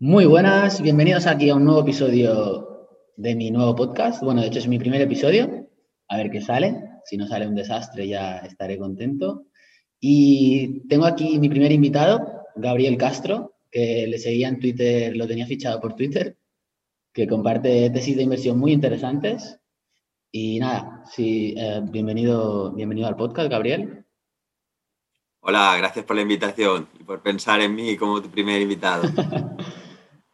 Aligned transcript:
Muy 0.00 0.26
buenas, 0.26 0.80
bienvenidos 0.80 1.26
aquí 1.26 1.50
a 1.50 1.56
un 1.56 1.64
nuevo 1.64 1.80
episodio 1.80 2.88
de 3.16 3.34
mi 3.34 3.50
nuevo 3.50 3.74
podcast. 3.74 4.22
Bueno, 4.22 4.40
de 4.40 4.46
hecho 4.46 4.60
es 4.60 4.68
mi 4.68 4.78
primer 4.78 5.00
episodio, 5.00 5.68
a 6.06 6.16
ver 6.16 6.30
qué 6.30 6.40
sale. 6.40 6.80
Si 7.04 7.16
no 7.16 7.26
sale 7.26 7.48
un 7.48 7.56
desastre 7.56 8.06
ya 8.06 8.38
estaré 8.38 8.78
contento. 8.78 9.46
Y 9.98 10.86
tengo 10.86 11.04
aquí 11.04 11.40
mi 11.40 11.48
primer 11.48 11.72
invitado, 11.72 12.44
Gabriel 12.54 12.96
Castro, 12.96 13.56
que 13.72 14.06
le 14.06 14.18
seguía 14.20 14.46
en 14.46 14.60
Twitter, 14.60 15.16
lo 15.16 15.26
tenía 15.26 15.48
fichado 15.48 15.80
por 15.80 15.96
Twitter, 15.96 16.38
que 17.12 17.26
comparte 17.26 17.90
tesis 17.90 18.14
de 18.14 18.22
inversión 18.22 18.56
muy 18.56 18.70
interesantes. 18.70 19.58
Y 20.30 20.60
nada, 20.60 21.02
sí, 21.10 21.56
eh, 21.58 21.80
bienvenido, 21.82 22.72
bienvenido 22.72 23.08
al 23.08 23.16
podcast, 23.16 23.50
Gabriel. 23.50 24.04
Hola, 25.40 25.74
gracias 25.76 26.04
por 26.04 26.14
la 26.14 26.22
invitación 26.22 26.86
y 27.00 27.02
por 27.02 27.20
pensar 27.20 27.60
en 27.60 27.74
mí 27.74 27.96
como 27.96 28.22
tu 28.22 28.30
primer 28.30 28.62
invitado. 28.62 29.02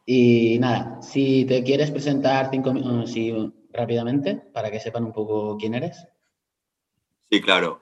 Y 0.06 0.58
nada, 0.58 1.00
si 1.00 1.44
te 1.46 1.62
quieres 1.64 1.90
presentar 1.90 2.50
cinco 2.50 2.72
minutos 2.74 3.14
rápidamente 3.72 4.36
para 4.36 4.70
que 4.70 4.80
sepan 4.80 5.04
un 5.04 5.12
poco 5.12 5.56
quién 5.58 5.74
eres. 5.74 6.06
Sí, 7.30 7.40
claro. 7.40 7.80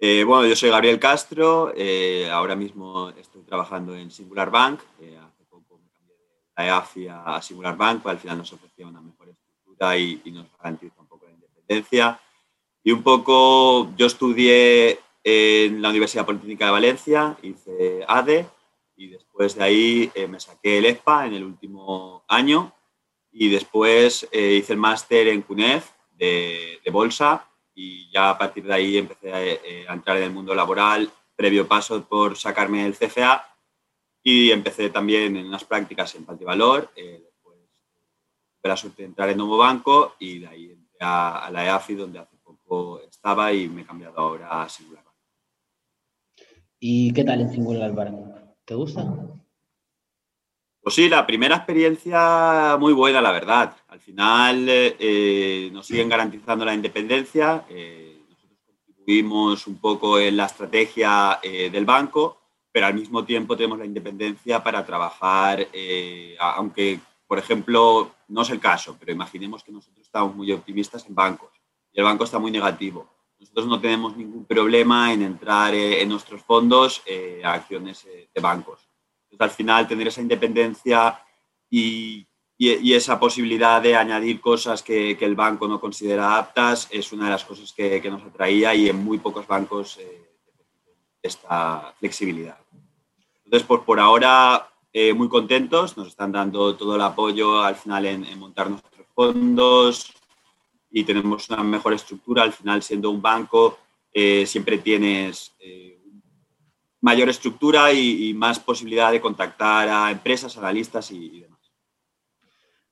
Eh, 0.00 0.24
bueno, 0.24 0.46
yo 0.46 0.56
soy 0.56 0.70
Gabriel 0.70 0.98
Castro, 0.98 1.72
eh, 1.76 2.28
ahora 2.30 2.56
mismo 2.56 3.10
estoy 3.10 3.42
trabajando 3.42 3.94
en 3.94 4.10
Singular 4.10 4.50
Bank. 4.50 4.80
Eh, 5.00 5.16
hace 5.16 5.44
poco 5.44 5.78
me 5.78 5.90
cambié 5.90 6.16
de 6.16 6.26
la 6.56 6.66
EAFI 6.66 7.08
a 7.08 7.40
Singular 7.42 7.76
Bank, 7.76 8.06
al 8.06 8.18
final 8.18 8.38
nos 8.38 8.52
ofrecía 8.52 8.86
una 8.86 9.00
mejor 9.00 9.28
estructura 9.28 9.96
y, 9.96 10.20
y 10.24 10.30
nos 10.32 10.46
garantiza 10.58 11.00
un 11.00 11.06
poco 11.06 11.26
la 11.26 11.32
independencia. 11.32 12.18
Y 12.82 12.92
un 12.92 13.02
poco, 13.02 13.94
yo 13.96 14.06
estudié 14.06 14.98
en 15.22 15.82
la 15.82 15.90
Universidad 15.90 16.24
Politécnica 16.24 16.64
de 16.64 16.72
Valencia, 16.72 17.36
hice 17.42 18.04
ADE 18.08 18.46
y 19.00 19.08
después 19.08 19.54
de 19.54 19.64
ahí 19.64 20.12
eh, 20.14 20.26
me 20.26 20.38
saqué 20.38 20.76
el 20.76 20.84
ESPA 20.84 21.26
en 21.26 21.32
el 21.32 21.44
último 21.44 22.22
año 22.28 22.74
y 23.32 23.48
después 23.48 24.28
eh, 24.30 24.56
hice 24.56 24.74
el 24.74 24.78
máster 24.78 25.28
en 25.28 25.40
CUNEF 25.40 25.90
de, 26.18 26.82
bolsa 26.92 27.48
y 27.74 28.10
ya 28.10 28.28
a 28.28 28.36
partir 28.36 28.64
de 28.64 28.74
ahí 28.74 28.98
empecé 28.98 29.30
eh, 29.32 29.86
a, 29.88 29.94
entrar 29.94 30.18
en 30.18 30.24
el 30.24 30.32
mundo 30.32 30.54
laboral, 30.54 31.10
previo 31.34 31.66
paso 31.66 32.04
por 32.04 32.36
sacarme 32.36 32.84
el 32.84 32.94
CFA 32.94 33.42
y 34.22 34.50
empecé 34.50 34.90
también 34.90 35.34
en 35.34 35.46
unas 35.46 35.64
prácticas 35.64 36.14
en 36.16 36.26
Valor, 36.26 36.90
después 36.94 37.56
tuve 38.60 38.68
la 38.68 38.76
suerte 38.76 39.02
de 39.02 39.08
entrar 39.08 39.30
en 39.30 39.38
Nuevo 39.38 39.56
Banco 39.56 40.16
y 40.18 40.40
de 40.40 40.46
ahí 40.46 40.72
entré 40.72 40.98
a, 41.00 41.48
la 41.50 41.64
EAFI 41.64 41.94
donde 41.94 42.18
hace 42.18 42.36
poco 42.36 43.00
estaba 43.00 43.50
y 43.50 43.66
me 43.66 43.80
he 43.80 43.86
cambiado 43.86 44.18
ahora 44.18 44.62
a 44.62 44.68
Singular 44.68 45.04
Bank. 45.04 45.16
¿Y 46.78 47.14
qué 47.14 47.24
tal 47.24 47.40
en 47.40 47.50
Singular 47.50 47.94
Bank? 47.94 48.39
¿Te 48.70 48.76
gusta? 48.76 49.04
Pues 50.80 50.94
sí, 50.94 51.08
la 51.08 51.26
primera 51.26 51.56
experiencia 51.56 52.76
muy 52.78 52.92
buena, 52.92 53.20
la 53.20 53.32
verdad. 53.32 53.76
Al 53.88 53.98
final 53.98 54.64
eh, 54.68 55.68
nos 55.72 55.88
siguen 55.88 56.08
garantizando 56.08 56.64
la 56.64 56.72
independencia. 56.72 57.64
Eh, 57.68 58.22
nosotros 58.28 58.60
contribuimos 58.64 59.66
un 59.66 59.78
poco 59.78 60.20
en 60.20 60.36
la 60.36 60.46
estrategia 60.46 61.40
eh, 61.42 61.68
del 61.68 61.84
banco, 61.84 62.38
pero 62.70 62.86
al 62.86 62.94
mismo 62.94 63.24
tiempo 63.24 63.56
tenemos 63.56 63.76
la 63.76 63.86
independencia 63.86 64.62
para 64.62 64.86
trabajar, 64.86 65.66
aunque, 66.38 67.00
por 67.26 67.40
ejemplo, 67.40 68.12
no 68.28 68.42
es 68.42 68.50
el 68.50 68.60
caso, 68.60 68.96
pero 69.00 69.10
imaginemos 69.10 69.64
que 69.64 69.72
nosotros 69.72 70.06
estamos 70.06 70.36
muy 70.36 70.52
optimistas 70.52 71.04
en 71.08 71.16
bancos 71.16 71.50
y 71.92 71.98
el 71.98 72.04
banco 72.04 72.22
está 72.22 72.38
muy 72.38 72.52
negativo 72.52 73.19
nosotros 73.40 73.66
no 73.66 73.80
tenemos 73.80 74.16
ningún 74.16 74.44
problema 74.44 75.12
en 75.12 75.22
entrar 75.22 75.74
eh, 75.74 76.02
en 76.02 76.10
nuestros 76.10 76.42
fondos 76.42 77.02
eh, 77.06 77.40
a 77.42 77.54
acciones 77.54 78.04
eh, 78.04 78.28
de 78.32 78.40
bancos. 78.40 78.86
Entonces, 79.24 79.40
al 79.40 79.50
final, 79.50 79.88
tener 79.88 80.08
esa 80.08 80.20
independencia 80.20 81.18
y, 81.70 82.26
y, 82.58 82.92
esa 82.92 83.18
posibilidad 83.18 83.80
de 83.80 83.96
añadir 83.96 84.40
cosas 84.40 84.82
que, 84.82 85.16
que, 85.16 85.24
el 85.24 85.36
banco 85.36 85.66
no 85.66 85.80
considera 85.80 86.36
aptas 86.36 86.88
es 86.90 87.12
una 87.12 87.24
de 87.24 87.30
las 87.30 87.44
cosas 87.44 87.72
que, 87.72 88.02
que 88.02 88.10
nos 88.10 88.22
atraía 88.22 88.74
y 88.74 88.88
en 88.90 89.02
muy 89.02 89.18
pocos 89.18 89.46
bancos 89.46 89.98
esta 91.22 91.94
flexibilidad. 91.98 92.58
Entonces, 93.44 93.66
pues 93.66 93.80
por 93.82 94.00
ahora, 94.00 94.68
muy 95.14 95.28
contentos, 95.28 95.96
nos 95.96 96.08
están 96.08 96.32
dando 96.32 96.74
todo 96.74 96.96
el 96.96 97.02
apoyo 97.02 97.62
al 97.62 97.76
final 97.76 98.04
en, 98.06 98.24
en 98.24 98.38
montar 98.38 98.68
nuestros 98.68 99.06
fondos, 99.14 100.12
y 100.90 101.04
tenemos 101.04 101.48
una 101.48 101.62
mejor 101.62 101.94
estructura. 101.94 102.42
Al 102.42 102.52
final, 102.52 102.82
siendo 102.82 103.10
un 103.10 103.22
banco, 103.22 103.78
eh, 104.12 104.44
siempre 104.46 104.78
tienes 104.78 105.52
eh, 105.60 105.98
mayor 107.00 107.28
estructura 107.28 107.92
y, 107.92 108.34
más 108.34 108.58
posibilidad 108.58 109.12
de 109.12 109.20
contactar 109.20 109.88
a 109.88 110.10
empresas, 110.10 110.56
analistas 110.56 111.10
y, 111.10 111.40
demás. 111.40 111.60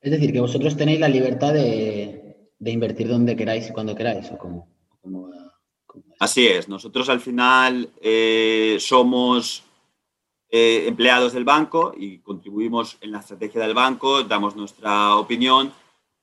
Es 0.01 0.11
decir, 0.11 0.31
que 0.31 0.39
vosotros 0.39 0.77
tenéis 0.77 0.99
la 0.99 1.09
libertad 1.09 1.53
de, 1.53 2.49
de 2.57 2.71
invertir 2.71 3.07
donde 3.07 3.35
queráis 3.35 3.69
y 3.69 3.73
cuando 3.73 3.95
queráis, 3.95 4.31
¿o 4.31 4.37
cómo, 4.37 4.67
Así 6.19 6.45
es, 6.47 6.67
nosotros 6.67 7.07
al 7.07 7.21
final 7.21 7.89
eh, 8.01 8.77
somos 8.79 9.63
empleados 10.51 11.33
del 11.33 11.45
banco 11.45 11.93
y 11.95 12.17
contribuimos 12.17 12.97
en 13.01 13.11
la 13.11 13.19
estrategia 13.19 13.61
del 13.61 13.75
banco, 13.75 14.23
damos 14.23 14.55
nuestra 14.55 15.15
opinión 15.15 15.71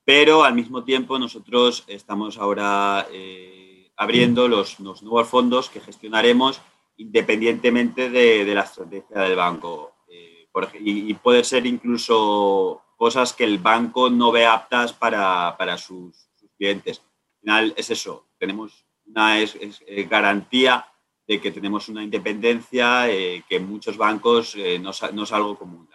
pero 0.06 0.44
al 0.44 0.54
mismo 0.54 0.84
tiempo 0.84 1.18
nosotros 1.18 1.82
estamos 1.88 2.38
ahora 2.38 3.08
eh, 3.10 3.90
abriendo 3.96 4.46
los, 4.46 4.78
nuevos 4.78 5.28
fondos 5.28 5.68
que 5.68 5.80
gestionaremos 5.80 6.62
independientemente 6.96 8.08
de, 8.08 8.54
la 8.54 8.62
estrategia 8.62 9.22
del 9.22 9.34
banco. 9.34 9.96
Eh, 10.08 10.48
y, 10.78 11.12
puede 11.14 11.42
ser 11.42 11.66
incluso 11.66 12.82
cosas 12.96 13.32
que 13.32 13.42
el 13.42 13.58
banco 13.58 14.08
no 14.08 14.30
ve 14.30 14.46
aptas 14.46 14.92
para, 14.92 15.76
sus, 15.76 16.28
clientes. 16.56 17.00
Al 17.00 17.40
final 17.40 17.74
es 17.76 17.90
eso, 17.90 18.28
tenemos 18.38 18.86
una 19.06 19.40
eh, 19.42 20.06
garantía 20.08 20.86
de 21.26 21.40
que 21.40 21.50
tenemos 21.50 21.88
una 21.88 22.04
independencia 22.04 23.06
que 23.08 23.56
en 23.56 23.68
muchos 23.68 23.96
bancos 23.96 24.56
no 24.80 25.22
es 25.24 25.32
algo 25.32 25.58
común 25.58 25.88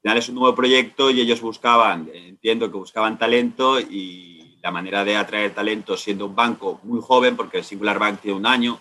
final 0.00 0.18
es 0.18 0.28
un 0.28 0.36
nuevo 0.36 0.54
proyecto 0.54 1.10
y 1.10 1.20
ellos 1.20 1.40
buscaban, 1.40 2.10
entiendo 2.12 2.70
que 2.70 2.78
buscaban 2.78 3.18
talento 3.18 3.78
y 3.78 4.58
la 4.62 4.70
manera 4.70 5.04
de 5.04 5.16
atraer 5.16 5.54
talento 5.54 5.96
siendo 5.96 6.26
un 6.26 6.34
banco 6.34 6.80
muy 6.82 7.00
joven, 7.00 7.36
porque 7.36 7.58
el 7.58 7.64
Singular 7.64 7.98
Bank 7.98 8.20
tiene 8.20 8.36
un 8.36 8.46
año, 8.46 8.80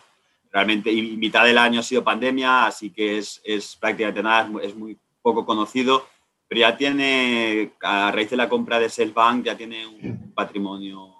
realmente 0.52 0.91
y 0.91 1.18
mitad 1.18 1.46
del 1.46 1.57
año 1.57 1.80
ha 1.80 1.84
sido 1.84 2.03
pandemia, 2.03 2.66
así 2.66 2.90
que 2.90 3.18
es, 3.18 3.41
es 3.44 3.75
prácticamente 3.75 4.24
nada, 4.24 4.50
es 4.62 4.75
muy 4.75 4.97
poco 5.22 5.46
conocido, 5.46 6.07
pero 6.47 6.62
ya 6.62 6.75
tiene, 6.75 7.74
a 7.81 8.12
raíz 8.12 8.30
de 8.30 8.38
la 8.38 8.50
compra 8.50 8.80
de 8.80 8.90
Self-Bank, 8.90 9.46
ya 9.46 9.56
tiene 9.56 9.86
un 9.86 10.34
patrimonio 10.34 11.13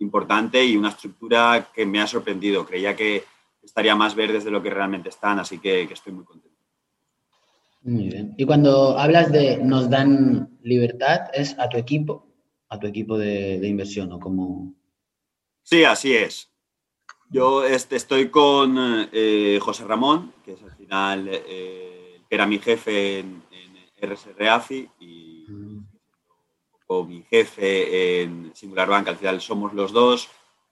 importante 0.00 0.62
y 0.64 0.76
una 0.76 0.90
estructura 0.90 1.70
que 1.72 1.86
me 1.86 2.00
ha 2.00 2.06
sorprendido. 2.06 2.66
Creía 2.66 2.94
que 2.94 3.24
estaría 3.62 3.96
más 3.96 4.14
verdes 4.14 4.44
de 4.44 4.50
lo 4.50 4.62
que 4.62 4.68
realmente 4.68 5.08
están, 5.08 5.38
así 5.38 5.58
que 5.58 5.82
estoy 5.84 6.12
muy 6.12 6.24
contento. 6.24 6.51
Muy 7.82 8.08
bien. 8.08 8.34
Y 8.36 8.44
cuando 8.44 8.96
hablas 8.96 9.32
de 9.32 9.58
nos 9.58 9.90
dan 9.90 10.58
libertad, 10.62 11.22
¿es 11.34 11.58
a 11.58 11.68
tu 11.68 11.76
equipo? 11.76 12.28
¿A 12.68 12.78
tu 12.78 12.86
equipo 12.86 13.18
de, 13.18 13.66
inversión 13.66 14.12
o 14.12 14.20
como...? 14.20 14.74
Sí, 15.62 15.84
así 15.84 16.14
es. 16.14 16.48
Yo 17.30 17.64
este, 17.64 17.96
estoy 17.96 18.28
con 18.30 18.76
eh, 19.12 19.58
José 19.60 19.84
Ramón, 19.84 20.32
que 20.44 20.52
es 20.52 20.62
al 20.62 20.72
final, 20.72 21.28
eh, 21.28 22.20
era 22.30 22.46
mi 22.46 22.58
jefe 22.58 23.20
en, 23.20 23.42
en 23.50 24.10
RSRAFI 24.10 24.88
y 25.00 25.44
mm. 25.48 27.08
mi 27.08 27.22
jefe 27.22 28.22
en 28.22 28.52
Singular 28.54 28.88
Bank, 28.88 29.08
al 29.08 29.16
final 29.16 29.40
somos 29.40 29.72
los 29.72 29.92
dos. 29.92 30.28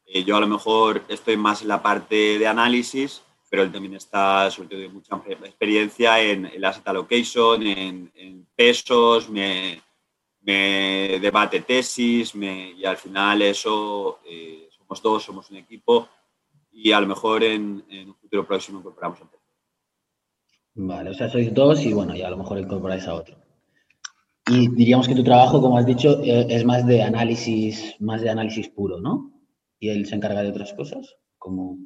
Eh, 0.07 0.25
yo 0.25 0.37
a 0.37 0.41
lo 0.41 0.47
mejor 0.47 1.03
estoy 1.09 1.37
más 1.37 1.63
en 1.63 1.69
la 1.69 1.83
parte 1.83 2.39
de 2.39 2.47
análisis 2.47 3.23
pero 3.51 3.65
él 3.65 3.73
también 3.73 3.95
está, 3.95 4.49
sobre 4.49 4.69
todo, 4.69 4.79
de 4.79 4.89
mucha 4.89 5.21
experiencia 5.27 6.23
en 6.23 6.47
el 6.47 6.65
asset 6.65 6.87
allocation, 6.87 7.61
en, 7.67 8.47
pesos, 8.55 9.29
me, 9.29 9.83
debate 10.41 11.61
tesis 11.63 12.33
y 12.35 12.85
al 12.85 12.97
final 12.97 13.43
eso, 13.43 14.21
eh, 14.25 14.69
somos 14.71 15.03
dos, 15.03 15.25
somos 15.25 15.51
un 15.51 15.57
equipo 15.57 16.09
y 16.73 16.93
a 16.93 17.01
lo 17.01 17.09
mejor 17.09 17.43
en, 17.43 17.85
un 17.91 18.15
futuro 18.15 18.47
próximo 18.47 18.79
incorporamos 18.79 19.21
a 19.21 19.25
otro. 19.25 19.41
Vale, 20.75 21.11
o 21.11 21.15
sea, 21.15 21.29
sois 21.29 21.53
dos 21.53 21.85
y 21.85 21.93
bueno, 21.93 22.15
ya 22.15 22.29
a 22.29 22.31
lo 22.31 22.37
mejor 22.37 22.59
incorporáis 22.59 23.07
a 23.09 23.15
otro. 23.15 23.37
Y 24.47 24.69
diríamos 24.69 25.09
que 25.09 25.15
tu 25.15 25.25
trabajo, 25.25 25.61
como 25.61 25.77
has 25.77 25.87
dicho, 25.87 26.23
eh, 26.23 26.47
es 26.49 26.65
más 26.65 26.87
de 26.87 27.03
análisis, 27.03 27.97
más 27.99 28.23
de 28.23 28.31
análisis 28.31 28.69
puro, 28.69 29.01
¿no? 29.01 29.33
Y 29.81 29.89
él 29.89 30.07
se 30.07 30.15
encarga 30.15 30.43
de 30.43 30.51
otras 30.51 30.73
cosas, 30.73 31.17
como... 31.37 31.79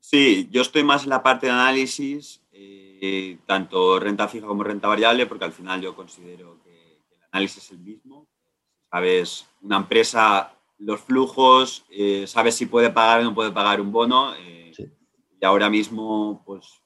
Sí, 0.00 0.48
yo 0.50 0.62
estoy 0.62 0.84
más 0.84 1.04
en 1.04 1.10
la 1.10 1.22
parte 1.22 1.46
de 1.46 1.52
análisis, 1.52 2.42
eh, 2.52 3.38
tanto 3.46 4.00
renta 4.00 4.28
fija 4.28 4.46
como 4.46 4.64
renta 4.64 4.88
variable, 4.88 5.26
porque 5.26 5.44
al 5.44 5.52
final 5.52 5.80
yo 5.80 5.94
considero 5.94 6.60
que, 6.62 6.70
el 6.70 7.22
análisis 7.32 7.64
es 7.64 7.70
el 7.72 7.78
mismo. 7.78 8.26
Sabes, 8.90 9.46
una 9.60 9.76
empresa, 9.76 10.54
los 10.78 11.00
flujos, 11.00 11.84
eh, 11.90 12.26
sabes 12.26 12.54
si 12.54 12.66
puede 12.66 12.90
pagar 12.90 13.20
o 13.20 13.24
no 13.24 13.34
puede 13.34 13.50
pagar 13.50 13.80
un 13.80 13.92
bono. 13.92 14.34
Eh, 14.36 14.72
y 15.40 15.44
ahora 15.44 15.70
mismo, 15.70 16.42
pues 16.44 16.82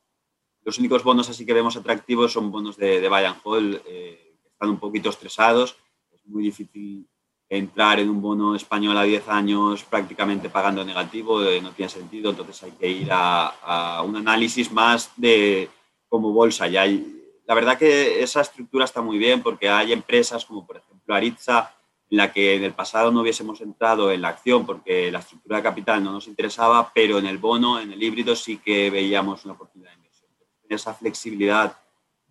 los 0.64 0.79
únicos 0.79 1.03
bonos 1.03 1.29
así 1.29 1.44
que 1.44 1.55
vemos 1.55 1.76
atractivos 1.76 2.32
son 2.32 2.50
bonos 2.50 2.76
de, 2.76 3.00
de 3.00 3.09
buy 3.09 3.25
and 3.25 3.41
hold, 3.43 3.82
eh, 3.87 4.38
que 4.43 4.49
están 4.49 4.70
un 4.70 4.79
poquito 4.79 5.11
estresados. 5.11 5.76
Es 6.12 6.25
muy 6.26 6.43
difícil 6.44 7.09
entrar 7.58 8.00
en 8.00 8.08
un 8.08 8.22
bono 8.22 8.56
español 8.56 8.96
a 8.96 9.02
10 9.02 9.28
años 9.28 9.84
prácticamente 9.84 10.49
pagando 10.49 10.82
negativo, 10.87 11.44
eh, 11.44 11.60
no 11.60 11.72
tiene 11.72 11.90
sentido, 11.90 12.31
entonces 12.31 12.62
hay 12.62 12.70
que 12.72 12.88
ir 12.88 13.08
a, 13.12 13.49
a 13.49 14.02
un 14.02 14.16
análisis 14.16 14.72
más 14.72 15.10
de 15.16 15.69
como 16.08 16.32
bolsa. 16.32 16.66
Y 16.66 16.78
hay, 16.78 17.43
la 17.46 17.54
verdad 17.54 17.76
que 17.76 18.22
esa 18.22 18.40
estructura 18.40 18.87
está 18.87 19.02
muy 19.02 19.19
bien 19.19 19.43
porque 19.43 19.69
hay 19.69 19.93
empresas 19.93 20.46
como 20.46 20.66
por 20.66 20.78
ejemplo 20.78 21.14
Aritza, 21.14 21.75
en 22.10 22.16
la 22.16 22.32
que 22.32 22.54
en 22.54 22.64
el 22.64 22.72
pasado 22.72 23.12
no 23.12 23.20
hubiésemos 23.20 23.60
entrado 23.60 24.10
en 24.10 24.22
la 24.22 24.28
acción 24.28 24.64
porque 24.64 25.12
la 25.12 25.19
estructura 25.19 25.58
de 25.58 25.62
capital 25.62 26.02
no 26.02 26.10
nos 26.10 26.28
interesaba, 26.28 26.90
pero 26.94 27.19
en 27.19 27.26
el 27.26 27.37
bono, 27.37 27.78
en 27.78 27.93
el 27.93 28.02
híbrido 28.02 28.34
sí 28.34 28.58
que 28.64 28.88
veíamos 28.88 29.44
una 29.44 29.52
oportunidad 29.52 29.90
de 29.90 29.96
inversión. 29.96 30.31
Esa 30.70 30.94
flexibilidad 30.94 31.76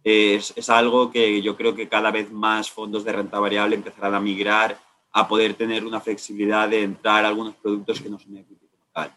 es, 0.04 0.52
es 0.56 0.68
algo 0.72 1.12
que 1.12 1.44
yo 1.44 1.56
creo 1.56 1.76
que 1.76 1.88
cada 1.88 2.10
vez 2.10 2.32
más 2.32 2.72
fondos 2.72 3.04
de 3.04 3.12
renta 3.12 3.40
variable 3.40 3.76
empezarán 3.76 4.16
a 4.16 4.20
migrar 4.20 4.80
a 5.12 5.28
poder 5.28 5.54
tener 5.54 5.86
una 5.86 6.00
flexibilidad 6.00 6.70
de 6.70 6.84
entrar 6.84 7.26
a 7.26 7.30
algunos 7.30 7.56
productos 7.56 8.00
que 8.02 8.10
no 8.10 8.18
son 8.18 8.38
equity 8.38 8.68
como 8.68 8.86
tal. 8.94 9.16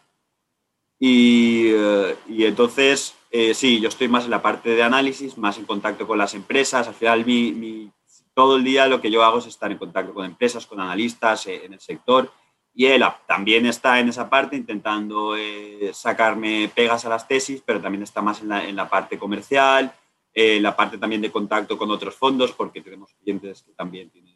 Y, 0.99 1.69
eh, 1.73 2.15
y 2.27 2.45
entonces, 2.45 3.15
eh, 3.31 3.53
sí, 3.53 3.79
yo 3.79 3.89
estoy 3.89 4.07
más 4.07 4.25
en 4.25 4.31
la 4.31 4.41
parte 4.41 4.69
de 4.69 4.83
análisis, 4.83 5.37
más 5.37 5.57
en 5.57 5.65
contacto 5.65 6.07
con 6.07 6.17
las 6.17 6.33
empresas. 6.33 6.87
Al 6.87 6.93
final, 6.93 7.25
mi, 7.25 7.51
mi, 7.51 7.91
todo 8.35 8.57
el 8.57 8.63
día 8.63 8.85
lo 8.87 9.01
que 9.01 9.09
yo 9.09 9.23
hago 9.23 9.39
es 9.39 9.47
estar 9.47 9.71
en 9.71 9.77
contacto 9.77 10.13
con 10.13 10.25
empresas, 10.25 10.67
con 10.67 10.79
analistas 10.79 11.47
eh, 11.47 11.65
en 11.65 11.73
el 11.73 11.79
sector. 11.79 12.31
Y 12.77 12.87
él 12.87 13.03
también 13.25 13.65
está 13.65 13.99
en 14.01 14.09
esa 14.09 14.29
parte 14.29 14.57
intentando 14.57 15.37
eh, 15.37 15.91
sacarme 15.93 16.69
pegas 16.75 17.05
a 17.05 17.09
las 17.09 17.25
tesis, 17.25 17.63
pero 17.65 17.79
también 17.79 18.03
está 18.03 18.21
más 18.21 18.41
en 18.41 18.49
la, 18.49 18.67
en 18.67 18.75
la 18.75 18.89
parte 18.89 19.17
comercial, 19.17 19.95
eh, 20.33 20.59
la 20.59 20.75
parte 20.75 20.97
también 20.97 21.21
de 21.21 21.31
contacto 21.31 21.77
con 21.77 21.89
otros 21.89 22.15
fondos, 22.15 22.51
porque 22.51 22.81
tenemos 22.81 23.13
clientes 23.13 23.63
que 23.63 23.71
también 23.71 24.09
tienen 24.09 24.34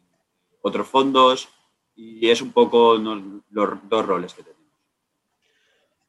otros 0.62 0.88
fondos 0.88 1.48
y 1.94 2.28
es 2.28 2.40
un 2.40 2.52
poco 2.52 2.98
no, 2.98 3.42
los 3.50 3.78
dos 3.88 4.06
roles 4.06 4.34
que 4.34 4.42
tenemos. 4.42 4.60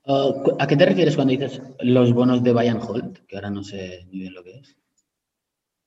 Uh, 0.03 0.55
¿A 0.59 0.67
qué 0.67 0.75
te 0.75 0.85
refieres 0.85 1.15
cuando 1.15 1.31
dices 1.31 1.61
los 1.79 2.13
bonos 2.13 2.43
de 2.43 2.53
buy 2.53 2.67
and 2.67 2.83
hold? 2.83 3.25
Que 3.27 3.35
ahora 3.35 3.49
no 3.49 3.63
sé 3.63 4.07
ni 4.11 4.19
bien 4.19 4.33
lo 4.33 4.43
que 4.43 4.57
es. 4.57 4.75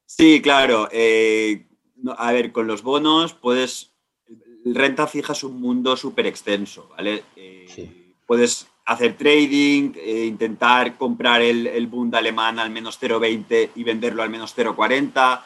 Sí, 0.07 0.41
claro. 0.41 0.89
Eh, 0.93 1.67
no, 1.97 2.13
a 2.17 2.33
ver, 2.33 2.53
con 2.53 2.67
los 2.67 2.83
bonos 2.83 3.35
puedes. 3.35 3.93
Renta 4.65 5.07
fija 5.07 5.33
es 5.33 5.45
un 5.45 5.61
mundo 5.61 5.97
súper 5.97 6.27
extenso, 6.27 6.89
¿vale? 6.97 7.25
Eh, 7.37 7.67
sí. 7.69 8.15
Puedes 8.25 8.67
hacer 8.87 9.17
trading, 9.17 9.93
eh, 9.97 10.27
intentar 10.27 10.97
comprar 10.97 11.43
el, 11.43 11.67
el 11.67 11.87
Bund 11.87 12.15
alemán 12.15 12.59
al 12.59 12.71
menos 12.71 12.99
0,20 13.01 13.71
y 13.75 13.85
venderlo 13.85 14.23
al 14.23 14.31
menos 14.31 14.57
0,40. 14.57 15.43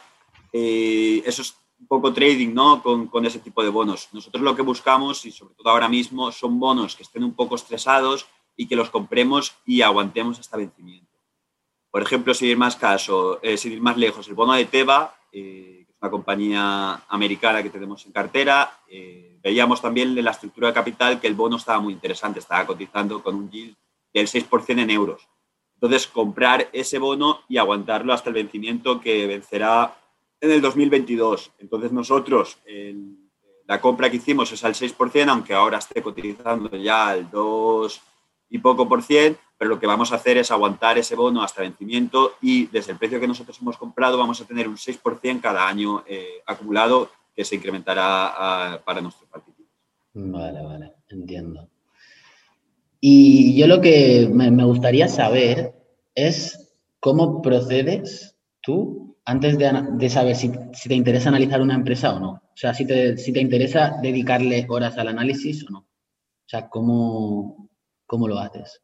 Eh, 0.51 1.23
eso 1.25 1.41
es 1.41 1.55
un 1.79 1.87
poco 1.87 2.13
trading, 2.13 2.53
¿no? 2.53 2.83
Con, 2.83 3.07
con, 3.07 3.25
ese 3.25 3.39
tipo 3.39 3.63
de 3.63 3.69
bonos. 3.69 4.09
Nosotros 4.11 4.43
lo 4.43 4.55
que 4.55 4.61
buscamos, 4.61 5.25
y 5.25 5.31
sobre 5.31 5.55
todo 5.55 5.69
ahora 5.69 5.87
mismo, 5.87 6.31
son 6.31 6.59
bonos 6.59 6.95
que 6.95 7.03
estén 7.03 7.23
un 7.23 7.33
poco 7.33 7.55
estresados 7.55 8.27
y 8.55 8.67
que 8.67 8.75
los 8.75 8.89
compremos 8.89 9.55
y 9.65 9.81
aguantemos 9.81 10.39
hasta 10.39 10.57
vencimiento. 10.57 11.09
Por 11.91 12.01
ejemplo, 12.03 12.33
sin 12.33 12.49
ir 12.49 12.57
más 12.57 12.75
caso, 12.75 13.39
eh, 13.41 13.57
sin 13.57 13.81
más 13.81 13.97
lejos, 13.97 14.27
el 14.27 14.35
bono 14.35 14.53
de 14.53 14.65
Teva, 14.65 15.15
eh, 15.31 15.85
que 15.85 15.91
es 15.91 15.97
una 16.01 16.11
compañía 16.11 17.03
americana 17.07 17.63
que 17.63 17.69
tenemos 17.69 18.05
en 18.05 18.11
cartera, 18.11 18.79
eh, 18.87 19.39
veíamos 19.41 19.81
también 19.81 20.15
en 20.15 20.25
la 20.25 20.31
estructura 20.31 20.67
de 20.67 20.73
capital 20.73 21.19
que 21.19 21.27
el 21.27 21.33
bono 21.33 21.57
estaba 21.57 21.79
muy 21.79 21.93
interesante, 21.93 22.39
estaba 22.39 22.67
cotizando 22.67 23.23
con 23.23 23.35
un 23.35 23.49
yield 23.49 23.75
del 24.13 24.27
6% 24.27 24.81
en 24.81 24.89
euros. 24.89 25.27
Entonces, 25.75 26.07
comprar 26.07 26.69
ese 26.73 26.99
bono 26.99 27.41
y 27.47 27.57
aguantarlo 27.57 28.13
hasta 28.13 28.29
el 28.29 28.35
vencimiento 28.35 28.99
que 28.99 29.25
vencerá 29.25 29.95
en 30.41 30.51
el 30.51 30.61
2022. 30.61 31.51
Entonces 31.59 31.91
nosotros, 31.91 32.57
la 33.67 33.81
compra 33.81 34.09
que 34.09 34.17
hicimos 34.17 34.51
es 34.51 34.63
al 34.63 34.73
6%, 34.73 35.29
aunque 35.29 35.53
ahora 35.53 35.77
esté 35.77 36.01
cotizando 36.01 36.75
ya 36.77 37.09
al 37.09 37.29
2 37.29 38.01
y 38.49 38.57
poco 38.59 38.87
por 38.87 39.03
cien, 39.03 39.37
pero 39.57 39.69
lo 39.69 39.79
que 39.79 39.87
vamos 39.87 40.11
a 40.11 40.15
hacer 40.15 40.37
es 40.37 40.51
aguantar 40.51 40.97
ese 40.97 41.15
bono 41.15 41.43
hasta 41.43 41.61
vencimiento 41.61 42.33
y 42.41 42.67
desde 42.67 42.93
el 42.93 42.97
precio 42.97 43.19
que 43.19 43.27
nosotros 43.27 43.57
hemos 43.61 43.77
comprado 43.77 44.17
vamos 44.17 44.41
a 44.41 44.45
tener 44.45 44.67
un 44.67 44.77
6% 44.77 45.41
cada 45.41 45.67
año 45.67 46.03
eh, 46.07 46.41
acumulado 46.45 47.09
que 47.35 47.45
se 47.45 47.55
incrementará 47.55 48.81
para 48.83 49.01
nuestros 49.01 49.29
partidos. 49.29 49.67
Vale, 50.13 50.63
vale, 50.63 50.93
entiendo. 51.09 51.69
Y 52.99 53.57
yo 53.57 53.67
lo 53.67 53.79
que 53.79 54.27
me 54.31 54.65
gustaría 54.65 55.07
saber 55.07 55.73
es 56.15 56.73
cómo 56.99 57.41
procedes 57.41 58.35
tú 58.61 59.08
antes 59.29 59.57
de, 59.59 59.71
de 59.91 60.09
saber 60.09 60.35
si, 60.35 60.51
si, 60.73 60.89
te 60.89 60.95
interesa 60.95 61.29
analizar 61.29 61.61
una 61.61 61.75
empresa 61.75 62.13
o 62.15 62.19
no. 62.19 62.29
O 62.31 62.55
sea, 62.55 62.73
si 62.73 62.85
te, 62.85 63.15
si 63.17 63.31
te 63.31 63.39
interesa 63.39 63.95
dedicarle 64.01 64.65
horas 64.67 64.97
al 64.97 65.07
análisis 65.07 65.65
o 65.67 65.71
no. 65.71 65.79
O 65.79 66.47
sea, 66.47 66.67
¿cómo, 66.67 67.69
cómo 68.07 68.27
lo 68.27 68.39
haces? 68.39 68.81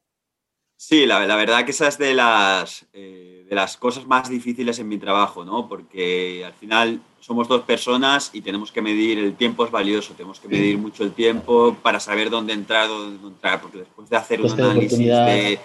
Sí, 0.78 1.08
la, 1.08 1.26
la, 1.26 1.36
verdad 1.36 1.66
que 1.66 1.72
esa 1.72 1.88
es 1.88 1.98
de 1.98 2.14
las, 2.14 2.86
eh, 2.94 3.46
de 3.50 3.56
las 3.56 3.76
cosas 3.76 4.06
más 4.06 4.30
difíciles 4.30 4.78
en 4.78 4.88
mi 4.88 5.00
trabajo, 5.00 5.44
¿no? 5.44 5.68
Porque 5.68 6.46
al 6.46 6.54
final 6.54 7.02
somos 7.20 7.48
dos 7.48 7.64
personas 7.64 8.30
y 8.34 8.42
tenemos 8.42 8.72
que 8.72 8.84
medir, 8.84 9.18
el 9.18 9.36
tiempo 9.36 9.66
es 9.66 9.72
valioso, 9.72 10.14
tenemos 10.14 10.40
que 10.40 10.48
medir 10.48 10.78
mucho 10.78 11.04
el 11.04 11.14
tiempo 11.14 11.76
para 11.82 12.00
saber 12.00 12.30
dónde 12.30 12.54
entrar, 12.54 12.88
dónde 12.88 13.20
no 13.20 13.30
entrar, 13.30 13.62
porque 13.62 13.80
después 13.80 14.10
de 14.10 14.18
hacer 14.18 14.42
un 14.42 14.52
análisis 14.52 15.00
de, 15.00 15.60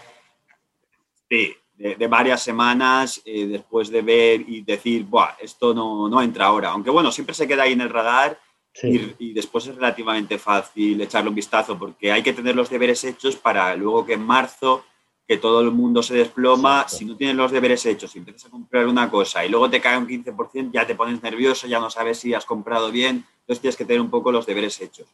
de, 1.29 1.60
de, 1.81 1.97
de, 1.97 2.07
varias 2.07 2.43
semanas, 2.43 3.23
eh, 3.25 3.47
después 3.47 3.89
de 3.89 4.03
ver 4.03 4.45
y 4.47 4.61
decir, 4.63 5.05
Buah, 5.05 5.37
esto 5.41 5.73
no, 5.73 6.09
no 6.09 6.21
entra 6.21 6.47
ahora, 6.47 6.71
aunque 6.71 6.91
bueno, 6.91 7.11
siempre 7.11 7.35
se 7.35 7.49
queda 7.49 7.63
ahí 7.63 7.73
en 7.73 7.81
el 7.81 7.91
radar 7.91 8.39
Sí. 8.73 9.15
Y, 9.19 9.31
y, 9.31 9.33
después 9.33 9.67
es 9.67 9.75
relativamente 9.75 10.39
fácil 10.39 11.01
echarle 11.01 11.29
un 11.31 11.35
vistazo 11.35 11.77
porque 11.77 12.13
hay 12.13 12.23
que 12.23 12.33
tener 12.33 12.55
los 12.55 12.71
deberes 12.71 13.03
hechos 13.03 13.35
para 13.35 13.75
luego 13.75 14.07
que 14.07 14.13
en 14.13 14.23
marzo, 14.23 14.85
que 15.27 15.39
todo 15.39 15.61
el 15.61 15.73
mundo 15.73 16.03
se 16.03 16.15
desploma, 16.15 16.83
Exacto. 16.83 16.97
si 16.97 17.05
no 17.05 17.17
tienes 17.17 17.37
los 17.37 17.51
deberes 17.51 17.85
hechos 17.87 18.15
y 18.15 18.19
empiezas 18.19 18.47
a 18.47 18.51
comprar 18.51 18.87
una 18.87 19.11
cosa 19.11 19.45
y 19.45 19.49
luego 19.49 19.69
te 19.69 19.81
cae 19.81 19.99
un 19.99 20.07
15%, 20.07 20.71
ya 20.73 20.87
te 20.87 20.95
pones 20.95 21.23
nervioso, 21.23 21.67
ya 21.67 21.81
no 21.81 21.91
sabes 21.91 22.19
si 22.19 22.33
has 22.33 22.45
comprado 22.45 22.91
bien, 22.91 23.25
entonces 23.41 23.61
tienes 23.61 23.77
que 23.77 23.85
tener 23.85 24.01
un 24.01 24.11
poco 24.11 24.31
los 24.31 24.47
deberes 24.47 24.81
hechos. 24.81 25.09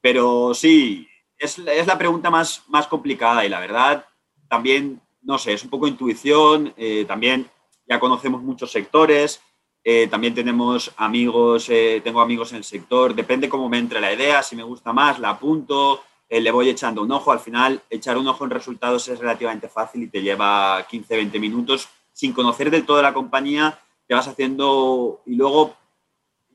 Pero 0.00 0.54
sí, 0.54 1.06
es, 1.38 1.58
es 1.58 1.86
la 1.86 1.98
pregunta 1.98 2.30
más, 2.30 2.64
más 2.68 2.86
complicada 2.86 3.44
y 3.44 3.48
la 3.48 3.60
verdad 3.60 4.06
también, 4.48 5.00
no 5.26 5.38
sé, 5.38 5.52
es 5.52 5.64
un 5.64 5.70
poco 5.70 5.86
intuición, 5.86 6.72
eh, 6.76 7.04
también 7.06 7.50
ya 7.86 8.00
conocemos 8.00 8.42
muchos 8.42 8.70
sectores, 8.72 9.40
eh, 9.88 10.08
también 10.08 10.34
tenemos 10.34 10.92
amigos, 10.96 11.68
eh, 11.68 12.00
tengo 12.02 12.20
amigos 12.20 12.50
en 12.50 12.58
el 12.58 12.64
sector, 12.64 13.14
depende 13.14 13.48
cómo 13.48 13.68
me 13.68 13.78
entre 13.78 14.00
la 14.00 14.12
idea, 14.12 14.42
si 14.42 14.56
me 14.56 14.64
gusta 14.64 14.92
más, 14.92 15.20
la 15.20 15.30
apunto, 15.30 16.02
eh, 16.28 16.40
le 16.40 16.50
voy 16.50 16.68
echando 16.68 17.02
un 17.02 17.12
ojo. 17.12 17.30
Al 17.30 17.38
final, 17.38 17.80
echar 17.88 18.18
un 18.18 18.26
ojo 18.26 18.42
en 18.44 18.50
resultados 18.50 19.06
es 19.06 19.20
relativamente 19.20 19.68
fácil 19.68 20.02
y 20.02 20.08
te 20.08 20.22
lleva 20.22 20.84
15, 20.88 21.14
20 21.16 21.38
minutos. 21.38 21.88
Sin 22.12 22.32
conocer 22.32 22.68
del 22.70 22.84
todo 22.84 23.00
la 23.00 23.14
compañía, 23.14 23.78
te 24.08 24.14
vas 24.14 24.26
haciendo 24.26 25.22
y 25.24 25.36
luego 25.36 25.76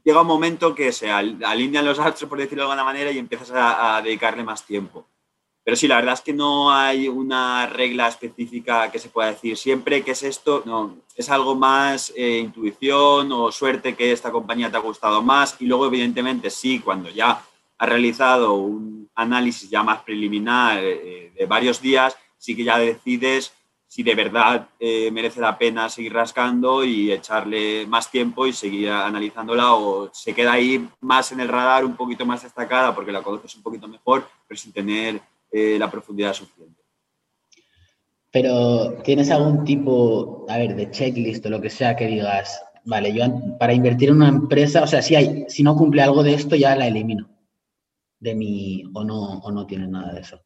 llega 0.04 0.22
un 0.22 0.28
momento 0.28 0.76
que 0.76 0.92
se 0.92 1.10
alinean 1.10 1.86
los 1.86 2.00
astros, 2.00 2.28
por 2.28 2.38
decirlo 2.38 2.66
de 2.66 2.72
alguna 2.72 2.84
manera, 2.84 3.12
y 3.12 3.18
empiezas 3.18 3.52
a, 3.52 3.96
a 3.96 4.02
dedicarle 4.02 4.44
más 4.44 4.66
tiempo. 4.66 5.06
Pero 5.64 5.78
sí, 5.78 5.88
la 5.88 5.98
verdad 5.98 6.16
es 6.16 6.22
que 6.22 6.34
no 6.34 6.72
hay 6.72 7.08
una 7.08 7.68
regla 7.68 8.08
específica 8.08 8.92
que 8.92 8.98
se 8.98 9.10
pueda 9.10 9.30
decir 9.30 9.56
siempre 9.56 10.04
que 10.04 10.12
es 10.12 10.24
esto, 10.24 10.64
no, 10.66 10.98
es 11.16 11.30
algo 11.30 11.54
más 11.56 12.12
eh, 12.16 12.40
intuición 12.40 13.32
o 13.32 13.52
suerte 13.52 13.96
que 13.96 14.12
esta 14.12 14.32
compañía 14.32 14.72
te 14.72 14.78
ha 14.78 14.82
gustado 14.82 15.22
más. 15.22 15.56
Y 15.60 15.66
luego 15.66 15.86
evidentemente 15.86 16.50
sí, 16.50 16.80
cuando 16.80 17.10
ya 17.10 17.44
has 17.78 17.90
realizado 17.90 18.54
un 18.54 19.10
análisis 19.14 19.70
ya 19.70 19.84
más 19.84 20.02
preliminar 20.02 20.80
eh, 20.84 21.32
de 21.36 21.46
varios 21.46 21.80
días, 21.80 22.18
sí 22.38 22.56
que 22.56 22.64
ya 22.64 22.80
decides 22.80 23.54
si 23.92 24.04
de 24.04 24.16
verdad 24.16 24.70
eh, 24.80 25.12
merece 25.12 25.42
la 25.42 25.58
pena 25.58 25.90
seguir 25.90 26.14
rascando 26.14 26.82
y 26.86 27.12
echarle 27.12 27.86
más 27.86 28.10
tiempo 28.10 28.48
y 28.48 28.54
seguir 28.54 28.90
analizándola 28.90 29.74
o 29.74 30.10
se 30.14 30.34
queda 30.34 30.54
ahí 30.54 30.88
más 31.02 31.34
en 31.34 31.42
el 31.42 31.50
radar, 31.50 31.84
un 31.84 31.98
poquito 31.98 32.26
más 32.26 32.42
destacada 32.42 32.96
porque 32.96 33.12
la 33.12 33.22
conoces 33.22 33.54
un 33.58 33.62
poquito 33.62 33.90
mejor, 33.90 34.26
pero 34.48 34.58
sin 34.58 34.72
tener 34.72 35.22
eh, 35.52 35.78
la 35.78 35.92
profundidad 35.92 36.34
suficiente. 36.34 36.82
Pero, 38.32 38.94
¿tienes 39.04 39.30
algún 39.30 39.66
tipo, 39.66 40.46
a 40.48 40.58
ver, 40.58 40.76
de 40.76 40.90
checklist 40.90 41.46
o 41.46 41.50
lo 41.50 41.60
que 41.60 41.70
sea 41.70 41.98
que 41.98 42.08
digas, 42.08 42.64
vale, 42.86 43.14
yo 43.14 43.26
para 43.60 43.74
invertir 43.74 44.10
en 44.10 44.16
una 44.16 44.30
empresa, 44.30 44.84
o 44.84 44.88
sea, 44.88 45.02
si, 45.02 45.16
hay, 45.16 45.46
si 45.50 45.64
no 45.64 45.76
cumple 45.76 46.02
algo 46.02 46.24
de 46.24 46.34
esto, 46.34 46.56
ya 46.56 46.76
la 46.76 46.88
elimino 46.88 47.30
de 48.20 48.36
mi, 48.36 48.84
o 48.94 49.04
no, 49.04 49.40
o 49.40 49.52
no 49.52 49.68
tienes 49.68 49.90
nada 49.90 50.14
de 50.14 50.22
eso? 50.22 50.40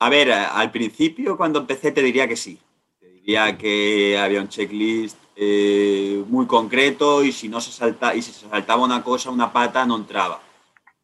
A 0.00 0.10
ver, 0.10 0.32
al 0.32 0.72
principio 0.72 1.36
cuando 1.36 1.60
empecé 1.60 1.92
te 1.92 2.02
diría 2.02 2.26
que 2.26 2.36
sí. 2.36 2.58
Te 2.98 3.06
diría 3.06 3.56
que 3.56 4.18
había 4.18 4.40
un 4.40 4.48
checklist 4.48 5.16
eh, 5.36 6.24
muy 6.26 6.46
concreto 6.46 7.22
y 7.22 7.30
si 7.30 7.48
no 7.48 7.60
se 7.60 7.70
salta, 7.70 8.14
y 8.16 8.22
si 8.22 8.32
se 8.32 8.48
saltaba 8.48 8.82
una 8.82 9.04
cosa, 9.04 9.30
una 9.30 9.52
pata, 9.52 9.86
no 9.86 9.96
entraba 9.96 10.40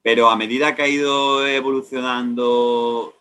pero 0.02 0.30
a 0.30 0.36
medida 0.36 0.74
que 0.74 0.82
ha 0.82 0.88
ido 0.88 1.46
evolucionando 1.46 3.14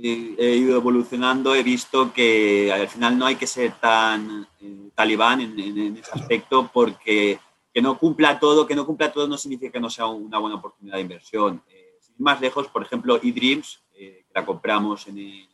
he 0.00 0.56
ido 0.56 0.76
evolucionando, 0.76 1.54
he 1.54 1.62
visto 1.62 2.12
que 2.12 2.72
al 2.72 2.88
final 2.88 3.18
no 3.18 3.26
hay 3.26 3.36
que 3.36 3.46
ser 3.46 3.72
tan 3.72 4.46
eh, 4.60 4.90
talibán 4.94 5.40
en, 5.40 5.96
ese 5.96 6.12
aspecto 6.12 6.70
porque 6.72 7.38
que 7.72 7.82
no 7.82 7.98
cumpla 7.98 8.38
todo, 8.38 8.66
que 8.66 8.74
no 8.74 8.86
cumpla 8.86 9.12
todo 9.12 9.26
no 9.26 9.36
significa 9.36 9.72
que 9.72 9.80
no 9.80 9.90
sea 9.90 10.06
una 10.06 10.38
buena 10.38 10.56
oportunidad 10.56 10.96
de 10.96 11.02
inversión. 11.02 11.62
Eh, 11.68 11.96
sin 12.00 12.14
más 12.18 12.40
lejos, 12.40 12.68
por 12.68 12.82
ejemplo, 12.82 13.16
eDreams, 13.22 13.80
eh, 13.94 14.24
que 14.26 14.32
la 14.34 14.46
compramos 14.46 15.06
en 15.08 15.18
el 15.18 15.48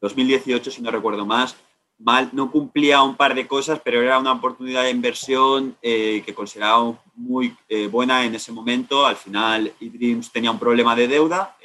2018, 0.00 0.70
si 0.70 0.82
no 0.82 0.90
recuerdo 0.90 1.26
más, 1.26 1.56
mal, 1.98 2.30
no 2.32 2.50
cumplía 2.50 3.02
un 3.02 3.16
par 3.16 3.34
de 3.34 3.46
cosas, 3.46 3.80
pero 3.84 4.00
era 4.00 4.18
una 4.18 4.32
oportunidad 4.32 4.84
de 4.84 4.90
inversión 4.90 5.76
que 5.82 6.32
consideraba 6.34 7.00
muy 7.14 7.56
buena 7.90 8.24
en 8.24 8.34
ese 8.34 8.52
momento. 8.52 9.06
Al 9.06 9.16
final, 9.16 9.72
eDreams 9.80 10.30
tenía 10.30 10.50
un 10.50 10.58
problema 10.58 10.94
de 10.94 11.08
deuda, 11.08 11.56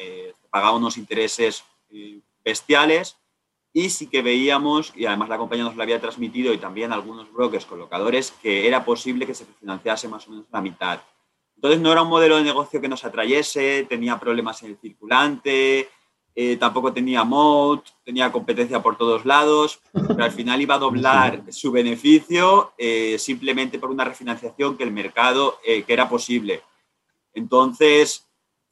pagaba 0.49 0.77
unos 0.77 0.97
intereses 0.97 1.63
bestiales 2.43 3.17
y 3.75 3.89
sí 3.89 4.07
que 4.07 4.21
veíamos, 4.21 4.93
y 4.95 5.05
además 5.05 5.29
la 5.29 5.37
compañía 5.37 5.65
nos 5.65 5.75
lo 5.75 5.81
había 5.81 5.99
transmitido 5.99 6.53
y 6.53 6.59
también 6.59 6.91
algunos 6.93 7.31
brokers 7.31 7.65
colocadores, 7.65 8.31
que 8.41 8.67
era 8.67 8.85
posible 8.85 9.25
que 9.25 9.33
se 9.33 9.45
financiase 9.45 10.07
más 10.07 10.27
o 10.27 10.31
menos 10.31 10.45
la 10.51 10.61
mitad. 10.61 10.99
Entonces 11.55 11.79
no 11.79 11.91
era 11.91 12.01
un 12.01 12.09
modelo 12.09 12.37
de 12.37 12.43
negocio 12.43 12.81
que 12.81 12.87
nos 12.87 13.03
atrayese, 13.05 13.85
tenía 13.89 14.19
problemas 14.19 14.61
en 14.63 14.71
el 14.71 14.77
circulante, 14.77 15.89
eh, 16.35 16.57
tampoco 16.57 16.91
tenía 16.91 17.23
moat, 17.23 17.85
tenía 18.03 18.31
competencia 18.31 18.81
por 18.81 18.97
todos 18.97 19.23
lados, 19.23 19.79
pero 19.91 20.23
al 20.23 20.31
final 20.31 20.61
iba 20.61 20.75
a 20.75 20.79
doblar 20.79 21.43
su 21.51 21.71
beneficio 21.71 22.73
eh, 22.77 23.17
simplemente 23.19 23.77
por 23.77 23.91
una 23.91 24.03
refinanciación 24.03 24.75
que 24.75 24.83
el 24.83 24.91
mercado, 24.91 25.59
eh, 25.63 25.83
que 25.83 25.93
era 25.93 26.09
posible. 26.09 26.63
Entonces, 27.35 28.27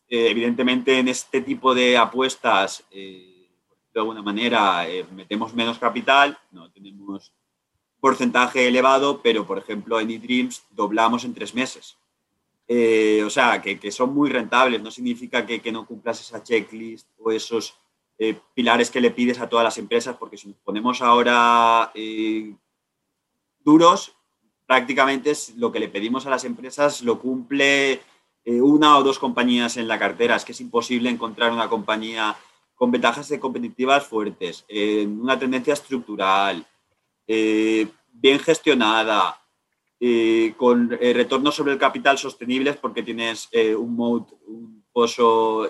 evidentemente 0.08 1.00
en 1.00 1.08
este 1.08 1.42
tipo 1.42 1.74
de 1.74 1.98
apuestas 1.98 2.84
de 2.92 4.00
alguna 4.00 4.22
manera 4.22 4.86
metemos 5.16 5.54
menos 5.54 5.80
capital, 5.80 6.38
no 6.52 6.70
tenemos 6.70 7.32
porcentaje 8.00 8.68
elevado, 8.68 9.22
pero 9.22 9.48
por 9.48 9.58
ejemplo 9.58 10.00
en 10.00 10.12
eDreams 10.12 10.64
doblamos 10.72 11.24
en 11.24 11.34
tres 11.34 11.56
meses. 11.56 11.98
Eh, 12.74 13.22
o 13.26 13.30
sea, 13.30 13.62
que, 13.62 13.92
son 13.92 14.14
muy 14.14 14.30
rentables, 14.30 14.82
no 14.82 14.92
significa 14.92 15.46
que, 15.46 15.72
no 15.74 15.86
cumplas 15.86 16.22
esa 16.22 16.42
checklist 16.42 17.06
o 17.20 17.30
esos 17.32 17.76
eh, 18.18 18.40
pilares 18.54 18.90
que 18.90 19.02
le 19.02 19.12
pides 19.12 19.40
a 19.42 19.50
todas 19.50 19.66
las 19.66 19.78
empresas, 19.78 20.16
porque 20.16 20.38
si 20.38 20.48
nos 20.48 20.58
ponemos 20.58 21.02
ahora 21.02 21.92
duros, 23.60 24.14
prácticamente 24.66 25.34
lo 25.58 25.72
que 25.72 25.80
le 25.80 25.90
pedimos 25.90 26.26
a 26.26 26.30
las 26.30 26.46
empresas 26.46 27.02
lo 27.02 27.20
cumple 27.20 28.00
una 28.46 28.98
o 28.98 29.04
dos 29.04 29.20
compañías 29.20 29.76
en 29.76 29.90
la 29.90 30.00
cartera. 30.00 30.38
Es 30.38 30.46
que 30.46 30.54
es 30.54 30.62
imposible 30.62 31.10
encontrar 31.10 31.52
una 31.52 31.68
compañía 31.68 32.36
con 32.76 32.90
ventajas 32.90 33.28
de 33.28 33.40
competitivas 33.40 34.08
fuertes, 34.08 34.66
una 35.06 35.38
tendencia 35.38 35.74
estructural, 35.74 36.66
eh, 37.28 37.88
bien 38.12 38.40
gestionada, 38.40 39.41
eh, 40.02 40.54
con 40.58 40.98
eh, 41.00 41.14
retornos 41.14 41.56
sobre 41.56 41.74
el 41.74 41.78
capital 41.78 42.18
sostenibles 42.18 42.76
porque 42.76 43.04
tienes 43.04 43.48
un 43.78 43.96
mode, 43.96 44.26
un 44.48 44.84
pozo 44.92 45.70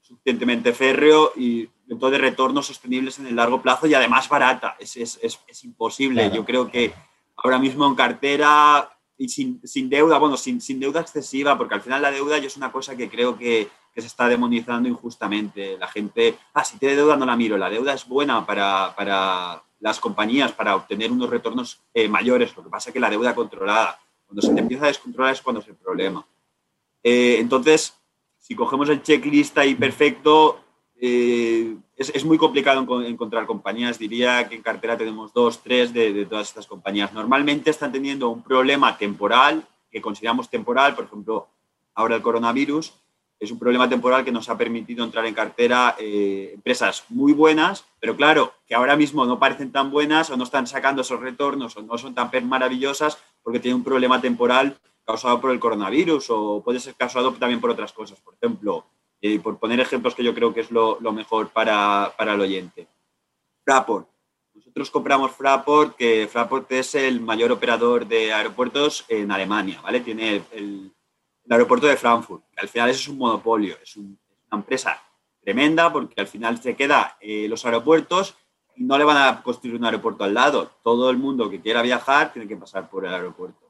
suficientemente 0.00 0.72
férreo 0.72 1.32
y 1.36 1.68
entonces 1.88 2.20
retornos 2.20 2.66
sostenibles 2.66 3.18
en 3.18 3.26
el 3.26 3.36
largo 3.36 3.60
plazo 3.60 3.86
y 3.86 3.94
además 3.94 4.28
barata. 4.28 4.76
Es, 4.78 4.96
es, 4.96 5.18
es, 5.22 5.64
imposible. 5.64 6.30
Yo 6.32 6.44
creo 6.44 6.70
que 6.70 6.92
ahora 7.36 7.58
mismo 7.58 7.86
en 7.86 7.94
cartera 7.94 8.90
y 9.18 9.28
sin, 9.28 9.60
sin 9.64 9.90
deuda, 9.90 10.18
bueno, 10.18 10.36
sin, 10.36 10.60
sin, 10.60 10.78
deuda 10.78 11.00
excesiva, 11.00 11.58
porque 11.58 11.74
al 11.74 11.82
final 11.82 12.00
la 12.00 12.12
deuda 12.12 12.38
yo 12.38 12.46
es 12.46 12.56
una 12.56 12.70
cosa 12.70 12.96
que 12.96 13.10
creo 13.10 13.36
que 13.36 13.68
que 13.98 14.02
se 14.02 14.06
está 14.06 14.28
demonizando 14.28 14.88
injustamente. 14.88 15.76
La 15.76 15.88
gente, 15.88 16.38
ah, 16.54 16.62
si 16.62 16.78
tiene 16.78 16.94
deuda 16.94 17.16
no 17.16 17.26
la 17.26 17.36
miro. 17.36 17.58
La 17.58 17.68
deuda 17.68 17.94
es 17.94 18.06
buena 18.06 18.46
para, 18.46 18.94
para 18.94 19.60
las 19.80 20.00
compañías, 20.00 20.52
para 20.52 20.74
obtener 20.74 21.12
unos 21.12 21.30
retornos 21.30 21.80
eh, 21.94 22.08
mayores. 22.08 22.56
Lo 22.56 22.64
que 22.64 22.70
pasa 22.70 22.90
es 22.90 22.94
que 22.94 23.00
la 23.00 23.10
deuda 23.10 23.34
controlada, 23.34 23.98
cuando 24.26 24.42
se 24.42 24.58
empieza 24.58 24.84
a 24.84 24.88
descontrolar 24.88 25.32
es 25.32 25.42
cuando 25.42 25.60
es 25.60 25.68
el 25.68 25.76
problema. 25.76 26.26
Eh, 27.02 27.36
entonces, 27.38 27.94
si 28.38 28.54
cogemos 28.54 28.88
el 28.88 29.02
checklist 29.02 29.56
ahí 29.58 29.74
perfecto, 29.74 30.60
eh, 31.00 31.76
es, 31.96 32.10
es, 32.10 32.24
muy 32.24 32.38
complicado 32.38 33.02
encontrar 33.02 33.46
compañías. 33.46 33.98
Diría 33.98 34.48
que 34.48 34.56
en 34.56 34.62
cartera 34.62 34.96
tenemos 34.96 35.32
dos, 35.32 35.62
tres 35.62 35.92
de 35.92 36.26
todas 36.26 36.48
estas 36.48 36.66
compañías. 36.66 37.12
Normalmente 37.12 37.70
están 37.70 37.92
teniendo 37.92 38.28
un 38.30 38.42
problema 38.42 38.98
temporal, 38.98 39.66
que 39.90 40.02
consideramos 40.02 40.50
temporal, 40.50 40.94
por 40.94 41.04
ejemplo, 41.04 41.48
ahora 41.94 42.16
el 42.16 42.22
coronavirus, 42.22 42.92
es 43.40 43.50
un 43.52 43.58
problema 43.58 43.88
temporal 43.88 44.24
que 44.24 44.32
nos 44.32 44.48
ha 44.48 44.58
permitido 44.58 45.04
entrar 45.04 45.24
en 45.26 45.34
cartera 45.34 45.94
eh, 45.98 46.50
empresas 46.54 47.04
muy 47.08 47.32
buenas, 47.32 47.84
pero 48.00 48.16
claro, 48.16 48.52
que 48.66 48.74
ahora 48.74 48.96
mismo 48.96 49.24
no 49.26 49.38
parecen 49.38 49.70
tan 49.70 49.90
buenas 49.90 50.30
o 50.30 50.36
no 50.36 50.44
están 50.44 50.66
sacando 50.66 51.02
esos 51.02 51.20
retornos 51.20 51.76
o 51.76 51.82
no 51.82 51.96
son 51.98 52.14
tan 52.14 52.30
maravillosas 52.48 53.18
porque 53.42 53.60
tienen 53.60 53.76
un 53.76 53.84
problema 53.84 54.20
temporal 54.20 54.76
causado 55.04 55.40
por 55.40 55.52
el 55.52 55.60
coronavirus 55.60 56.26
o 56.30 56.62
puede 56.64 56.80
ser 56.80 56.94
causado 56.94 57.32
también 57.32 57.60
por 57.60 57.70
otras 57.70 57.92
cosas. 57.92 58.20
Por 58.20 58.34
ejemplo, 58.34 58.84
eh, 59.22 59.38
por 59.38 59.58
poner 59.58 59.80
ejemplos 59.80 60.14
que 60.14 60.24
yo 60.24 60.34
creo 60.34 60.52
que 60.52 60.60
es 60.60 60.70
lo, 60.70 60.98
mejor 61.12 61.50
para, 61.50 62.12
para, 62.16 62.34
el 62.34 62.40
oyente. 62.40 62.88
Fraport. 63.64 64.08
Nosotros 64.52 64.90
compramos 64.90 65.30
Fraport, 65.30 65.96
que 65.96 66.28
Fraport 66.30 66.70
es 66.72 66.96
el 66.96 67.20
mayor 67.20 67.52
operador 67.52 68.06
de 68.06 68.32
aeropuertos 68.32 69.04
en 69.08 69.30
Alemania, 69.30 69.80
¿vale? 69.80 70.00
Tiene 70.00 70.42
el 70.52 70.92
el 70.97 70.97
aeropuerto 71.52 71.86
de 71.86 71.96
Frankfurt. 71.96 72.44
Al 72.56 72.68
final 72.68 72.90
eso 72.90 73.00
es 73.00 73.08
un 73.08 73.18
monopolio, 73.18 73.76
es, 73.82 73.96
una 73.96 74.16
empresa 74.52 75.02
tremenda 75.42 75.92
porque 75.92 76.20
al 76.20 76.26
final 76.26 76.60
se 76.60 76.76
queda 76.76 77.16
eh, 77.20 77.46
los 77.48 77.64
aeropuertos 77.64 78.36
y 78.76 78.84
no 78.84 78.98
le 78.98 79.04
van 79.04 79.16
a 79.16 79.42
construir 79.42 79.76
un 79.76 79.84
aeropuerto 79.84 80.24
al 80.24 80.34
lado. 80.34 80.70
Todo 80.82 81.10
el 81.10 81.16
mundo 81.16 81.50
que 81.50 81.60
quiera 81.60 81.82
viajar 81.82 82.32
tiene 82.32 82.46
que 82.46 82.56
pasar 82.56 82.88
por 82.88 83.06
el 83.06 83.14
aeropuerto. 83.14 83.68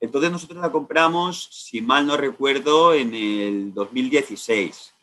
Entonces 0.00 0.32
nosotros 0.32 0.60
la 0.60 0.72
compramos, 0.72 1.48
si 1.52 1.80
mal 1.80 2.06
no 2.06 2.16
recuerdo, 2.16 2.92
en 2.92 3.14
el 3.14 3.72
2016. 3.72 4.94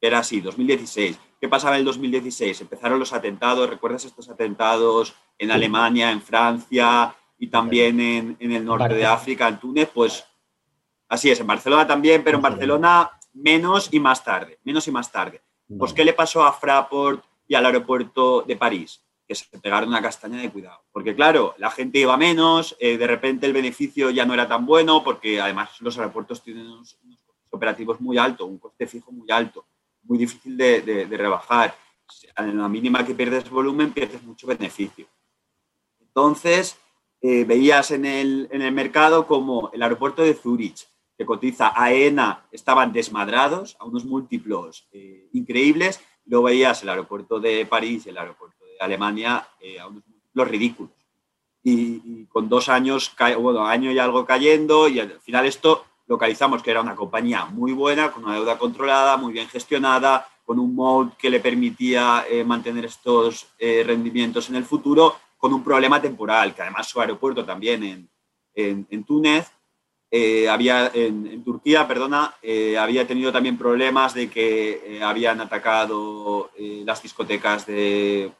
Era 0.00 0.20
así, 0.20 0.40
2016. 0.40 1.18
¿Qué 1.38 1.48
pasaba 1.48 1.74
en 1.74 1.80
el 1.80 1.84
2016? 1.84 2.62
Empezaron 2.62 2.98
los 2.98 3.12
atentados, 3.12 3.68
¿recuerdas 3.68 4.06
estos 4.06 4.30
atentados 4.30 5.14
en 5.38 5.50
Alemania, 5.50 6.10
en 6.10 6.22
Francia 6.22 7.14
y 7.38 7.48
también 7.48 8.00
en, 8.00 8.36
en 8.40 8.52
el 8.52 8.64
norte 8.64 8.94
de 8.94 9.04
África, 9.04 9.46
en 9.48 9.60
Túnez? 9.60 9.90
Pues 9.92 10.24
Así 11.08 11.30
es, 11.30 11.38
en 11.40 11.46
Barcelona 11.46 11.86
también, 11.86 12.24
pero 12.24 12.36
en 12.38 12.42
Barcelona 12.42 13.10
menos 13.32 13.88
y 13.92 14.00
más 14.00 14.24
tarde, 14.24 14.58
menos 14.64 14.86
y 14.88 14.90
más 14.90 15.12
tarde. 15.12 15.42
Pues, 15.78 15.92
¿qué 15.92 16.04
le 16.04 16.12
pasó 16.12 16.44
a 16.44 16.52
Fraport 16.52 17.24
y 17.48 17.54
al 17.54 17.66
aeropuerto 17.66 18.42
de 18.42 18.56
París? 18.56 19.02
Que 19.26 19.34
se 19.34 19.46
pegaron 19.58 19.88
una 19.88 20.02
castaña 20.02 20.40
de 20.40 20.50
cuidado. 20.50 20.82
Porque, 20.92 21.14
claro, 21.14 21.54
la 21.58 21.70
gente 21.70 21.98
iba 21.98 22.16
menos, 22.16 22.76
eh, 22.78 22.96
de 22.96 23.06
repente 23.06 23.46
el 23.46 23.52
beneficio 23.52 24.10
ya 24.10 24.24
no 24.24 24.34
era 24.34 24.46
tan 24.46 24.64
bueno, 24.64 25.02
porque 25.02 25.40
además 25.40 25.80
los 25.80 25.98
aeropuertos 25.98 26.42
tienen 26.42 26.66
unos, 26.66 26.98
operativos 27.50 28.00
muy 28.00 28.18
altos, 28.18 28.46
un 28.46 28.58
coste 28.58 28.86
fijo 28.86 29.10
muy 29.12 29.30
alto, 29.30 29.64
muy 30.02 30.18
difícil 30.18 30.56
de, 30.56 31.06
rebajar. 31.10 31.74
En 32.36 32.58
la 32.58 32.68
mínima 32.68 33.04
que 33.04 33.14
pierdes 33.14 33.48
volumen, 33.50 33.92
pierdes 33.92 34.22
mucho 34.22 34.46
beneficio. 34.46 35.06
Entonces, 36.00 36.78
eh, 37.20 37.44
veías 37.44 37.90
en 37.90 38.04
el, 38.04 38.48
en 38.52 38.62
el 38.62 38.72
mercado 38.72 39.26
como 39.26 39.70
el 39.72 39.82
aeropuerto 39.82 40.22
de 40.22 40.34
Zurich, 40.34 40.86
que 41.16 41.24
cotiza 41.24 41.72
AENA 41.74 42.46
estaban 42.52 42.92
desmadrados 42.92 43.76
a 43.78 43.84
unos 43.84 44.04
múltiplos 44.04 44.86
eh, 44.92 45.28
increíbles. 45.32 46.00
Luego 46.26 46.46
veías 46.46 46.82
el 46.82 46.90
aeropuerto 46.90 47.40
de 47.40 47.64
París 47.66 48.04
y 48.06 48.10
el 48.10 48.18
aeropuerto 48.18 48.64
de 48.64 48.76
Alemania 48.80 49.48
eh, 49.60 49.80
a 49.80 49.86
unos 49.86 50.06
múltiplos 50.06 50.48
ridículos. 50.48 50.92
Y, 51.62 52.26
con 52.26 52.48
dos 52.48 52.68
años, 52.68 53.12
bueno, 53.40 53.66
año 53.66 53.90
y 53.90 53.98
algo 53.98 54.24
cayendo, 54.24 54.86
y 54.86 55.00
al 55.00 55.18
final 55.20 55.46
esto 55.46 55.84
localizamos 56.06 56.62
que 56.62 56.70
era 56.70 56.80
una 56.80 56.94
compañía 56.94 57.46
muy 57.46 57.72
buena, 57.72 58.12
con 58.12 58.24
una 58.24 58.34
deuda 58.34 58.56
controlada, 58.56 59.16
muy 59.16 59.32
bien 59.32 59.48
gestionada, 59.48 60.28
con 60.44 60.60
un 60.60 60.76
mode 60.76 61.12
que 61.18 61.28
le 61.28 61.40
permitía 61.40 62.24
eh, 62.30 62.44
mantener 62.44 62.84
estos 62.84 63.48
rendimientos 63.58 64.48
en 64.48 64.56
el 64.56 64.64
futuro, 64.64 65.16
con 65.36 65.52
un 65.52 65.64
problema 65.64 66.00
temporal, 66.00 66.54
que 66.54 66.62
además 66.62 66.86
su 66.86 67.00
aeropuerto 67.00 67.44
también 67.44 67.82
en, 67.82 68.08
en, 68.54 68.86
en 68.88 69.04
Túnez 69.04 69.50
eh, 70.18 70.48
había 70.48 70.90
en, 70.94 71.44
Turquía, 71.44 71.86
perdona, 71.86 72.36
eh, 72.40 72.78
había 72.78 73.06
tenido 73.06 73.30
también 73.30 73.58
problemas 73.58 74.14
de 74.14 74.30
que 74.30 74.80
eh, 74.82 75.02
habían 75.02 75.42
atacado 75.42 76.50
las 76.56 77.02
discotecas 77.02 77.66
de, 77.66 78.32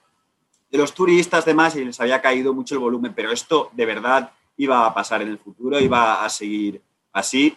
de, 0.71 0.79
los 0.79 0.95
turistas, 0.95 1.45
demás, 1.45 1.77
y 1.77 1.85
les 1.85 2.01
había 2.01 2.23
caído 2.23 2.55
mucho 2.55 2.75
el 2.75 2.81
volumen. 2.81 3.13
Pero 3.15 3.31
esto 3.31 3.69
de 3.75 3.85
verdad 3.85 4.33
iba 4.57 4.87
a 4.87 4.95
pasar 4.95 5.21
en 5.21 5.29
el 5.29 5.39
futuro, 5.39 5.79
iba 5.79 6.25
a 6.25 6.31
seguir 6.31 6.81
así. 7.13 7.55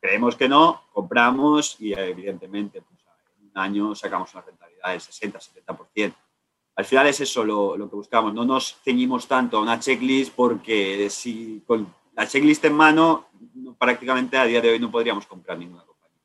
Creemos 0.00 0.34
que 0.34 0.48
no, 0.48 0.84
compramos 0.90 1.76
y 1.78 1.92
evidentemente 1.92 2.80
pues, 2.80 3.00
en 3.38 3.50
un 3.50 3.58
año 3.58 3.94
sacamos 3.94 4.32
una 4.32 4.44
rentabilidad 4.44 4.92
del 4.92 5.00
60-70%. 5.00 6.14
Al 6.76 6.84
final 6.86 7.06
es 7.08 7.20
eso 7.20 7.44
lo, 7.44 7.76
lo, 7.76 7.90
que 7.90 7.96
buscamos. 7.96 8.32
No 8.32 8.46
nos 8.46 8.78
ceñimos 8.82 9.28
tanto 9.28 9.58
a 9.58 9.60
una 9.60 9.78
checklist 9.78 10.32
porque 10.34 11.10
si 11.10 11.62
con 11.66 11.92
la 12.18 12.26
checklist 12.26 12.64
en 12.64 12.74
mano, 12.74 13.27
prácticamente 13.78 14.36
a 14.36 14.44
día 14.44 14.60
de 14.60 14.70
hoy 14.70 14.78
no 14.78 14.90
podríamos 14.90 15.26
comprar 15.26 15.58
ninguna 15.58 15.84
compañía. 15.84 16.22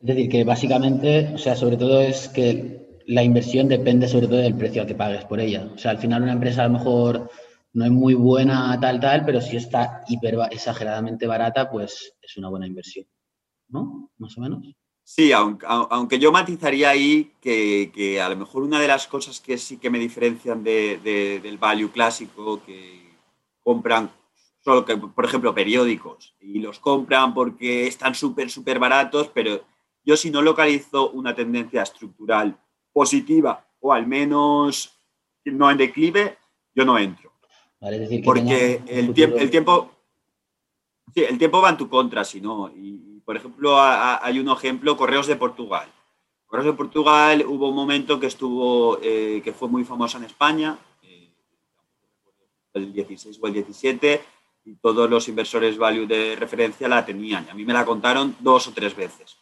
Es 0.00 0.06
decir, 0.06 0.28
que 0.28 0.44
básicamente, 0.44 1.32
o 1.34 1.38
sea, 1.38 1.56
sobre 1.56 1.76
todo 1.76 2.00
es 2.00 2.28
que 2.28 3.00
la 3.06 3.22
inversión 3.22 3.68
depende 3.68 4.06
sobre 4.06 4.28
todo 4.28 4.38
del 4.38 4.56
precio 4.56 4.86
que 4.86 4.94
pagues 4.94 5.24
por 5.24 5.40
ella. 5.40 5.68
O 5.74 5.78
sea, 5.78 5.92
al 5.92 5.98
final 5.98 6.22
una 6.22 6.32
empresa 6.32 6.62
a 6.62 6.68
lo 6.68 6.74
mejor 6.74 7.30
no 7.72 7.84
es 7.84 7.90
muy 7.90 8.14
buena 8.14 8.78
tal, 8.80 9.00
tal, 9.00 9.24
pero 9.24 9.40
si 9.40 9.56
está 9.56 10.02
hiper 10.08 10.36
exageradamente 10.50 11.26
barata, 11.26 11.70
pues 11.70 12.14
es 12.20 12.36
una 12.36 12.48
buena 12.48 12.66
inversión. 12.66 13.06
¿No? 13.68 14.10
Más 14.18 14.36
o 14.38 14.40
menos. 14.40 14.64
Sí, 15.10 15.32
aunque, 15.32 16.18
yo 16.18 16.30
matizaría 16.30 16.90
ahí 16.90 17.32
que, 17.40 18.20
a 18.22 18.28
lo 18.28 18.36
mejor 18.36 18.62
una 18.62 18.78
de 18.78 18.88
las 18.88 19.06
cosas 19.06 19.40
que 19.40 19.56
sí 19.56 19.78
que 19.78 19.88
me 19.88 19.98
diferencian 19.98 20.62
del 20.62 21.58
value 21.58 21.90
clásico, 21.90 22.62
que 22.62 23.08
compran 23.62 24.10
que, 24.84 24.96
por 24.96 25.24
ejemplo, 25.24 25.54
periódicos, 25.54 26.34
y 26.40 26.58
los 26.60 26.78
compran 26.78 27.34
porque 27.34 27.86
están 27.86 28.14
súper, 28.14 28.50
súper 28.50 28.78
baratos, 28.78 29.28
pero 29.28 29.64
yo 30.04 30.16
si 30.16 30.30
no 30.30 30.42
localizo 30.42 31.10
una 31.10 31.34
tendencia 31.34 31.82
estructural 31.82 32.58
positiva 32.92 33.66
o 33.80 33.92
al 33.92 34.06
menos 34.06 34.98
no 35.44 35.70
en 35.70 35.78
declive, 35.78 36.38
yo 36.74 36.84
no 36.84 36.98
entro. 36.98 37.32
porque 38.24 38.82
el, 38.86 39.12
tiempo, 39.12 39.36
el 39.38 39.50
tiempo, 39.50 39.90
sí, 41.14 41.24
el 41.24 41.38
tiempo 41.38 41.60
va 41.60 41.70
en 41.70 41.76
tu 41.76 41.88
contra, 41.88 42.24
si 42.24 42.40
no. 42.40 42.70
Y, 42.74 43.20
por 43.24 43.36
ejemplo, 43.36 43.76
hay 43.78 44.38
un 44.38 44.48
ejemplo, 44.48 44.96
Correos 44.96 45.26
de 45.26 45.36
Portugal. 45.36 45.88
Correos 46.46 46.66
de 46.66 46.72
Portugal 46.72 47.44
hubo 47.46 47.68
un 47.68 47.76
momento 47.76 48.18
que 48.18 48.26
estuvo, 48.26 48.98
eh, 49.02 49.42
que 49.44 49.52
fue 49.52 49.68
muy 49.68 49.84
famosa 49.84 50.18
en 50.18 50.24
España, 50.24 50.78
eh, 51.02 51.30
el 52.72 52.92
16 52.92 53.38
o 53.42 53.46
el 53.46 53.52
17, 53.52 54.22
todos 54.76 55.08
los 55.08 55.28
inversores 55.28 55.78
value 55.78 56.06
de 56.06 56.36
referencia 56.36 56.88
la 56.88 57.04
tenían. 57.04 57.46
Y 57.46 57.50
a 57.50 57.54
mí 57.54 57.64
me 57.64 57.72
la 57.72 57.84
contaron 57.84 58.36
dos 58.40 58.68
o 58.68 58.72
tres 58.72 58.94
veces. 58.94 59.38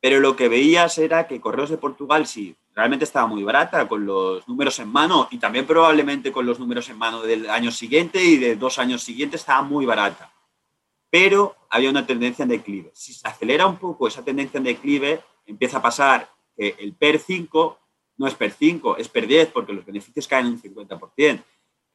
Pero 0.00 0.20
lo 0.20 0.34
que 0.34 0.48
veías 0.48 0.98
era 0.98 1.26
que 1.26 1.40
Correos 1.40 1.70
de 1.70 1.78
Portugal 1.78 2.26
sí, 2.26 2.56
realmente 2.74 3.04
estaba 3.04 3.26
muy 3.26 3.42
barata 3.42 3.86
con 3.86 4.04
los 4.04 4.46
números 4.48 4.78
en 4.78 4.88
mano 4.88 5.28
y 5.30 5.38
también 5.38 5.66
probablemente 5.66 6.32
con 6.32 6.46
los 6.46 6.58
números 6.58 6.88
en 6.88 6.98
mano 6.98 7.22
del 7.22 7.48
año 7.48 7.70
siguiente 7.70 8.22
y 8.22 8.36
de 8.36 8.56
dos 8.56 8.78
años 8.78 9.02
siguientes 9.02 9.40
estaba 9.40 9.62
muy 9.62 9.86
barata 9.86 10.32
pero 11.12 11.54
había 11.68 11.90
una 11.90 12.06
tendencia 12.06 12.42
en 12.42 12.48
declive. 12.48 12.90
Si 12.94 13.12
se 13.12 13.28
acelera 13.28 13.66
un 13.66 13.76
poco 13.76 14.08
esa 14.08 14.24
tendencia 14.24 14.56
en 14.56 14.64
declive, 14.64 15.22
empieza 15.44 15.76
a 15.76 15.82
pasar 15.82 16.26
que 16.56 16.74
el 16.78 16.94
PER 16.94 17.18
5 17.18 17.78
no 18.16 18.26
es 18.26 18.34
PER 18.34 18.50
5, 18.50 18.96
es 18.96 19.08
PER 19.10 19.26
10, 19.26 19.48
porque 19.48 19.74
los 19.74 19.84
beneficios 19.84 20.26
caen 20.26 20.46
un 20.46 20.62
50%. 20.62 21.44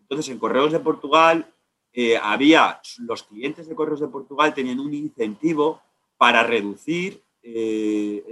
Entonces, 0.01 0.29
en 0.29 0.37
Correos 0.37 0.71
de 0.71 0.79
Portugal, 0.79 1.51
eh, 1.99 2.15
había, 2.15 2.79
los 2.99 3.23
clientes 3.23 3.67
de 3.67 3.73
Correos 3.73 3.99
de 3.99 4.07
Portugal 4.07 4.53
tenían 4.53 4.79
un 4.79 4.93
incentivo 4.93 5.81
para 6.15 6.43
reducir 6.43 7.23
eh, 7.41 8.23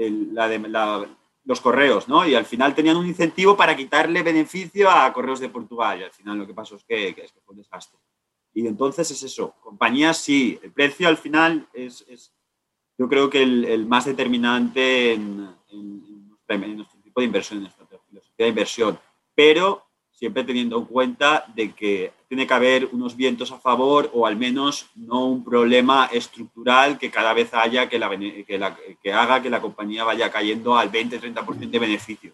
los 1.44 1.62
correos, 1.62 2.08
¿no? 2.08 2.28
Y 2.28 2.36
al 2.36 2.46
final 2.46 2.76
tenían 2.76 2.96
un 2.96 3.08
incentivo 3.08 3.58
para 3.58 3.76
quitarle 3.76 4.22
beneficio 4.22 4.88
a 4.88 5.12
Correos 5.12 5.40
de 5.40 5.50
Portugal. 5.50 6.00
Y 6.00 6.04
al 6.04 6.12
final 6.12 6.38
lo 6.38 6.46
que 6.46 6.54
pasó 6.54 6.76
es 6.76 6.84
que, 6.84 7.08
es 7.10 7.32
que 7.32 7.42
fue 7.44 7.54
un 7.54 7.58
desastre. 7.58 7.98
Y 8.54 8.68
entonces 8.68 9.10
es 9.10 9.24
eso, 9.24 9.56
compañías 9.62 10.20
sí, 10.20 10.60
el 10.62 10.72
precio 10.72 11.08
al 11.08 11.18
final 11.18 11.68
es, 11.74 12.06
yo 13.00 13.10
creo 13.10 13.32
que 13.32 13.42
el, 13.42 13.88
más 13.88 14.06
determinante 14.06 15.14
en, 15.14 15.56
nuestro 16.48 17.00
tipo 17.02 17.20
de 17.20 17.26
inversión, 17.26 17.58
en 17.58 17.64
nuestra 17.64 17.88
filosofía 17.88 18.46
de 18.46 18.50
inversión, 18.50 19.00
pero 19.34 19.85
siempre 20.16 20.44
teniendo 20.44 20.80
en 20.80 20.86
cuenta 20.86 21.46
de 21.56 21.74
que 21.74 22.14
tiene 22.28 22.48
que 22.48 22.54
haber 22.54 22.86
unos 22.86 23.16
vientos 23.16 23.52
a 23.52 23.60
favor 23.60 24.10
o 24.14 24.26
al 24.26 24.38
menos 24.38 24.88
no 24.96 25.28
un 25.28 25.44
problema 25.44 26.10
estructural 26.12 26.98
que 26.98 27.12
cada 27.12 27.34
vez 27.34 27.54
haya 27.54 27.88
que, 27.88 28.00
que 29.02 29.14
haga 29.14 29.42
que 29.42 29.50
la 29.50 29.62
compañía 29.62 30.04
vaya 30.04 30.32
cayendo 30.32 30.78
al 30.78 30.92
20-30% 30.92 31.70
de 31.70 31.80
beneficio. 31.80 32.34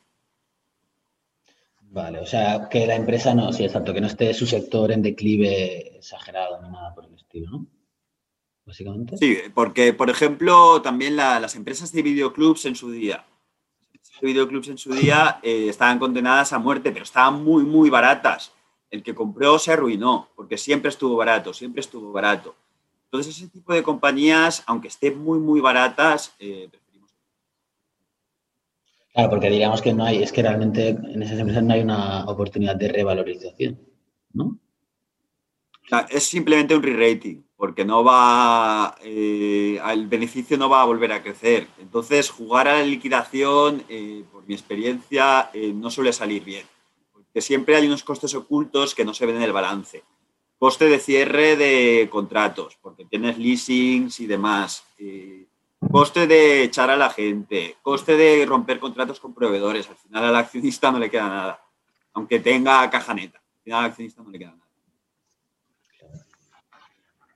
Vale, 1.94 2.20
o 2.20 2.26
sea, 2.26 2.70
que 2.70 2.88
la 2.88 2.96
empresa 2.96 3.36
no, 3.36 3.52
sí, 3.52 3.66
exacto, 3.66 3.94
que 3.94 4.00
no 4.00 4.08
esté 4.08 4.34
su 4.34 4.48
sector 4.48 4.94
en 4.94 5.02
declive 5.02 5.98
exagerado 5.98 6.62
ni 6.62 6.70
nada 6.70 6.96
por 6.96 7.06
el 7.06 7.14
estilo, 7.16 7.52
¿no? 7.52 7.68
Básicamente. 8.64 9.18
Sí, 9.18 9.38
porque, 9.54 9.92
por 9.92 10.10
ejemplo, 10.10 10.82
también 10.82 11.18
las 11.18 11.56
empresas 11.56 11.92
de 11.92 12.02
videoclubs 12.02 12.66
en 12.66 12.76
su 12.76 12.92
día, 12.92 13.26
de 14.22 14.28
videoclubs 14.28 14.68
en 14.70 14.78
su 14.78 14.94
día 14.94 15.40
eh, 15.44 15.68
estaban 15.70 16.00
condenadas 16.00 16.54
a 16.54 16.60
muerte, 16.60 16.92
pero 16.92 17.04
estaban 17.04 17.44
muy, 17.44 17.64
muy 17.64 17.90
baratas. 17.90 18.54
El 18.90 19.04
que 19.04 19.16
compró 19.16 19.58
se 19.58 19.72
arruinó, 19.72 20.30
porque 20.36 20.58
siempre 20.58 20.90
estuvo 20.90 21.16
barato, 21.16 21.54
siempre 21.54 21.82
estuvo 21.82 22.12
barato. 22.12 22.56
Entonces, 23.06 23.38
ese 23.38 23.48
tipo 23.48 23.74
de 23.74 23.84
compañías, 23.84 24.64
aunque 24.68 24.88
estén 24.90 25.18
muy, 25.18 25.40
muy 25.40 25.60
baratas, 25.60 26.34
eh, 26.40 26.70
Claro, 29.14 29.30
porque 29.30 29.50
diríamos 29.50 29.82
que 29.82 29.94
no 29.94 30.06
hay, 30.06 30.24
es 30.24 30.32
que 30.32 30.42
realmente 30.42 30.90
en 30.90 31.22
esas 31.22 31.38
empresas 31.38 31.64
no 31.64 31.74
hay 31.74 31.82
una 31.82 32.24
oportunidad 32.26 32.78
de 32.78 32.88
revalorización, 32.88 33.80
¿no? 34.34 34.58
es 36.10 36.24
simplemente 36.24 36.74
un 36.74 36.84
re-rating, 36.84 37.42
porque 37.62 37.86
no 37.86 38.04
va, 38.04 38.96
eh, 39.04 39.80
el 39.92 40.08
beneficio 40.08 40.58
no 40.58 40.68
va 40.68 40.82
a 40.82 40.86
volver 40.86 41.12
a 41.12 41.22
crecer. 41.22 41.68
Entonces, 41.78 42.32
jugar 42.32 42.68
a 42.68 42.80
la 42.80 42.84
liquidación, 42.84 43.84
eh, 43.88 44.24
por 44.32 44.48
mi 44.48 44.56
experiencia, 44.56 45.52
eh, 45.54 45.72
no 45.72 45.92
suele 45.92 46.12
salir 46.12 46.44
bien, 46.44 46.66
porque 47.14 47.40
siempre 47.40 47.76
hay 47.76 47.86
unos 47.86 48.04
costes 48.04 48.34
ocultos 48.34 48.96
que 48.96 49.06
no 49.06 49.14
se 49.14 49.28
ven 49.28 49.36
en 49.36 49.44
el 49.44 49.52
balance. 49.52 50.04
Coste 50.58 50.86
de 50.86 50.98
cierre 50.98 51.56
de 51.56 52.10
contratos, 52.12 52.80
porque 52.82 53.06
tienes 53.06 53.38
leasings 53.38 54.20
y 54.22 54.26
demás 54.26 54.84
coste 55.92 56.26
de 56.26 56.64
echar 56.64 56.90
a 56.90 56.98
la 56.98 57.12
gente, 57.12 57.78
coste 57.84 58.18
de 58.18 58.44
romper 58.48 58.80
contratos 58.80 59.20
con 59.20 59.36
proveedores. 59.36 59.88
Al 59.88 59.98
final 59.98 60.26
al 60.26 60.36
accionista 60.36 60.92
no 60.92 60.98
le 60.98 61.12
queda 61.12 61.30
nada, 61.30 61.64
aunque 62.14 62.40
tenga 62.40 62.90
caja 62.90 63.14
neta. 63.14 63.38
Al 63.38 63.64
final 63.64 63.80
al 63.80 63.86
accionista 63.86 64.24
no 64.24 64.32
le 64.32 64.40
queda 64.40 64.52
nada. 64.52 64.61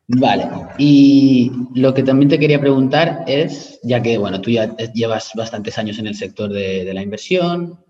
Vale, 0.08 0.48
y 0.78 1.52
lo 1.74 1.94
que 1.96 2.04
también 2.04 2.30
te 2.30 2.38
quería 2.38 2.60
preguntar 2.60 3.24
es, 3.26 3.80
ya 3.82 4.04
que, 4.04 4.20
bueno, 4.20 4.39
tú 4.39 4.52
ya 4.52 4.76
llevas 4.94 5.32
bastantes 5.34 5.80
años 5.80 5.98
en 5.98 6.06
el 6.06 6.13
sector 6.13 6.52
de, 6.52 6.94
la 6.94 7.02
inversión, 7.02 7.84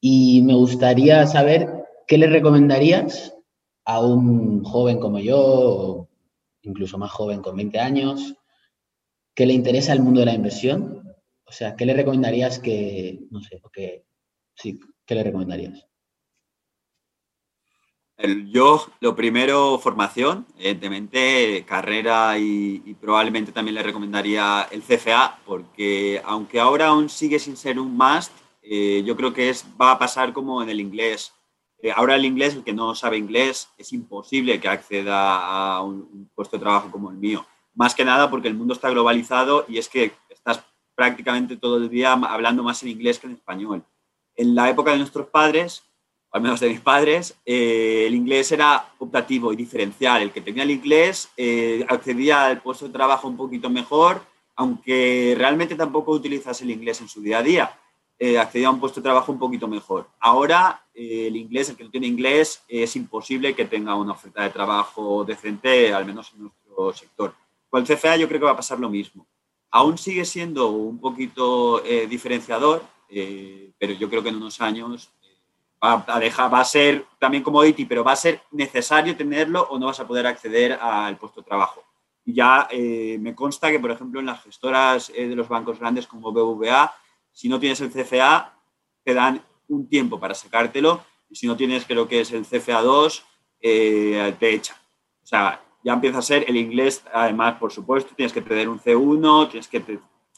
y 0.00 0.40
me 0.42 0.54
gustaría 0.54 1.26
saber 1.26 1.68
qué 2.06 2.16
le 2.16 2.26
recomendarías 2.26 3.34
a 3.84 4.00
un 4.00 4.64
joven 4.64 4.98
como 4.98 5.18
yo, 5.18 5.38
o 5.38 6.08
incluso 6.62 6.96
más 6.96 7.10
joven 7.10 7.42
con 7.42 7.54
20 7.54 7.78
años, 7.78 8.34
que 9.34 9.44
le 9.44 9.52
interesa 9.52 9.92
el 9.92 10.00
mundo 10.00 10.20
de 10.20 10.26
la 10.26 10.34
inversión? 10.34 11.02
O 11.44 11.52
sea, 11.52 11.76
¿qué 11.76 11.84
le 11.84 11.92
recomendarías 11.92 12.58
que, 12.58 13.20
no 13.30 13.42
sé, 13.42 13.60
que, 13.72 14.04
sí, 14.54 14.80
qué 15.04 15.14
le 15.14 15.24
recomendarías? 15.24 15.89
Yo, 18.48 18.86
lo 19.00 19.16
primero, 19.16 19.78
formación, 19.78 20.46
evidentemente, 20.58 21.64
carrera 21.66 22.38
y, 22.38 22.96
probablemente 23.00 23.52
también 23.52 23.74
le 23.74 23.82
recomendaría 23.82 24.68
el 24.70 24.82
CFA, 24.82 25.38
porque 25.44 26.20
aunque 26.24 26.60
ahora 26.60 26.88
aún 26.88 27.08
sigue 27.08 27.38
sin 27.38 27.56
ser 27.56 27.78
un 27.78 27.96
must, 27.96 28.32
eh, 28.62 29.02
yo 29.04 29.16
creo 29.16 29.32
que 29.32 29.48
es, 29.48 29.64
va 29.80 29.92
a 29.92 29.98
pasar 29.98 30.32
como 30.32 30.62
en 30.62 30.68
el 30.68 30.80
inglés. 30.80 31.32
Eh, 31.82 31.90
ahora 31.94 32.14
el 32.14 32.24
inglés, 32.24 32.54
el 32.54 32.64
que 32.64 32.74
no 32.74 32.94
sabe 32.94 33.16
inglés, 33.16 33.70
es 33.78 33.92
imposible 33.92 34.60
que 34.60 34.68
acceda 34.68 35.74
a 35.74 35.82
un 35.82 36.30
puesto 36.34 36.56
de 36.56 36.62
trabajo 36.62 36.90
como 36.90 37.10
el 37.10 37.16
mío 37.16 37.46
más 37.74 37.94
que 37.94 38.04
nada 38.04 38.30
porque 38.30 38.48
el 38.48 38.54
mundo 38.54 38.74
está 38.74 38.90
globalizado 38.90 39.64
y 39.68 39.78
es 39.78 39.88
que 39.88 40.12
estás 40.28 40.62
prácticamente 40.94 41.56
todo 41.56 41.78
el 41.78 41.88
día 41.88 42.12
hablando 42.12 42.62
más 42.62 42.82
en 42.82 42.90
inglés 42.90 43.18
que 43.18 43.26
en 43.26 43.34
español. 43.34 43.84
En 44.36 44.54
la 44.54 44.68
época 44.70 44.92
de 44.92 44.98
nuestros 44.98 45.28
padres, 45.28 45.82
al 46.32 46.42
menos 46.42 46.60
de 46.60 46.68
mis 46.68 46.80
padres, 46.80 47.36
eh, 47.44 48.04
el 48.06 48.14
inglés 48.14 48.52
era 48.52 48.92
optativo 48.98 49.52
y 49.52 49.56
diferencial. 49.56 50.22
El 50.22 50.30
que 50.30 50.40
tenía 50.40 50.62
el 50.62 50.70
inglés 50.70 51.30
eh, 51.36 51.84
accedía 51.88 52.46
al 52.46 52.62
puesto 52.62 52.86
de 52.86 52.92
trabajo 52.92 53.28
un 53.28 53.36
poquito 53.36 53.68
mejor, 53.68 54.22
aunque 54.56 55.34
realmente 55.36 55.74
tampoco 55.74 56.12
utilizas 56.12 56.60
el 56.62 56.70
inglés 56.70 57.00
en 57.00 57.08
su 57.08 57.20
día 57.20 57.38
a 57.38 57.42
día. 57.42 57.78
Eh, 58.18 58.38
accedía 58.38 58.68
a 58.68 58.70
un 58.70 58.80
puesto 58.80 59.00
de 59.00 59.04
trabajo 59.04 59.32
un 59.32 59.38
poquito 59.38 59.66
mejor. 59.66 60.08
Ahora, 60.20 60.84
el 60.94 61.34
inglés, 61.34 61.70
el 61.70 61.76
que 61.76 61.84
no 61.84 61.90
tiene 61.90 62.06
inglés, 62.06 62.62
es 62.68 62.94
imposible 62.94 63.54
que 63.54 63.64
tenga 63.64 63.94
una 63.94 64.12
oferta 64.12 64.42
de 64.42 64.50
trabajo 64.50 65.24
decente, 65.24 65.92
al 65.94 66.04
menos 66.04 66.30
en 66.34 66.42
nuestro 66.42 66.92
sector. 66.92 67.34
Con 67.70 67.82
el 67.82 67.86
CFA 67.86 68.16
yo 68.16 68.28
creo 68.28 68.40
que 68.40 68.46
va 68.46 68.52
a 68.52 68.56
pasar 68.56 68.78
lo 68.78 68.90
mismo. 68.90 69.26
Aún 69.70 69.96
sigue 69.96 70.24
siendo 70.24 70.70
un 70.70 70.98
poquito 70.98 71.84
eh, 71.84 72.08
diferenciador, 72.08 72.82
eh, 73.08 73.70
pero 73.78 73.92
yo 73.92 74.10
creo 74.10 74.22
que 74.22 74.30
en 74.30 74.36
unos 74.36 74.60
años 74.60 75.10
eh, 75.19 75.19
va, 75.82 76.04
a 76.06 76.18
dejar, 76.20 76.52
va 76.52 76.60
a 76.60 76.64
ser 76.64 77.04
también 77.18 77.42
commodity, 77.42 77.84
pero 77.84 78.04
va 78.04 78.12
a 78.12 78.16
ser 78.16 78.42
necesario 78.50 79.16
tenerlo 79.16 79.62
o 79.70 79.78
no 79.78 79.86
vas 79.86 80.00
a 80.00 80.06
poder 80.06 80.26
acceder 80.26 80.72
al 80.72 81.16
puesto 81.16 81.40
de 81.40 81.46
trabajo. 81.46 81.84
Y 82.24 82.34
ya 82.34 82.68
me 83.18 83.34
consta 83.34 83.70
que, 83.70 83.80
por 83.80 83.90
ejemplo, 83.90 84.20
en 84.20 84.26
las 84.26 84.42
gestoras 84.42 85.08
de 85.08 85.34
los 85.34 85.48
bancos 85.48 85.78
grandes 85.78 86.06
como 86.06 86.32
BBVA, 86.32 86.94
si 87.32 87.48
no 87.48 87.58
tienes 87.58 87.80
el 87.80 87.90
CFA, 87.90 88.52
te 89.02 89.14
dan 89.14 89.42
un 89.68 89.88
tiempo 89.88 90.20
para 90.20 90.34
sacártelo 90.34 91.02
y 91.28 91.36
si 91.36 91.46
no 91.46 91.56
tienes, 91.56 91.84
creo 91.86 92.06
que 92.06 92.20
es 92.20 92.32
el 92.32 92.44
CFA 92.44 92.82
2, 92.82 93.24
te 93.60 94.54
echan. 94.54 94.76
O 95.22 95.26
sea, 95.26 95.62
ya 95.82 95.94
empieza 95.94 96.18
a 96.18 96.22
ser 96.22 96.44
el 96.48 96.56
inglés, 96.56 97.02
además, 97.12 97.56
por 97.58 97.72
supuesto, 97.72 98.14
tienes 98.14 98.32
que 98.32 98.42
tener 98.42 98.68
un 98.68 98.78
C1, 98.78 99.50
tienes 99.50 99.68
que 99.68 99.80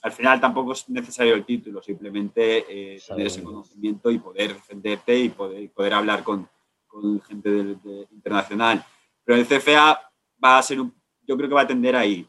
al 0.02 0.12
final 0.12 0.40
tampoco 0.40 0.72
es 0.72 0.88
necesario 0.88 1.34
el 1.34 1.44
título, 1.44 1.80
simplemente 1.80 2.64
eh, 2.68 3.00
tener 3.06 3.28
ese 3.28 3.42
conocimiento 3.42 4.10
y 4.10 4.18
poder 4.18 4.54
defenderte 4.54 5.16
y 5.16 5.28
poder, 5.28 5.70
poder 5.70 5.94
hablar 5.94 6.24
con, 6.24 6.48
con 6.88 7.20
gente 7.22 7.76
internacional. 8.10 8.84
Pero 9.24 9.38
el 9.38 9.46
CFA 9.46 10.00
va 10.44 10.58
a 10.58 10.62
ser 10.62 10.80
un, 10.80 10.92
yo 11.22 11.36
creo 11.36 11.48
que 11.48 11.54
va 11.54 11.62
a 11.62 11.66
tender 11.66 11.94
ahí. 11.94 12.26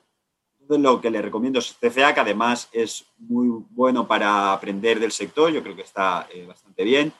Entonces 0.60 0.84
lo 0.84 1.02
que 1.02 1.10
le 1.10 1.22
recomiendo 1.22 1.60
es 1.60 1.76
CFA, 1.82 2.14
que 2.14 2.20
además 2.20 2.70
es 2.72 3.06
muy 3.18 3.50
bueno 3.72 4.08
para 4.08 4.54
aprender 4.54 5.00
del 5.00 5.12
sector, 5.12 5.52
yo 5.52 5.64
creo 5.64 5.76
que 5.76 5.82
está 5.82 6.28
eh, 6.32 6.46
bastante 6.46 6.84
bien. 6.84 7.12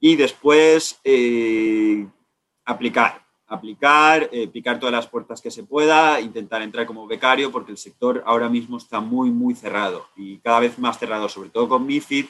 Y 0.00 0.14
después 0.14 1.00
eh, 1.02 2.06
aplicar, 2.64 3.26
aplicar, 3.48 4.28
eh, 4.30 4.46
picar 4.46 4.78
todas 4.78 4.92
las 4.92 5.06
puertas 5.06 5.40
que 5.40 5.50
se 5.50 5.64
pueda, 5.64 6.20
intentar 6.20 6.60
entrar 6.62 6.86
como 6.86 7.06
becario, 7.06 7.50
porque 7.50 7.72
el 7.72 7.78
sector 7.78 8.22
ahora 8.26 8.48
mismo 8.48 8.76
está 8.76 9.00
muy, 9.00 9.30
muy 9.30 9.54
cerrado 9.54 10.06
y 10.16 10.38
cada 10.38 10.60
vez 10.60 10.78
más 10.78 10.98
cerrado, 10.98 11.28
sobre 11.28 11.48
todo 11.50 11.68
con 11.68 11.86
MIFID. 11.86 12.26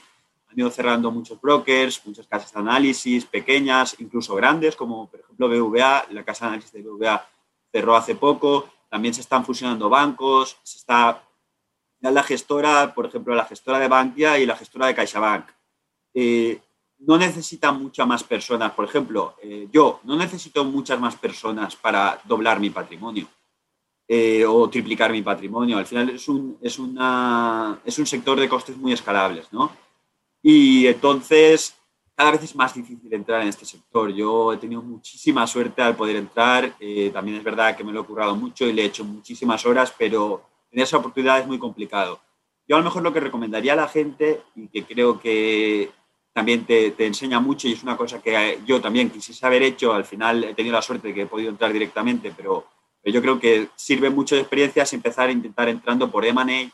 Han 0.51 0.59
ido 0.59 0.71
cerrando 0.71 1.11
muchos 1.11 1.39
brokers, 1.41 2.01
muchas 2.07 2.27
casas 2.27 2.53
de 2.53 2.61
análisis, 2.61 3.27
pequeñas, 3.27 3.97
incluso 3.99 4.35
grandes, 4.35 4.77
como 4.77 5.11
por 5.11 5.21
ejemplo 5.21 5.49
BVA, 5.49 6.07
la 6.11 6.25
casa 6.25 6.47
de 6.47 6.49
análisis 6.51 6.73
de 6.73 6.83
BVA 6.83 7.29
cerró 7.71 7.97
hace 7.97 8.15
poco. 8.15 8.71
También 8.89 9.13
se 9.13 9.21
están 9.21 9.45
fusionando 9.45 9.91
bancos, 9.91 10.57
se 10.63 10.79
está 10.79 11.23
la 12.01 12.23
gestora, 12.23 12.95
por 12.95 13.07
ejemplo, 13.07 13.35
la 13.35 13.45
gestora 13.45 13.79
de 13.79 13.89
Bankia 13.89 14.39
y 14.39 14.47
la 14.47 14.57
gestora 14.57 14.87
de 14.87 14.95
CaixaBank. 14.95 15.51
Eh, 16.15 16.61
no 17.01 17.17
necesitan 17.17 17.81
muchas 17.81 18.07
más 18.07 18.25
personas. 18.25 18.73
Por 18.73 18.85
ejemplo, 18.85 19.37
eh, 19.43 19.69
yo 19.73 20.01
no 20.05 20.17
necesito 20.17 20.65
muchas 20.65 20.99
más 20.99 21.17
personas 21.17 21.77
para 21.77 22.21
doblar 22.25 22.61
mi 22.61 22.71
patrimonio 22.71 23.29
eh, 24.07 24.45
o 24.45 24.69
triplicar 24.69 25.13
mi 25.13 25.23
patrimonio. 25.23 25.79
Al 25.79 25.87
final 25.87 26.11
es 26.11 26.29
un, 26.29 26.59
es, 26.61 26.79
una, 26.79 27.81
es 27.85 27.99
un 27.99 28.07
sector 28.07 28.39
de 28.39 28.49
costes 28.49 28.77
muy 28.77 28.93
escalables, 28.93 29.53
¿no? 29.53 29.71
Y 30.43 30.87
entonces 30.87 31.75
cada 32.19 32.33
vez 32.33 32.43
es 32.43 32.57
más 32.57 32.75
difícil 32.75 33.15
entrar 33.15 33.43
en 33.43 33.49
este 33.49 33.65
sector. 33.65 34.13
Yo 34.13 34.53
he 34.53 34.57
tenido 34.57 34.83
muchísima 34.83 35.47
suerte 35.47 35.83
al 35.83 35.95
poder 35.95 36.17
entrar. 36.17 36.75
Eh, 36.81 37.11
también 37.13 37.37
es 37.37 37.45
verdad 37.45 37.77
que 37.77 37.85
me 37.85 37.93
lo 37.93 38.01
he 38.01 38.05
currado 38.05 38.35
mucho 38.35 38.67
y 38.67 38.73
le 38.73 38.83
he 38.83 38.87
hecho 38.87 39.05
muchísimas 39.05 39.65
horas, 39.65 39.95
pero 39.97 40.43
en 40.73 40.83
esa 40.83 40.97
oportunidad 40.97 41.39
es 41.39 41.47
muy 41.47 41.61
complicado. 41.61 42.21
Yo 42.67 42.75
a 42.75 42.81
lo 42.81 42.85
mejor 42.85 43.03
lo 43.03 43.13
que 43.13 43.21
recomendaría 43.21 43.75
a 43.75 43.77
la 43.77 43.87
gente 43.87 44.43
y 44.57 44.67
que 44.67 44.85
creo 44.85 45.21
que 45.21 45.93
también 46.39 46.65
te, 46.65 46.95
enseña 47.05 47.41
mucho 47.41 47.67
y 47.67 47.73
es 47.73 47.83
una 47.83 47.97
cosa 47.97 48.23
que 48.23 48.61
yo 48.65 48.81
también 48.81 49.11
quisiese 49.11 49.45
haber 49.45 49.65
hecho. 49.65 49.93
Al 49.93 50.05
final 50.05 50.45
he 50.45 50.55
tenido 50.55 50.73
la 50.73 50.83
suerte 50.83 51.09
de 51.09 51.15
que 51.15 51.23
he 51.23 51.27
podido 51.27 51.51
entrar 51.51 51.73
directamente, 51.73 52.33
pero, 52.37 52.65
yo 53.05 53.21
creo 53.21 53.41
que 53.41 53.71
sirve 53.75 54.09
mucho 54.09 54.37
de 54.37 54.43
experiencia 54.43 54.85
empezar 54.93 55.31
a 55.31 55.33
intentar 55.33 55.69
entrando 55.69 56.09
por 56.09 56.25
M&A, 56.25 56.71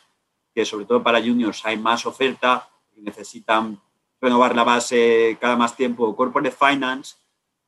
que 0.55 0.67
sobre 0.67 0.85
todo 0.85 1.03
para 1.03 1.19
juniors 1.19 1.65
hay 1.65 1.79
más 1.79 2.05
oferta 2.05 2.69
y 2.95 3.01
necesitan 3.01 3.81
renovar 4.21 4.55
la 4.55 4.65
base 4.65 5.39
cada 5.41 5.57
más 5.57 5.75
tiempo. 5.75 6.15
Corporate 6.15 6.51
Finance, 6.51 7.15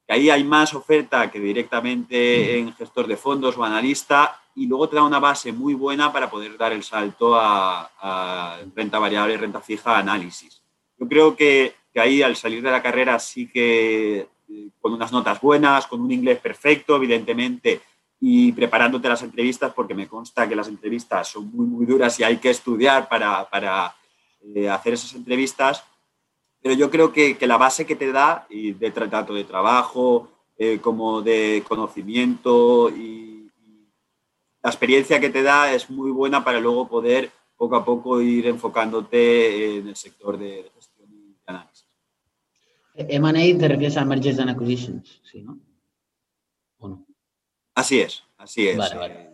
que 0.06 0.12
ahí 0.12 0.28
hay 0.28 0.44
más 0.44 0.74
oferta 0.74 1.30
que 1.30 1.40
directamente 1.40 2.58
en 2.58 2.74
gestor 2.74 3.06
de 3.06 3.16
fondos 3.16 3.56
o 3.56 3.64
analista 3.64 4.42
y 4.54 4.66
luego 4.66 4.88
te 4.90 4.96
da 4.96 5.04
una 5.04 5.20
base 5.20 5.50
muy 5.50 5.72
buena 5.72 6.12
para 6.12 6.28
poder 6.28 6.58
dar 6.58 6.74
el 6.74 6.82
salto 6.82 7.36
a, 7.36 7.90
a 8.00 8.58
renta 8.74 8.98
variable, 8.98 9.38
renta 9.38 9.62
fija, 9.62 9.96
análisis. 9.96 10.60
Yo 10.98 11.08
creo 11.08 11.36
que 11.36 11.74
ahí 12.00 12.22
al 12.22 12.36
salir 12.36 12.62
de 12.62 12.70
la 12.70 12.82
carrera 12.82 13.18
sí 13.18 13.48
que 13.48 14.28
eh, 14.48 14.68
con 14.80 14.92
unas 14.92 15.12
notas 15.12 15.40
buenas, 15.40 15.86
con 15.86 16.00
un 16.00 16.12
inglés 16.12 16.38
perfecto, 16.38 16.96
evidentemente, 16.96 17.80
y 18.20 18.52
preparándote 18.52 19.08
las 19.08 19.22
entrevistas, 19.22 19.72
porque 19.74 19.94
me 19.94 20.08
consta 20.08 20.48
que 20.48 20.56
las 20.56 20.68
entrevistas 20.68 21.28
son 21.28 21.50
muy, 21.50 21.66
muy 21.66 21.86
duras 21.86 22.18
y 22.18 22.24
hay 22.24 22.38
que 22.38 22.50
estudiar 22.50 23.08
para, 23.08 23.48
para 23.48 23.94
eh, 24.54 24.68
hacer 24.68 24.94
esas 24.94 25.14
entrevistas. 25.14 25.84
Pero 26.62 26.74
yo 26.74 26.90
creo 26.90 27.12
que, 27.12 27.36
que, 27.36 27.46
la 27.46 27.58
base 27.58 27.86
que 27.86 27.96
te 27.96 28.12
da, 28.12 28.46
y 28.48 28.72
de 28.72 28.90
trato 28.90 29.34
de 29.34 29.44
trabajo, 29.44 30.28
eh, 30.58 30.78
como 30.80 31.22
de 31.22 31.62
conocimiento 31.68 32.88
y, 32.88 33.50
y, 33.62 33.88
la 34.62 34.70
experiencia 34.70 35.20
que 35.20 35.30
te 35.30 35.42
da 35.42 35.72
es 35.72 35.90
muy 35.90 36.10
buena 36.10 36.42
para 36.42 36.60
luego 36.60 36.88
poder 36.88 37.30
poco 37.56 37.76
a 37.76 37.84
poco 37.84 38.20
ir 38.20 38.46
enfocándote 38.46 39.78
en 39.78 39.88
el 39.88 39.96
sector 39.96 40.38
de. 40.38 40.70
M&A 42.96 43.58
te 43.58 43.68
refieres 43.68 43.96
a 43.96 44.04
Mergers 44.04 44.38
and 44.38 44.50
Acquisitions, 44.50 45.20
¿sí, 45.30 45.42
no? 45.42 45.58
¿O 46.78 46.88
no? 46.88 47.06
Así 47.74 48.00
es, 48.00 48.22
así 48.38 48.68
es. 48.68 48.76
Vale, 48.76 49.30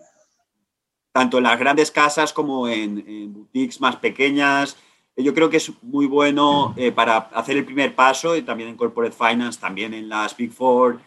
Tanto 1.13 1.39
en 1.39 1.45
las 1.45 1.59
grandes 1.59 1.91
casas 1.91 2.33
como 2.33 2.69
en, 2.69 3.33
boutiques 3.33 3.81
más 3.81 3.97
pequeñas. 3.97 4.77
Yo 5.17 5.35
creo 5.35 5.51
que 5.51 5.59
es 5.59 5.71
muy 5.83 6.07
bueno 6.07 6.75
eh, 6.77 6.91
para 6.91 7.19
hacer 7.19 7.57
el 7.57 7.67
primer 7.67 7.95
paso 7.95 8.35
y 8.35 8.43
también 8.43 8.71
en 8.71 8.77
Corporate 8.77 9.15
Finance, 9.15 9.61
también 9.61 9.93
en 9.93 10.09
las 10.09 10.35
Big 10.37 10.51
Four, 10.53 11.01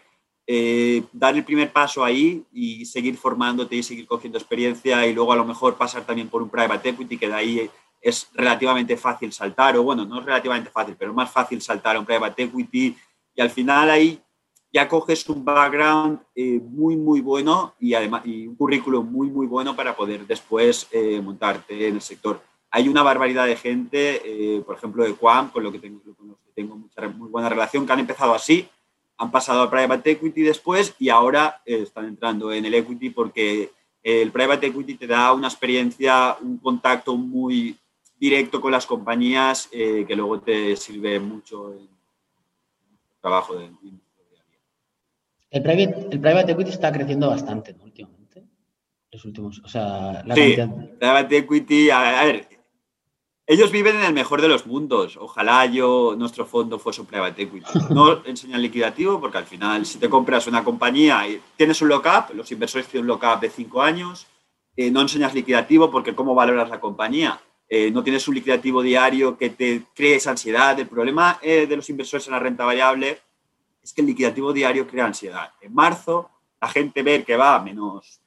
eh, 0.47 1.03
dar 1.11 1.35
el 1.35 1.43
primer 1.43 1.73
paso 1.73 2.03
ahí 2.03 2.45
y 2.53 2.85
seguir 2.85 3.17
formándote 3.17 3.75
y 3.75 3.83
seguir 3.83 4.05
cogiendo 4.05 4.37
experiencia 4.37 5.07
y 5.07 5.13
luego 5.13 5.33
a 5.33 5.37
lo 5.37 5.43
mejor 5.43 5.75
pasar 5.75 6.05
también 6.05 6.29
por 6.29 6.43
un 6.43 6.49
private 6.49 6.89
equity 6.89 7.17
que 7.17 7.27
de 7.27 7.33
ahí 7.33 7.69
es 8.05 8.29
relativamente 8.35 8.95
fácil 8.97 9.33
saltar, 9.33 9.75
o 9.77 9.81
bueno, 9.81 10.05
no 10.05 10.19
es 10.19 10.25
relativamente 10.25 10.69
fácil, 10.69 10.95
pero 10.95 11.09
es 11.09 11.17
más 11.17 11.31
fácil 11.31 11.59
saltar 11.59 11.95
a 11.95 11.99
un 11.99 12.05
private 12.05 12.43
equity 12.43 12.95
y 13.33 13.41
al 13.41 13.49
final 13.49 13.89
ahí 13.89 14.21
ya 14.71 14.87
coges 14.87 15.27
un 15.27 15.43
background 15.43 16.19
eh, 16.35 16.59
muy, 16.63 16.95
muy 16.95 17.21
bueno 17.21 17.73
y 17.79 17.95
además 17.95 18.21
y 18.23 18.45
un 18.45 18.55
currículum 18.55 19.11
muy, 19.11 19.27
muy 19.31 19.47
bueno 19.47 19.75
para 19.75 19.95
poder 19.95 20.27
después 20.27 20.87
eh, 20.91 21.19
montarte 21.19 21.87
en 21.87 21.95
el 21.95 22.01
sector. 22.01 22.43
Hay 22.69 22.87
una 22.87 23.01
barbaridad 23.01 23.47
de 23.47 23.55
gente, 23.55 24.21
eh, 24.23 24.61
por 24.61 24.75
ejemplo, 24.75 25.03
de 25.03 25.15
Quam, 25.15 25.49
con, 25.49 25.63
lo 25.63 25.71
que 25.71 25.79
tengo, 25.79 25.99
con 26.15 26.27
los 26.27 26.37
que 26.37 26.51
tengo 26.53 26.75
mucha, 26.75 27.07
muy 27.07 27.29
buena 27.29 27.49
relación, 27.49 27.87
que 27.87 27.93
han 27.93 28.01
empezado 28.01 28.35
así, 28.35 28.69
han 29.17 29.31
pasado 29.31 29.63
al 29.63 29.69
private 29.71 30.11
equity 30.11 30.43
después 30.43 30.93
y 30.99 31.09
ahora 31.09 31.59
están 31.65 32.05
entrando 32.05 32.53
en 32.53 32.65
el 32.65 32.75
equity 32.75 33.09
porque 33.09 33.71
el 34.03 34.31
private 34.31 34.67
equity 34.67 34.93
te 34.93 35.07
da 35.07 35.33
una 35.33 35.47
experiencia, 35.47 36.37
un 36.39 36.59
contacto 36.59 37.17
muy, 37.17 37.75
directo 38.19 38.61
con 38.61 38.71
las 38.71 38.85
compañías 38.85 39.69
eh, 39.71 40.05
que 40.07 40.15
luego 40.15 40.39
te 40.41 40.75
sirve 40.75 41.19
mucho 41.19 41.73
en 41.73 41.79
el 41.79 41.89
trabajo 43.21 43.55
de 43.55 43.69
el 45.55 45.63
private, 45.63 46.07
el 46.11 46.19
private 46.19 46.51
equity 46.51 46.71
está 46.71 46.91
creciendo 46.91 47.29
bastante 47.29 47.73
¿no? 47.73 47.85
últimamente. 47.85 48.43
Los 49.09 49.23
últimos, 49.23 49.61
o 49.63 49.69
sea, 49.69 50.21
la 50.25 50.35
sí, 50.35 50.57
private 50.99 51.37
equity, 51.37 51.89
a, 51.89 52.25
ver, 52.25 52.49
ellos 53.47 53.71
viven 53.71 53.95
en 53.95 54.03
el 54.03 54.13
mejor 54.13 54.41
de 54.41 54.49
los 54.49 54.65
mundos. 54.65 55.15
Ojalá 55.15 55.65
yo, 55.65 56.13
nuestro 56.17 56.45
fondo 56.45 56.77
fuese 56.77 56.99
un 56.99 57.07
private 57.07 57.43
equity. 57.43 57.71
No 57.89 58.21
enseñan 58.25 58.61
liquidativo 58.61 59.21
porque 59.21 59.37
al 59.37 59.45
final, 59.45 59.85
si 59.85 59.97
te 59.97 60.09
compras 60.09 60.45
una 60.47 60.61
compañía 60.61 61.25
y 61.25 61.41
tienes 61.55 61.81
un 61.81 61.87
lock-up, 61.87 62.35
los 62.35 62.51
inversores 62.51 62.87
tienen 62.87 63.09
un 63.09 63.15
lock-up 63.15 63.39
de 63.39 63.49
cinco 63.49 63.81
años, 63.81 64.27
eh, 64.75 64.91
no 64.91 64.99
enseñas 64.99 65.33
liquidativo 65.33 65.89
porque 65.89 66.13
cómo 66.13 66.35
valoras 66.35 66.69
la 66.69 66.81
compañía. 66.81 67.39
Eh, 67.67 67.89
no 67.89 68.03
tienes 68.03 68.27
un 68.27 68.35
liquidativo 68.35 68.81
diario 68.81 69.37
que 69.37 69.49
te 69.49 69.83
cree 69.95 70.19
ansiedad. 70.25 70.79
El 70.79 70.87
problema 70.87 71.39
eh, 71.41 71.65
de 71.65 71.75
los 71.75 71.89
inversores 71.89 72.27
en 72.27 72.33
la 72.33 72.39
renta 72.39 72.63
variable 72.63 73.19
es 73.81 73.91
que 73.93 74.01
el 74.01 74.07
liquidativo 74.07 74.53
diario 74.53 74.87
crea 74.87 75.05
ansiedad. 75.05 75.51
En 75.61 75.73
marzo, 75.73 76.29
la 76.61 76.67
gente 76.69 77.01
ve 77.01 77.23
que 77.23 77.35
va 77.35 77.55
a 77.55 77.59
menos, 77.61 78.21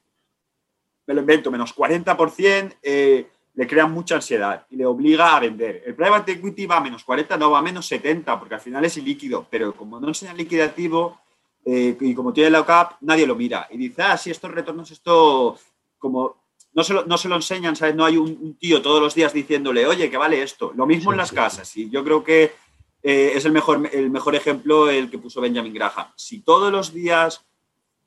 me 1.07 1.13
lo 1.13 1.21
invento, 1.21 1.51
menos 1.51 1.73
40%, 1.75 2.75
eh, 2.81 3.27
le 3.53 3.67
crea 3.67 3.87
mucha 3.87 4.15
ansiedad 4.15 4.65
y 4.69 4.75
le 4.75 4.85
obliga 4.85 5.35
a 5.35 5.39
vender. 5.39 5.83
El 5.85 5.95
private 5.95 6.33
equity 6.33 6.65
va 6.65 6.77
a 6.77 6.81
menos 6.81 7.03
40, 7.03 7.37
no, 7.37 7.51
va 7.51 7.59
a 7.59 7.63
menos 7.63 7.87
70, 7.87 8.39
porque 8.39 8.55
al 8.55 8.61
final 8.61 8.83
es 8.85 8.97
ilíquido, 8.97 9.47
pero 9.49 9.73
como 9.73 9.99
no 9.99 10.09
enseña 10.09 10.33
liquidativo 10.33 11.19
y 11.65 12.15
como 12.15 12.33
tiene 12.33 12.49
la 12.49 12.61
OCAP, 12.61 12.93
nadie 13.01 13.27
lo 13.27 13.35
mira. 13.35 13.67
Y 13.69 13.77
dice, 13.77 14.01
ah, 14.01 14.17
sí, 14.17 14.31
estos 14.31 14.49
retornos, 14.49 14.89
esto 14.89 15.59
como 15.99 16.37
no 16.73 16.83
se 16.83 16.93
lo, 16.93 17.05
no 17.05 17.17
se 17.17 17.29
lo 17.29 17.35
enseñan, 17.35 17.75
¿sabes? 17.75 17.95
No 17.95 18.05
hay 18.05 18.17
un, 18.17 18.55
tío 18.57 18.81
todos 18.81 19.01
los 19.01 19.15
días 19.15 19.33
diciéndole, 19.33 19.85
oye, 19.87 20.09
que 20.09 20.17
vale 20.17 20.41
esto. 20.41 20.71
Lo 20.75 20.85
mismo 20.85 21.11
en 21.11 21.17
las 21.17 21.31
casas. 21.31 21.75
Y 21.77 21.89
yo 21.89 22.03
creo 22.03 22.23
que 22.23 22.53
eh, 23.01 23.33
es 23.35 23.45
el 23.45 23.51
mejor, 23.51 23.89
el 23.91 24.09
mejor 24.09 24.35
ejemplo 24.35 24.89
el 24.89 25.09
que 25.09 25.17
puso 25.17 25.41
Benjamin 25.41 25.73
Graham. 25.73 26.07
Si 26.15 26.41
todos 26.41 26.71
los 26.71 26.93
días 26.93 27.45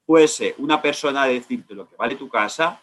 fuese 0.07 0.55
una 0.59 0.81
persona 0.81 1.25
a 1.25 1.29
decirte 1.29 1.75
lo 1.75 1.89
que 1.89 1.97
vale 1.97 2.17
tu 2.17 2.29
casa, 2.29 2.81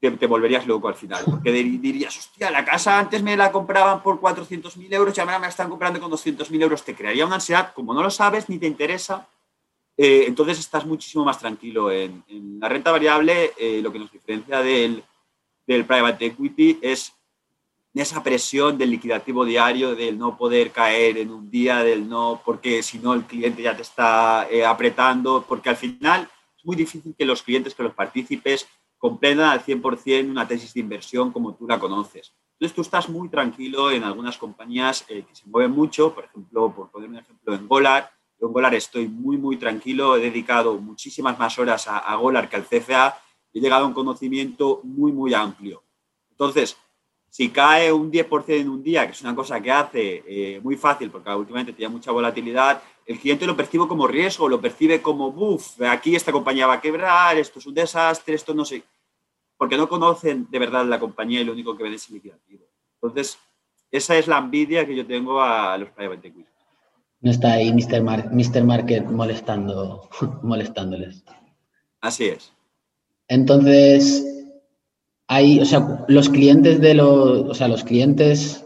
te, 0.00 0.10
te 0.12 0.26
volverías 0.26 0.66
loco 0.66 0.88
al 0.88 0.94
final. 0.94 1.24
Porque 1.24 1.50
dirías, 1.50 2.16
hostia, 2.16 2.50
la 2.50 2.64
casa 2.64 2.98
antes 2.98 3.22
me 3.22 3.36
la 3.36 3.50
compraban 3.50 4.02
por 4.02 4.20
400.000 4.20 4.92
euros 4.92 5.16
y 5.16 5.20
ahora 5.20 5.38
me 5.38 5.46
la 5.46 5.50
están 5.50 5.68
comprando 5.68 6.00
con 6.00 6.10
200.000 6.10 6.62
euros. 6.62 6.84
Te 6.84 6.94
crearía 6.94 7.26
una 7.26 7.36
ansiedad, 7.36 7.72
como 7.74 7.94
no 7.94 8.02
lo 8.02 8.10
sabes 8.10 8.48
ni 8.48 8.58
te 8.58 8.66
interesa, 8.66 9.28
eh, 10.02 10.24
entonces 10.26 10.58
estás 10.58 10.86
muchísimo 10.86 11.26
más 11.26 11.38
tranquilo. 11.38 11.92
En, 11.92 12.24
la 12.58 12.70
renta 12.70 12.90
variable, 12.90 13.52
eh, 13.58 13.82
lo 13.82 13.92
que 13.92 13.98
nos 13.98 14.10
diferencia 14.10 14.62
del, 14.62 15.04
del 15.66 15.84
private 15.84 16.24
equity 16.24 16.78
es 16.80 17.12
esa 17.92 18.22
presión 18.22 18.78
del 18.78 18.92
liquidativo 18.92 19.44
diario, 19.44 19.94
del 19.94 20.16
no 20.16 20.38
poder 20.38 20.70
caer 20.70 21.18
en 21.18 21.30
un 21.30 21.50
día, 21.50 21.84
del 21.84 22.08
no, 22.08 22.40
porque 22.46 22.82
si 22.82 22.98
no 22.98 23.12
el 23.12 23.24
cliente 23.24 23.60
ya 23.60 23.76
te 23.76 23.82
está 23.82 24.48
eh, 24.50 24.64
apretando, 24.64 25.44
porque 25.46 25.68
al 25.68 25.76
final 25.76 26.26
es 26.56 26.64
muy 26.64 26.76
difícil 26.76 27.14
que 27.14 27.26
los 27.26 27.42
clientes, 27.42 27.74
que 27.74 27.82
los 27.82 27.92
partícipes 27.92 28.66
comprendan 28.96 29.50
al 29.50 29.62
100% 29.62 30.30
una 30.30 30.48
tesis 30.48 30.72
de 30.72 30.80
inversión 30.80 31.30
como 31.30 31.54
tú 31.54 31.68
la 31.68 31.78
conoces. 31.78 32.32
Entonces 32.52 32.74
tú 32.74 32.80
estás 32.80 33.06
muy 33.10 33.28
tranquilo 33.28 33.90
en 33.90 34.04
algunas 34.04 34.38
compañías 34.38 35.04
eh, 35.08 35.26
que 35.28 35.34
se 35.34 35.46
mueven 35.46 35.72
mucho, 35.72 36.14
por 36.14 36.24
ejemplo, 36.24 36.74
por 36.74 36.90
poner 36.90 37.10
un 37.10 37.16
ejemplo, 37.16 37.54
en 37.54 37.68
Golar, 37.68 38.10
yo 38.40 38.46
en 38.46 38.52
Golar 38.52 38.74
estoy 38.74 39.08
muy, 39.08 39.36
muy 39.36 39.56
tranquilo, 39.56 40.16
he 40.16 40.20
dedicado 40.20 40.78
muchísimas 40.78 41.38
más 41.38 41.58
horas 41.58 41.86
a, 41.88 41.98
a 41.98 42.16
Golar 42.16 42.48
que 42.48 42.56
al 42.56 42.64
CFA, 42.64 43.18
he 43.52 43.60
llegado 43.60 43.84
a 43.84 43.88
un 43.88 43.94
conocimiento 43.94 44.80
muy, 44.84 45.12
muy 45.12 45.34
amplio. 45.34 45.82
Entonces, 46.30 46.76
si 47.28 47.50
cae 47.50 47.92
un 47.92 48.10
10% 48.10 48.44
en 48.48 48.68
un 48.68 48.82
día, 48.82 49.06
que 49.06 49.12
es 49.12 49.22
una 49.22 49.34
cosa 49.34 49.60
que 49.60 49.70
hace 49.70 50.24
eh, 50.26 50.60
muy 50.60 50.76
fácil, 50.76 51.10
porque 51.10 51.30
últimamente 51.30 51.72
tiene 51.72 51.92
mucha 51.92 52.10
volatilidad, 52.10 52.82
el 53.06 53.18
cliente 53.18 53.46
lo 53.46 53.56
percibe 53.56 53.86
como 53.86 54.06
riesgo, 54.06 54.48
lo 54.48 54.60
percibe 54.60 55.00
como, 55.00 55.30
buf, 55.30 55.80
aquí 55.82 56.16
esta 56.16 56.32
compañía 56.32 56.66
va 56.66 56.74
a 56.74 56.80
quebrar, 56.80 57.36
esto 57.38 57.60
es 57.60 57.66
un 57.66 57.74
desastre, 57.74 58.34
esto 58.34 58.52
no 58.52 58.64
sé, 58.64 58.82
porque 59.56 59.76
no 59.76 59.88
conocen 59.88 60.48
de 60.50 60.58
verdad 60.58 60.84
la 60.86 60.98
compañía 60.98 61.40
y 61.40 61.44
lo 61.44 61.52
único 61.52 61.76
que 61.76 61.84
ven 61.84 61.94
es 61.94 62.08
el 62.08 62.14
liquidativo. 62.14 62.64
Entonces, 62.94 63.38
esa 63.90 64.16
es 64.16 64.26
la 64.26 64.38
envidia 64.38 64.86
que 64.86 64.96
yo 64.96 65.06
tengo 65.06 65.40
a 65.40 65.78
los 65.78 65.90
private 65.90 66.28
equity. 66.28 66.49
No 67.20 67.30
está 67.30 67.52
ahí 67.52 67.72
Mr. 67.72 68.02
Mr. 68.02 68.64
Market 68.64 69.04
molestando, 69.04 70.08
molestándoles. 70.42 71.24
Así 72.00 72.24
es. 72.24 72.52
Entonces, 73.28 74.24
hay, 75.28 75.60
o 75.60 75.64
sea, 75.64 76.04
los 76.08 76.28
clientes 76.28 76.80
de 76.80 76.94
los, 76.94 77.48
o 77.48 77.54
sea, 77.54 77.68
los 77.68 77.84
clientes 77.84 78.64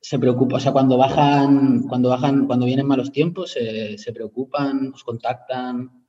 se 0.00 0.18
preocupan, 0.18 0.56
o 0.56 0.60
sea, 0.60 0.72
cuando 0.72 0.96
bajan, 0.96 1.82
cuando 1.82 2.08
bajan, 2.08 2.46
cuando 2.46 2.66
vienen 2.66 2.86
malos 2.86 3.12
tiempos, 3.12 3.52
se, 3.52 4.12
preocupan, 4.12 4.92
os 4.94 5.04
contactan. 5.04 6.06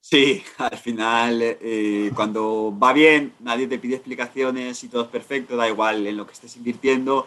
Sí, 0.00 0.42
al 0.58 0.76
final, 0.76 1.38
eh, 1.42 2.10
cuando 2.14 2.76
va 2.78 2.92
bien, 2.92 3.32
nadie 3.40 3.68
te 3.68 3.78
pide 3.78 3.94
explicaciones 3.94 4.84
y 4.84 4.88
todo 4.88 5.04
es 5.04 5.08
perfecto, 5.08 5.56
da 5.56 5.68
igual 5.68 6.06
en 6.06 6.16
lo 6.16 6.26
que 6.26 6.34
estés 6.34 6.56
invirtiendo. 6.56 7.26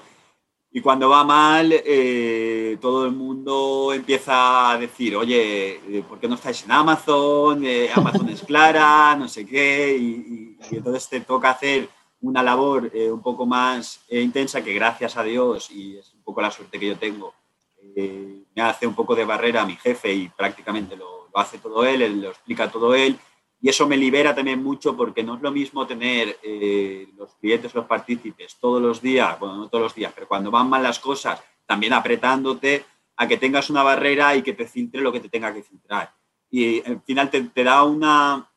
Y 0.77 0.81
cuando 0.81 1.09
va 1.09 1.23
mal, 1.23 1.73
eh, 1.73 2.77
todo 2.79 3.07
el 3.07 3.11
mundo 3.11 3.91
empieza 3.93 4.69
a 4.69 4.77
decir, 4.77 5.15
oye, 5.15 5.81
eh, 5.87 6.03
¿por 6.07 6.19
qué 6.19 6.27
no 6.27 6.35
estáis 6.35 6.63
en 6.65 6.71
Amazon? 6.71 7.63
Amazon 7.95 8.29
es 8.29 8.43
clara, 8.43 9.15
no 9.15 9.27
sé 9.27 9.43
qué. 9.43 9.97
Y, 9.97 10.55
y 10.69 10.75
entonces 10.75 11.09
te 11.09 11.21
toca 11.21 11.49
hacer 11.49 11.89
una 12.21 12.43
labor 12.43 12.91
eh, 12.93 13.11
un 13.11 13.21
poco 13.21 13.45
más 13.45 14.01
eh, 14.07 14.21
intensa 14.21 14.63
que 14.63 14.73
gracias 14.73 15.17
a 15.17 15.23
Dios, 15.23 15.71
y 15.71 15.97
es 15.97 16.13
un 16.13 16.21
poco 16.21 16.41
la 16.41 16.51
suerte 16.51 16.79
que 16.79 16.87
yo 16.87 16.97
tengo, 16.97 17.33
eh, 17.95 18.43
me 18.55 18.61
hace 18.61 18.85
un 18.85 18.93
poco 18.95 19.15
de 19.15 19.25
barrera 19.25 19.61
a 19.61 19.65
mi 19.65 19.75
jefe 19.75 20.13
y 20.13 20.29
prácticamente 20.29 20.95
lo, 20.95 21.27
lo, 21.33 21.39
hace 21.39 21.57
todo 21.57 21.85
él, 21.85 22.01
él 22.01 22.21
lo 22.21 22.29
explica 22.29 22.71
todo 22.71 22.95
él, 22.95 23.17
y 23.61 23.69
eso 23.69 23.87
me 23.87 23.97
libera 23.97 24.35
también 24.35 24.61
mucho 24.61 24.95
porque 24.95 25.23
no 25.23 25.35
es 25.35 25.41
lo 25.41 25.51
mismo 25.51 25.87
tener 25.87 26.37
los 27.17 27.33
clientes, 27.35 27.73
los 27.73 27.85
partícipes 27.85 28.57
todos 28.59 28.81
los 28.81 29.01
días, 29.01 29.39
bueno, 29.39 29.57
no 29.57 29.67
todos 29.67 29.83
los 29.83 29.95
días, 29.95 30.11
pero 30.13 30.27
cuando 30.27 30.51
van 30.51 30.69
mal 30.69 30.83
las 30.83 30.99
cosas, 30.99 31.41
también 31.65 31.93
apretándote 31.93 32.85
a 33.15 33.27
que 33.27 33.37
tengas 33.37 33.69
una 33.69 33.83
barrera 33.83 34.35
y 34.35 34.43
que 34.43 34.53
te 34.53 34.67
filtre 34.67 35.01
lo 35.01 35.11
que 35.11 35.19
te 35.19 35.29
tenga 35.29 35.53
que 35.53 35.63
filtrar. 35.63 36.13
Y 36.49 36.85
al 36.87 37.01
final 37.01 37.29
te, 37.29 37.41
te 37.41 37.63
da 37.63 37.83
una, 37.83 38.47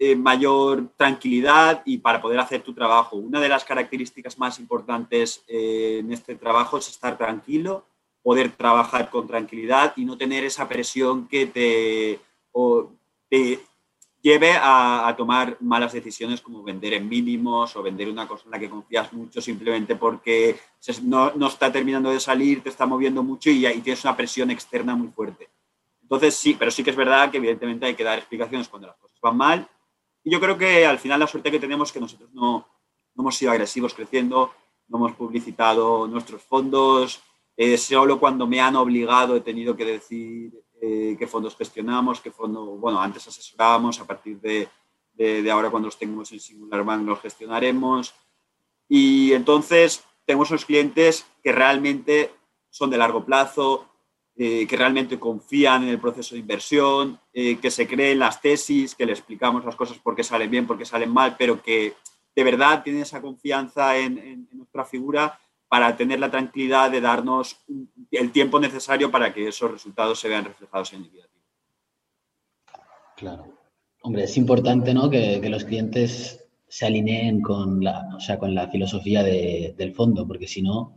eh, 0.00 0.14
mayor 0.14 0.92
tranquilidad 0.96 1.82
y 1.84 1.98
para 1.98 2.22
poder 2.22 2.38
hacer 2.38 2.62
tu 2.62 2.72
trabajo. 2.72 3.16
Una 3.16 3.40
de 3.40 3.48
las 3.48 3.64
características 3.64 4.38
más 4.38 4.60
importantes 4.60 5.42
eh, 5.48 5.96
en 5.98 6.12
este 6.12 6.36
trabajo 6.36 6.78
es 6.78 6.88
estar 6.88 7.18
tranquilo, 7.18 7.84
poder 8.22 8.52
trabajar 8.52 9.10
con 9.10 9.26
tranquilidad 9.26 9.94
y 9.96 10.04
no 10.04 10.16
tener 10.16 10.44
esa 10.44 10.68
presión 10.68 11.26
que 11.26 11.46
te, 11.46 12.20
te 13.28 13.60
lleve 14.20 14.52
a, 14.52 15.14
tomar 15.16 15.56
malas 15.60 15.92
decisiones 15.92 16.40
como 16.40 16.62
vender 16.62 16.94
en 16.94 17.08
mínimos 17.08 17.74
o 17.76 17.82
vender 17.82 18.08
una 18.08 18.26
cosa 18.26 18.44
en 18.46 18.50
la 18.50 18.58
que 18.58 18.70
confías 18.70 19.12
mucho 19.12 19.40
simplemente 19.40 19.96
porque 19.96 20.58
no, 21.02 21.32
no 21.34 21.46
está 21.46 21.70
terminando 21.70 22.10
de 22.10 22.20
salir, 22.20 22.62
te 22.62 22.68
está 22.68 22.86
moviendo 22.86 23.22
mucho 23.22 23.50
y, 23.50 23.66
y 23.66 23.80
tienes 23.80 24.04
una 24.04 24.16
presión 24.16 24.50
externa 24.50 24.96
muy 24.96 25.08
fuerte. 25.08 25.48
Entonces 26.02 26.34
sí, 26.34 26.56
pero 26.58 26.70
sí 26.70 26.82
que 26.82 26.90
es 26.90 26.96
verdad 26.96 27.30
que 27.30 27.36
evidentemente 27.36 27.86
hay 27.86 27.94
que 27.94 28.04
dar 28.04 28.18
explicaciones 28.18 28.68
cuando 28.68 28.88
las 28.88 28.96
cosas 28.96 29.18
van 29.20 29.36
mal 29.36 29.68
y 30.24 30.30
yo 30.30 30.40
creo 30.40 30.58
que 30.58 30.84
al 30.84 30.98
final 30.98 31.20
la 31.20 31.26
suerte 31.26 31.50
que 31.50 31.60
tenemos 31.60 31.88
es 31.88 31.92
que 31.92 32.00
nosotros 32.00 32.30
no, 32.32 32.66
no 33.14 33.22
hemos 33.22 33.36
sido 33.36 33.50
agresivos 33.50 33.94
creciendo, 33.94 34.52
no 34.88 34.98
hemos 34.98 35.12
publicitado 35.14 36.06
nuestros 36.06 36.42
fondos, 36.42 37.20
eh, 37.56 37.76
solo 37.76 38.20
cuando 38.20 38.46
me 38.46 38.60
han 38.60 38.76
obligado 38.76 39.36
he 39.36 39.40
tenido 39.40 39.76
que 39.76 39.84
decir 39.84 40.52
eh, 40.80 41.16
qué 41.18 41.26
fondos 41.26 41.56
gestionamos, 41.56 42.20
qué 42.20 42.30
fondo, 42.30 42.64
bueno, 42.76 43.00
antes 43.00 43.26
asesorábamos, 43.26 44.00
a 44.00 44.06
partir 44.06 44.40
de, 44.40 44.68
de, 45.14 45.50
ahora 45.50 45.70
cuando 45.70 45.88
los 45.88 45.98
tengamos 45.98 46.30
en 46.32 46.40
Singular 46.40 46.84
Bank 46.84 47.06
los 47.06 47.20
gestionaremos. 47.20 48.14
Y 48.88 49.32
entonces 49.32 50.04
tenemos 50.24 50.50
unos 50.50 50.64
clientes 50.64 51.26
que 51.42 51.52
realmente 51.52 52.30
son 52.70 52.90
de 52.90 52.98
largo 52.98 53.24
plazo, 53.24 53.88
eh, 54.40 54.68
que 54.68 54.76
realmente 54.76 55.18
confían 55.18 55.82
en 55.82 55.88
el 55.88 55.98
proceso 55.98 56.36
de 56.36 56.42
inversión, 56.42 57.18
eh, 57.32 57.56
que 57.56 57.72
se 57.72 57.88
creen 57.88 58.20
las 58.20 58.40
tesis, 58.40 58.94
que 58.94 59.04
le 59.04 59.10
explicamos 59.10 59.64
las 59.64 59.74
cosas 59.74 59.98
porque 60.00 60.22
salen 60.22 60.48
bien, 60.48 60.64
porque 60.64 60.84
salen 60.84 61.10
mal, 61.10 61.34
pero 61.36 61.60
que 61.60 61.94
de 62.36 62.44
verdad 62.44 62.84
tienen 62.84 63.02
esa 63.02 63.20
confianza 63.20 63.98
en, 63.98 64.48
nuestra 64.52 64.84
figura 64.84 65.40
para 65.68 65.96
tener 65.96 66.18
la 66.18 66.30
tranquilidad 66.30 66.90
de 66.90 67.00
darnos 67.00 67.58
el 68.10 68.32
tiempo 68.32 68.58
necesario 68.58 69.10
para 69.10 69.32
que 69.32 69.48
esos 69.48 69.70
resultados 69.70 70.18
se 70.18 70.28
vean 70.28 70.44
reflejados 70.44 70.92
en 70.92 70.98
el 70.98 71.04
liquidativo. 71.04 71.44
Claro. 73.16 73.58
Hombre, 74.02 74.24
es 74.24 74.36
importante 74.36 74.94
¿no? 74.94 75.10
que, 75.10 75.40
los 75.48 75.64
clientes 75.64 76.44
se 76.68 76.86
alineen 76.86 77.42
con 77.42 77.82
la, 77.82 78.08
o 78.16 78.20
sea, 78.20 78.38
con 78.38 78.54
la 78.54 78.68
filosofía 78.68 79.22
del 79.22 79.94
fondo, 79.94 80.26
porque 80.26 80.46
si 80.46 80.62
no, 80.62 80.96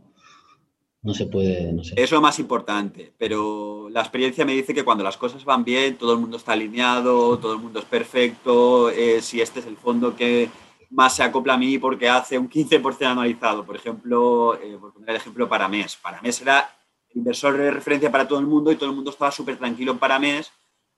no 1.02 1.14
se 1.14 1.26
puede, 1.26 1.72
no 1.72 1.82
sé. 1.82 1.94
Es 1.96 2.12
lo 2.12 2.20
más 2.20 2.38
importante, 2.38 3.12
pero 3.18 3.88
la 3.90 4.00
experiencia 4.00 4.44
me 4.44 4.54
dice 4.54 4.72
que 4.72 4.84
cuando 4.84 5.02
las 5.02 5.16
cosas 5.16 5.44
van 5.44 5.64
bien, 5.64 5.98
todo 5.98 6.12
el 6.12 6.20
mundo 6.20 6.36
está 6.36 6.52
alineado, 6.52 7.38
todo 7.38 7.54
el 7.54 7.58
mundo 7.58 7.80
es 7.80 7.84
perfecto, 7.84 8.88
eh, 8.90 9.20
si 9.20 9.40
este 9.40 9.60
es 9.60 9.66
el 9.66 9.76
fondo 9.76 10.14
que 10.14 10.48
más 10.92 11.16
se 11.16 11.22
acopla 11.22 11.54
a 11.54 11.58
mí 11.58 11.78
porque 11.78 12.08
hace 12.08 12.38
un 12.38 12.48
15% 12.48 13.06
anualizado, 13.06 13.64
por 13.64 13.76
ejemplo, 13.76 14.58
eh, 14.60 14.76
por 14.80 14.92
poner 14.92 15.10
el 15.10 15.16
ejemplo 15.16 15.48
para 15.48 15.68
mes. 15.68 15.96
Para 15.96 16.20
mes 16.20 16.40
era 16.40 16.70
el 17.10 17.18
inversor 17.18 17.56
de 17.56 17.70
referencia 17.70 18.10
para 18.10 18.28
todo 18.28 18.38
el 18.38 18.46
mundo 18.46 18.70
y 18.70 18.76
todo 18.76 18.90
el 18.90 18.96
mundo 18.96 19.10
estaba 19.10 19.30
súper 19.30 19.56
tranquilo 19.56 19.96
para 19.98 20.18
mes 20.18 20.52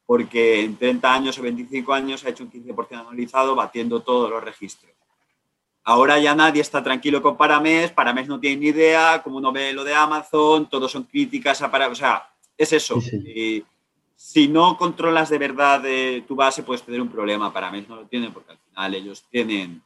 porque 0.07 0.63
en 0.63 0.77
30 0.77 1.13
años 1.13 1.39
o 1.39 1.43
25 1.43 1.93
años 1.93 2.25
ha 2.25 2.29
hecho 2.29 2.45
un 2.45 2.51
15% 2.51 3.01
anualizado 3.01 3.55
batiendo 3.55 4.01
todos 4.01 4.31
los 4.31 4.43
registros. 4.43 4.93
Ahora 5.85 6.19
ya 6.19 6.35
nadie 6.35 6.63
está 6.63 6.83
tranquilo 6.83 7.21
con 7.21 7.37
Paramés, 7.37 7.91
Paramés 7.91 8.27
no 8.27 8.41
tiene 8.41 8.57
ni 8.57 8.67
idea, 8.69 9.23
como 9.23 9.37
uno 9.37 9.53
ve 9.53 9.73
lo 9.73 9.85
de 9.85 9.95
Amazon, 9.95 10.69
todos 10.69 10.91
son 10.91 11.05
críticas 11.05 11.61
a 11.61 11.71
Paramés, 11.71 11.99
o 11.99 12.01
sea, 12.01 12.31
es 12.57 12.73
eso. 12.73 12.99
si 14.17 14.49
no 14.49 14.79
controlas 14.79 15.29
de 15.29 15.39
verdad 15.39 15.83
tu 16.27 16.35
base, 16.35 16.63
puedes 16.63 16.83
tener 16.83 17.03
un 17.03 17.11
problema. 17.11 17.53
Paramés 17.53 17.87
no 17.87 17.97
lo 17.97 18.07
tiene 18.07 18.31
porque 18.31 18.53
al 18.53 18.59
final 18.59 18.95
ellos 18.95 19.25
tienen, 19.31 19.83
eh, 19.83 19.84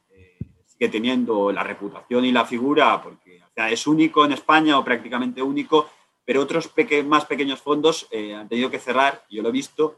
sigue 0.79 0.89
teniendo 0.89 1.51
la 1.51 1.63
reputación 1.63 2.23
y 2.23 2.31
la 2.31 2.45
figura, 2.45 3.01
porque 3.03 3.41
es 3.69 3.85
único 3.85 4.23
en 4.23 4.31
España 4.31 4.79
o 4.79 4.83
prácticamente 4.83 5.41
único, 5.41 5.89
pero 6.23 6.41
otros 6.41 6.71
más 7.05 7.25
pequeños 7.25 7.59
fondos 7.59 8.07
eh, 8.11 8.33
han 8.33 8.47
tenido 8.47 8.69
que 8.69 8.79
cerrar, 8.79 9.25
yo 9.29 9.41
lo 9.41 9.49
he 9.49 9.51
visto, 9.51 9.97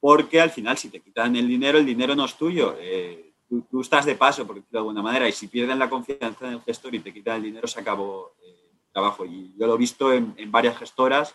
porque 0.00 0.40
al 0.40 0.50
final 0.50 0.76
si 0.76 0.90
te 0.90 1.00
quitan 1.00 1.34
el 1.36 1.48
dinero, 1.48 1.78
el 1.78 1.86
dinero 1.86 2.14
no 2.14 2.26
es 2.26 2.34
tuyo. 2.34 2.76
Eh, 2.78 3.32
tú, 3.70 3.80
estás 3.80 4.04
de 4.04 4.16
paso, 4.16 4.46
por 4.46 4.56
decirlo 4.56 4.78
de 4.78 4.78
alguna 4.78 5.02
manera, 5.02 5.28
y 5.28 5.32
si 5.32 5.48
pierden 5.48 5.78
la 5.78 5.88
confianza 5.88 6.46
en 6.46 6.54
el 6.54 6.62
gestor 6.62 6.94
y 6.94 7.00
te 7.00 7.12
quitan 7.12 7.36
el 7.36 7.44
dinero, 7.44 7.66
se 7.66 7.80
acabó 7.80 8.34
eh, 8.42 8.70
el 8.72 8.92
trabajo. 8.92 9.24
Y 9.24 9.54
yo 9.58 9.66
lo 9.66 9.76
he 9.76 9.78
visto 9.78 10.12
en, 10.12 10.34
varias 10.50 10.76
gestoras 10.76 11.34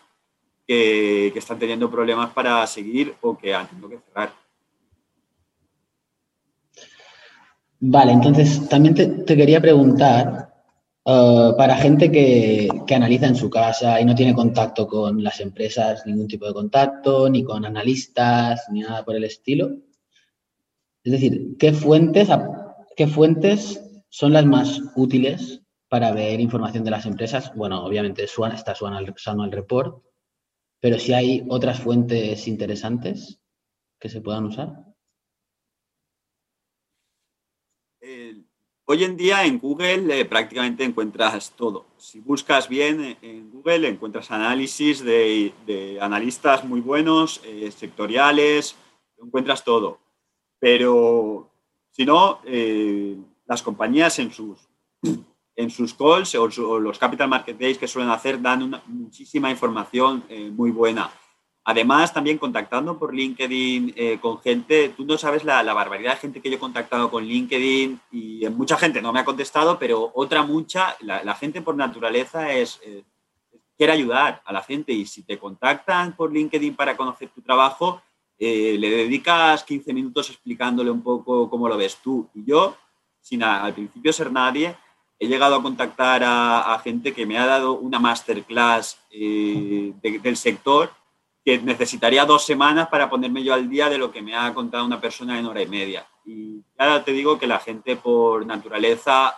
que, 0.66 1.28
están 1.34 1.58
teniendo 1.58 1.90
problemas 1.90 2.30
para 2.32 2.64
seguir 2.66 3.16
o 3.22 3.36
que 3.36 3.54
han 3.54 3.66
tenido 3.68 3.88
que 3.88 3.98
cerrar. 3.98 4.43
Vale, 7.86 8.12
entonces 8.12 8.66
también 8.68 8.94
te, 8.94 9.36
quería 9.36 9.60
preguntar, 9.60 10.48
eh, 11.04 11.52
para 11.56 11.76
gente 11.76 12.10
que, 12.10 12.68
que, 12.86 12.94
analiza 12.94 13.26
en 13.26 13.36
su 13.36 13.50
casa 13.50 14.00
y 14.00 14.06
no 14.06 14.14
tiene 14.14 14.34
contacto 14.34 14.86
con 14.86 15.22
las 15.22 15.40
empresas, 15.40 16.06
ningún 16.06 16.26
tipo 16.26 16.46
de 16.46 16.54
contacto, 16.54 17.28
ni 17.28 17.44
con 17.44 17.64
analistas, 17.66 18.64
ni 18.70 18.80
nada 18.80 19.04
por 19.04 19.16
el 19.16 19.24
estilo, 19.24 19.76
es 21.04 21.12
decir, 21.12 21.58
¿qué 21.58 21.74
fuentes, 21.74 22.30
qué 22.96 23.06
fuentes 23.06 23.78
son 24.08 24.32
las 24.32 24.46
más 24.46 24.80
útiles 24.96 25.60
para 25.90 26.12
ver 26.12 26.40
información 26.40 26.84
de 26.84 26.90
las 26.90 27.04
empresas? 27.04 27.52
Bueno, 27.54 27.84
obviamente 27.84 28.24
está 28.24 28.74
su 28.74 28.86
annual 28.86 29.52
report, 29.52 30.02
pero 30.80 30.98
si 30.98 31.12
hay 31.12 31.44
otras 31.50 31.80
fuentes 31.80 32.48
interesantes 32.48 33.38
que 34.00 34.08
se 34.08 34.22
puedan 34.22 34.44
usar. 34.44 34.93
Hoy 38.86 39.04
en 39.04 39.16
día 39.16 39.44
en 39.44 39.58
Google 39.58 40.20
eh, 40.20 40.24
prácticamente 40.24 40.84
encuentras 40.84 41.52
todo. 41.52 41.86
Si 41.96 42.20
buscas 42.20 42.68
bien 42.68 43.02
eh, 43.02 43.16
en 43.22 43.50
Google 43.50 43.88
encuentras 43.88 44.30
análisis 44.30 45.02
de, 45.02 45.98
analistas 46.00 46.64
muy 46.64 46.80
buenos, 46.80 47.40
eh, 47.44 47.70
sectoriales, 47.70 48.76
encuentras 49.22 49.64
todo. 49.64 49.98
Pero 50.58 51.50
si 51.90 52.04
no, 52.06 52.40
las 53.46 53.62
compañías 53.62 54.18
en 54.18 54.32
sus, 54.32 54.58
en 55.56 55.70
sus 55.70 55.92
calls 55.92 56.34
o, 56.34 56.80
los 56.80 56.98
Capital 56.98 57.28
Market 57.28 57.58
Days 57.58 57.78
que 57.78 57.86
suelen 57.86 58.10
hacer 58.10 58.40
dan 58.40 58.82
muchísima 58.86 59.50
información 59.50 60.24
muy 60.52 60.70
buena. 60.70 61.10
Además, 61.64 62.12
también 62.12 62.36
contactando 62.36 62.98
por 62.98 63.14
LinkedIn 63.14 63.94
eh, 63.96 64.18
con 64.20 64.38
gente, 64.40 64.90
tú 64.90 65.06
no 65.06 65.16
sabes 65.16 65.44
la, 65.44 65.62
barbaridad 65.72 66.12
de 66.12 66.20
gente 66.20 66.42
que 66.42 66.50
yo 66.50 66.56
he 66.56 66.60
contactado 66.60 67.10
con 67.10 67.24
LinkedIn 67.24 68.00
y 68.12 68.46
mucha 68.50 68.76
gente 68.76 69.00
no 69.00 69.12
me 69.12 69.20
ha 69.20 69.24
contestado, 69.24 69.78
pero 69.78 70.12
otra 70.14 70.42
mucha, 70.42 70.96
la, 71.00 71.34
gente 71.34 71.62
por 71.62 71.74
naturaleza 71.74 72.52
es, 72.52 72.80
quiere 73.76 73.92
ayudar 73.92 74.42
a 74.44 74.52
la 74.52 74.62
gente 74.62 74.92
y 74.92 75.06
si 75.06 75.22
te 75.22 75.38
contactan 75.38 76.14
por 76.14 76.32
LinkedIn 76.32 76.76
para 76.76 76.96
conocer 76.96 77.28
tu 77.30 77.40
trabajo, 77.42 78.02
eh, 78.38 78.76
le 78.78 78.90
dedicas 78.90 79.64
15 79.64 79.92
minutos 79.92 80.30
explicándole 80.30 80.90
un 80.90 81.02
poco 81.02 81.48
cómo 81.48 81.68
lo 81.68 81.76
ves 81.76 81.96
tú. 82.02 82.28
Y 82.34 82.44
yo, 82.44 82.76
sin 83.20 83.42
al 83.42 83.74
principio 83.74 84.12
ser 84.12 84.30
nadie, 84.30 84.76
he 85.18 85.26
llegado 85.26 85.56
a 85.56 85.62
contactar 85.62 86.22
a, 86.24 86.80
gente 86.82 87.12
que 87.12 87.26
me 87.26 87.38
ha 87.38 87.46
dado 87.46 87.74
una 87.74 87.98
masterclass 87.98 88.98
eh, 89.10 89.92
del 90.02 90.36
sector 90.36 90.90
que 91.44 91.58
necesitaría 91.58 92.24
dos 92.24 92.46
semanas 92.46 92.88
para 92.88 93.10
ponerme 93.10 93.44
yo 93.44 93.52
al 93.52 93.68
día 93.68 93.90
de 93.90 93.98
lo 93.98 94.10
que 94.10 94.22
me 94.22 94.34
ha 94.34 94.54
contado 94.54 94.86
una 94.86 95.00
persona 95.00 95.38
en 95.38 95.46
hora 95.46 95.60
y 95.60 95.66
media. 95.66 96.06
Y 96.24 96.62
ya 96.78 97.04
te 97.04 97.12
digo 97.12 97.38
que 97.38 97.46
la 97.46 97.58
gente 97.58 97.96
por 97.96 98.46
naturaleza 98.46 99.36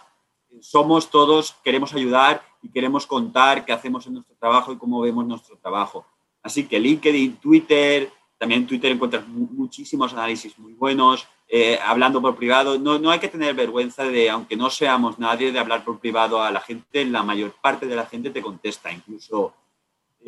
somos 0.60 1.10
todos, 1.10 1.56
queremos 1.64 1.92
ayudar 1.94 2.42
y 2.62 2.70
queremos 2.70 3.06
contar 3.06 3.64
qué 3.64 3.72
hacemos 3.72 4.06
en 4.06 4.14
nuestro 4.14 4.36
trabajo 4.36 4.72
y 4.72 4.76
cómo 4.76 5.00
vemos 5.00 5.26
nuestro 5.26 5.56
trabajo. 5.58 6.06
Así 6.42 6.66
que 6.66 6.78
LinkedIn, 6.78 7.36
Twitter, 7.38 8.10
también 8.38 8.62
en 8.62 8.66
Twitter 8.66 8.92
encuentras 8.92 9.26
muchísimos 9.26 10.12
análisis 10.12 10.58
muy 10.58 10.74
buenos, 10.74 11.26
eh, 11.48 11.78
hablando 11.84 12.22
por 12.22 12.36
privado. 12.36 12.78
No, 12.78 12.98
no 12.98 13.10
hay 13.10 13.18
que 13.18 13.28
tener 13.28 13.54
vergüenza 13.54 14.04
de, 14.04 14.30
aunque 14.30 14.56
no 14.56 14.70
seamos 14.70 15.18
nadie, 15.18 15.52
de 15.52 15.58
hablar 15.58 15.84
por 15.84 15.98
privado 15.98 16.40
a 16.40 16.50
la 16.50 16.60
gente. 16.60 17.04
La 17.04 17.22
mayor 17.22 17.52
parte 17.60 17.86
de 17.86 17.96
la 17.96 18.06
gente 18.06 18.30
te 18.30 18.42
contesta, 18.42 18.92
incluso 18.92 19.54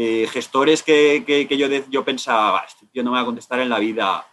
eh, 0.00 0.28
gestores 0.30 0.84
que, 0.84 1.48
yo, 1.50 1.66
yo 1.90 2.04
pensaba, 2.04 2.60
este 2.60 2.86
tío 2.86 3.02
no 3.02 3.10
me 3.10 3.16
va 3.16 3.22
a 3.22 3.26
contestar 3.26 3.58
en 3.58 3.68
la 3.68 3.80
vida, 3.80 4.24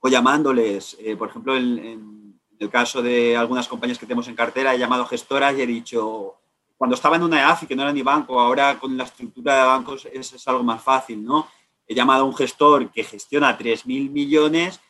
o 0.00 0.08
llamándoles, 0.08 0.96
eh, 0.98 1.14
por 1.14 1.28
ejemplo, 1.28 1.54
en, 1.54 2.40
el 2.58 2.70
caso 2.70 3.02
de 3.02 3.36
algunas 3.36 3.68
compañías 3.68 3.98
que 3.98 4.06
tenemos 4.06 4.28
en 4.28 4.34
cartera, 4.34 4.74
he 4.74 4.78
llamado 4.78 5.04
gestoras 5.04 5.54
y 5.58 5.60
he 5.60 5.66
dicho, 5.66 6.36
cuando 6.78 6.94
estaba 6.94 7.16
en 7.16 7.24
una 7.24 7.40
EAFI, 7.40 7.66
que 7.66 7.76
no 7.76 7.82
era 7.82 7.92
ni 7.92 8.00
banco, 8.00 8.40
ahora 8.40 8.78
con 8.78 8.96
la 8.96 9.04
estructura 9.04 9.58
de 9.58 9.66
bancos 9.66 10.08
es, 10.10 10.32
es 10.32 10.48
algo 10.48 10.62
más 10.62 10.82
fácil, 10.82 11.22
¿no? 11.22 11.48
He 11.86 11.94
llamado 11.94 12.22
a 12.22 12.26
un 12.26 12.34
gestor 12.34 12.90
que 12.90 13.04
gestiona 13.04 13.58
3.000 13.58 14.10
millones 14.10 14.80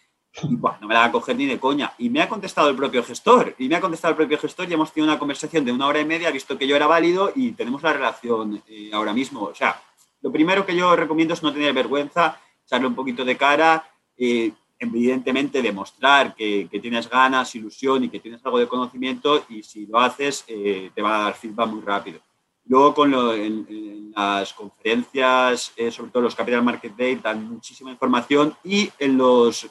y 0.42 0.56
bueno, 0.56 0.78
no 0.80 0.88
me 0.88 0.94
la 0.94 1.00
va 1.00 1.06
a 1.06 1.12
coger 1.12 1.36
ni 1.36 1.46
de 1.46 1.58
coña. 1.58 1.92
Y 1.98 2.10
me 2.10 2.20
ha 2.20 2.28
contestado 2.28 2.68
el 2.68 2.76
propio 2.76 3.02
gestor, 3.02 3.54
y 3.58 3.68
me 3.68 3.76
ha 3.76 3.80
contestado 3.80 4.12
el 4.12 4.16
propio 4.16 4.38
gestor 4.38 4.68
y 4.68 4.74
hemos 4.74 4.92
tenido 4.92 5.10
una 5.10 5.18
conversación 5.18 5.64
de 5.64 5.72
una 5.72 5.86
hora 5.86 6.00
y 6.00 6.04
media, 6.04 6.30
visto 6.30 6.58
que 6.58 6.66
yo 6.66 6.76
era 6.76 6.86
válido 6.86 7.32
y 7.34 7.52
tenemos 7.52 7.82
la 7.82 7.92
relación 7.92 8.62
eh, 8.68 8.90
ahora 8.92 9.12
mismo. 9.12 9.42
O 9.42 9.54
sea, 9.54 9.80
lo 10.24 10.32
primero 10.32 10.64
que 10.64 10.74
yo 10.74 10.96
recomiendo 10.96 11.34
es 11.34 11.42
no 11.42 11.52
tener 11.52 11.74
vergüenza, 11.74 12.40
echarle 12.64 12.86
un 12.86 12.94
poquito 12.94 13.26
de 13.26 13.36
cara, 13.36 13.86
eh, 14.16 14.52
evidentemente 14.78 15.60
demostrar 15.60 16.34
que, 16.34 16.66
tienes 16.80 17.10
ganas, 17.10 17.54
ilusión 17.54 18.04
y 18.04 18.08
que 18.08 18.20
tienes 18.20 18.40
algo 18.42 18.58
de 18.58 18.66
conocimiento 18.66 19.44
y 19.50 19.62
si 19.62 19.84
lo 19.84 20.00
haces 20.00 20.46
eh, 20.48 20.90
te 20.94 21.02
va 21.02 21.16
a 21.16 21.22
dar 21.24 21.34
feedback 21.34 21.68
muy 21.68 21.82
rápido. 21.82 22.20
Luego 22.64 22.94
con 22.94 23.12
en, 23.12 24.12
las 24.16 24.54
conferencias, 24.54 25.74
eh, 25.76 25.90
sobre 25.90 26.10
todo 26.10 26.22
los 26.22 26.34
Capital 26.34 26.64
Market 26.64 26.96
Day, 26.96 27.16
dan 27.16 27.46
muchísima 27.46 27.90
información 27.90 28.56
y 28.64 28.90
en 28.98 29.18
los, 29.18 29.68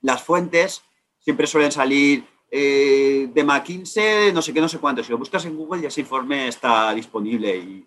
las 0.00 0.22
fuentes 0.22 0.82
siempre 1.18 1.46
suelen 1.46 1.70
salir 1.70 2.24
de 2.50 3.44
McKinsey, 3.44 4.32
no 4.32 4.40
sé 4.40 4.54
qué, 4.54 4.60
no 4.62 4.68
sé 4.68 4.78
cuánto. 4.78 5.02
Si 5.02 5.10
lo 5.10 5.18
buscas 5.18 5.44
en 5.44 5.56
Google 5.56 5.82
ya 5.82 5.88
ese 5.88 6.02
informe 6.02 6.46
está 6.46 6.94
disponible 6.94 7.54
y 7.56 7.84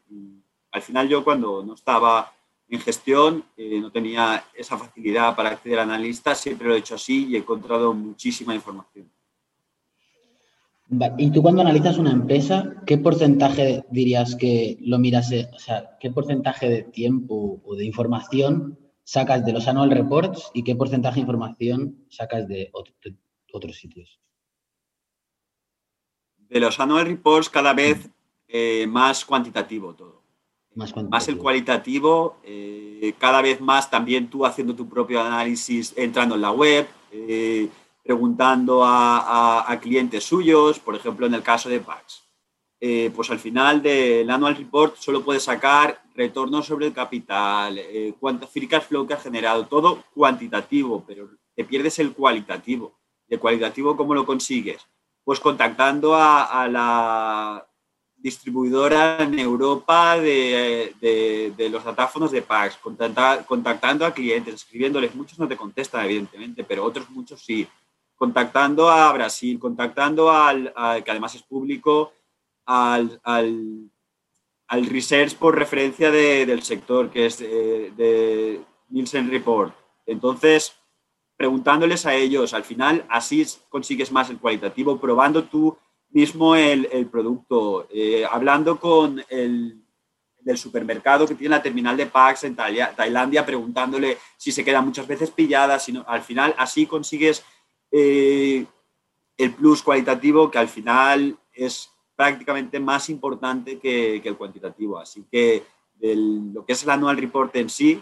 al 0.71 0.81
final 0.81 1.07
yo 1.07 1.23
cuando 1.23 1.63
no 1.63 1.73
estaba 1.73 2.33
en 2.69 2.79
gestión, 2.81 3.45
eh, 3.55 3.79
no 3.79 3.91
tenía 3.91 4.43
esa 4.53 4.77
facilidad 4.77 5.35
para 5.35 5.49
acceder 5.49 5.79
a 5.79 5.83
analistas, 5.83 6.39
siempre 6.39 6.67
lo 6.67 6.75
he 6.75 6.79
hecho 6.79 6.95
así 6.95 7.27
y 7.27 7.35
he 7.35 7.39
encontrado 7.39 7.93
muchísima 7.93 8.53
información. 8.53 9.09
Y 11.17 11.31
tú 11.31 11.41
cuando 11.41 11.61
analizas 11.61 11.97
una 11.97 12.11
empresa, 12.11 12.75
¿qué 12.85 12.97
porcentaje 12.97 13.83
dirías 13.91 14.35
que 14.35 14.77
lo 14.81 14.99
miras, 14.99 15.31
eh, 15.33 15.49
o 15.53 15.59
sea, 15.59 15.97
qué 15.99 16.11
porcentaje 16.11 16.69
de 16.69 16.83
tiempo 16.83 17.61
o 17.65 17.75
de 17.75 17.85
información 17.85 18.79
sacas 19.03 19.45
de 19.45 19.53
los 19.53 19.67
annual 19.67 19.91
reports 19.91 20.49
y 20.53 20.63
qué 20.63 20.75
porcentaje 20.75 21.15
de 21.15 21.21
información 21.21 22.05
sacas 22.09 22.47
de, 22.47 22.71
otros 23.51 23.75
sitios? 23.75 24.19
De 26.37 26.59
los 26.59 26.79
annual 26.79 27.05
reports 27.05 27.49
cada 27.49 27.73
vez 27.73 28.09
eh, 28.47 28.87
más 28.87 29.25
cuantitativo 29.25 29.93
todo 29.93 30.16
más, 30.77 31.27
el 31.27 31.37
cualitativo, 31.37 32.37
eh, 32.43 33.13
cada 33.17 33.41
vez 33.41 33.59
más 33.59 33.89
también 33.89 34.29
tú 34.29 34.45
haciendo 34.45 34.75
tu 34.75 34.87
propio 34.87 35.21
análisis, 35.21 35.93
entrando 35.97 36.35
en 36.35 36.41
la 36.41 36.51
web, 36.51 36.87
eh, 37.11 37.67
preguntando 38.03 38.83
a, 38.85 39.79
clientes 39.81 40.23
suyos, 40.23 40.79
por 40.79 40.95
ejemplo, 40.95 41.25
en 41.25 41.33
el 41.33 41.41
caso 41.41 41.67
de 41.67 41.79
PAX. 41.79 42.23
Eh, 42.79 43.11
pues 43.15 43.31
al 43.31 43.39
final 43.39 43.81
del 43.81 44.29
annual 44.29 44.55
report 44.55 44.97
solo 44.97 45.23
puedes 45.23 45.43
sacar 45.43 45.99
retornos 46.13 46.67
sobre 46.67 46.85
el 46.85 46.93
capital, 46.93 47.79
cuánto 48.19 48.47
free 48.47 48.67
cash 48.67 48.83
flow 48.83 49.07
que 49.07 49.15
ha 49.15 49.19
generado, 49.19 49.65
todo 49.65 50.03
cuantitativo, 50.13 51.03
pero 51.05 51.29
te 51.55 51.63
pierdes 51.63 51.97
el 51.99 52.13
cualitativo. 52.13 52.99
¿El 53.27 53.39
cualitativo 53.39 53.97
cómo 53.97 54.13
lo 54.13 54.25
consigues? 54.25 54.87
Pues 55.23 55.39
contactando 55.39 56.15
a 56.15 56.67
la 56.69 57.67
distribuidora 58.17 59.23
en 59.23 59.37
Europa 59.37 60.17
de, 60.17 61.53
los 61.71 61.83
datáfonos 61.83 62.31
de 62.31 62.41
PAX, 62.41 62.77
contactando 63.45 64.05
a 64.05 64.13
clientes, 64.13 64.55
escribiéndoles. 64.55 65.15
Muchos 65.15 65.39
no 65.39 65.47
te 65.47 65.57
contestan, 65.57 66.05
evidentemente, 66.05 66.63
pero 66.63 66.83
otros 66.83 67.09
muchos 67.09 67.41
sí. 67.41 67.67
Contactando 68.15 68.89
a 68.89 69.11
Brasil, 69.13 69.59
contactando 69.59 70.31
al, 70.31 70.73
que 71.03 71.11
además 71.11 71.35
es 71.35 71.43
público, 71.43 72.13
al, 72.65 73.19
al, 73.23 74.85
research 74.87 75.35
por 75.35 75.55
referencia 75.55 76.09
del 76.11 76.63
sector, 76.63 77.11
que 77.11 77.27
es 77.27 77.37
de, 77.37 78.61
Nielsen 78.89 79.29
Report. 79.29 79.73
Entonces, 80.05 80.73
preguntándoles 81.35 82.05
a 82.05 82.15
ellos, 82.15 82.53
al 82.53 82.63
final 82.63 83.05
así 83.09 83.45
consigues 83.69 84.11
más 84.11 84.29
el 84.29 84.39
cualitativo, 84.39 84.99
probando 84.99 85.43
tú 85.43 85.77
mismo 86.11 86.55
el, 86.55 87.07
producto, 87.07 87.87
eh, 87.91 88.25
hablando 88.29 88.79
con 88.79 89.23
el 89.29 89.81
del 90.47 90.57
supermercado 90.57 91.27
que 91.27 91.35
tiene 91.35 91.55
la 91.55 91.61
terminal 91.61 91.97
de 91.97 92.05
packs 92.05 92.45
en 92.45 92.55
Tailandia, 92.55 93.45
preguntándole 93.45 94.17
si 94.37 94.53
se 94.53 94.63
queda 94.63 94.81
muchas 94.81 95.05
veces 95.05 95.29
pillada, 95.29 95.77
sino 95.77 96.05
al 96.07 96.21
final 96.21 96.55
así 96.57 96.85
consigues 96.85 97.43
eh, 97.91 98.65
el 99.37 99.53
plus 99.53 99.83
cualitativo 99.83 100.49
que 100.49 100.57
al 100.57 100.69
final 100.69 101.37
es 101.53 101.89
prácticamente 102.15 102.79
más 102.79 103.09
importante 103.09 103.77
que, 103.77 104.21
el 104.23 104.37
cuantitativo. 104.37 104.97
Así 104.97 105.25
que 105.29 105.63
lo 105.99 106.65
que 106.65 106.73
es 106.73 106.83
el 106.83 106.91
annual 106.91 107.17
report 107.17 107.53
en 107.57 107.69
sí, 107.69 108.01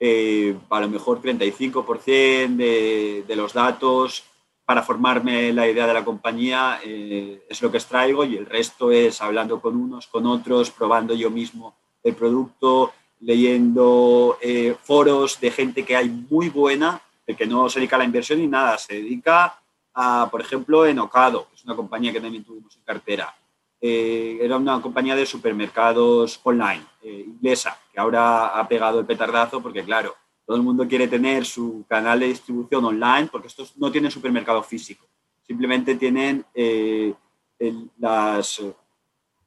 eh, 0.00 0.56
a 0.68 0.80
lo 0.80 0.88
mejor 0.88 1.22
35% 1.22 2.56
de, 2.56 3.24
de 3.26 3.36
los 3.36 3.52
datos 3.52 4.24
para 4.66 4.82
formarme 4.82 5.52
la 5.52 5.68
idea 5.68 5.86
de 5.86 5.94
la 5.94 6.04
compañía 6.04 6.80
eh, 6.84 7.44
es 7.48 7.62
lo 7.62 7.70
que 7.70 7.76
extraigo 7.76 8.24
y 8.24 8.36
el 8.36 8.46
resto 8.46 8.90
es 8.90 9.22
hablando 9.22 9.60
con 9.60 9.76
unos, 9.76 10.08
con 10.08 10.26
otros, 10.26 10.72
probando 10.72 11.14
yo 11.14 11.30
mismo 11.30 11.76
el 12.02 12.16
producto, 12.16 12.92
leyendo 13.20 14.36
eh, 14.42 14.76
foros 14.82 15.40
de 15.40 15.52
gente 15.52 15.84
que 15.84 15.96
hay 15.96 16.08
muy 16.08 16.48
buena, 16.48 17.00
de 17.26 17.36
que 17.36 17.46
no 17.46 17.68
se 17.68 17.78
dedica 17.78 17.94
a 17.94 18.00
la 18.00 18.04
inversión 18.04 18.40
ni 18.40 18.48
nada, 18.48 18.76
se 18.76 18.94
dedica 18.94 19.60
a, 19.94 20.28
por 20.30 20.40
ejemplo, 20.40 20.84
en 20.84 20.98
Ocado, 20.98 21.48
que 21.48 21.54
es 21.54 21.64
una 21.64 21.76
compañía 21.76 22.12
que 22.12 22.20
también 22.20 22.44
tuvimos 22.44 22.76
en 22.76 22.82
cartera. 22.82 23.34
Eh, 23.80 24.38
era 24.40 24.56
una 24.56 24.82
compañía 24.82 25.14
de 25.14 25.26
supermercados 25.26 26.40
online, 26.42 26.84
inglesa, 27.02 27.78
que 27.92 28.00
ahora 28.00 28.48
ha 28.48 28.66
pegado 28.66 28.98
el 28.98 29.06
petardazo 29.06 29.60
porque, 29.60 29.84
claro, 29.84 30.14
todo 30.46 30.56
el 30.56 30.62
mundo 30.62 30.86
quiere 30.86 31.08
tener 31.08 31.44
su 31.44 31.84
canal 31.88 32.20
de 32.20 32.28
distribución 32.28 32.84
online 32.84 33.28
porque 33.30 33.48
estos 33.48 33.76
no 33.76 33.90
tienen 33.90 34.12
supermercado 34.12 34.62
físico. 34.62 35.06
Simplemente 35.44 35.96
tienen 35.96 36.44
eh, 36.54 37.12
los 37.58 38.62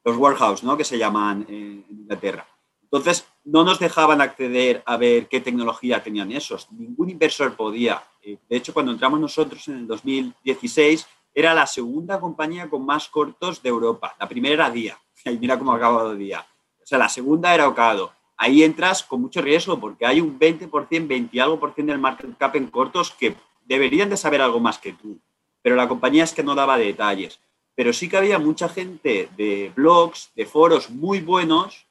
warehouse, 0.04 0.62
¿no? 0.62 0.76
que 0.76 0.84
se 0.84 0.98
llaman 0.98 1.46
en 1.48 1.86
Inglaterra. 1.88 2.46
Entonces, 2.82 3.26
no 3.44 3.64
nos 3.64 3.78
dejaban 3.78 4.20
acceder 4.20 4.82
a 4.84 4.96
ver 4.96 5.28
qué 5.28 5.40
tecnología 5.40 6.02
tenían 6.02 6.32
esos. 6.32 6.70
Ningún 6.72 7.08
inversor 7.08 7.56
podía. 7.56 8.02
Eh, 8.20 8.36
de 8.48 8.56
hecho, 8.56 8.74
cuando 8.74 8.92
entramos 8.92 9.20
nosotros 9.20 9.66
en 9.68 9.76
el 9.76 9.86
2016, 9.86 11.06
era 11.32 11.54
la 11.54 11.66
segunda 11.66 12.20
compañía 12.20 12.68
con 12.68 12.84
más 12.84 13.08
cortos 13.08 13.62
de 13.62 13.68
Europa. 13.68 14.14
La 14.18 14.28
primera 14.28 14.54
era 14.54 14.70
Día. 14.70 14.98
Y 15.24 15.38
mira 15.38 15.58
cómo 15.58 15.72
ha 15.72 15.76
acabado 15.76 16.14
Día. 16.14 16.44
O 16.82 16.86
sea, 16.86 16.98
la 16.98 17.08
segunda 17.08 17.54
era 17.54 17.68
Ocado 17.68 18.12
ahí 18.40 18.64
entras 18.64 19.02
con 19.02 19.20
mucho 19.20 19.42
riesgo 19.42 19.78
porque 19.78 20.06
hay 20.06 20.18
un 20.22 20.38
20%, 20.38 21.06
20 21.06 21.28
y 21.30 21.40
algo 21.40 21.60
por 21.60 21.74
ciento 21.74 21.92
del 21.92 22.00
market 22.00 22.38
cap 22.38 22.56
en 22.56 22.68
cortos 22.68 23.10
que 23.10 23.36
deberían 23.66 24.08
de 24.08 24.16
saber 24.16 24.40
algo 24.40 24.58
más 24.58 24.78
que 24.78 24.94
tú, 24.94 25.20
pero 25.60 25.76
la 25.76 25.86
compañía 25.86 26.24
es 26.24 26.32
que 26.32 26.42
no 26.42 26.54
daba 26.54 26.78
detalles. 26.78 27.38
pero 27.76 27.92
sí 27.92 28.08
que 28.08 28.16
había 28.16 28.38
mucha 28.38 28.68
gente 28.68 29.28
de 29.36 29.72
blogs, 29.74 30.32
de 30.34 30.44
foros 30.44 30.90
muy 30.90 31.20
buenos, 31.20 31.86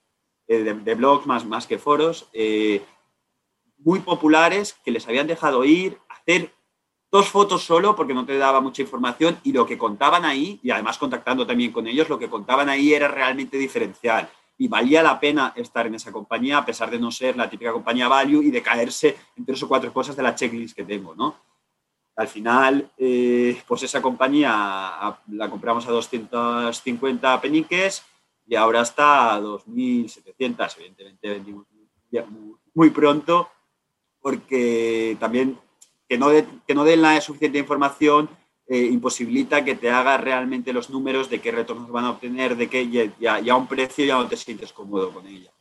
eh, 0.47 0.63
de, 0.63 0.95
blogs 0.95 1.25
más, 1.25 1.45
más 1.45 1.65
que 1.67 1.77
foros, 1.77 2.27
eh, 2.33 2.81
muy 3.77 3.99
populares 3.99 4.75
que 4.83 4.91
les 4.91 5.07
habían 5.07 5.27
dejado 5.27 5.63
ir, 5.65 5.97
hacer 6.09 6.51
dos 7.11 7.27
fotos 7.29 7.63
solo 7.63 7.95
porque 7.95 8.13
no 8.13 8.25
te 8.25 8.37
daba 8.37 8.59
mucha 8.59 8.81
información 8.81 9.39
y 9.43 9.51
lo 9.51 9.65
que 9.65 9.77
contaban 9.77 10.25
ahí, 10.25 10.59
y 10.63 10.71
además 10.71 10.97
contactando 10.97 11.45
también 11.45 11.71
con 11.71 11.87
ellos, 11.87 12.09
lo 12.09 12.19
que 12.19 12.29
contaban 12.29 12.69
ahí 12.69 12.93
era 12.93 13.07
realmente 13.07 13.57
diferencial 13.57 14.29
y 14.59 14.67
valía 14.67 15.01
la 15.01 15.19
pena 15.19 15.53
estar 15.55 15.87
en 15.87 15.95
esa 15.95 16.11
compañía 16.11 16.57
a 16.57 16.65
pesar 16.65 16.91
de 16.91 16.99
no 16.99 17.11
ser 17.11 17.37
la 17.37 17.49
típica 17.49 17.71
compañía 17.71 18.09
value 18.09 18.43
y 18.43 18.51
de 18.51 18.61
caerse 18.61 19.15
en 19.37 19.45
tres 19.45 19.63
o 19.63 19.69
cuatro 19.69 19.91
cosas 19.93 20.17
de 20.17 20.21
la 20.21 20.35
checklist 20.35 20.75
que 20.75 20.83
tengo, 20.83 21.15
¿no? 21.15 21.33
Al 22.17 22.27
final, 22.27 22.91
eh, 22.97 23.61
pues 23.65 23.83
esa 23.83 24.01
compañía 24.01 25.17
la 25.29 25.49
compramos 25.49 25.87
a 25.87 25.91
250 25.91 27.39
peniques 27.39 28.03
y 28.45 28.55
ahora 28.55 28.81
está 28.81 29.35
a 29.35 29.39
2.700. 29.39 30.75
Evidentemente 30.75 31.29
vendimos 31.29 31.65
muy 32.73 32.89
pronto 32.89 33.49
porque 34.19 35.15
también 35.21 35.57
que 36.09 36.17
no, 36.17 36.31
que 36.67 36.75
no 36.75 36.83
den 36.83 37.01
la 37.01 37.21
suficiente 37.21 37.59
información 37.59 38.29
eh, 38.71 38.85
imposibilita 38.85 39.65
que 39.65 39.73
te 39.73 39.89
haga 39.89 40.17
realmente 40.17 40.73
los 40.73 40.91
números 40.91 41.27
de 41.27 41.41
qué 41.41 41.51
retornos 41.51 41.89
van 41.89 42.05
a 42.05 42.11
obtener, 42.11 42.55
de 42.55 42.69
qué 42.69 42.87
ya, 42.87 43.41
ya, 43.41 43.53
a 43.53 43.57
un 43.57 43.65
precio 43.65 44.05
ya 44.05 44.15
no 44.15 44.27
te 44.27 44.37
sientes 44.37 44.71
cómodo 44.71 45.11
con 45.11 45.25
ella. 45.25 45.51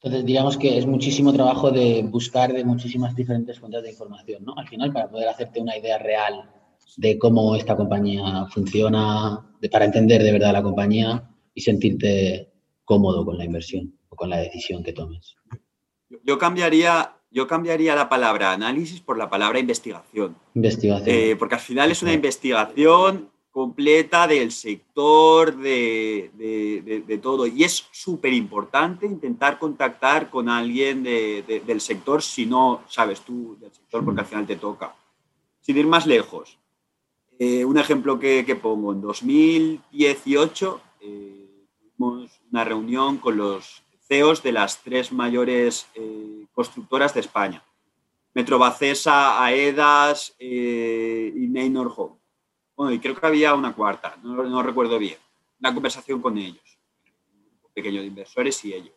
Entonces, 0.00 0.24
digamos 0.24 0.56
que 0.56 0.78
es 0.78 0.86
muchísimo 0.86 1.34
trabajo 1.34 1.70
de 1.70 2.02
buscar 2.08 2.54
de 2.54 2.64
muchísimas 2.64 3.14
diferentes 3.14 3.58
fuentes 3.58 3.82
de 3.82 3.90
información, 3.90 4.44
¿no? 4.44 4.54
Al 4.56 4.66
final, 4.66 4.92
para 4.94 5.10
poder 5.10 5.28
hacerte 5.28 5.60
una 5.60 5.76
idea 5.76 5.98
real 5.98 6.50
de 6.96 7.18
cómo 7.18 7.54
esta 7.54 7.76
compañía 7.76 8.46
funciona, 8.46 9.46
de, 9.60 9.68
para 9.68 9.84
entender 9.84 10.22
de 10.22 10.32
verdad 10.32 10.54
la 10.54 10.62
compañía 10.62 11.28
y 11.52 11.60
sentirte 11.60 12.50
cómodo 12.82 13.26
con 13.26 13.36
la 13.36 13.44
inversión 13.44 13.94
o 14.08 14.16
con 14.16 14.30
la 14.30 14.38
decisión 14.38 14.82
que 14.82 14.94
tomes. 14.94 15.36
Yo 16.22 16.38
cambiaría 16.38 17.15
yo 17.30 17.46
cambiaría 17.46 17.94
la 17.94 18.08
palabra 18.08 18.52
análisis 18.52 19.00
por 19.00 19.18
la 19.18 19.28
palabra 19.28 19.58
investigación. 19.58 20.36
Investigación. 20.54 21.08
Eh, 21.08 21.36
porque 21.38 21.56
al 21.56 21.60
final 21.60 21.90
es 21.90 22.02
una 22.02 22.12
investigación 22.12 23.30
completa 23.56 24.26
del 24.26 24.52
sector, 24.52 25.56
de, 25.56 27.20
todo. 27.22 27.46
Y 27.46 27.64
es 27.64 27.86
súper 27.90 28.34
importante 28.34 29.06
intentar 29.06 29.58
contactar 29.58 30.28
con 30.28 30.50
alguien 30.50 31.02
del 31.02 31.80
sector 31.80 32.22
si 32.22 32.44
no 32.44 32.82
sabes 32.86 33.22
tú 33.22 33.56
del 33.58 33.72
sector, 33.72 34.04
porque 34.04 34.20
al 34.20 34.26
final 34.26 34.46
te 34.46 34.56
toca. 34.56 34.94
Sin 35.62 35.78
ir 35.78 35.86
más 35.86 36.06
lejos, 36.06 36.58
eh, 37.38 37.64
un 37.64 37.78
ejemplo 37.78 38.18
que, 38.18 38.58
pongo, 38.60 38.92
en 38.92 39.00
2018 39.00 40.80
eh, 41.00 41.66
tuvimos 41.78 42.30
una 42.50 42.62
reunión 42.62 43.16
con 43.16 43.38
los 43.38 43.82
CEOs 44.08 44.42
de 44.42 44.52
las 44.52 44.82
tres 44.82 45.12
mayores 45.12 45.88
eh, 45.94 46.46
constructoras 46.52 47.14
de 47.14 47.20
España. 47.20 47.62
Metrobacesa, 48.34 49.42
AEDAS 49.42 50.34
eh, 50.38 51.32
y 51.34 51.46
Neynor 51.48 51.92
Home. 51.96 52.16
Bueno, 52.76 52.92
y 52.92 52.98
creo 52.98 53.16
que 53.16 53.26
había 53.26 53.54
una 53.54 53.74
cuarta, 53.74 54.16
no, 54.22 54.62
recuerdo 54.62 54.98
bien. 54.98 55.16
Una 55.60 55.72
conversación 55.72 56.20
con 56.20 56.36
ellos, 56.36 56.78
un 57.64 57.70
pequeño 57.72 58.02
de 58.02 58.06
inversores 58.06 58.62
y 58.66 58.74
ellos. 58.74 58.94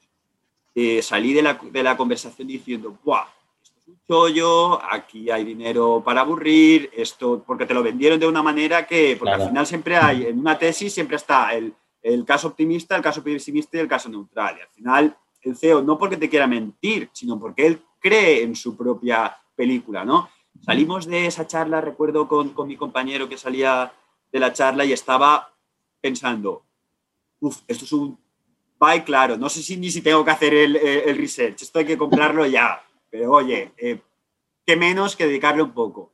Eh, 0.76 1.02
salí 1.02 1.34
de 1.34 1.42
la, 1.42 1.98
conversación 1.98 2.48
diciendo, 2.48 2.98
¡buah! 3.04 3.26
Esto 3.64 3.72
es 3.80 3.88
un 3.88 4.00
chollo, 4.06 4.84
aquí 4.84 5.32
hay 5.32 5.46
dinero 5.46 6.04
para 6.04 6.22
aburrir, 6.22 6.92
esto, 6.94 7.42
porque 7.48 7.66
te 7.66 7.74
lo 7.74 7.82
vendieron 7.82 8.20
de 8.20 8.28
una 8.28 8.44
manera 8.44 8.86
que, 8.86 9.16
porque 9.18 9.36
al 9.36 9.48
final 9.48 9.66
siempre 9.66 9.96
hay, 9.96 10.26
en 10.26 10.40
una 10.40 10.60
tesis 10.60 10.94
siempre 10.94 11.16
está 11.16 11.54
el, 11.54 11.74
el 12.02 12.26
caso 12.26 12.50
optimista, 12.50 12.96
el 12.96 13.02
caso 13.02 13.24
pesimista 13.24 13.78
y 13.78 13.82
el 13.82 13.88
caso 13.88 14.10
neutral. 14.10 14.58
Y 14.58 14.62
al 14.62 14.70
final, 14.70 15.18
el 15.42 15.56
CEO, 15.56 15.82
no 15.82 15.98
porque 15.98 16.18
te 16.18 16.30
quiera 16.30 16.48
mentir, 16.48 17.10
sino 17.14 17.40
porque 17.40 17.66
él 17.66 17.82
cree 18.00 18.44
en 18.44 18.56
su 18.56 18.76
propia 18.76 19.38
película, 19.56 20.06
¿no? 20.06 20.30
Salimos 20.62 21.06
de 21.06 21.26
esa 21.26 21.48
charla, 21.48 21.82
recuerdo 21.82 22.28
con, 22.28 22.54
mi 22.68 22.76
compañero 22.76 23.30
que 23.30 23.38
salía 23.38 23.94
de 24.32 24.40
la 24.40 24.54
charla 24.54 24.86
y 24.86 24.94
estaba 24.94 25.54
pensando, 26.02 26.64
uff, 27.40 27.62
esto 27.68 27.86
es 27.86 27.92
un 27.94 28.18
buy 28.80 29.02
claro, 29.02 29.38
no 29.38 29.50
sé 29.50 29.62
si 29.62 29.78
ni 29.78 29.90
si 29.92 30.02
tengo 30.02 30.24
que 30.24 30.32
hacer 30.32 30.54
el, 30.54 31.18
research, 31.18 31.62
esto 31.62 31.80
hay 31.80 31.86
que 31.86 31.98
comprarlo 31.98 32.46
ya, 32.46 32.82
pero 33.10 33.32
oye, 33.32 33.74
eh, 33.78 34.00
qué 34.66 34.76
menos 34.76 35.16
que 35.16 35.28
dedicarle 35.28 35.64
un 35.64 35.74
poco. 35.74 36.12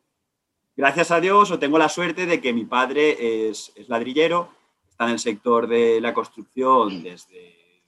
Gracias 0.76 1.12
a 1.12 1.20
Dios 1.20 1.52
o 1.52 1.60
tengo 1.60 1.78
la 1.78 1.90
suerte 1.90 2.26
de 2.26 2.42
que 2.42 2.54
mi 2.54 2.66
padre 2.66 3.50
es, 3.50 3.72
es 3.76 3.88
ladrillero 3.88 4.50
está 4.96 5.08
en 5.08 5.12
el 5.12 5.20
sector 5.20 5.68
de 5.68 6.00
la 6.00 6.14
construcción 6.14 7.04
desde 7.04 7.84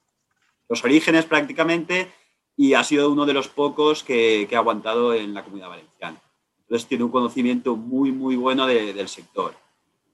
los 0.67 0.83
orígenes 0.83 1.23
prácticamente 1.23 2.11
y 2.57 2.73
ha 2.73 2.83
sido 2.83 3.09
uno 3.09 3.25
de 3.25 3.33
los 3.33 3.47
pocos 3.47 4.03
que, 4.03 4.45
ha 4.51 4.57
aguantado 4.57 5.13
en 5.13 5.33
la 5.33 5.41
comunidad 5.41 5.69
valenciana. 5.69 6.21
Entonces 6.59 6.85
tiene 6.85 7.05
un 7.05 7.11
conocimiento 7.11 7.77
muy, 7.77 8.11
muy 8.11 8.35
bueno 8.35 8.67
del 8.67 9.07
sector. 9.07 9.55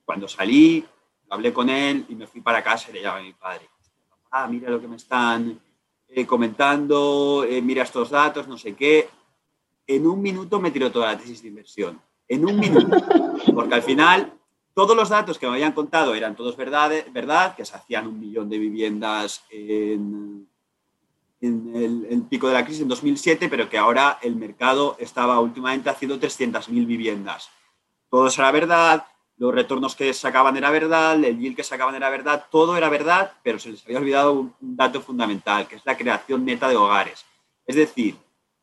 Cuando 0.06 0.28
salí, 0.28 0.86
hablé 1.32 1.52
con 1.52 1.68
él 1.68 2.06
y 2.10 2.14
me 2.14 2.28
fui 2.28 2.42
para 2.42 2.64
casa 2.64 2.92
y 2.92 2.94
le 2.94 3.02
llamé 3.02 3.22
a 3.22 3.24
mi 3.24 3.34
padre. 3.34 3.68
Ah, 4.30 4.48
mira 4.48 4.70
lo 4.70 4.80
que 4.80 4.88
me 4.88 4.98
están 4.98 5.60
eh, 6.10 6.28
comentando, 6.28 7.44
eh, 7.44 7.60
mira 7.60 7.82
estos 7.82 8.12
datos, 8.12 8.48
no 8.48 8.60
sé 8.60 8.76
qué. 8.76 9.10
En 9.88 10.06
un 10.06 10.22
minuto 10.22 10.60
me 10.60 10.70
tiró 10.70 10.92
toda 10.92 11.08
la 11.08 11.18
tesis 11.18 11.42
de 11.42 11.48
inversión. 11.48 12.00
En 12.28 12.46
un 12.46 12.60
minuto. 12.60 12.98
Porque 13.52 13.74
al 13.74 13.82
final 13.82 14.32
todos 14.74 14.96
los 14.96 15.10
datos 15.10 15.38
que 15.38 15.48
me 15.48 15.54
habían 15.54 15.74
contado 15.74 16.16
eran 16.16 16.36
todos 16.36 16.58
verdad, 16.58 16.92
verdad 17.12 17.56
que 17.56 17.66
se 17.66 17.76
hacían 17.76 18.08
un 18.08 18.20
millón 18.20 18.50
de 18.50 18.58
viviendas 18.58 19.44
en, 19.50 20.48
el, 21.42 22.24
pico 22.30 22.48
de 22.48 22.54
la 22.54 22.66
crisis 22.66 22.82
en 22.82 22.88
2007, 22.88 23.50
pero 23.50 23.70
que 23.70 23.78
ahora 23.78 24.18
el 24.22 24.36
mercado 24.36 24.96
estaba 25.00 25.40
últimamente 25.40 25.90
haciendo 25.90 26.20
300.000 26.20 26.86
viviendas. 26.88 27.50
Todo 28.10 28.28
eso 28.28 28.42
era 28.42 28.52
verdad, 28.52 29.06
los 29.38 29.54
retornos 29.54 29.96
que 29.96 30.14
sacaban 30.14 30.56
era 30.58 30.72
verdad, 30.72 31.24
el 31.24 31.38
yield 31.38 31.56
que 31.56 31.64
sacaban 31.64 31.96
era 31.96 32.10
verdad, 32.10 32.46
todo 32.50 32.78
era 32.78 32.90
verdad, 32.90 33.34
pero 33.44 33.60
se 33.60 33.72
les 33.72 33.86
había 33.86 34.00
olvidado 34.00 34.34
un 34.34 34.54
dato 34.60 35.02
fundamental, 35.02 35.68
que 35.68 35.76
es 35.76 35.86
la 35.86 35.98
creación 35.98 36.46
neta 36.46 36.70
de 36.70 36.78
hogares. 36.78 37.26
Es 37.66 37.76
decir, 37.76 38.16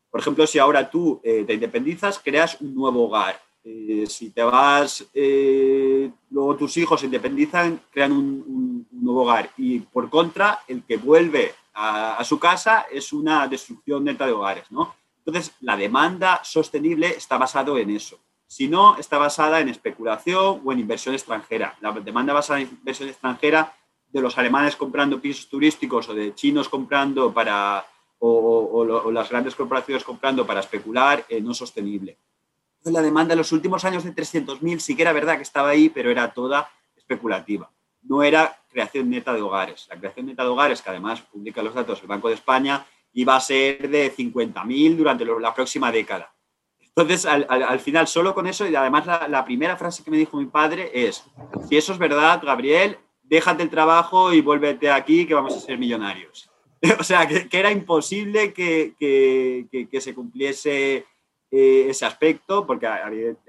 por 0.09 0.19
ejemplo, 0.19 0.45
si 0.47 0.59
ahora 0.59 0.89
tú 0.89 1.21
eh, 1.23 1.43
te 1.45 1.53
independizas, 1.53 2.19
creas 2.19 2.59
un 2.59 2.75
nuevo 2.75 3.05
hogar 3.05 3.39
eh, 3.63 4.05
si 4.07 4.31
te 4.31 4.41
vas, 4.41 5.05
eh, 5.13 6.09
luego 6.31 6.55
tus 6.55 6.77
hijos 6.77 6.99
se 6.99 7.05
independizan, 7.05 7.81
crean 7.91 8.11
un, 8.11 8.87
nuevo 8.91 9.23
hogar. 9.23 9.51
Y 9.57 9.79
por 9.79 10.09
contra, 10.09 10.61
el 10.67 10.83
que 10.83 10.97
vuelve 10.97 11.53
a, 11.73 12.23
su 12.23 12.39
casa 12.39 12.85
es 12.91 13.13
una 13.13 13.47
destrucción 13.47 14.03
neta 14.03 14.25
de 14.25 14.31
hogares, 14.31 14.71
¿no? 14.71 14.95
Entonces, 15.25 15.53
la 15.61 15.77
demanda 15.77 16.41
sostenible 16.43 17.07
está 17.07 17.37
basado 17.37 17.77
en 17.77 17.91
eso. 17.91 18.19
Si 18.47 18.67
no, 18.67 18.97
está 18.97 19.17
basada 19.17 19.59
en 19.59 19.69
especulación 19.69 20.61
o 20.63 20.71
en 20.71 20.79
inversión 20.79 21.15
extranjera. 21.15 21.77
La 21.79 21.91
demanda 21.91 22.33
basada 22.33 22.59
en 22.59 22.69
inversión 22.69 23.09
extranjera 23.09 23.73
de 24.09 24.21
los 24.21 24.37
alemanes 24.37 24.75
comprando 24.75 25.21
pisos 25.21 25.47
turísticos 25.47 26.09
o 26.09 26.13
de 26.13 26.35
chinos 26.35 26.67
comprando 26.67 27.31
para, 27.33 27.85
o, 28.19 29.11
las 29.11 29.29
grandes 29.29 29.55
corporaciones 29.55 30.03
comprando 30.03 30.45
para 30.45 30.59
especular, 30.59 31.23
eh, 31.29 31.39
no 31.39 31.53
sostenible 31.53 32.17
la 32.85 33.01
demanda 33.01 33.33
en 33.33 33.37
los 33.37 33.51
últimos 33.51 33.85
años 33.85 34.03
de 34.03 34.13
300.000 34.13 34.79
sí 34.79 34.95
que 34.95 35.03
era 35.03 35.13
verdad 35.13 35.35
que 35.37 35.43
estaba 35.43 35.69
ahí, 35.69 35.89
pero 35.89 36.09
era 36.09 36.33
toda 36.33 36.69
especulativa. 36.95 37.69
No 38.03 38.23
era 38.23 38.57
creación 38.69 39.09
neta 39.09 39.33
de 39.33 39.41
hogares. 39.41 39.87
La 39.89 39.97
creación 39.97 40.25
neta 40.25 40.43
de 40.43 40.49
hogares, 40.49 40.81
que 40.81 40.89
además 40.89 41.21
publica 41.21 41.61
los 41.61 41.75
datos 41.75 42.01
el 42.01 42.07
Banco 42.07 42.29
de 42.29 42.35
España, 42.35 42.85
iba 43.13 43.35
a 43.35 43.39
ser 43.39 43.89
de 43.89 44.15
50.000 44.15 44.95
durante 44.95 45.25
la 45.25 45.53
próxima 45.53 45.91
década. 45.91 46.33
Entonces, 46.79 47.25
al, 47.25 47.79
final, 47.79 48.07
solo 48.07 48.33
con 48.33 48.47
eso, 48.47 48.67
y 48.67 48.75
además 48.75 49.05
la, 49.05 49.45
primera 49.45 49.77
frase 49.77 50.03
que 50.03 50.11
me 50.11 50.17
dijo 50.17 50.37
mi 50.37 50.47
padre 50.47 50.91
es, 50.93 51.23
si 51.69 51.77
eso 51.77 51.93
es 51.93 51.99
verdad, 51.99 52.41
Gabriel, 52.43 52.97
déjate 53.23 53.63
el 53.63 53.69
trabajo 53.69 54.33
y 54.33 54.41
vuélvete 54.41 54.91
aquí 54.91 55.25
que 55.25 55.33
vamos 55.33 55.55
a 55.55 55.59
ser 55.59 55.77
millonarios. 55.77 56.49
o 56.99 57.03
sea, 57.03 57.27
que, 57.27 57.47
era 57.51 57.71
imposible 57.71 58.51
que, 58.51 58.95
que 58.99 60.01
se 60.01 60.13
cumpliese 60.13 61.05
eh, 61.53 61.87
ese 61.89 62.05
aspecto, 62.05 62.65
porque 62.65 62.87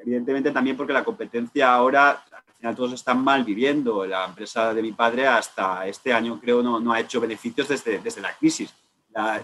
evidentemente 0.05 0.50
también 0.50 0.76
porque 0.76 0.92
la 0.92 1.05
competencia 1.05 1.72
ahora, 1.72 2.24
al 2.32 2.55
final 2.59 2.74
todos 2.74 2.94
están 2.94 3.22
mal 3.22 3.44
viviendo. 3.44 4.05
La 4.05 4.24
empresa 4.24 4.74
de 4.74 4.82
mi 4.82 4.90
padre 4.90 5.28
hasta 5.28 5.86
este 5.86 6.12
año 6.12 6.40
creo 6.40 6.64
no, 6.64 6.80
no 6.80 6.92
ha 6.92 6.98
hecho 6.98 7.20
beneficios 7.20 7.68
desde, 7.68 8.00
desde 8.00 8.20
la 8.20 8.36
crisis. 8.36 8.74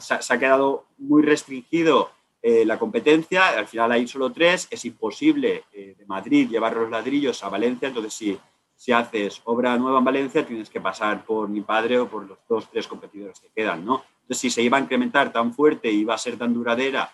se, 0.00 0.34
ha 0.34 0.38
quedado 0.40 0.86
muy 0.98 1.22
restringido 1.22 2.10
eh, 2.42 2.64
la 2.64 2.80
competencia, 2.80 3.48
al 3.50 3.68
final 3.68 3.92
hay 3.92 4.08
solo 4.08 4.32
tres, 4.32 4.66
es 4.70 4.84
imposible 4.84 5.64
eh, 5.72 5.94
de 5.96 6.06
Madrid 6.06 6.48
llevar 6.48 6.76
los 6.76 6.90
ladrillos 6.90 7.42
a 7.44 7.48
Valencia, 7.48 7.88
entonces 7.88 8.14
si, 8.14 8.38
si 8.74 8.90
haces 8.90 9.40
obra 9.44 9.76
nueva 9.76 9.98
en 9.98 10.04
Valencia 10.04 10.46
tienes 10.46 10.70
que 10.70 10.80
pasar 10.80 11.24
por 11.24 11.48
mi 11.48 11.60
padre 11.60 11.98
o 11.98 12.08
por 12.08 12.26
los 12.26 12.38
dos, 12.48 12.68
tres 12.70 12.88
competidores 12.88 13.38
que 13.40 13.50
quedan, 13.54 13.84
¿no? 13.84 14.04
Entonces 14.22 14.38
si 14.38 14.50
se 14.50 14.62
iba 14.62 14.78
a 14.78 14.80
incrementar 14.80 15.32
tan 15.32 15.52
fuerte 15.52 15.90
y 15.90 16.00
iba 16.00 16.14
a 16.14 16.18
ser 16.18 16.36
tan 16.36 16.54
duradera 16.54 17.12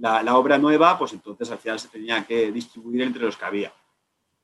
la, 0.00 0.36
obra 0.36 0.58
nueva, 0.58 0.98
pues 0.98 1.12
entonces 1.12 1.50
al 1.50 1.58
final 1.58 1.78
se 1.78 1.88
tenía 1.88 2.26
que 2.26 2.50
distribuir 2.50 3.02
entre 3.02 3.22
los 3.22 3.36
que 3.36 3.44
había. 3.44 3.72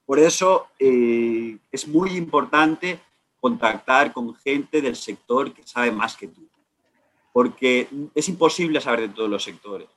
Por 0.04 0.18
eso 0.18 0.68
eh, 0.78 1.58
es 1.72 1.88
muy 1.88 2.10
importante 2.16 3.00
contactar 3.40 4.12
con 4.12 4.34
gente 4.36 4.80
del 4.80 4.96
sector 4.96 5.52
que 5.52 5.66
sabe 5.66 5.90
más 5.90 6.16
que 6.16 6.28
tú, 6.28 6.46
porque 7.32 7.88
es 8.14 8.28
imposible 8.28 8.80
saber 8.80 9.00
de 9.00 9.08
todos 9.08 9.30
los 9.30 9.42
sectores 9.42 9.88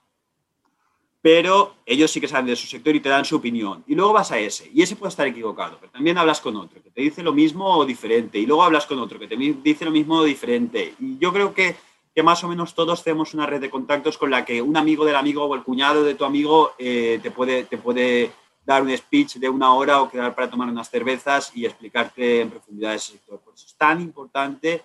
pero 1.22 1.76
ellos 1.86 2.12
sí 2.12 2.22
que 2.22 2.28
saben 2.28 2.46
de 2.46 2.56
su 2.56 2.68
sector 2.68 2.96
y 2.96 3.02
te 3.02 3.10
dan 3.10 3.26
su 3.26 3.36
opinión. 3.36 3.84
Y 3.88 3.96
luego 3.96 4.14
vas 4.14 4.32
a 4.32 4.40
ese, 4.40 4.70
y 4.74 4.82
ese 4.82 4.96
puede 4.96 5.10
estar 5.10 5.28
equivocado, 5.28 5.78
pero 5.80 5.92
también 5.92 6.18
hablas 6.18 6.40
con 6.40 6.56
otro 6.56 6.82
que 6.82 6.92
te 6.92 7.02
dice 7.02 7.24
lo 7.24 7.34
mismo 7.34 7.78
o 7.78 7.86
diferente, 7.86 8.40
y 8.40 8.46
luego 8.46 8.64
hablas 8.64 8.86
con 8.86 9.00
otro 9.00 9.20
que 9.20 9.28
te 9.28 9.36
dice 9.36 9.86
lo 9.86 9.92
mismo 9.92 10.16
o 10.16 10.24
diferente. 10.24 10.96
Y 11.00 11.18
yo 11.18 11.34
creo 11.34 11.54
que, 11.54 11.76
que 12.14 12.24
más 12.24 12.44
o 12.44 12.48
menos 12.48 12.74
todos 12.74 13.04
tenemos 13.04 13.34
una 13.34 13.46
red 13.46 13.62
de 13.62 13.70
contactos 13.70 14.18
con 14.18 14.32
la 14.32 14.44
que 14.46 14.62
un 14.62 14.78
amigo 14.78 15.06
del 15.06 15.16
amigo 15.16 15.46
o 15.46 15.56
el 15.56 15.64
cuñado 15.64 16.04
de 16.04 16.16
tu 16.16 16.26
amigo 16.26 16.74
eh, 16.78 17.20
te, 17.22 17.32
puede, 17.32 17.64
te 17.64 17.78
puede 17.78 18.32
dar 18.66 18.82
un 18.82 18.96
speech 18.96 19.36
de 19.36 19.50
una 19.50 19.74
hora 19.74 20.02
o 20.02 20.10
quedar 20.10 20.36
para 20.36 20.50
tomar 20.50 20.70
unas 20.70 20.90
cervezas 20.90 21.52
y 21.56 21.66
explicarte 21.66 22.42
en 22.42 22.50
profundidad 22.50 22.96
ese 22.96 23.14
sector. 23.14 23.40
Por 23.40 23.54
eso 23.54 23.66
es 23.68 23.76
tan 23.76 24.02
importante. 24.02 24.84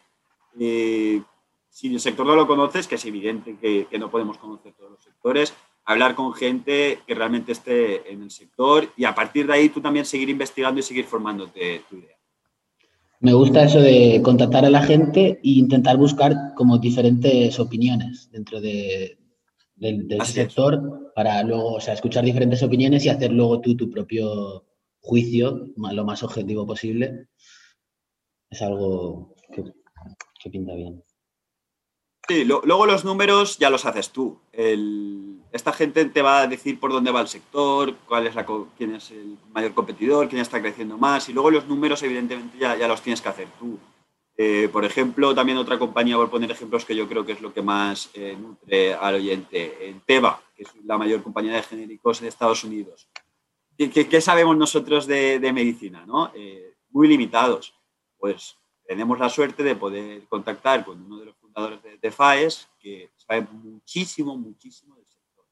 Eh, 0.58 1.20
si 1.68 1.92
el 1.92 2.00
sector 2.00 2.24
no 2.24 2.36
lo 2.36 2.46
conoces, 2.46 2.86
que 2.86 2.94
es 2.94 3.04
evidente 3.04 3.56
que, 3.60 3.86
que 3.90 3.98
no 3.98 4.10
podemos 4.10 4.38
conocer 4.38 4.72
todos 4.74 4.92
los 4.92 5.02
sectores, 5.02 5.52
hablar 5.84 6.14
con 6.14 6.32
gente 6.32 7.00
que 7.06 7.14
realmente 7.14 7.52
esté 7.52 8.10
en 8.12 8.22
el 8.22 8.30
sector 8.30 8.88
y 8.96 9.04
a 9.04 9.14
partir 9.14 9.46
de 9.46 9.54
ahí 9.54 9.68
tú 9.68 9.80
también 9.80 10.06
seguir 10.06 10.30
investigando 10.30 10.80
y 10.80 10.82
seguir 10.82 11.04
formándote 11.04 11.84
tu 11.88 11.96
idea. 11.96 12.13
Me 13.24 13.32
gusta 13.32 13.64
eso 13.64 13.80
de 13.80 14.20
contactar 14.22 14.66
a 14.66 14.70
la 14.70 14.82
gente 14.82 15.40
e 15.42 15.50
intentar 15.64 15.96
buscar 15.96 16.52
como 16.54 16.76
diferentes 16.76 17.58
opiniones 17.58 18.28
dentro 18.30 18.60
de, 18.60 19.18
del, 19.76 20.20
sector 20.26 21.10
para 21.14 21.42
luego, 21.42 21.72
o 21.72 21.80
sea, 21.80 21.94
escuchar 21.94 22.22
diferentes 22.22 22.62
opiniones 22.62 23.02
y 23.06 23.08
hacer 23.08 23.32
luego 23.32 23.62
tú 23.62 23.74
tu 23.78 23.88
propio 23.88 24.66
juicio 25.00 25.72
lo 25.74 26.04
más 26.04 26.22
objetivo 26.22 26.66
posible. 26.66 27.28
Es 28.50 28.60
algo 28.60 29.34
que 29.50 30.50
pinta 30.50 30.74
bien. 30.74 31.02
Sí, 32.26 32.44
luego 32.44 32.86
los 32.86 33.04
números 33.04 33.58
ya 33.58 33.68
los 33.68 33.84
haces 33.84 34.10
tú. 34.10 34.38
esta 34.52 35.72
gente 35.72 36.04
te 36.06 36.22
va 36.22 36.40
a 36.40 36.46
decir 36.46 36.80
por 36.80 36.90
dónde 36.90 37.10
va 37.10 37.20
el 37.20 37.28
sector, 37.28 37.94
cuál 38.06 38.26
es 38.26 38.34
la, 38.34 38.46
quién 38.76 38.94
es 38.94 39.10
el 39.10 39.36
mayor 39.52 39.74
competidor, 39.74 40.28
quién 40.28 40.40
está 40.40 40.60
creciendo 40.60 40.96
más, 40.96 41.28
y 41.28 41.32
luego 41.32 41.50
los 41.50 41.66
números 41.66 42.02
evidentemente 42.02 42.56
ya, 42.58 42.76
ya 42.76 42.88
los 42.88 43.02
tienes 43.02 43.20
que 43.20 43.28
hacer 43.28 43.48
tú. 43.58 43.78
Eh, 44.36 44.68
por 44.72 44.84
ejemplo, 44.84 45.34
también 45.34 45.58
otra 45.58 45.78
compañía, 45.78 46.16
por 46.16 46.30
poner 46.30 46.50
ejemplos 46.50 46.84
que 46.84 46.96
yo 46.96 47.08
creo 47.08 47.24
que 47.24 47.32
es 47.32 47.40
lo 47.40 47.52
que 47.52 47.62
más 47.62 48.10
eh, 48.14 48.36
nutre 48.38 48.94
al 48.94 49.14
oyente, 49.14 49.88
en 49.88 50.00
Teva, 50.00 50.42
que 50.56 50.64
es 50.64 50.70
la 50.84 50.98
mayor 50.98 51.22
compañía 51.22 51.54
de 51.54 51.62
genéricos 51.62 52.20
en 52.20 52.28
Estados 52.28 52.64
Unidos. 52.64 53.08
¿Qué, 53.76 54.20
sabemos 54.20 54.56
nosotros 54.56 55.06
de, 55.06 55.52
medicina? 55.52 56.04
¿no? 56.06 56.32
Eh, 56.34 56.74
muy 56.90 57.06
limitados. 57.06 57.74
Pues 58.18 58.56
tenemos 58.86 59.18
la 59.18 59.28
suerte 59.28 59.62
de 59.62 59.76
poder 59.76 60.26
contactar 60.28 60.84
con 60.84 61.02
uno 61.02 61.18
de 61.18 61.26
los 61.26 61.36
de, 62.00 62.10
FAES 62.10 62.68
que 62.78 63.10
sabe 63.16 63.46
muchísimo, 63.50 64.36
muchísimo 64.36 64.96
del 64.96 65.06
sector. 65.06 65.44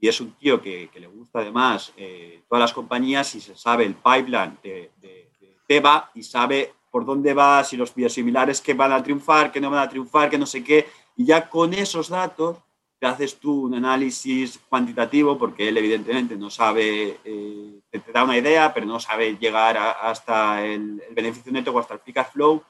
Y 0.00 0.08
es 0.08 0.20
un 0.20 0.32
tío 0.32 0.60
que, 0.60 0.90
le 0.94 1.06
gusta 1.06 1.40
además 1.40 1.92
eh, 1.96 2.42
todas 2.48 2.60
las 2.60 2.72
compañías 2.72 3.34
y 3.34 3.40
se 3.40 3.56
sabe 3.56 3.84
el 3.84 3.94
pipeline 3.94 4.58
de, 4.62 4.90
de, 5.00 5.28
Teva 5.66 6.10
y 6.14 6.22
sabe 6.22 6.74
por 6.90 7.06
dónde 7.06 7.32
va, 7.32 7.64
si 7.64 7.76
los 7.76 7.94
biosimilares 7.94 8.60
que 8.60 8.74
van 8.74 8.92
a 8.92 9.02
triunfar, 9.02 9.50
que 9.50 9.60
no 9.60 9.70
van 9.70 9.78
a 9.78 9.88
triunfar, 9.88 10.28
que 10.28 10.36
no 10.36 10.44
sé 10.44 10.62
qué. 10.62 10.86
Y 11.16 11.24
ya 11.24 11.48
con 11.48 11.72
esos 11.72 12.08
datos 12.08 12.58
te 12.98 13.06
haces 13.06 13.38
tú 13.38 13.62
un 13.62 13.74
análisis 13.74 14.60
cuantitativo, 14.68 15.38
porque 15.38 15.68
él 15.68 15.78
evidentemente 15.78 16.36
no 16.36 16.50
sabe, 16.50 17.18
eh, 17.24 17.80
te, 17.90 18.12
da 18.12 18.24
una 18.24 18.36
idea, 18.36 18.74
pero 18.74 18.86
no 18.86 19.00
sabe 19.00 19.36
llegar 19.38 19.76
hasta 19.76 20.64
el, 20.64 21.02
el, 21.08 21.14
beneficio 21.14 21.50
neto 21.50 21.72
o 21.72 21.78
hasta 21.78 21.94
el 21.94 22.00
free 22.00 22.14
flow 22.32 22.62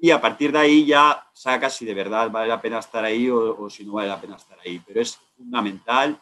y 0.00 0.10
a 0.10 0.20
partir 0.20 0.52
de 0.52 0.58
ahí 0.58 0.86
ya 0.86 1.26
sacas 1.32 1.76
si 1.76 1.84
de 1.84 1.94
verdad 1.94 2.30
vale 2.30 2.48
la 2.48 2.60
pena 2.60 2.78
estar 2.78 3.04
ahí 3.04 3.28
o, 3.30 3.68
si 3.68 3.84
no 3.84 3.94
vale 3.94 4.08
la 4.08 4.20
pena 4.20 4.36
estar 4.36 4.58
ahí. 4.64 4.80
Pero 4.86 5.00
es 5.00 5.18
fundamental 5.36 6.20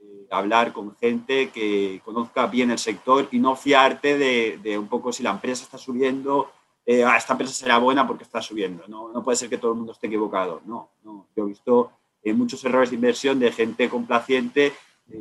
eh, 0.00 0.26
hablar 0.30 0.72
con 0.72 0.96
gente 0.96 1.50
que 1.50 2.00
conozca 2.04 2.46
bien 2.46 2.70
el 2.70 2.78
sector 2.78 3.28
y 3.32 3.40
no 3.40 3.56
fiarte 3.56 4.16
de, 4.16 4.78
un 4.78 4.88
poco 4.88 5.12
si 5.12 5.22
la 5.22 5.30
empresa 5.30 5.64
está 5.64 5.78
subiendo, 5.78 6.52
eh, 6.86 7.04
ah, 7.04 7.16
esta 7.16 7.32
empresa 7.32 7.52
será 7.52 7.78
buena 7.78 8.06
porque 8.06 8.22
está 8.22 8.40
subiendo. 8.40 8.84
No, 8.86 9.12
no 9.12 9.22
puede 9.22 9.36
ser 9.36 9.48
que 9.48 9.58
todo 9.58 9.72
el 9.72 9.78
mundo 9.78 9.92
esté 9.92 10.06
equivocado. 10.06 10.62
No, 10.64 10.90
no. 11.02 11.26
Yo 11.36 11.44
he 11.44 11.48
visto 11.48 11.90
eh, 12.22 12.32
muchos 12.32 12.64
errores 12.64 12.90
de 12.90 12.96
inversión 12.96 13.38
de 13.40 13.50
gente 13.50 13.88
complaciente 13.88 14.74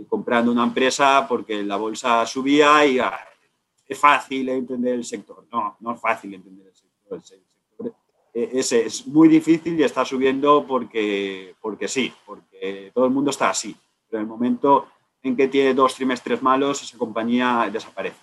comprando 0.10 0.52
una 0.52 0.66
empresa 0.66 1.26
porque 1.30 1.64
la 1.64 1.78
bolsa 1.78 2.26
subía 2.26 2.86
y 2.86 3.00
ah, 3.00 3.18
es 3.88 3.98
fácil 3.98 4.50
entender 4.50 4.94
el 4.94 5.06
sector. 5.06 5.48
No, 5.52 5.78
no 5.80 5.94
es 5.94 6.00
fácil 6.00 6.34
entender 6.36 6.68
el 6.68 6.76
sector. 6.76 7.18
El 7.18 7.24
sector 7.24 7.47
ese 8.44 8.86
es 8.86 9.08
muy 9.08 9.28
difícil 9.28 9.80
y 9.80 9.84
está 9.84 10.06
subiendo 10.06 10.66
porque, 10.68 11.56
porque 11.62 11.88
sí, 11.88 12.12
porque 12.26 12.92
todo 12.94 13.06
el 13.06 13.12
mundo 13.12 13.32
está 13.32 13.50
así. 13.50 13.76
Pero 14.10 14.22
en 14.22 14.26
el 14.26 14.30
momento 14.30 14.88
en 15.24 15.36
que 15.36 15.48
tiene 15.48 15.74
dos 15.74 15.96
trimestres 15.96 16.42
malos, 16.42 16.84
esa 16.84 16.98
compañía 16.98 17.70
desaparece. 17.72 18.18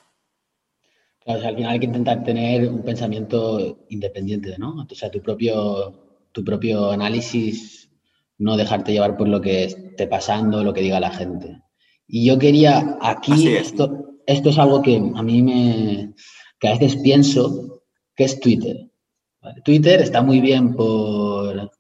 Claro, 1.25 1.47
al 1.47 1.57
final 1.57 1.73
hay 1.73 1.81
que 1.81 1.87
intentar 1.87 2.23
tener 2.23 2.69
un 2.69 2.83
pensamiento 2.83 3.79
independiente, 3.89 4.57
¿no? 4.59 4.87
O 4.89 4.95
sea, 4.95 5.11
tu 5.11 5.21
propio, 5.21 5.93
tu 6.33 6.45
propio 6.45 6.91
análisis, 6.91 7.91
no 8.39 8.57
dejarte 8.57 8.93
llevar 8.93 9.17
por 9.17 9.29
lo 9.29 9.41
que 9.41 9.65
esté 9.65 10.07
pasando, 10.07 10.63
lo 10.63 10.75
que 10.75 10.83
diga 10.83 11.01
la 11.01 11.11
gente. 11.11 11.63
Y 12.07 12.27
yo 12.27 12.39
quería, 12.39 12.99
aquí, 13.01 13.49
esto, 13.49 14.19
esto 14.27 14.51
es 14.51 14.59
algo 14.59 14.83
que 14.83 14.97
a 14.97 15.23
mí 15.23 15.43
me, 15.43 16.15
que 16.61 16.69
a 16.69 16.73
veces 16.73 16.97
pienso, 16.97 17.83
que 18.15 18.25
es 18.25 18.39
Twitter. 18.41 18.91
Twitter 19.65 20.01
está 20.01 20.23
muy 20.23 20.41
bien 20.41 20.75
por, 20.75 21.71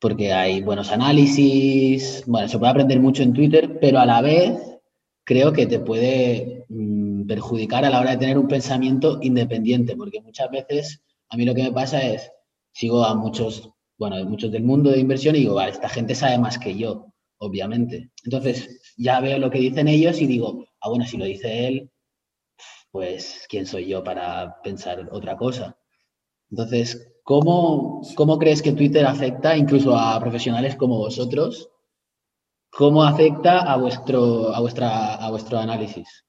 porque 0.00 0.32
hay 0.32 0.62
buenos 0.62 0.90
análisis, 0.90 2.22
bueno, 2.26 2.48
se 2.48 2.58
puede 2.58 2.70
aprender 2.70 3.00
mucho 3.00 3.22
en 3.22 3.32
Twitter, 3.32 3.78
pero 3.80 3.98
a 3.98 4.06
la 4.06 4.20
vez 4.20 4.58
creo 5.24 5.52
que 5.52 5.66
te 5.66 5.80
puede 5.80 6.66
mm, 6.68 7.26
perjudicar 7.26 7.84
a 7.84 7.90
la 7.90 8.00
hora 8.00 8.12
de 8.12 8.18
tener 8.18 8.38
un 8.38 8.48
pensamiento 8.48 9.18
independiente, 9.22 9.96
porque 9.96 10.20
muchas 10.20 10.50
veces 10.50 11.02
a 11.30 11.36
mí 11.36 11.44
lo 11.44 11.54
que 11.54 11.64
me 11.64 11.72
pasa 11.72 12.00
es, 12.02 12.30
sigo 12.72 13.04
a 13.04 13.14
muchos, 13.14 13.70
bueno, 13.98 14.22
muchos 14.24 14.50
del 14.52 14.62
mundo 14.62 14.90
de 14.90 15.00
inversión 15.00 15.36
y 15.36 15.40
digo, 15.40 15.54
vale, 15.54 15.72
esta 15.72 15.88
gente 15.88 16.14
sabe 16.14 16.38
más 16.38 16.58
que 16.58 16.76
yo, 16.76 17.12
obviamente. 17.38 18.10
Entonces 18.24 18.94
ya 18.96 19.20
veo 19.20 19.38
lo 19.38 19.50
que 19.50 19.58
dicen 19.58 19.88
ellos 19.88 20.20
y 20.20 20.26
digo, 20.26 20.66
ah, 20.80 20.88
bueno, 20.88 21.04
si 21.06 21.16
lo 21.16 21.24
dice 21.24 21.68
él, 21.68 21.90
pues 22.90 23.46
¿quién 23.48 23.66
soy 23.66 23.86
yo 23.86 24.02
para 24.02 24.60
pensar 24.62 25.08
otra 25.12 25.36
cosa? 25.36 25.77
Entonces, 26.50 27.12
¿cómo, 27.22 28.02
¿cómo 28.14 28.38
crees 28.38 28.62
que 28.62 28.72
Twitter 28.72 29.06
afecta 29.06 29.56
incluso 29.56 29.96
a 29.96 30.18
profesionales 30.20 30.76
como 30.76 30.98
vosotros? 30.98 31.70
¿Cómo 32.70 33.02
afecta 33.02 33.60
a 33.60 33.76
vuestro, 33.76 34.54
a 34.54 34.60
vuestra, 34.60 35.14
a 35.14 35.30
vuestro 35.30 35.58
análisis? 35.58 36.24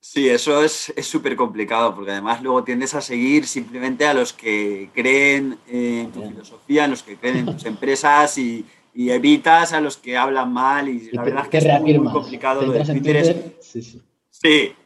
Sí, 0.00 0.28
eso 0.28 0.64
es 0.64 0.92
súper 1.02 1.36
complicado 1.36 1.94
porque 1.94 2.10
además 2.10 2.42
luego 2.42 2.64
tiendes 2.64 2.92
a 2.94 3.00
seguir 3.00 3.46
simplemente 3.46 4.04
a 4.04 4.12
los 4.12 4.32
que 4.32 4.90
creen 4.92 5.58
en 5.68 6.10
tu 6.10 6.22
filosofía, 6.26 6.84
en 6.84 6.90
los 6.90 7.02
que 7.02 7.16
creen 7.16 7.36
en 7.36 7.46
tus 7.46 7.64
empresas 7.64 8.36
y, 8.38 8.66
evitas 8.94 9.72
a 9.72 9.80
los 9.80 9.96
que 9.96 10.18
hablan 10.18 10.52
mal 10.52 10.88
y, 10.88 11.10
la 11.12 11.22
verdad 11.22 11.44
es 11.44 11.48
que 11.48 11.58
es 11.58 11.80
muy, 11.80 12.10
complicado 12.10 12.62
lo 12.62 12.72
de 12.72 12.84
Twitter. 12.84 13.56
sí, 13.60 13.80
sí. 13.80 14.02
sí, 14.28 14.48
eh, 14.48 14.76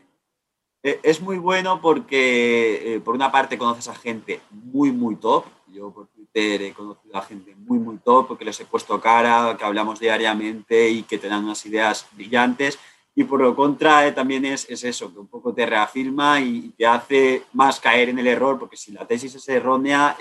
es 1.02 1.20
muy 1.20 1.38
bueno 1.38 1.80
porque, 1.80 2.94
eh, 2.94 3.00
por 3.00 3.14
una 3.14 3.32
parte, 3.32 3.58
conoces 3.58 3.88
a 3.88 3.94
gente 3.94 4.40
muy, 4.50 4.92
muy 4.92 5.16
top. 5.16 5.44
Yo 5.66 5.90
por 5.90 6.06
Twitter 6.08 6.62
he 6.62 6.72
conocido 6.72 7.16
a 7.16 7.22
gente 7.22 7.54
muy, 7.56 7.78
muy 7.78 7.98
top 7.98 8.28
porque 8.28 8.44
les 8.44 8.58
he 8.60 8.64
puesto 8.64 9.00
cara, 9.00 9.56
que 9.58 9.64
hablamos 9.64 9.98
diariamente 9.98 10.88
y 10.88 11.02
que 11.02 11.18
te 11.18 11.28
dan 11.28 11.44
unas 11.44 11.64
ideas 11.66 12.06
brillantes. 12.12 12.78
Y 13.14 13.24
por 13.24 13.40
lo 13.40 13.56
contra, 13.56 14.06
eh, 14.06 14.12
también 14.12 14.44
es, 14.44 14.68
es, 14.70 14.84
eso, 14.84 15.12
que 15.12 15.18
un 15.18 15.26
poco 15.26 15.52
te 15.52 15.66
reafirma 15.66 16.40
y 16.40 16.70
te 16.76 16.86
hace 16.86 17.42
más 17.54 17.80
caer 17.80 18.10
en 18.10 18.18
el 18.18 18.26
error, 18.26 18.58
porque 18.58 18.76
si 18.76 18.92
la 18.92 19.06
tesis 19.06 19.34
es 19.34 19.48
errónea, 19.48 20.16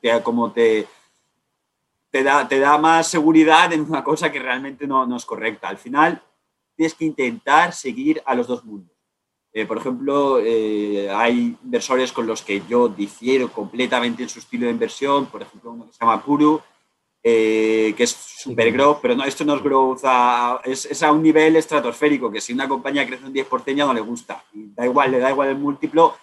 te, 0.00 0.22
como 0.22 0.50
te, 0.50 0.88
te, 2.10 2.22
da, 2.22 2.48
te 2.48 2.58
da 2.58 2.78
más 2.78 3.06
seguridad 3.06 3.72
en 3.72 3.82
una 3.82 4.02
cosa 4.02 4.32
que 4.32 4.38
realmente 4.40 4.86
no, 4.86 5.06
no 5.06 5.16
es 5.16 5.26
correcta. 5.26 5.68
Al 5.68 5.78
final, 5.78 6.22
tienes 6.74 6.94
que 6.94 7.04
intentar 7.04 7.72
seguir 7.72 8.22
a 8.24 8.34
los 8.34 8.46
dos 8.46 8.64
mundos 8.64 8.97
eh, 9.58 9.66
por 9.66 9.78
ejemplo, 9.78 10.38
eh, 10.38 11.10
hay 11.10 11.56
inversores 11.64 12.12
con 12.12 12.28
los 12.28 12.42
que 12.42 12.62
yo 12.68 12.88
difiero 12.88 13.50
completamente 13.52 14.22
en 14.22 14.28
su 14.28 14.38
estilo 14.38 14.66
de 14.66 14.72
inversión, 14.72 15.26
por 15.26 15.42
ejemplo, 15.42 15.72
uno 15.72 15.86
que 15.86 15.94
se 15.94 15.98
llama 15.98 16.22
Puru, 16.24 16.60
eh, 17.24 17.92
que 17.96 18.04
es 18.04 18.10
super 18.10 18.70
growth, 18.70 18.98
pero 19.02 19.16
no, 19.16 19.24
esto 19.24 19.44
no 19.44 19.56
es 19.56 19.62
growth, 19.64 20.04
es, 20.64 21.02
a 21.02 21.10
un 21.10 21.24
nivel 21.24 21.56
estratosférico, 21.56 22.30
que 22.30 22.40
si 22.40 22.52
una 22.52 22.68
compañía 22.68 23.04
crece 23.04 23.26
un 23.26 23.34
10% 23.34 23.74
ya 23.74 23.84
no 23.84 23.92
le 23.92 24.00
gusta, 24.00 24.44
y 24.52 24.68
da 24.68 24.86
igual, 24.86 25.10
le 25.10 25.18
da 25.18 25.30
igual 25.30 25.48
el 25.48 25.58
múltiplo, 25.58 26.14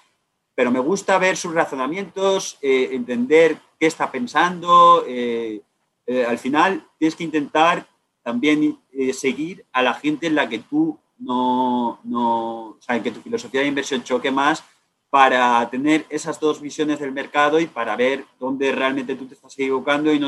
pero 0.55 0.71
me 0.71 0.79
gusta 0.79 1.17
ver 1.17 1.35
sus 1.35 1.53
razonamientos, 1.53 2.57
entender 2.61 3.57
qué 3.77 3.87
está 3.87 4.09
pensando, 4.09 5.03
al 5.05 6.37
final 6.37 6.87
tienes 6.97 7.17
que 7.17 7.25
intentar 7.25 7.85
también 8.23 8.79
seguir 9.11 9.65
a 9.73 9.81
la 9.81 9.93
gente 9.93 10.27
en 10.27 10.35
la 10.35 10.47
que 10.47 10.59
tú 10.59 10.97
no, 11.17 11.99
no, 12.03 12.59
o 12.69 12.77
sea, 12.79 13.01
que 13.01 13.11
tu 13.11 13.21
filosofía 13.21 13.61
de 13.61 13.67
inversión 13.67 14.03
choque 14.03 14.31
más 14.31 14.63
para 15.09 15.69
tener 15.69 16.05
esas 16.09 16.39
dos 16.39 16.59
visiones 16.59 16.99
del 16.99 17.11
mercado 17.11 17.59
y 17.59 17.67
para 17.67 17.95
ver 17.95 18.25
dónde 18.39 18.71
realmente 18.71 19.15
tú 19.15 19.25
te 19.25 19.35
estás 19.35 19.53
equivocando 19.53 20.11
y, 20.13 20.19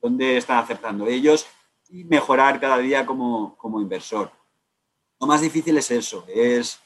dónde 0.00 0.36
están 0.36 0.58
acertando 0.58 1.06
ellos 1.06 1.46
y 1.88 2.04
mejorar 2.04 2.60
cada 2.60 2.78
día 2.78 3.04
como, 3.04 3.56
como 3.56 3.80
inversor. 3.80 4.30
Lo 5.20 5.26
más 5.26 5.40
difícil 5.40 5.76
es 5.76 5.90
eso, 5.90 6.24
es 6.28 6.80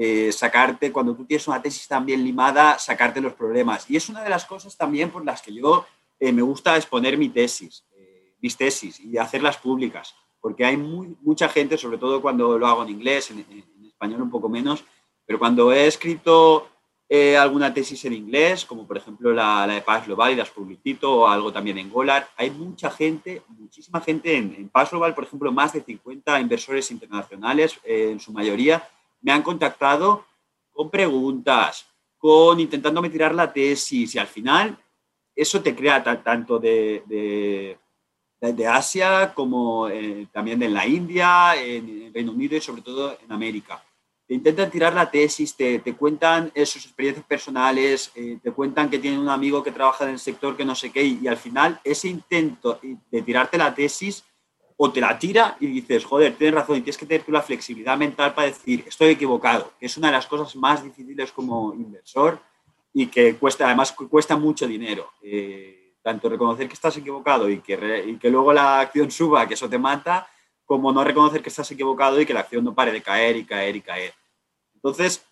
eh, 0.00 0.30
sacarte, 0.30 0.92
cuando 0.92 1.16
tú 1.16 1.24
tienes 1.24 1.48
una 1.48 1.60
tesis 1.60 1.88
tan 1.88 2.06
bien 2.06 2.22
limada, 2.22 2.78
sacarte 2.78 3.20
los 3.20 3.34
problemas. 3.34 3.90
Y 3.90 3.96
es 3.96 4.08
una 4.08 4.22
de 4.22 4.30
las 4.30 4.44
cosas 4.44 4.76
también 4.76 5.10
por 5.10 5.24
las 5.24 5.42
que 5.42 5.52
yo 5.52 5.84
eh, 6.20 6.32
me 6.32 6.42
gusta 6.42 6.76
exponer 6.76 7.18
mi 7.18 7.28
tesis, 7.28 7.84
eh, 7.96 8.34
mis 8.40 8.56
tesis 8.56 9.00
y 9.00 9.18
hacerlas 9.18 9.56
públicas, 9.56 10.14
porque 10.40 10.64
hay 10.64 10.76
mucha 10.76 11.48
gente, 11.48 11.76
sobre 11.78 11.98
todo 11.98 12.22
cuando 12.22 12.58
lo 12.58 12.66
hago 12.66 12.82
en 12.82 12.90
inglés, 12.90 13.30
en, 13.30 13.38
en 13.50 13.86
español 13.86 14.22
un 14.22 14.30
poco 14.30 14.48
menos, 14.48 14.84
pero 15.26 15.38
cuando 15.38 15.72
he 15.72 15.86
escrito 15.86 16.68
eh, 17.10 17.38
alguna 17.38 17.72
tesis 17.72 18.04
en 18.04 18.12
inglés, 18.12 18.66
como 18.66 18.86
por 18.86 18.98
ejemplo 18.98 19.32
la, 19.32 19.66
de 19.66 19.80
Paz 19.80 20.04
Global 20.04 20.32
y 20.32 20.36
las 20.36 20.50
publicito, 20.50 21.20
o 21.20 21.26
algo 21.26 21.50
también 21.50 21.78
en 21.78 21.90
Golar. 21.90 22.28
Hay 22.36 22.50
mucha 22.50 22.90
gente, 22.90 23.42
muchísima 23.48 24.02
gente 24.02 24.36
en, 24.36 24.68
Paz 24.68 24.90
Global, 24.90 25.14
por 25.14 25.24
ejemplo, 25.24 25.50
más 25.50 25.72
de 25.72 25.80
50 25.80 26.38
inversores 26.38 26.90
internacionales, 26.90 27.80
eh, 27.82 28.10
en 28.12 28.20
su 28.20 28.30
mayoría, 28.30 28.86
me 29.22 29.32
han 29.32 29.42
contactado 29.42 30.26
con 30.70 30.90
preguntas, 30.90 31.86
con 32.18 32.60
intentándome 32.60 33.08
tirar 33.08 33.34
la 33.34 33.54
tesis 33.54 34.14
y 34.14 34.18
al 34.18 34.26
final 34.26 34.78
eso 35.34 35.62
te 35.62 35.74
crea 35.74 36.02
tanto 36.22 36.58
de, 36.58 37.78
Asia 38.68 39.32
como 39.34 39.88
eh, 39.88 40.26
también 40.32 40.62
en 40.62 40.74
la 40.74 40.86
India, 40.86 41.54
en 41.56 42.12
Reino 42.12 42.32
Unido 42.32 42.56
y 42.56 42.60
sobre 42.60 42.82
todo 42.82 43.18
en 43.22 43.32
América 43.32 43.82
te 44.28 44.34
intentan 44.34 44.70
tirar 44.70 44.92
la 44.92 45.10
tesis, 45.10 45.56
te, 45.56 45.78
te 45.78 45.94
cuentan 45.94 46.52
sus 46.54 46.84
experiencias 46.84 47.24
personales, 47.24 48.12
eh, 48.14 48.38
te 48.42 48.52
cuentan 48.52 48.90
que 48.90 48.98
tienen 48.98 49.20
un 49.20 49.30
amigo 49.30 49.62
que 49.62 49.72
trabaja 49.72 50.04
en 50.04 50.10
el 50.10 50.18
sector 50.18 50.54
que 50.54 50.66
no 50.66 50.74
sé 50.74 50.92
qué, 50.92 51.02
y, 51.02 51.26
al 51.26 51.38
final 51.38 51.80
ese 51.82 52.08
intento 52.08 52.78
de 53.10 53.22
tirarte 53.22 53.56
la 53.56 53.74
tesis 53.74 54.22
o 54.76 54.92
te 54.92 55.00
la 55.00 55.18
tira 55.18 55.56
y 55.60 55.66
dices, 55.68 56.04
joder, 56.04 56.34
tienes 56.36 56.56
razón 56.56 56.76
y 56.76 56.80
tienes 56.82 56.98
que 56.98 57.06
tener 57.06 57.24
tú 57.24 57.32
la 57.32 57.40
flexibilidad 57.40 57.96
mental 57.96 58.34
para 58.34 58.48
decir, 58.48 58.84
estoy 58.86 59.08
equivocado, 59.08 59.72
es 59.80 59.96
una 59.96 60.08
de 60.08 60.12
las 60.12 60.26
cosas 60.26 60.54
más 60.56 60.84
difíciles 60.84 61.32
como 61.32 61.72
inversor 61.72 62.38
y 62.92 63.06
que 63.06 63.34
cuesta, 63.36 63.64
además 63.64 63.92
cuesta 63.92 64.36
mucho 64.36 64.66
dinero. 64.68 65.10
Eh, 65.22 65.77
tanto 66.08 66.30
reconocer 66.30 66.66
que 66.66 66.72
estás 66.72 66.96
equivocado 66.96 67.50
y 67.50 67.60
que, 67.60 68.04
y 68.06 68.16
que 68.16 68.30
luego 68.30 68.50
la 68.50 68.80
acción 68.80 69.10
suba, 69.10 69.46
que 69.46 69.52
eso 69.52 69.68
te 69.68 69.78
mata, 69.78 70.26
como 70.64 70.90
no 70.90 71.04
reconocer 71.04 71.42
que 71.42 71.50
estás 71.50 71.70
equivocado 71.70 72.18
y 72.18 72.24
que 72.24 72.32
la 72.32 72.40
acción 72.40 72.64
no 72.64 72.74
pare 72.74 72.92
de 72.92 73.02
caer 73.02 73.36
y 73.36 73.44
caer 73.44 73.76
y 73.76 73.82
caer. 73.82 74.14
Entonces, 74.74 75.22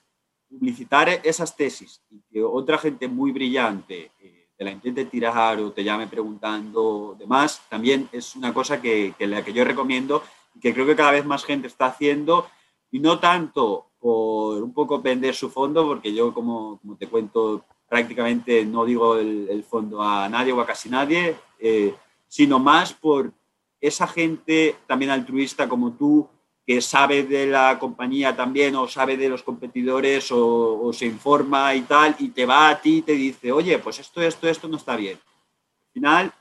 publicitar 0.50 1.08
esas 1.24 1.56
tesis 1.56 2.02
y 2.10 2.20
que 2.30 2.42
otra 2.42 2.76
gente 2.76 3.08
muy 3.08 3.32
brillante 3.32 4.12
eh, 4.20 4.48
te 4.54 4.64
la 4.64 4.70
intente 4.70 5.06
tirar 5.06 5.58
o 5.60 5.72
te 5.72 5.82
llame 5.82 6.08
preguntando 6.08 7.16
demás, 7.18 7.62
también 7.70 8.10
es 8.12 8.36
una 8.36 8.52
cosa 8.52 8.82
que, 8.82 9.14
la 9.20 9.42
que 9.42 9.54
yo 9.54 9.64
recomiendo 9.64 10.22
y 10.54 10.60
que 10.60 10.74
creo 10.74 10.84
que 10.84 10.96
cada 10.96 11.12
vez 11.12 11.24
más 11.24 11.42
gente 11.42 11.68
está 11.68 11.86
haciendo 11.86 12.48
y 12.90 12.98
no 13.00 13.18
tanto 13.18 13.92
por 13.98 14.62
un 14.62 14.74
poco 14.74 15.00
vender 15.00 15.34
su 15.34 15.48
fondo, 15.48 15.86
porque 15.86 16.12
yo, 16.12 16.34
como, 16.34 16.78
como 16.80 16.96
te 16.96 17.06
cuento, 17.06 17.64
prácticamente 17.88 18.64
no 18.64 18.84
digo 18.84 19.16
el, 19.16 19.64
fondo 19.64 20.02
a 20.02 20.28
nadie 20.28 20.52
o 20.52 20.60
a 20.60 20.66
casi 20.66 20.88
nadie, 20.88 21.36
eh, 21.58 21.94
sino 22.28 22.58
más 22.58 22.92
por 22.92 23.32
esa 23.80 24.06
gente 24.06 24.76
también 24.86 25.10
altruista 25.10 25.68
como 25.68 25.92
tú, 25.92 26.28
que 26.66 26.80
sabe 26.80 27.22
de 27.22 27.46
la 27.46 27.78
compañía 27.78 28.34
también 28.34 28.74
o 28.74 28.88
sabe 28.88 29.16
de 29.16 29.28
los 29.28 29.44
competidores 29.44 30.28
o, 30.32 30.90
se 30.92 31.06
informa 31.06 31.72
y 31.74 31.82
tal, 31.82 32.16
y 32.18 32.30
te 32.30 32.44
va 32.44 32.68
a 32.68 32.80
ti 32.80 32.96
y 32.96 33.02
te 33.02 33.12
dice, 33.12 33.52
oye, 33.52 33.78
pues 33.78 34.00
esto, 34.00 34.20
esto, 34.20 34.48
esto 34.48 34.66
no 34.66 34.76
está 34.76 34.96
bien. 34.96 35.16
Al 35.16 35.92
final, 35.92 36.32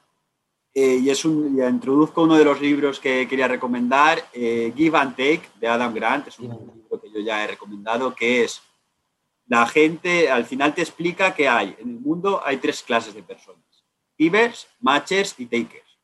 eh, 0.74 1.00
y 1.04 1.10
es 1.12 1.24
un, 1.26 1.56
ya 1.56 1.70
introduzco 1.70 2.24
uno 2.24 2.36
de 2.36 2.44
los 2.44 2.60
libros 2.60 3.00
que 3.00 3.28
quería 3.28 3.48
recomendar, 3.48 4.28
eh, 4.34 4.74
Give 4.76 4.98
and 4.98 5.16
Take, 5.16 5.44
de 5.60 5.68
Adam 5.68 5.94
Grant, 5.94 6.28
es 6.28 6.40
un 6.40 6.50
libro 6.50 7.00
que 7.00 7.12
yo 7.12 7.20
ya 7.20 7.44
he 7.44 7.48
recomendado, 7.48 8.16
que 8.16 8.46
es 8.46 8.64
la 9.48 9.68
gente, 9.68 10.30
al 10.30 10.46
final 10.46 10.74
te 10.74 10.82
explica 10.82 11.34
que 11.34 11.48
hay, 11.48 11.76
en 11.80 11.90
el 11.90 12.00
mundo 12.00 12.42
hay 12.44 12.58
tres 12.58 12.82
clases 12.82 13.14
de 13.14 13.24
personas, 13.24 13.86
givers, 14.18 14.68
matchers 14.80 15.36
y 15.38 15.46
takers. 15.46 16.00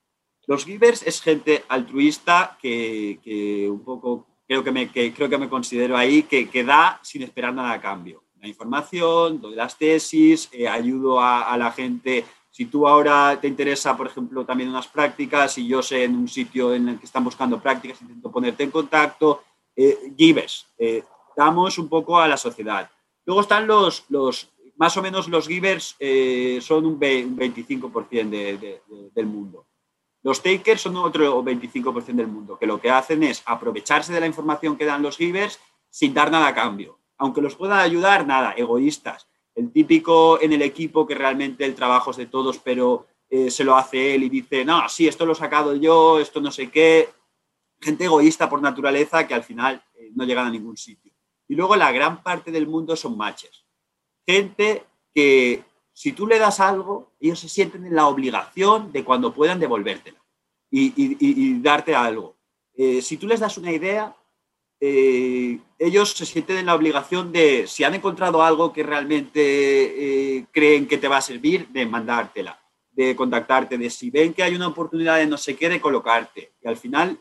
Los 0.48 0.66
givers 0.66 1.04
es 1.04 1.22
gente 1.22 1.64
altruista 1.70 2.58
que, 2.62 3.68
un 3.70 3.84
poco 3.84 4.28
creo 4.48 4.64
que, 4.64 4.72
me, 4.72 4.92
creo 4.92 5.30
que 5.30 5.38
me 5.38 5.50
considero 5.50 5.98
ahí, 5.98 6.24
que, 6.24 6.50
que, 6.50 6.64
da 6.64 7.00
sin 7.04 7.22
esperar 7.24 7.54
nada 7.54 7.72
a 7.72 7.82
cambio. 7.82 8.24
La 8.42 8.48
información, 8.48 9.40
doy 9.40 9.56
las 9.56 9.78
tesis, 9.78 10.50
eh, 10.52 10.68
ayudo 10.68 11.22
a, 11.22 11.56
la 11.58 11.72
gente. 11.72 12.26
Si 12.50 12.66
tú 12.66 12.88
ahora 12.88 13.40
te 13.40 13.48
interesa, 13.48 13.96
por 13.96 14.08
ejemplo, 14.08 14.44
también 14.44 14.70
unas 14.70 14.88
prácticas 14.88 15.58
y 15.60 15.68
yo 15.68 15.82
sé 15.82 16.04
en 16.04 16.16
un 16.16 16.28
sitio 16.28 16.74
en 16.74 16.90
el 16.90 17.00
que 17.00 17.06
están 17.06 17.24
buscando 17.24 17.62
prácticas, 17.62 18.02
intento 18.02 18.32
ponerte 18.32 18.64
en 18.64 18.72
contacto. 18.72 19.44
Eh, 19.76 20.12
givers, 20.18 20.68
eh, 20.78 21.04
damos 21.38 21.78
un 21.78 21.88
poco 21.88 22.20
a 22.20 22.28
la 22.28 22.36
sociedad. 22.36 22.90
Luego 23.26 23.42
están 23.42 23.68
los, 23.68 24.06
los 24.10 24.50
más 24.78 24.98
o 24.98 25.02
menos 25.02 25.28
los 25.28 25.48
givers, 25.48 25.96
son 26.62 26.86
un, 26.86 27.00
25% 27.00 28.82
del 29.14 29.26
mundo. 29.28 29.68
Los 30.24 30.42
takers 30.44 30.82
son 30.82 30.98
otro 30.98 31.44
25% 31.44 32.16
del 32.16 32.28
mundo, 32.28 32.58
que 32.58 32.68
lo 32.68 32.80
que 32.80 32.92
hacen 32.92 33.24
es 33.24 33.42
aprovecharse 33.46 34.14
de 34.14 34.20
la 34.20 34.28
información 34.28 34.78
que 34.78 34.86
dan 34.86 35.02
los 35.02 35.18
givers 35.18 35.60
sin 35.90 36.14
dar 36.14 36.32
nada 36.32 36.48
a 36.48 36.56
cambio. 36.56 37.00
Aunque 37.18 37.42
los 37.42 37.56
pueda 37.56 37.82
ayudar, 37.82 38.26
nada, 38.26 38.54
egoístas. 38.54 39.28
El 39.56 39.72
típico 39.72 40.42
en 40.42 40.54
el 40.54 40.62
equipo 40.62 41.06
que 41.06 41.16
realmente 41.16 41.66
el 41.66 41.76
trabajo 41.76 42.12
es 42.12 42.18
de 42.18 42.28
todos, 42.28 42.60
pero 42.60 43.08
eh, 43.30 43.50
se 43.50 43.64
lo 43.64 43.76
hace 43.76 44.16
él 44.16 44.24
y 44.24 44.30
dice, 44.30 44.64
no, 44.64 44.88
sí, 44.90 45.08
esto 45.08 45.26
lo 45.26 45.34
he 45.34 45.36
sacado 45.36 45.76
yo, 45.76 46.20
esto 46.20 46.40
no 46.40 46.52
sé 46.52 46.70
qué. 46.70 47.10
Gente 47.80 48.06
egoísta 48.06 48.50
por 48.50 48.62
naturaleza 48.62 49.28
que 49.28 49.34
al 49.34 49.44
final 49.44 49.84
eh, 49.96 50.12
no 50.16 50.24
llegan 50.24 50.48
a 50.48 50.52
ningún 50.52 50.78
sitio. 50.78 51.11
Y 51.52 51.56
luego 51.56 51.76
la 51.76 51.92
gran 51.92 52.24
parte 52.24 52.50
del 52.50 52.66
mundo 52.66 52.96
son 52.96 53.18
matches. 53.18 53.66
Gente 54.26 54.86
que 55.14 55.62
si 55.92 56.14
tú 56.14 56.26
le 56.26 56.40
das 56.40 56.62
algo, 56.62 57.12
ellos 57.20 57.42
se 57.42 57.50
sienten 57.50 57.86
en 57.86 57.94
la 57.94 58.08
obligación 58.08 58.94
de 58.94 59.04
cuando 59.04 59.34
puedan 59.34 59.60
devolvértela 59.60 60.18
y, 60.70 61.60
darte 61.60 61.94
algo. 61.94 62.38
Eh, 62.74 63.02
si 63.02 63.18
tú 63.18 63.28
les 63.28 63.42
das 63.42 63.58
una 63.58 63.74
idea, 63.74 64.16
eh, 64.80 65.60
ellos 65.78 66.14
se 66.14 66.26
sienten 66.26 66.56
en 66.56 66.68
la 66.68 66.76
obligación 66.76 67.34
de, 67.34 67.68
si 67.68 67.84
han 67.84 67.96
encontrado 67.96 68.42
algo 68.42 68.72
que 68.72 68.84
realmente 68.84 69.42
eh, 69.42 70.46
creen 70.54 70.88
que 70.88 71.00
te 71.00 71.10
va 71.10 71.18
a 71.18 71.22
servir, 71.22 71.68
de 71.68 71.86
mandártela, 71.86 72.58
de 72.92 73.14
contactarte, 73.14 73.78
de 73.78 73.90
si 73.90 74.10
ven 74.10 74.34
que 74.34 74.44
hay 74.44 74.56
una 74.56 74.70
oportunidad 74.70 75.18
de 75.18 75.28
no 75.28 75.36
sé 75.36 75.58
qué, 75.58 75.68
de 75.68 75.82
colocarte. 75.82 76.54
Y 76.64 76.68
al 76.70 76.78
final, 76.78 77.20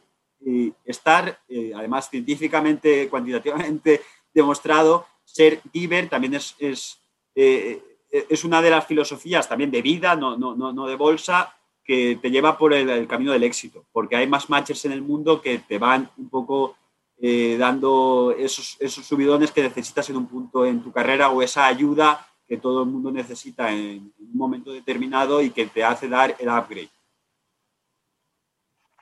estar, 0.87 1.39
además 1.75 2.09
científicamente, 2.09 3.09
cuantitativamente 3.11 4.01
demostrado, 4.33 5.07
ser 5.25 5.61
giver 5.73 6.09
también 6.09 6.35
es, 6.35 6.55
es 6.59 7.01
eh, 7.35 7.81
es 8.11 8.45
una 8.45 8.61
de 8.61 8.71
las 8.71 8.87
filosofías 8.87 9.49
también 9.49 9.71
de 9.71 9.83
vida, 9.83 10.17
no, 10.17 10.37
no, 10.37 10.55
no 10.55 10.87
de 10.87 10.97
bolsa, 10.97 11.55
que 11.85 12.19
te 12.21 12.31
lleva 12.31 12.59
por 12.59 12.73
el, 12.75 13.07
camino 13.07 13.33
del 13.33 13.45
éxito, 13.45 13.85
porque 13.93 14.17
hay 14.17 14.27
más 14.27 14.51
matches 14.51 14.85
en 14.85 14.93
el 14.93 15.03
mundo 15.03 15.41
que 15.41 15.59
te 15.59 15.79
van 15.79 16.11
un 16.17 16.29
poco 16.29 16.77
eh, 17.19 17.57
dando 17.59 18.35
esos, 18.37 18.77
esos 18.81 19.05
subidones 19.07 19.53
que 19.53 19.63
necesitas 19.63 20.09
en 20.11 20.17
un 20.17 20.27
punto 20.27 20.65
en 20.65 20.83
tu 20.83 20.93
carrera 20.93 21.31
o 21.31 21.43
esa 21.43 21.67
ayuda 21.67 22.27
que 22.49 22.57
todo 22.57 22.83
el 22.83 22.91
mundo 22.91 23.13
necesita 23.13 23.73
en, 23.73 24.13
un 24.19 24.35
momento 24.35 24.73
determinado 24.73 25.41
y 25.41 25.51
que 25.51 25.67
te 25.67 25.85
hace 25.85 26.09
dar 26.09 26.35
el 26.39 26.49
upgrade. 26.49 26.91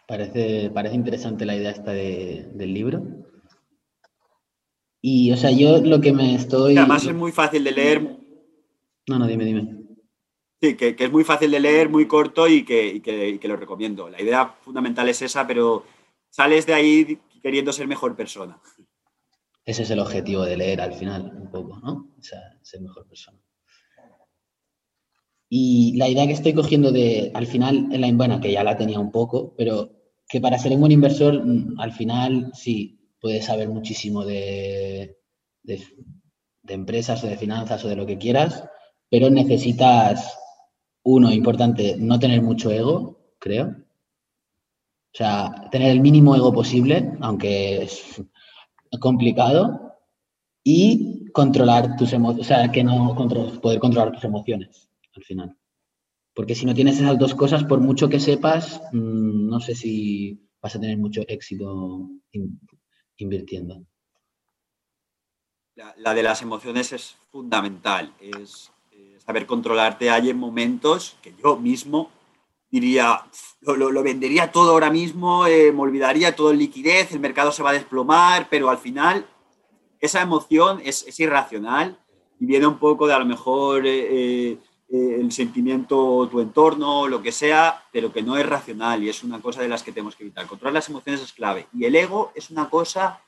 Parece, 0.06 0.70
parece 0.70 0.94
interesante 0.94 1.44
la 1.44 1.56
idea 1.56 1.70
esta 1.70 1.92
del 1.92 2.74
libro. 2.74 3.02
Y, 5.00 5.30
o 5.32 5.36
sea, 5.36 5.50
yo 5.50 5.80
lo 5.80 6.00
que 6.00 6.12
me 6.12 6.34
estoy... 6.34 6.76
además 6.76 7.06
es 7.06 7.14
muy 7.14 7.30
fácil 7.32 7.62
de 7.62 7.72
leer, 7.72 8.18
no, 9.08 9.18
no, 9.18 9.26
dime, 9.26 9.44
dime. 9.44 9.78
Sí, 10.60 10.76
que, 10.76 10.94
es 10.98 11.12
muy 11.12 11.24
fácil 11.24 11.50
de 11.50 11.60
leer, 11.60 11.88
muy 11.88 12.06
corto 12.06 12.46
y 12.46 12.64
que, 12.64 13.40
lo 13.42 13.56
recomiendo. 13.56 14.08
La 14.08 14.20
idea 14.20 14.54
fundamental 14.60 15.08
es 15.08 15.22
esa, 15.22 15.46
pero 15.46 15.84
sales 16.28 16.66
de 16.66 16.74
ahí 16.74 17.18
queriendo 17.42 17.72
ser 17.72 17.86
mejor 17.86 18.14
persona. 18.14 18.60
Ese 19.64 19.82
es 19.82 19.90
el 19.90 20.00
objetivo 20.00 20.42
de 20.44 20.56
leer 20.56 20.80
al 20.80 20.92
final, 20.92 21.32
un 21.34 21.50
poco, 21.50 21.78
¿no? 21.80 22.12
O 22.18 22.22
sea, 22.22 22.40
ser 22.62 22.80
mejor 22.82 23.06
persona. 23.06 23.38
Y 25.48 25.96
la 25.96 26.08
idea 26.08 26.26
que 26.26 26.32
estoy 26.32 26.52
cogiendo 26.52 26.92
de, 26.92 27.30
al 27.34 27.46
final, 27.46 27.88
en 27.90 28.00
la 28.00 28.12
buena, 28.12 28.40
que 28.40 28.52
ya 28.52 28.62
la 28.62 28.76
tenía 28.76 28.98
un 28.98 29.10
poco, 29.10 29.54
pero 29.56 29.90
que 30.28 30.40
para 30.40 30.58
ser 30.58 30.72
un 30.72 30.80
buen 30.80 30.92
inversor, 30.92 31.42
mm, 31.42 31.80
al 31.80 31.92
final 31.92 32.50
sí, 32.52 32.97
puedes 33.20 33.44
saber 33.44 33.68
muchísimo 33.68 34.24
de, 34.24 35.16
de 36.68 36.74
empresas 36.74 37.22
o 37.24 37.26
de 37.26 37.36
finanzas 37.36 37.84
o 37.84 37.88
de 37.88 37.96
lo 37.96 38.06
que 38.06 38.18
quieras, 38.18 38.64
pero 39.10 39.30
necesitas, 39.30 40.38
uno, 41.02 41.32
importante, 41.32 41.96
no 41.98 42.18
tener 42.18 42.42
mucho 42.42 42.70
ego, 42.70 43.32
creo. 43.38 43.66
O 43.66 45.16
sea, 45.18 45.68
tener 45.70 45.90
el 45.90 46.00
mínimo 46.00 46.36
ego 46.36 46.52
posible, 46.52 47.16
aunque 47.20 47.88
complicado 49.00 49.96
y 50.62 51.30
controlar 51.32 51.96
tus 51.96 52.12
emociones, 52.12 52.46
o 52.46 52.48
sea, 52.48 52.70
que 52.70 52.84
no 52.84 53.14
poder 53.62 53.78
controlar 53.78 54.12
tus 54.12 54.24
emociones 54.24 54.90
al 55.14 55.24
final. 55.24 55.56
Porque 56.34 56.54
si 56.54 56.66
no 56.66 56.74
tienes 56.74 57.00
esas 57.00 57.18
dos 57.18 57.34
cosas, 57.34 57.64
por 57.64 57.80
mucho 57.80 58.08
que 58.08 58.20
sepas, 58.20 58.80
mm, 58.92 59.48
no 59.48 59.60
sé 59.60 59.74
si 59.74 60.40
vas 60.60 60.76
a 60.76 60.80
tener 60.80 60.98
mucho 60.98 61.22
éxito 61.26 62.08
invirtiendo. 63.18 63.84
La, 65.96 66.12
de 66.12 66.22
las 66.24 66.42
emociones 66.42 66.92
es 66.92 67.16
fundamental, 67.30 68.12
es 68.20 68.72
eh, 68.90 69.18
saber 69.24 69.46
controlarte. 69.46 70.10
Hay 70.10 70.34
momentos 70.34 71.16
que 71.22 71.32
yo 71.40 71.56
mismo 71.56 72.10
diría, 72.70 73.24
lo, 73.60 74.02
vendería 74.02 74.50
todo 74.50 74.72
ahora 74.72 74.90
mismo, 74.90 75.46
eh, 75.46 75.72
me 75.72 75.80
olvidaría 75.80 76.34
todo 76.34 76.50
en 76.50 76.58
liquidez, 76.58 77.12
el 77.12 77.20
mercado 77.20 77.52
se 77.52 77.62
va 77.62 77.70
a 77.70 77.74
desplomar, 77.74 78.48
pero 78.50 78.70
al 78.70 78.78
final 78.78 79.26
esa 80.00 80.20
emoción 80.20 80.80
es, 80.84 81.18
irracional 81.18 81.98
y 82.40 82.46
viene 82.46 82.66
un 82.66 82.78
poco 82.78 83.06
de 83.06 83.14
a 83.14 83.18
lo 83.18 83.24
mejor 83.24 83.82
eh, 83.86 84.58
eh, 84.90 85.18
el 85.20 85.30
sentimiento, 85.32 86.26
tu 86.30 86.40
entorno, 86.40 87.08
lo 87.08 87.20
que 87.20 87.30
sea, 87.30 87.84
pero 87.92 88.10
que 88.10 88.22
no 88.22 88.36
es 88.38 88.46
racional 88.46 89.02
y 89.02 89.10
es 89.10 89.22
una 89.22 89.40
cosa 89.40 89.60
de 89.60 89.68
las 89.68 89.82
que 89.82 89.92
tenemos 89.92 90.16
que 90.16 90.24
evitar. 90.24 90.46
Controlar 90.46 90.74
las 90.74 90.88
emociones 90.88 91.20
es 91.20 91.32
clave. 91.32 91.66
Y 91.74 91.84
el 91.84 91.94
ego 91.94 92.32
es 92.34 92.50
una 92.50 92.70
cosa 92.70 93.22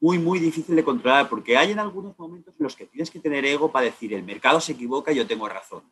muy, 0.00 0.18
muy 0.18 0.38
difícil 0.38 0.76
de 0.76 0.84
controlar 0.84 1.28
porque 1.30 1.56
hay 1.56 1.72
en 1.72 1.78
algunos 1.78 2.18
momentos 2.18 2.54
en 2.58 2.64
los 2.64 2.76
que 2.76 2.86
tienes 2.86 3.10
que 3.10 3.20
tener 3.20 3.44
ego 3.46 3.72
para 3.72 3.86
decir 3.86 4.12
el 4.12 4.22
mercado 4.22 4.60
se 4.60 4.72
equivoca 4.72 5.12
y 5.12 5.16
yo 5.16 5.26
tengo 5.26 5.48
razón. 5.48 5.82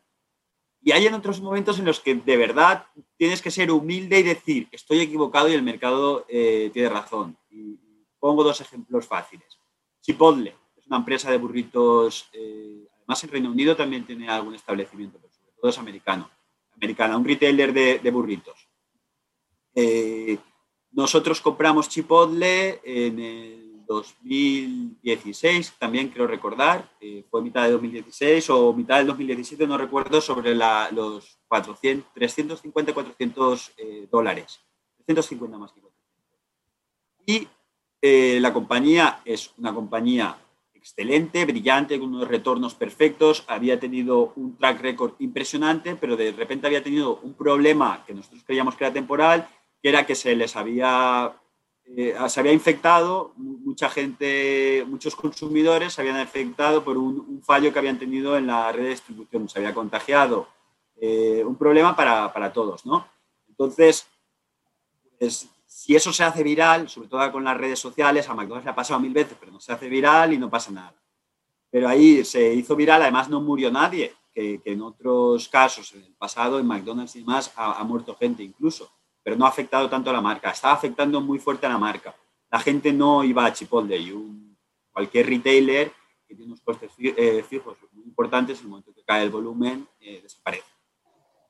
Y 0.81 0.91
hay 0.91 1.07
en 1.07 1.15
otros 1.15 1.41
momentos 1.41 1.79
en 1.79 1.85
los 1.85 1.99
que 1.99 2.13
de 2.13 2.37
verdad 2.37 2.85
tienes 3.17 3.41
que 3.41 3.49
ser 3.49 3.71
humilde 3.71 4.19
y 4.19 4.23
decir 4.23 4.67
estoy 4.71 4.99
equivocado 4.99 5.49
y 5.49 5.53
el 5.53 5.63
mercado 5.63 6.25
eh, 6.29 6.69
tiene 6.73 6.89
razón. 6.89 7.35
Y 7.49 7.79
pongo 8.19 8.43
dos 8.43 8.61
ejemplos 8.61 9.07
fáciles. 9.07 9.59
Chipotle 10.01 10.55
es 10.77 10.85
una 10.85 10.97
empresa 10.97 11.31
de 11.31 11.37
burritos 11.37 12.29
eh, 12.33 12.87
más 13.05 13.23
en 13.23 13.29
Reino 13.31 13.51
Unido 13.51 13.75
también 13.75 14.05
tiene 14.05 14.29
algún 14.29 14.55
establecimiento, 14.55 15.19
pero 15.19 15.33
sobre 15.33 15.51
todo 15.53 15.69
es 15.69 15.77
americano. 15.77 16.29
Americana, 16.75 17.17
un 17.17 17.25
retailer 17.25 17.73
de, 17.73 18.11
burritos. 18.11 18.67
Eh, 19.73 20.37
nosotros 20.91 21.41
compramos 21.41 21.89
Chipotle 21.89 22.81
en 22.83 23.19
el 23.19 23.85
2016, 23.85 25.73
también 25.77 26.09
quiero 26.09 26.27
recordar, 26.27 26.89
eh, 26.99 27.23
fue 27.29 27.41
mitad 27.41 27.63
de 27.63 27.71
2016 27.71 28.49
o 28.49 28.73
mitad 28.73 28.97
del 28.97 29.07
2017, 29.07 29.67
no 29.67 29.77
recuerdo, 29.77 30.19
sobre 30.21 30.55
los 30.55 31.37
400, 31.47 32.13
350, 32.13 32.93
400 32.93 33.71
dólares. 34.09 34.59
350 35.05 35.57
más 35.57 35.71
que 35.71 35.81
400. 35.81 35.95
Y 37.27 37.47
eh, 38.01 38.39
la 38.39 38.53
compañía 38.53 39.21
es 39.25 39.51
una 39.57 39.73
compañía 39.73 40.37
excelente, 40.85 41.43
brillante, 41.45 41.99
con 41.99 42.13
unos 42.13 42.27
retornos 42.27 42.75
perfectos, 42.75 43.43
había 43.47 43.79
tenido 43.79 44.33
un 44.35 44.55
track 44.55 44.81
record 44.81 45.13
impresionante, 45.17 45.95
pero 45.95 46.15
de 46.15 46.31
repente 46.31 46.67
había 46.67 46.83
tenido 46.83 47.17
un 47.23 47.33
problema 47.33 48.03
que 48.05 48.13
nosotros 48.13 48.43
creíamos 48.45 48.75
que 48.75 48.83
era 48.83 48.93
temporal, 48.93 49.49
que 49.81 49.89
era 49.89 50.05
que 50.05 50.13
se 50.13 50.35
les 50.35 50.55
había, 50.55 51.41
eh, 51.85 52.15
se 52.27 52.39
había 52.39 52.53
infectado, 52.53 53.33
mucha 53.35 53.89
gente, 53.89 54.85
muchos 54.87 55.15
consumidores 55.15 55.93
se 55.93 56.01
habían 56.01 56.19
infectado 56.19 56.83
por 56.83 56.99
un, 56.99 57.41
fallo 57.43 57.73
que 57.73 57.79
habían 57.79 57.97
tenido 57.97 58.37
en 58.37 58.45
la 58.45 58.71
red 58.71 58.83
de 58.83 58.89
distribución, 58.89 59.49
se 59.49 59.57
había 59.57 59.73
contagiado, 59.73 60.47
eh, 61.01 61.43
un 61.43 61.55
problema 61.55 61.95
para, 61.95 62.31
para, 62.31 62.53
todos, 62.53 62.85
¿no? 62.85 63.07
Entonces, 63.49 64.07
pues, 65.17 65.49
si 65.75 65.93
eso 65.93 66.13
se 66.13 66.23
hace 66.23 66.41
viral, 66.41 66.87
sobre 66.87 67.09
todo 67.09 67.29
con 67.33 67.43
las 67.43 67.57
redes 67.57 67.79
sociales, 67.79 68.29
a 68.29 68.33
McDonald's 68.33 68.63
le 68.63 68.71
ha 68.71 68.75
pasado 68.75 68.97
mil 68.97 69.11
veces, 69.11 69.35
pero 69.37 69.51
no 69.51 69.59
se 69.59 69.73
hace 69.73 69.89
viral 69.89 70.31
y 70.31 70.37
no 70.37 70.49
pasa 70.49 70.71
nada. 70.71 70.95
Pero 71.69 71.89
ahí 71.89 72.23
se 72.23 72.53
hizo 72.53 72.77
viral, 72.77 73.01
además 73.01 73.27
no 73.27 73.41
murió 73.41 73.69
nadie, 73.69 74.15
que, 74.33 74.61
en 74.63 74.81
otros 74.81 75.49
casos, 75.49 75.93
en 75.93 76.03
el 76.03 76.13
pasado, 76.13 76.59
en 76.59 76.65
McDonald's 76.65 77.17
y 77.17 77.19
demás, 77.19 77.51
ha, 77.57 77.83
muerto 77.83 78.15
gente 78.15 78.41
incluso, 78.41 78.89
pero 79.21 79.35
no 79.35 79.45
ha 79.45 79.49
afectado 79.49 79.89
tanto 79.89 80.09
a 80.11 80.13
la 80.13 80.21
marca. 80.21 80.49
Estaba 80.49 80.73
afectando 80.73 81.19
muy 81.19 81.39
fuerte 81.39 81.65
a 81.65 81.69
la 81.69 81.77
marca. 81.77 82.15
La 82.49 82.59
gente 82.59 82.93
no 82.93 83.25
iba 83.25 83.45
a 83.45 83.51
Chipotle 83.51 83.97
y 83.97 84.13
un, 84.13 84.57
cualquier 84.93 85.27
retailer 85.27 85.91
que 86.25 86.35
tiene 86.35 86.53
unos 86.53 86.61
costes 86.61 86.89
eh, 86.99 87.43
fijos 87.43 87.75
muy 87.91 88.05
importantes, 88.05 88.59
en 88.59 88.63
el 88.63 88.69
momento 88.69 88.93
que 88.93 89.03
cae 89.03 89.23
el 89.23 89.29
volumen, 89.29 89.85
eh, 89.99 90.21
desaparece. 90.23 90.71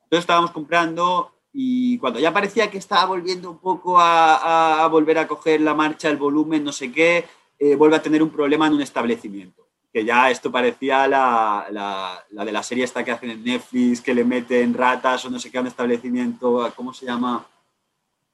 Entonces 0.02 0.24
estábamos 0.24 0.50
comprando 0.50 1.35
y 1.58 1.96
cuando 1.96 2.20
ya 2.20 2.34
parecía 2.34 2.70
que 2.70 2.76
estaba 2.76 3.06
volviendo 3.06 3.50
un 3.50 3.56
poco 3.56 3.96
a, 3.98 4.86
volver 4.90 5.16
a 5.16 5.26
coger 5.26 5.62
la 5.62 5.72
marcha, 5.72 6.10
el 6.10 6.18
volumen, 6.18 6.62
no 6.62 6.70
sé 6.70 6.92
qué, 6.92 7.24
eh, 7.58 7.74
vuelve 7.76 7.96
a 7.96 8.02
tener 8.02 8.22
un 8.22 8.28
problema 8.28 8.66
en 8.66 8.74
un 8.74 8.82
establecimiento. 8.82 9.66
Que 9.90 10.04
ya 10.04 10.30
esto 10.30 10.52
parecía 10.52 11.08
la, 11.08 11.66
la, 11.70 12.44
de 12.44 12.52
la 12.52 12.62
serie 12.62 12.84
esta 12.84 13.02
que 13.02 13.10
hacen 13.10 13.30
en 13.30 13.42
Netflix, 13.42 14.02
que 14.02 14.12
le 14.12 14.22
meten 14.22 14.74
ratas 14.74 15.24
o 15.24 15.30
no 15.30 15.38
sé 15.38 15.50
qué 15.50 15.56
a 15.56 15.62
un 15.62 15.68
establecimiento, 15.68 16.70
¿cómo 16.76 16.92
se 16.92 17.06
llama? 17.06 17.46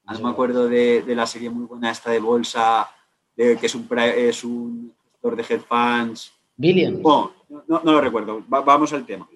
Ah, 0.05 0.15
no 0.15 0.21
me 0.25 0.31
acuerdo 0.31 0.67
de, 0.67 1.03
de, 1.03 1.15
la 1.15 1.29
serie 1.29 1.49
muy 1.49 1.67
buena 1.67 1.93
esta 1.93 2.11
de 2.11 2.19
bolsa, 2.19 2.91
de, 3.37 3.57
que 3.57 3.67
es 3.67 3.75
un, 3.77 3.87
es 3.99 4.43
un 4.43 4.93
gestor 5.13 5.37
de 5.37 5.47
headphones. 5.49 6.33
Billions. 6.57 7.01
no, 7.01 7.33
no, 7.69 7.81
lo 7.85 8.01
recuerdo. 8.01 8.43
vamos 8.49 8.93
al 8.93 9.07
tema. 9.07 9.29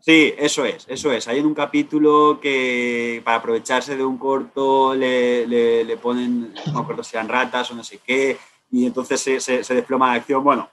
Sí, 0.00 0.32
eso 0.38 0.64
es, 0.64 0.86
eso 0.88 1.10
es. 1.10 1.26
Hay 1.26 1.38
en 1.38 1.46
un 1.46 1.54
capítulo 1.54 2.38
que 2.40 3.20
para 3.24 3.38
aprovecharse 3.38 3.96
de 3.96 4.04
un 4.04 4.18
corto 4.18 4.94
le, 4.94 5.46
le, 5.46 5.96
ponen, 5.96 6.54
no 6.72 7.02
si 7.02 7.16
eran 7.16 7.28
ratas 7.28 7.70
o 7.70 7.74
no 7.74 7.82
sé 7.82 7.98
qué, 7.98 8.38
y 8.70 8.86
entonces 8.86 9.20
se, 9.20 9.40
se, 9.40 9.74
desploma 9.74 10.08
la 10.08 10.14
acción. 10.14 10.44
Bueno, 10.44 10.70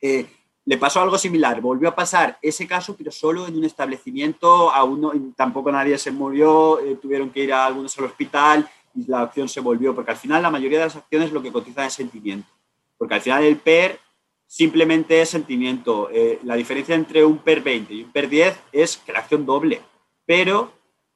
eh, 0.00 0.26
le 0.64 0.78
pasó 0.78 1.00
algo 1.00 1.18
similar. 1.18 1.60
Volvió 1.60 1.90
a 1.90 1.94
pasar 1.94 2.38
ese 2.40 2.66
caso, 2.66 2.96
pero 2.96 3.10
solo 3.10 3.46
en 3.46 3.56
un 3.56 3.64
establecimiento. 3.64 4.70
Aún 4.70 5.34
tampoco 5.34 5.70
nadie 5.70 5.98
se 5.98 6.10
murió, 6.10 6.80
eh, 6.80 6.96
tuvieron 6.96 7.30
que 7.30 7.44
ir 7.44 7.52
a 7.52 7.66
algunos 7.66 7.96
al 7.98 8.04
hospital 8.04 8.68
y 8.94 9.06
la 9.06 9.22
acción 9.22 9.48
se 9.48 9.60
volvió, 9.60 9.94
porque 9.94 10.10
al 10.10 10.16
final 10.16 10.42
la 10.42 10.50
mayoría 10.50 10.78
de 10.78 10.84
las 10.86 10.96
acciones 10.96 11.32
lo 11.32 11.42
que 11.42 11.52
cotizan 11.52 11.86
es 11.86 11.94
sentimiento. 11.94 12.48
Porque 12.96 13.14
al 13.14 13.20
final 13.20 13.44
el 13.44 13.56
PER 13.56 13.98
simplemente 14.52 15.22
es 15.22 15.30
sentimiento. 15.30 16.10
Eh, 16.12 16.38
la 16.42 16.56
diferencia 16.56 16.94
entre 16.94 17.24
un 17.24 17.38
PER 17.38 17.62
20 17.62 17.94
y 17.94 18.02
un 18.02 18.12
PER 18.12 18.28
10 18.28 18.60
es 18.72 18.98
que 18.98 19.10
la 19.10 19.20
acción 19.20 19.46
doble, 19.46 19.80
pero 20.26 20.70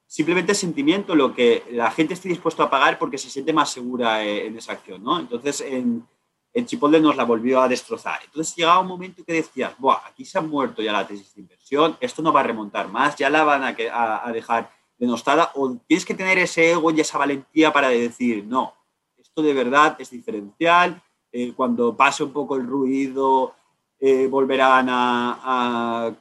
simplemente 0.07 0.53
es 0.53 0.57
sentimiento 0.57 1.13
lo 1.13 1.35
que 1.35 1.63
la 1.69 1.91
gente 1.91 2.15
esté 2.15 2.29
dispuesto 2.29 2.63
a 2.63 2.69
pagar 2.71 2.97
porque 2.97 3.19
se 3.19 3.29
siente 3.29 3.53
más 3.53 3.69
segura 3.69 4.25
eh, 4.25 4.47
en 4.47 4.57
esa 4.57 4.71
acción, 4.71 5.03
¿no? 5.03 5.19
Entonces, 5.19 5.61
en, 5.61 6.03
en 6.51 6.65
Chipotle 6.65 6.99
nos 6.99 7.15
la 7.15 7.25
volvió 7.25 7.61
a 7.61 7.67
destrozar. 7.67 8.21
Entonces 8.25 8.55
llegaba 8.55 8.79
un 8.79 8.87
momento 8.87 9.23
que 9.23 9.33
decías, 9.33 9.77
Buah, 9.77 10.07
aquí 10.07 10.25
se 10.25 10.39
ha 10.39 10.41
muerto 10.41 10.81
ya 10.81 10.91
la 10.91 11.05
tesis 11.05 11.35
de 11.35 11.41
inversión, 11.41 11.95
esto 11.99 12.23
no 12.23 12.33
va 12.33 12.39
a 12.39 12.43
remontar 12.43 12.87
más, 12.87 13.15
ya 13.17 13.29
la 13.29 13.43
van 13.43 13.63
a, 13.63 13.75
a, 13.93 14.27
a 14.27 14.31
dejar 14.31 14.71
denostada, 14.97 15.51
o 15.53 15.77
tienes 15.85 16.05
que 16.05 16.15
tener 16.15 16.39
ese 16.39 16.71
ego 16.71 16.89
y 16.89 17.01
esa 17.01 17.19
valentía 17.19 17.71
para 17.71 17.89
decir, 17.89 18.43
no, 18.45 18.73
esto 19.15 19.43
de 19.43 19.53
verdad 19.53 19.95
es 19.99 20.09
diferencial, 20.09 21.03
eh, 21.39 21.53
cuando 21.55 21.95
pase 21.95 22.23
un 22.23 22.33
poco 22.33 22.55
el 22.55 22.65
ruido, 22.65 23.53
eh, 23.99 24.25
volverán 24.25 24.87
a, 24.89 26.11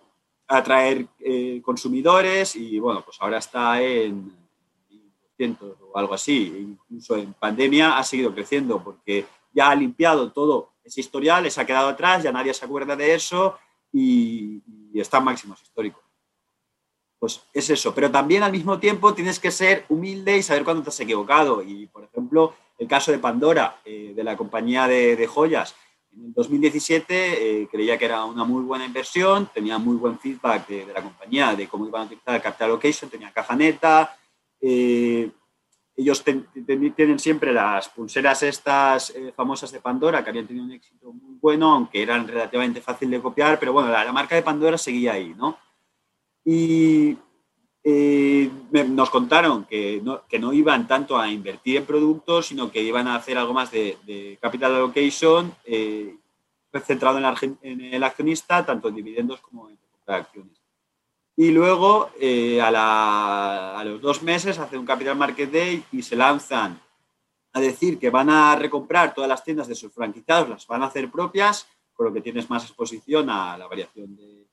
atraer 0.47 1.07
eh, 1.19 1.61
consumidores 1.65 2.55
y 2.55 2.79
bueno, 2.79 3.03
pues 3.03 3.17
ahora 3.21 3.39
está 3.39 3.83
en 3.83 4.31
100 5.39 5.59
o 5.91 5.99
algo 5.99 6.13
así. 6.13 6.77
Incluso 6.91 7.17
en 7.17 7.33
pandemia 7.33 7.97
ha 7.97 8.05
seguido 8.05 8.35
creciendo 8.35 8.85
porque 8.85 9.25
ya 9.55 9.71
ha 9.71 9.75
limpiado 9.75 10.33
todo 10.33 10.75
ese 10.85 11.01
historial, 11.01 11.51
se 11.51 11.63
ha 11.63 11.67
quedado 11.67 11.89
atrás, 11.89 12.23
ya 12.23 12.31
nadie 12.31 12.53
se 12.53 12.67
acuerda 12.67 12.95
de 12.95 13.15
eso 13.15 13.59
y, 13.91 14.63
y 14.93 15.01
está 15.01 15.17
en 15.17 15.25
máximos 15.25 15.63
históricos. 15.63 16.05
Pues 17.19 17.43
es 17.55 17.71
eso, 17.71 17.95
pero 17.95 18.11
también 18.11 18.43
al 18.43 18.53
mismo 18.53 18.79
tiempo 18.79 19.15
tienes 19.15 19.41
que 19.41 19.51
ser 19.51 19.87
humilde 19.89 20.37
y 20.37 20.43
saber 20.43 20.63
cuándo 20.63 20.83
te 20.83 20.91
has 20.91 21.01
equivocado. 21.01 21.63
Y, 21.63 21.87
por 21.87 22.05
ejemplo, 22.05 22.53
el 22.79 22.89
caso 22.89 23.13
de 23.13 23.19
Pandora, 23.19 23.81
eh, 23.85 24.13
de 24.15 24.25
la 24.25 24.37
compañía 24.37 24.87
de, 24.87 25.27
joyas, 25.27 25.75
en 26.13 26.27
el 26.27 26.33
2017 26.33 27.63
eh, 27.63 27.69
creía 27.71 27.99
que 27.99 28.07
era 28.07 28.25
una 28.25 28.45
muy 28.45 28.63
buena 28.63 28.87
inversión, 28.87 29.51
tenía 29.53 29.79
muy 29.79 29.97
buen 29.97 30.19
feedback 30.19 30.67
de, 30.69 30.87
la 30.87 31.03
compañía 31.03 31.55
de 31.55 31.69
cómo 31.69 31.87
iban 31.87 32.03
a 32.03 32.05
utilizar 32.07 32.35
el 32.35 32.43
capital 32.43 32.71
allocation, 32.71 33.11
tenía 33.11 33.33
caja 33.33 33.55
neta. 33.55 34.17
Eh, 34.61 35.31
ellos 35.99 36.23
tienen 36.23 37.19
siempre 37.19 37.55
las 37.55 37.89
pulseras 37.89 38.43
estas 38.43 39.15
famosas 39.35 39.73
de 39.73 39.81
Pandora, 39.81 40.23
que 40.23 40.29
habían 40.29 40.47
tenido 40.47 40.67
un 40.67 40.73
éxito 40.73 41.11
muy 41.11 41.39
bueno, 41.41 41.73
aunque 41.73 42.03
eran 42.03 42.29
relativamente 42.29 42.83
fácil 42.83 43.11
de 43.11 43.21
copiar, 43.23 43.59
pero 43.59 43.73
bueno, 43.73 43.89
la, 43.89 44.05
la 44.05 44.13
marca 44.13 44.35
de 44.35 44.43
Pandora 44.43 44.77
seguía 44.77 45.15
ahí, 45.15 45.35
¿no? 45.35 45.57
Y 46.45 47.17
eh, 47.89 48.51
nos 48.73 49.11
contaron 49.11 49.65
que 49.65 50.01
no, 50.03 50.23
que 50.27 50.41
no, 50.41 50.53
iban 50.53 50.89
tanto 50.89 51.17
a 51.17 51.31
invertir 51.31 51.77
en 51.77 51.87
productos, 51.87 52.47
sino 52.47 52.69
que 52.69 52.83
iban 52.83 53.07
a 53.07 53.15
hacer 53.15 53.39
algo 53.39 53.55
más 53.55 53.71
de, 53.71 54.37
capital 54.43 54.75
allocation 54.75 55.55
eh, 55.65 56.17
centrado 56.85 57.19
en, 57.63 57.81
el 57.81 58.03
accionista, 58.03 58.67
tanto 58.67 58.89
en 58.89 58.97
dividendos 58.97 59.41
como 59.41 59.69
en 59.71 59.79
acciones. 60.05 60.61
Y 61.37 61.53
luego, 61.53 62.11
eh, 62.19 62.61
a, 62.61 63.81
los 63.85 64.01
dos 64.01 64.21
meses, 64.21 64.59
hacen 64.59 64.81
un 64.81 64.87
Capital 64.87 65.15
Market 65.15 65.53
Day 65.53 65.85
y 65.93 66.03
se 66.03 66.17
lanzan 66.17 66.81
a 67.53 67.61
decir 67.61 68.01
que 68.01 68.11
van 68.11 68.31
a 68.31 68.57
recomprar 68.57 69.15
todas 69.15 69.29
las 69.29 69.45
tiendas 69.45 69.69
de 69.69 69.77
sus 69.77 69.93
franquiciados, 69.93 70.49
las 70.49 70.67
van 70.67 70.83
a 70.83 70.87
hacer 70.87 71.09
propias, 71.09 71.69
con 71.95 72.07
lo 72.07 72.13
que 72.13 72.21
tienes 72.21 72.51
más 72.51 72.65
exposición 72.65 73.31
a 73.31 73.57
la 73.57 73.69
variación 73.69 74.17
de, 74.17 74.45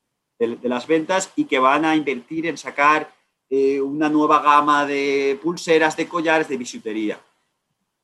las 0.62 0.86
ventas 0.86 1.32
y 1.36 1.46
que 1.46 1.58
van 1.58 1.84
a 1.86 1.96
invertir 1.96 2.46
en 2.46 2.58
sacar 2.58 3.23
eh, 3.56 3.80
una 3.80 4.10
nueva 4.10 4.42
gama 4.42 4.84
de 4.84 5.40
pulseras, 5.40 5.96
de 5.96 6.08
collares, 6.08 6.48
de 6.48 6.58
bisutería. 6.58 7.22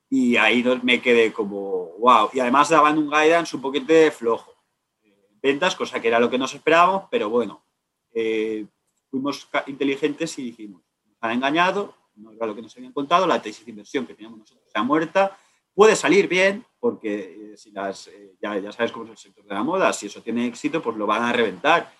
Y 0.07 0.37
ahí 0.37 0.63
me 0.83 1.01
quedé 1.01 1.33
como, 1.33 1.95
wow. 1.97 2.29
Y 2.33 2.39
además 2.39 2.69
daban 2.69 2.99
un 2.99 3.09
guidance 3.09 3.55
un 3.55 3.61
poquito 3.63 3.91
flojo. 4.11 4.53
Ventas, 5.41 5.75
cosa 5.75 5.99
que 5.99 6.07
era 6.07 6.19
lo 6.19 6.29
que 6.29 6.37
nos 6.37 6.53
esperábamos, 6.53 7.05
pero 7.09 7.31
bueno, 7.31 7.63
eh, 8.13 8.67
fuimos 9.09 9.49
inteligentes 9.65 10.37
y 10.37 10.43
dijimos, 10.43 10.83
nos 11.07 11.17
han 11.21 11.31
engañado, 11.31 11.95
no 12.13 12.31
era 12.31 12.45
lo 12.45 12.53
que 12.53 12.61
nos 12.61 12.77
habían 12.77 12.93
contado, 12.93 13.25
la 13.25 13.41
tesis 13.41 13.65
de 13.65 13.71
inversión 13.71 14.05
que 14.05 14.13
teníamos 14.13 14.37
nosotros 14.37 14.67
está 14.67 14.83
muerta, 14.83 15.35
puede 15.73 15.95
salir 15.95 16.27
bien, 16.27 16.63
porque 16.79 17.53
eh, 17.53 17.57
si 17.57 17.71
las, 17.71 18.07
eh, 18.09 18.35
ya, 18.39 18.55
ya, 18.59 18.71
sabes 18.71 18.91
cómo 18.91 19.05
es 19.05 19.11
el 19.11 19.17
sector 19.17 19.45
de 19.45 19.53
la 19.55 19.63
moda, 19.63 19.93
si 19.93 20.05
eso 20.05 20.21
tiene 20.21 20.45
éxito, 20.45 20.79
pues 20.79 20.95
lo 20.95 21.07
van 21.07 21.23
a 21.23 21.33
reventar, 21.33 21.91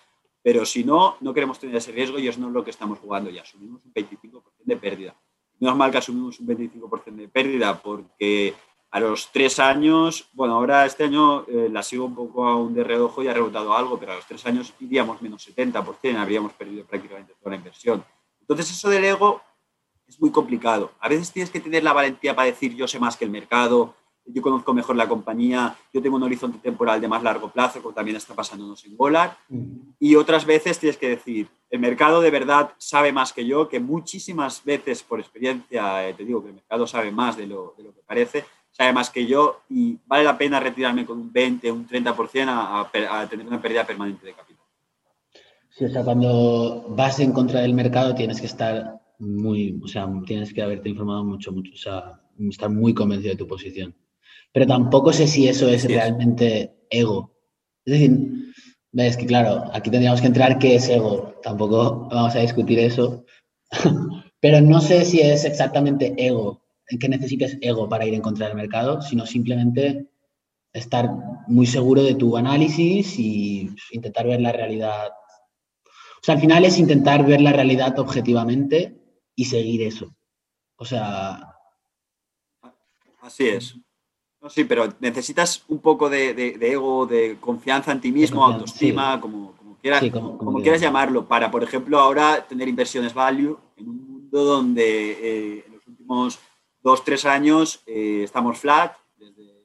pero 0.42 0.64
si 0.64 0.84
no, 0.84 1.16
no 1.20 1.34
queremos 1.34 1.58
tener 1.58 1.76
ese 1.76 1.92
riesgo 1.92 2.18
y 2.18 2.28
eso 2.28 2.40
no 2.40 2.48
es 2.48 2.54
lo 2.54 2.64
que 2.64 2.70
estamos 2.70 2.98
jugando 2.98 3.30
ya, 3.30 3.42
asumimos 3.42 3.84
un 3.84 3.92
25% 3.92 4.42
de 4.64 4.76
pérdida. 4.76 5.14
No 5.58 5.70
es 5.70 5.76
mal 5.76 5.90
que 5.90 5.98
asumimos 5.98 6.40
un 6.40 6.46
25% 6.46 7.16
de 7.16 7.28
pérdida 7.28 7.80
porque 7.80 8.54
a 8.90 8.98
los 8.98 9.30
tres 9.30 9.58
años, 9.58 10.28
bueno, 10.32 10.54
ahora 10.54 10.84
este 10.84 11.04
año 11.04 11.44
eh, 11.46 11.68
la 11.70 11.82
sigo 11.82 12.06
un 12.06 12.14
poco 12.14 12.46
aún 12.48 12.74
de 12.74 12.82
reojo 12.82 13.22
y 13.22 13.28
ha 13.28 13.34
rebotado 13.34 13.74
algo, 13.74 13.98
pero 13.98 14.12
a 14.12 14.16
los 14.16 14.26
tres 14.26 14.44
años 14.46 14.72
iríamos 14.80 15.22
menos 15.22 15.48
70%, 15.48 16.16
habríamos 16.16 16.52
perdido 16.54 16.84
prácticamente 16.84 17.34
toda 17.38 17.50
la 17.50 17.56
inversión. 17.56 18.04
Entonces 18.40 18.70
eso 18.70 18.88
del 18.88 19.04
ego 19.04 19.42
es 20.08 20.20
muy 20.20 20.30
complicado. 20.30 20.90
A 20.98 21.08
veces 21.08 21.30
tienes 21.30 21.50
que 21.50 21.60
tener 21.60 21.84
la 21.84 21.92
valentía 21.92 22.34
para 22.34 22.46
decir 22.46 22.74
yo 22.74 22.88
sé 22.88 22.98
más 22.98 23.16
que 23.16 23.24
el 23.24 23.30
mercado, 23.30 23.94
yo 24.32 24.42
conozco 24.42 24.72
mejor 24.72 24.96
la 24.96 25.08
compañía, 25.08 25.76
yo 25.92 26.02
tengo 26.02 26.16
un 26.16 26.22
horizonte 26.22 26.58
temporal 26.58 27.00
de 27.00 27.08
más 27.08 27.22
largo 27.22 27.50
plazo, 27.50 27.82
como 27.82 27.94
también 27.94 28.16
está 28.16 28.34
pasándonos 28.34 28.84
en 28.84 28.96
Golar. 28.96 29.36
Y 29.98 30.16
otras 30.16 30.44
veces 30.44 30.78
tienes 30.78 30.96
que 30.96 31.08
decir, 31.08 31.48
el 31.70 31.80
mercado 31.80 32.20
de 32.20 32.30
verdad 32.30 32.70
sabe 32.78 33.12
más 33.12 33.32
que 33.32 33.46
yo, 33.46 33.68
que 33.68 33.80
muchísimas 33.80 34.64
veces 34.64 35.02
por 35.02 35.20
experiencia 35.20 36.08
eh, 36.08 36.14
te 36.14 36.24
digo 36.24 36.42
que 36.42 36.48
el 36.48 36.54
mercado 36.54 36.86
sabe 36.86 37.10
más 37.10 37.36
de 37.36 37.46
lo, 37.46 37.74
de 37.76 37.84
lo 37.84 37.94
que 37.94 38.00
parece 38.06 38.44
sabe 38.72 38.92
más 38.92 39.10
que 39.10 39.26
yo 39.26 39.60
y 39.68 39.98
vale 40.06 40.24
la 40.24 40.38
pena 40.38 40.60
retirarme 40.60 41.04
con 41.04 41.18
un 41.18 41.32
20, 41.32 41.70
un 41.72 41.86
30% 41.86 42.46
a, 42.48 42.80
a, 43.20 43.28
tener 43.28 43.46
una 43.46 43.60
pérdida 43.60 43.86
permanente 43.86 44.24
de 44.24 44.32
capital. 44.32 44.64
Sí, 45.70 45.84
o 45.84 45.90
sea, 45.90 46.04
cuando 46.04 46.86
vas 46.88 47.20
en 47.20 47.32
contra 47.32 47.60
del 47.60 47.74
mercado 47.74 48.14
tienes 48.14 48.40
que 48.40 48.46
estar 48.46 49.00
muy, 49.18 49.78
o 49.82 49.86
sea, 49.88 50.08
tienes 50.26 50.52
que 50.52 50.62
haberte 50.62 50.88
informado 50.88 51.24
mucho, 51.24 51.52
mucho, 51.52 51.72
o 51.74 51.76
sea, 51.76 52.20
estar 52.38 52.70
muy 52.70 52.94
convencido 52.94 53.32
de 53.32 53.38
tu 53.38 53.46
posición. 53.46 53.94
Pero 54.52 54.66
tampoco 54.66 55.12
sé 55.12 55.26
si 55.26 55.48
eso 55.48 55.68
es 55.68 55.84
realmente 55.84 56.74
ego. 56.90 57.32
Es 57.84 57.92
decir, 57.92 58.52
ves 58.92 59.16
que 59.16 59.26
claro, 59.26 59.70
aquí 59.72 59.90
tendríamos 59.90 60.20
que 60.20 60.26
entrar 60.26 60.58
qué 60.58 60.74
es 60.74 60.88
ego. 60.88 61.34
Tampoco 61.42 62.08
vamos 62.10 62.34
a 62.34 62.40
discutir 62.40 62.78
eso. 62.78 63.24
Pero 64.40 64.60
no 64.60 64.80
sé 64.80 65.04
si 65.04 65.20
es 65.20 65.44
exactamente 65.44 66.14
ego 66.16 66.60
que 66.98 67.08
necesites 67.08 67.56
ego 67.60 67.88
para 67.88 68.06
ir 68.06 68.14
en 68.14 68.22
contra 68.22 68.46
del 68.46 68.56
mercado, 68.56 69.00
sino 69.02 69.26
simplemente 69.26 70.08
estar 70.72 71.10
muy 71.46 71.66
seguro 71.66 72.02
de 72.02 72.14
tu 72.14 72.36
análisis 72.36 73.18
y 73.18 73.70
intentar 73.92 74.26
ver 74.26 74.40
la 74.40 74.52
realidad. 74.52 75.08
O 75.08 76.22
sea, 76.22 76.34
al 76.34 76.40
final 76.40 76.64
es 76.64 76.78
intentar 76.78 77.24
ver 77.24 77.40
la 77.40 77.52
realidad 77.52 77.98
objetivamente 77.98 78.96
y 79.34 79.44
seguir 79.44 79.82
eso. 79.82 80.14
O 80.76 80.84
sea... 80.84 81.54
Así 83.20 83.48
es. 83.48 83.74
Sí, 84.48 84.64
pero 84.64 84.92
necesitas 85.00 85.64
un 85.68 85.80
poco 85.80 86.08
de, 86.08 86.56
ego, 86.60 87.06
de 87.06 87.36
confianza 87.40 87.92
en 87.92 88.00
ti 88.00 88.12
mismo, 88.12 88.44
autoestima, 88.44 89.20
como, 89.20 89.54
quieras, 89.80 90.02
como, 90.10 90.62
quieras 90.62 90.80
llamarlo, 90.80 91.26
para, 91.26 91.50
por 91.50 91.62
ejemplo, 91.62 91.98
ahora 91.98 92.46
tener 92.46 92.68
inversiones 92.68 93.14
value 93.14 93.58
en 93.76 93.88
un 93.88 94.12
mundo 94.12 94.44
donde 94.44 95.10
eh, 95.12 95.64
en 95.66 95.74
los 95.74 95.86
últimos 95.86 96.38
dos, 96.82 97.04
tres 97.04 97.24
años 97.24 97.82
eh, 97.86 98.22
estamos 98.24 98.58
flat, 98.58 98.96
desde 99.18 99.60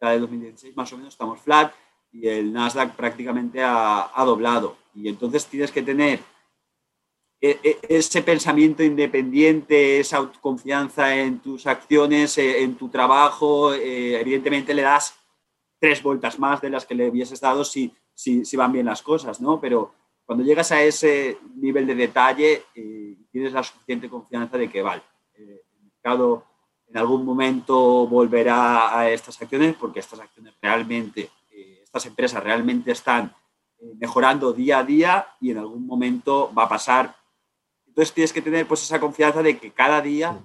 el 0.00 0.20
2016 0.20 0.76
más 0.76 0.92
o 0.92 0.96
menos 0.96 1.14
estamos 1.14 1.40
flat 1.40 1.72
y 2.14 2.28
el 2.28 2.52
Nasdaq 2.52 2.94
prácticamente 2.94 3.60
ha, 3.62 4.10
doblado. 4.24 4.76
Y 4.94 5.08
entonces 5.08 5.46
tienes 5.46 5.72
que 5.72 5.82
tener 5.82 6.20
ese 7.88 8.22
pensamiento 8.22 8.82
independiente, 8.82 10.00
esa 10.00 10.18
autoconfianza 10.18 11.14
en 11.16 11.40
tus 11.40 11.66
acciones, 11.66 12.38
eh, 12.38 12.62
en 12.62 12.76
tu 12.76 12.88
trabajo, 12.88 13.74
eh, 13.74 14.20
evidentemente 14.20 14.74
le 14.74 14.82
das 14.82 15.14
tres 15.78 16.02
vueltas 16.02 16.38
más 16.38 16.60
de 16.60 16.70
las 16.70 16.86
que 16.86 16.94
le 16.94 17.08
hubieses 17.08 17.40
dado 17.40 17.64
si, 17.64 17.92
si, 18.14 18.56
van 18.56 18.72
bien 18.72 18.86
las 18.86 19.02
cosas, 19.02 19.40
¿no? 19.40 19.60
Pero 19.60 19.92
cuando 20.24 20.44
llegas 20.44 20.72
a 20.72 20.82
ese 20.82 21.38
nivel 21.56 21.86
de 21.86 21.94
detalle, 21.94 22.62
tienes 23.30 23.52
la 23.52 23.62
suficiente 23.62 24.08
confianza 24.08 24.56
de 24.56 24.70
que, 24.70 24.80
vale, 24.80 25.02
en 26.94 26.98
algún 26.98 27.24
momento 27.24 28.06
volverá 28.06 28.96
a 28.96 29.10
estas 29.10 29.40
acciones 29.42 29.74
porque 29.74 30.00
estas 30.00 30.20
acciones 30.20 30.54
realmente, 30.62 31.30
eh, 31.50 31.80
estas 31.82 32.06
empresas 32.06 32.42
realmente 32.42 32.92
están 32.92 33.34
eh, 33.80 33.94
mejorando 33.98 34.52
día 34.52 34.78
a 34.78 34.84
día 34.84 35.26
y 35.40 35.50
en 35.50 35.58
algún 35.58 35.86
momento 35.86 36.52
va 36.56 36.64
a 36.64 36.68
pasar. 36.68 37.16
Entonces 37.94 38.12
tienes 38.12 38.32
que 38.32 38.42
tener 38.42 38.66
pues 38.66 38.82
esa 38.82 38.98
confianza 38.98 39.40
de 39.40 39.56
que 39.56 39.70
cada 39.70 40.00
día 40.00 40.36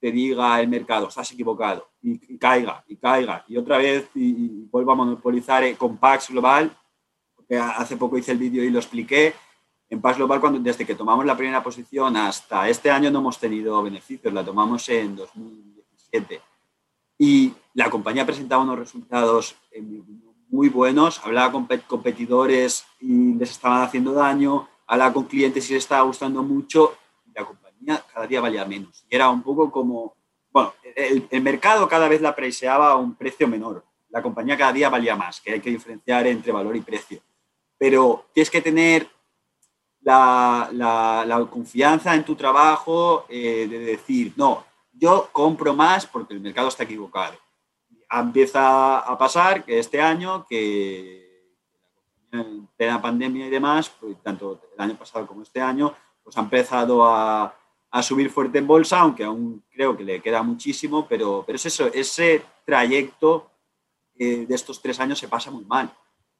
te 0.00 0.10
diga 0.10 0.60
el 0.60 0.66
mercado, 0.66 1.06
estás 1.06 1.30
equivocado, 1.30 1.88
y, 2.02 2.36
caiga, 2.38 2.82
y 2.88 2.96
caiga, 2.96 3.44
y 3.46 3.56
otra 3.56 3.78
vez, 3.78 4.10
y, 4.16 4.66
vuelva 4.68 4.94
a 4.94 4.96
monopolizar 4.96 5.62
eh, 5.62 5.76
con 5.76 5.96
Pax 5.96 6.30
Global, 6.30 6.76
porque 7.36 7.56
hace 7.56 7.96
poco 7.96 8.18
hice 8.18 8.32
el 8.32 8.38
vídeo 8.38 8.64
y 8.64 8.70
lo 8.70 8.80
expliqué, 8.80 9.32
en 9.88 10.00
Pax 10.00 10.16
Global, 10.16 10.40
cuando, 10.40 10.58
desde 10.58 10.84
que 10.84 10.96
tomamos 10.96 11.24
la 11.24 11.36
primera 11.36 11.62
posición 11.62 12.16
hasta 12.16 12.68
este 12.68 12.90
año 12.90 13.12
no 13.12 13.20
hemos 13.20 13.38
tenido 13.38 13.80
beneficios, 13.80 14.34
la 14.34 14.44
tomamos 14.44 14.88
en 14.88 15.14
2017. 15.14 16.40
Y 17.16 17.52
la 17.74 17.88
compañía 17.88 18.26
presentaba 18.26 18.64
unos 18.64 18.80
resultados 18.80 19.54
eh, 19.70 20.02
muy 20.48 20.68
buenos, 20.68 21.20
hablaba 21.24 21.52
con 21.52 21.68
competidores 21.86 22.84
y 23.00 23.34
les 23.34 23.52
estaban 23.52 23.82
haciendo 23.82 24.12
daño, 24.14 24.68
hablaba 24.88 25.12
con 25.12 25.24
clientes 25.24 25.70
y 25.70 25.74
les 25.74 25.84
estaba 25.84 26.02
gustando 26.02 26.42
mucho, 26.42 26.96
la 27.32 27.44
compañía 27.44 28.04
cada 28.12 28.26
día 28.26 28.40
valía 28.40 28.64
menos. 28.64 29.04
Y 29.08 29.14
era 29.14 29.28
un 29.28 29.42
poco 29.42 29.70
como, 29.70 30.16
bueno, 30.50 30.74
el, 30.96 31.28
el 31.30 31.42
mercado 31.42 31.88
cada 31.88 32.08
vez 32.08 32.20
la 32.20 32.34
preseaba 32.34 32.90
a 32.90 32.96
un 32.96 33.14
precio 33.14 33.46
menor, 33.46 33.84
la 34.08 34.22
compañía 34.22 34.56
cada 34.56 34.72
día 34.72 34.88
valía 34.88 35.14
más, 35.14 35.40
que 35.40 35.52
hay 35.52 35.60
que 35.60 35.70
diferenciar 35.70 36.26
entre 36.26 36.50
valor 36.50 36.74
y 36.74 36.80
precio. 36.80 37.20
Pero 37.78 38.26
tienes 38.32 38.50
que 38.50 38.60
tener 38.60 39.08
la, 40.08 41.48
confianza 41.50 42.14
en 42.14 42.24
tu 42.24 42.34
trabajo 42.34 43.26
eh, 43.28 43.66
de 43.68 43.78
decir, 43.78 44.32
no, 44.36 44.64
yo 44.92 45.28
compro 45.32 45.74
más 45.74 46.06
porque 46.06 46.34
el 46.34 46.40
mercado 46.40 46.68
está 46.68 46.84
equivocado. 46.84 47.34
Empieza 48.10 48.98
a 48.98 49.18
pasar 49.18 49.64
que 49.64 49.78
este 49.78 50.00
año, 50.00 50.46
que 50.48 51.27
en 52.32 52.66
plena 52.76 53.00
pandemia 53.00 53.46
y 53.46 53.50
demás, 53.50 53.90
pues, 54.00 54.16
tanto 54.22 54.60
el 54.76 54.80
año 54.80 54.96
pasado 54.96 55.26
como 55.26 55.42
este 55.42 55.60
año, 55.60 55.94
pues 56.22 56.36
ha 56.36 56.40
empezado 56.40 57.04
a, 57.04 57.54
subir 58.02 58.30
fuerte 58.30 58.58
en 58.58 58.66
bolsa, 58.66 59.00
aunque 59.00 59.24
aún 59.24 59.64
creo 59.70 59.96
que 59.96 60.04
le 60.04 60.20
queda 60.20 60.42
muchísimo, 60.42 61.06
pero, 61.08 61.42
pero 61.46 61.56
es 61.56 61.66
eso, 61.66 61.86
ese 61.86 62.42
trayecto 62.64 63.50
eh, 64.18 64.44
de 64.46 64.54
estos 64.54 64.82
tres 64.82 65.00
años 65.00 65.18
se 65.18 65.26
pasa 65.26 65.50
muy 65.50 65.64
mal. 65.64 65.90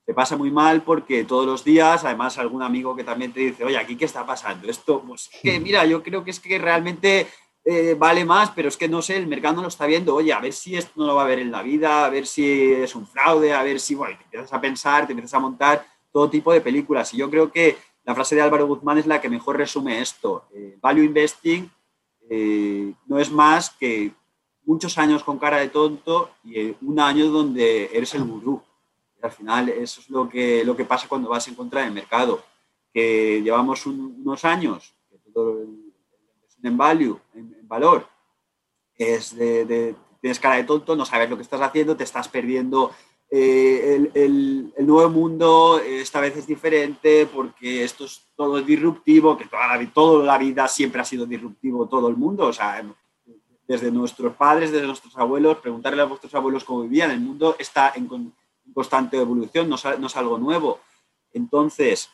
Te 0.04 0.12
pasa 0.12 0.36
muy 0.36 0.50
mal 0.50 0.82
porque 0.82 1.24
todos 1.24 1.46
los 1.46 1.64
días, 1.64 2.04
además 2.04 2.38
algún 2.38 2.62
amigo 2.62 2.94
que 2.94 3.04
también 3.04 3.32
te 3.32 3.40
dice, 3.40 3.64
oye, 3.64 3.78
aquí 3.78 3.96
qué 3.96 4.04
está 4.04 4.26
pasando, 4.26 4.68
esto, 4.68 5.02
pues 5.06 5.30
que 5.42 5.58
mira, 5.58 5.84
yo 5.86 6.02
creo 6.02 6.22
que 6.22 6.30
es 6.30 6.40
que 6.40 6.58
realmente 6.58 7.26
eh, 7.70 7.94
vale 7.94 8.24
más, 8.24 8.50
pero 8.50 8.68
es 8.68 8.76
que 8.76 8.88
no 8.88 9.02
sé, 9.02 9.16
el 9.16 9.26
mercado 9.26 9.56
no 9.56 9.62
lo 9.62 9.68
está 9.68 9.86
viendo, 9.86 10.14
oye, 10.14 10.32
a 10.32 10.40
ver 10.40 10.52
si 10.52 10.76
esto 10.76 10.92
no 10.96 11.06
lo 11.06 11.14
va 11.14 11.24
a 11.24 11.26
ver 11.26 11.38
en 11.38 11.50
la 11.50 11.62
vida, 11.62 12.04
a 12.04 12.10
ver 12.10 12.26
si 12.26 12.72
es 12.72 12.94
un 12.94 13.06
fraude, 13.06 13.52
a 13.52 13.62
ver 13.62 13.78
si, 13.80 13.94
bueno, 13.94 14.16
te 14.16 14.24
empiezas 14.24 14.52
a 14.52 14.60
pensar, 14.60 15.06
te 15.06 15.12
empiezas 15.12 15.34
a 15.34 15.40
montar 15.40 15.86
todo 16.12 16.30
tipo 16.30 16.52
de 16.52 16.60
películas. 16.60 17.12
Y 17.14 17.18
yo 17.18 17.30
creo 17.30 17.52
que 17.52 17.76
la 18.04 18.14
frase 18.14 18.34
de 18.34 18.42
Álvaro 18.42 18.66
Guzmán 18.66 18.98
es 18.98 19.06
la 19.06 19.20
que 19.20 19.28
mejor 19.28 19.56
resume 19.56 20.00
esto. 20.00 20.46
Eh, 20.54 20.78
value 20.80 21.04
investing 21.04 21.70
eh, 22.30 22.92
no 23.06 23.18
es 23.18 23.30
más 23.30 23.70
que 23.70 24.12
muchos 24.64 24.96
años 24.98 25.22
con 25.22 25.38
cara 25.38 25.58
de 25.58 25.68
tonto 25.68 26.30
y 26.44 26.74
un 26.82 27.00
año 27.00 27.26
donde 27.28 27.90
eres 27.92 28.14
el 28.14 28.24
gurú 28.24 28.62
al 29.22 29.32
final 29.32 29.68
eso 29.68 30.00
es 30.00 30.10
lo 30.10 30.28
que, 30.28 30.64
lo 30.64 30.76
que 30.76 30.84
pasa 30.84 31.08
cuando 31.08 31.28
vas 31.28 31.46
a 31.46 31.50
encontrar 31.50 31.86
el 31.86 31.92
mercado, 31.92 32.42
que 32.92 33.40
llevamos 33.42 33.86
unos 33.86 34.44
años, 34.44 34.94
en 36.62 36.76
value, 36.76 37.18
en, 37.34 37.66
valor, 37.68 38.08
es 38.96 39.36
de, 39.36 39.94
tienes 40.20 40.40
cara 40.40 40.56
de 40.56 40.64
tonto, 40.64 40.96
no 40.96 41.04
sabes 41.04 41.30
lo 41.30 41.36
que 41.36 41.42
estás 41.42 41.60
haciendo, 41.60 41.96
te 41.96 42.04
estás 42.04 42.28
perdiendo 42.28 42.92
eh, 43.30 44.10
el, 44.14 44.72
nuevo 44.78 45.10
mundo 45.10 45.80
esta 45.84 46.18
vez 46.20 46.34
es 46.38 46.46
diferente 46.46 47.26
porque 47.26 47.84
esto 47.84 48.06
es 48.06 48.22
todo 48.34 48.60
disruptivo, 48.62 49.36
que 49.36 49.44
toda 49.44 49.76
la, 49.76 49.92
toda 49.92 50.24
la 50.24 50.38
vida 50.38 50.66
siempre 50.66 51.00
ha 51.00 51.04
sido 51.04 51.26
disruptivo 51.26 51.86
todo 51.86 52.08
el 52.08 52.16
mundo, 52.16 52.46
o 52.46 52.52
sea, 52.52 52.82
desde 53.66 53.90
nuestros 53.90 54.34
padres, 54.34 54.72
desde 54.72 54.86
nuestros 54.86 55.16
abuelos, 55.18 55.58
preguntarle 55.58 56.00
a 56.00 56.06
vuestros 56.06 56.34
abuelos 56.34 56.64
cómo 56.64 56.82
vivían. 56.82 57.10
El 57.10 57.20
mundo 57.20 57.54
está 57.58 57.92
en, 57.94 58.32
constante 58.72 59.18
evolución, 59.18 59.68
no, 59.68 59.76
no 59.98 60.06
es 60.06 60.16
algo 60.16 60.38
nuevo. 60.38 60.80
Entonces, 61.32 62.10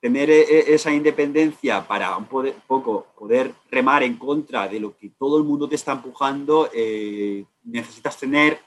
tener 0.00 0.30
e, 0.30 0.40
e, 0.42 0.74
esa 0.74 0.92
independencia 0.92 1.86
para 1.86 2.16
un 2.16 2.26
poco 2.26 3.06
poder 3.18 3.52
remar 3.70 4.02
en 4.02 4.16
contra 4.16 4.68
de 4.68 4.80
lo 4.80 4.96
que 4.96 5.10
todo 5.10 5.38
el 5.38 5.44
mundo 5.44 5.68
te 5.68 5.74
está 5.74 5.92
empujando, 5.92 6.68
eh, 6.74 7.44
necesitas 7.64 8.18
tener, 8.18 8.58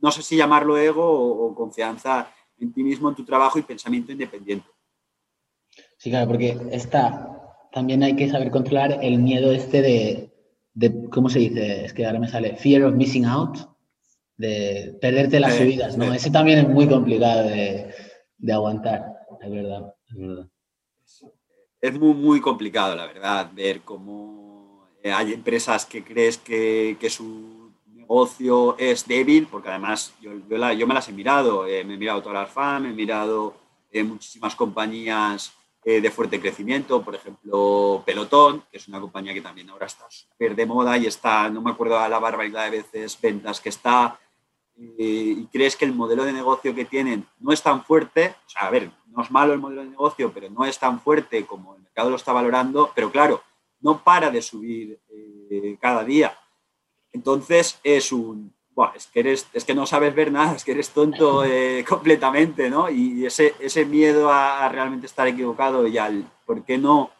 no 0.00 0.10
sé 0.10 0.22
si 0.22 0.36
llamarlo 0.36 0.76
ego 0.76 1.04
o, 1.04 1.54
confianza 1.54 2.32
en 2.58 2.72
ti 2.72 2.82
mismo, 2.82 3.08
en 3.08 3.14
tu 3.14 3.24
trabajo 3.24 3.58
y 3.58 3.62
pensamiento 3.62 4.12
independiente. 4.12 4.68
Sí, 5.96 6.10
claro, 6.10 6.28
porque 6.28 6.56
está, 6.70 7.68
también 7.72 8.02
hay 8.02 8.14
que 8.14 8.28
saber 8.28 8.50
controlar 8.50 8.98
el 9.02 9.18
miedo 9.18 9.52
este 9.52 9.82
de, 9.82 10.32
de, 10.74 11.08
¿cómo 11.10 11.28
se 11.28 11.38
dice? 11.38 11.84
Es 11.84 11.92
que 11.92 12.06
ahora 12.06 12.20
me 12.20 12.28
sale 12.28 12.56
fear 12.56 12.82
of 12.84 12.94
missing 12.94 13.24
out, 13.24 13.56
de 14.36 14.96
perderte 15.00 15.40
las 15.40 15.54
subidas, 15.54 15.96
¿no? 15.96 16.12
Ese 16.12 16.30
también 16.30 16.58
es 16.58 16.68
muy 16.68 16.88
complicado 16.88 17.44
de, 17.44 17.94
de 18.38 18.52
aguantar, 18.52 19.04
es 19.40 19.50
verdad. 19.50 19.94
Es 21.80 21.98
muy, 21.98 22.14
muy 22.14 22.40
complicado, 22.40 22.94
la 22.94 23.06
verdad, 23.06 23.50
ver 23.52 23.80
cómo 23.80 24.88
eh, 25.02 25.12
hay 25.12 25.32
empresas 25.32 25.84
que 25.84 26.04
crees 26.04 26.38
que, 26.38 26.96
su 27.10 27.72
negocio 27.86 28.76
es 28.78 29.06
débil, 29.06 29.48
porque 29.48 29.68
además 29.68 30.14
yo, 30.20 30.30
yo, 30.48 30.86
me 30.86 30.94
las 30.94 31.08
he 31.08 31.12
mirado, 31.12 31.66
eh, 31.66 31.82
me 31.84 31.94
he 31.94 31.96
mirado 31.96 32.22
todas 32.22 32.38
las 32.38 32.50
FAM, 32.50 32.86
he 32.86 32.92
mirado 32.92 33.56
eh, 33.90 34.04
muchísimas 34.04 34.54
compañías 34.54 35.52
de 35.84 36.12
fuerte 36.12 36.40
crecimiento, 36.40 37.02
por 37.02 37.16
ejemplo, 37.16 38.04
Pelotón, 38.06 38.62
que 38.70 38.76
es 38.76 38.86
una 38.86 39.00
compañía 39.00 39.34
que 39.34 39.40
también 39.40 39.68
ahora 39.68 39.86
está 39.86 40.08
súper 40.08 40.54
de 40.54 40.64
moda 40.64 40.96
y 40.96 41.06
está, 41.06 41.50
no 41.50 41.60
me 41.60 41.72
acuerdo 41.72 41.98
a 41.98 42.08
la 42.08 42.20
barbaridad 42.20 42.66
de 42.66 42.82
veces, 42.82 43.18
ventas 43.20 43.60
que 43.60 43.70
está, 43.70 44.16
y 44.76 45.46
crees 45.46 45.76
que 45.76 45.84
el 45.84 45.94
modelo 45.94 46.24
de 46.24 46.32
negocio 46.32 46.74
que 46.74 46.84
tienen 46.84 47.26
no 47.40 47.52
es 47.52 47.62
tan 47.62 47.84
fuerte, 47.84 48.34
o 48.46 48.50
sea, 48.50 48.68
a 48.68 48.70
ver, 48.70 48.90
no 49.06 49.22
es 49.22 49.30
malo 49.30 49.52
el 49.52 49.60
modelo 49.60 49.82
de 49.82 49.90
negocio, 49.90 50.32
pero 50.32 50.50
no 50.50 50.64
es 50.64 50.78
tan 50.78 51.00
fuerte 51.00 51.44
como 51.46 51.74
el 51.74 51.82
mercado 51.82 52.10
lo 52.10 52.16
está 52.16 52.32
valorando, 52.32 52.90
pero 52.94 53.10
claro, 53.10 53.42
no 53.80 54.02
para 54.02 54.30
de 54.30 54.42
subir 54.42 54.98
eh, 55.10 55.76
cada 55.80 56.04
día. 56.04 56.36
Entonces 57.12 57.78
es 57.84 58.10
un, 58.12 58.54
es, 58.94 59.06
que 59.08 59.20
eres, 59.20 59.48
es 59.52 59.64
que 59.64 59.74
no 59.74 59.86
sabes 59.86 60.14
ver 60.14 60.32
nada, 60.32 60.54
es 60.54 60.64
que 60.64 60.72
eres 60.72 60.90
tonto 60.90 61.44
eh, 61.46 61.84
completamente, 61.86 62.70
¿no? 62.70 62.88
Y 62.88 63.26
ese, 63.26 63.54
ese 63.60 63.84
miedo 63.84 64.32
a, 64.32 64.68
realmente 64.68 65.06
estar 65.06 65.28
equivocado 65.28 65.86
y 65.86 65.98
al 65.98 66.24
por 66.46 66.64
qué 66.64 66.78
no 66.78 67.10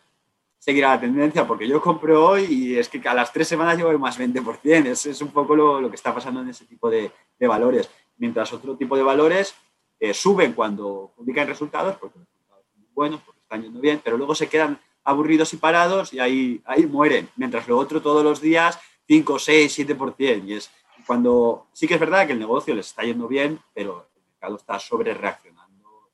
seguir 0.63 0.85
a 0.85 0.91
la 0.91 1.01
tendencia, 1.01 1.45
porque 1.45 1.67
yo 1.67 1.83
compro 1.83 2.25
hoy 2.25 2.45
y 2.45 2.79
es 2.79 2.89
que 2.89 3.01
a 3.09 3.15
las 3.15 3.33
tres 3.33 3.49
semanas 3.49 3.77
llevo 3.77 3.99
más 3.99 4.17
20%, 4.17 4.87
es, 4.87 5.07
es 5.07 5.21
un 5.21 5.33
poco 5.33 5.57
lo, 5.57 5.81
lo, 5.81 5.91
que 5.91 5.97
está 5.97 6.15
pasando 6.15 6.41
en 6.41 6.51
ese 6.51 6.67
tipo 6.67 6.89
de, 6.89 7.11
de 7.37 7.47
valores. 7.49 7.91
Mientras 8.19 8.53
otro 8.53 8.77
tipo 8.77 8.97
de 8.97 9.03
valores 9.03 9.57
eh, 9.99 10.15
suben 10.15 10.53
cuando 10.53 11.13
publican 11.17 11.49
resultados, 11.49 11.97
porque 11.97 12.21
los 12.21 12.29
resultados 12.29 12.65
son 12.71 12.81
muy 12.81 12.91
buenos, 12.95 13.21
porque 13.23 13.41
están 13.41 13.61
yendo 13.61 13.81
bien, 13.81 14.01
pero 14.05 14.17
luego 14.17 14.37
se 14.37 14.49
quedan 14.49 14.79
aburridos 15.03 15.53
y 15.53 15.57
parados 15.57 16.13
y 16.13 16.21
ahí, 16.21 16.63
ahí 16.65 16.87
mueren. 16.87 17.29
Mientras 17.35 17.67
lo 17.67 17.77
otro 17.77 18.01
todos 18.01 18.23
los 18.23 18.41
días, 18.41 18.79
5, 19.09 19.41
6, 19.41 19.79
7%. 19.81 20.45
Y 20.47 20.55
es 20.55 20.71
cuando 21.09 21.67
sí 21.73 21.89
que 21.89 21.95
es 21.95 22.01
verdad 22.01 22.25
que 22.25 22.35
el 22.35 22.39
negocio 22.39 22.73
les 22.73 22.87
está 22.87 23.03
yendo 23.03 23.27
bien, 23.27 23.59
pero 23.75 24.07
el 24.15 24.23
mercado 24.23 24.55
está 24.55 24.79
sobre 24.79 25.13
reaccionando 25.13 26.13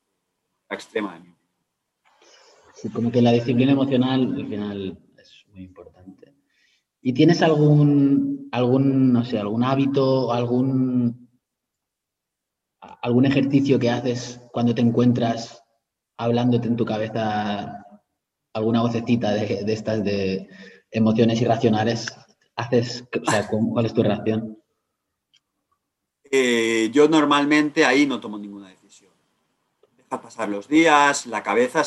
a 0.70 0.74
extrema 0.74 1.12
de 1.12 1.20
Como 2.93 3.11
que 3.11 3.22
la 3.22 3.33
disciplina 3.33 3.72
emocional 3.72 4.35
al 4.35 4.47
final 4.47 4.99
es 5.18 5.45
muy 5.53 5.62
importante. 5.64 6.35
¿Y 7.03 7.12
tienes 7.12 7.43
algún, 7.43 8.49
algún 8.53 9.12
no 9.12 9.24
sé, 9.24 9.39
algún 9.39 9.64
hábito, 9.64 10.33
algún 10.33 11.29
algún 12.81 13.26
ejercicio 13.26 13.79
que 13.79 13.91
haces 13.91 14.41
cuando 14.53 14.74
te 14.74 14.83
encuentras 14.83 15.62
hablándote 16.16 16.68
en 16.68 16.76
tu 16.76 16.85
cabeza 16.85 17.85
alguna 18.53 18.83
vocecita 18.83 19.33
de, 19.33 19.72
estas 19.72 20.03
de 20.05 20.49
emociones 20.91 21.41
irracionales, 21.41 22.09
haces, 22.57 23.05
¿cuál 23.51 23.87
es 23.87 23.95
tu 23.95 24.03
reacción? 24.03 24.59
Eh, 26.31 26.91
yo 26.93 27.09
normalmente 27.09 27.85
ahí 27.85 28.07
no 28.07 28.20
tomo 28.20 28.39
ninguna 28.39 28.68
decisión. 28.68 29.12
Deja 29.97 30.20
pasar 30.20 30.49
los 30.49 30.66
días, 30.66 31.26
la 31.26 31.43
cabeza 31.43 31.83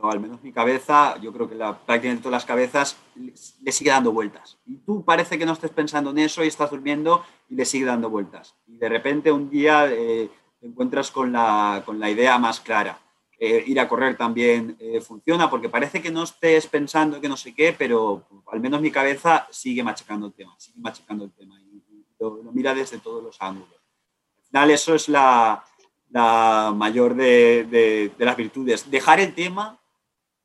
o 0.00 0.10
al 0.10 0.20
menos 0.20 0.42
mi 0.42 0.52
cabeza, 0.52 1.18
yo 1.20 1.32
creo 1.32 1.48
que 1.48 1.54
la, 1.54 1.78
prácticamente 1.78 2.22
todas 2.22 2.38
las 2.38 2.44
cabezas 2.44 2.96
le 3.14 3.72
sigue 3.72 3.90
dando 3.90 4.12
vueltas. 4.12 4.58
Y 4.66 4.76
tú 4.78 5.04
parece 5.04 5.38
que 5.38 5.46
no 5.46 5.52
estés 5.52 5.70
pensando 5.70 6.10
en 6.10 6.18
eso 6.18 6.42
y 6.44 6.48
estás 6.48 6.70
durmiendo 6.70 7.24
y 7.48 7.54
le 7.54 7.64
sigue 7.64 7.86
dando 7.86 8.10
vueltas. 8.10 8.56
Y 8.66 8.78
de 8.78 8.88
repente 8.88 9.30
un 9.30 9.48
día 9.48 9.86
eh, 9.90 10.28
te 10.60 10.66
encuentras 10.66 11.10
con 11.10 11.32
la, 11.32 11.82
con 11.84 11.98
la, 12.00 12.10
idea 12.10 12.38
más 12.38 12.60
clara. 12.60 12.98
Eh, 13.38 13.64
ir 13.66 13.80
a 13.80 13.88
correr 13.88 14.16
también 14.16 14.76
eh, 14.78 15.00
funciona 15.00 15.50
porque 15.50 15.68
parece 15.68 16.00
que 16.00 16.10
no 16.10 16.22
estés 16.22 16.66
pensando 16.68 17.20
que 17.20 17.28
no 17.28 17.36
sé 17.36 17.54
qué, 17.54 17.74
pero 17.76 18.24
al 18.52 18.60
menos 18.60 18.80
mi 18.80 18.90
cabeza 18.90 19.48
sigue 19.50 19.82
machacando 19.82 20.26
el 20.26 20.32
tema, 20.32 20.54
sigue 20.58 20.80
machacando 20.80 21.24
el 21.24 21.32
tema 21.32 21.60
y, 21.60 21.82
lo, 22.20 22.40
lo 22.40 22.52
mira 22.52 22.72
desde 22.72 22.98
todos 22.98 23.22
los 23.22 23.42
ángulos. 23.42 23.74
Al 23.74 24.44
final 24.46 24.70
eso 24.70 24.94
es 24.94 25.08
la, 25.08 25.64
la 26.12 26.72
mayor 26.76 27.14
de, 27.14 28.12
las 28.18 28.36
virtudes. 28.36 28.90
Dejar 28.90 29.20
el 29.20 29.34
tema 29.34 29.78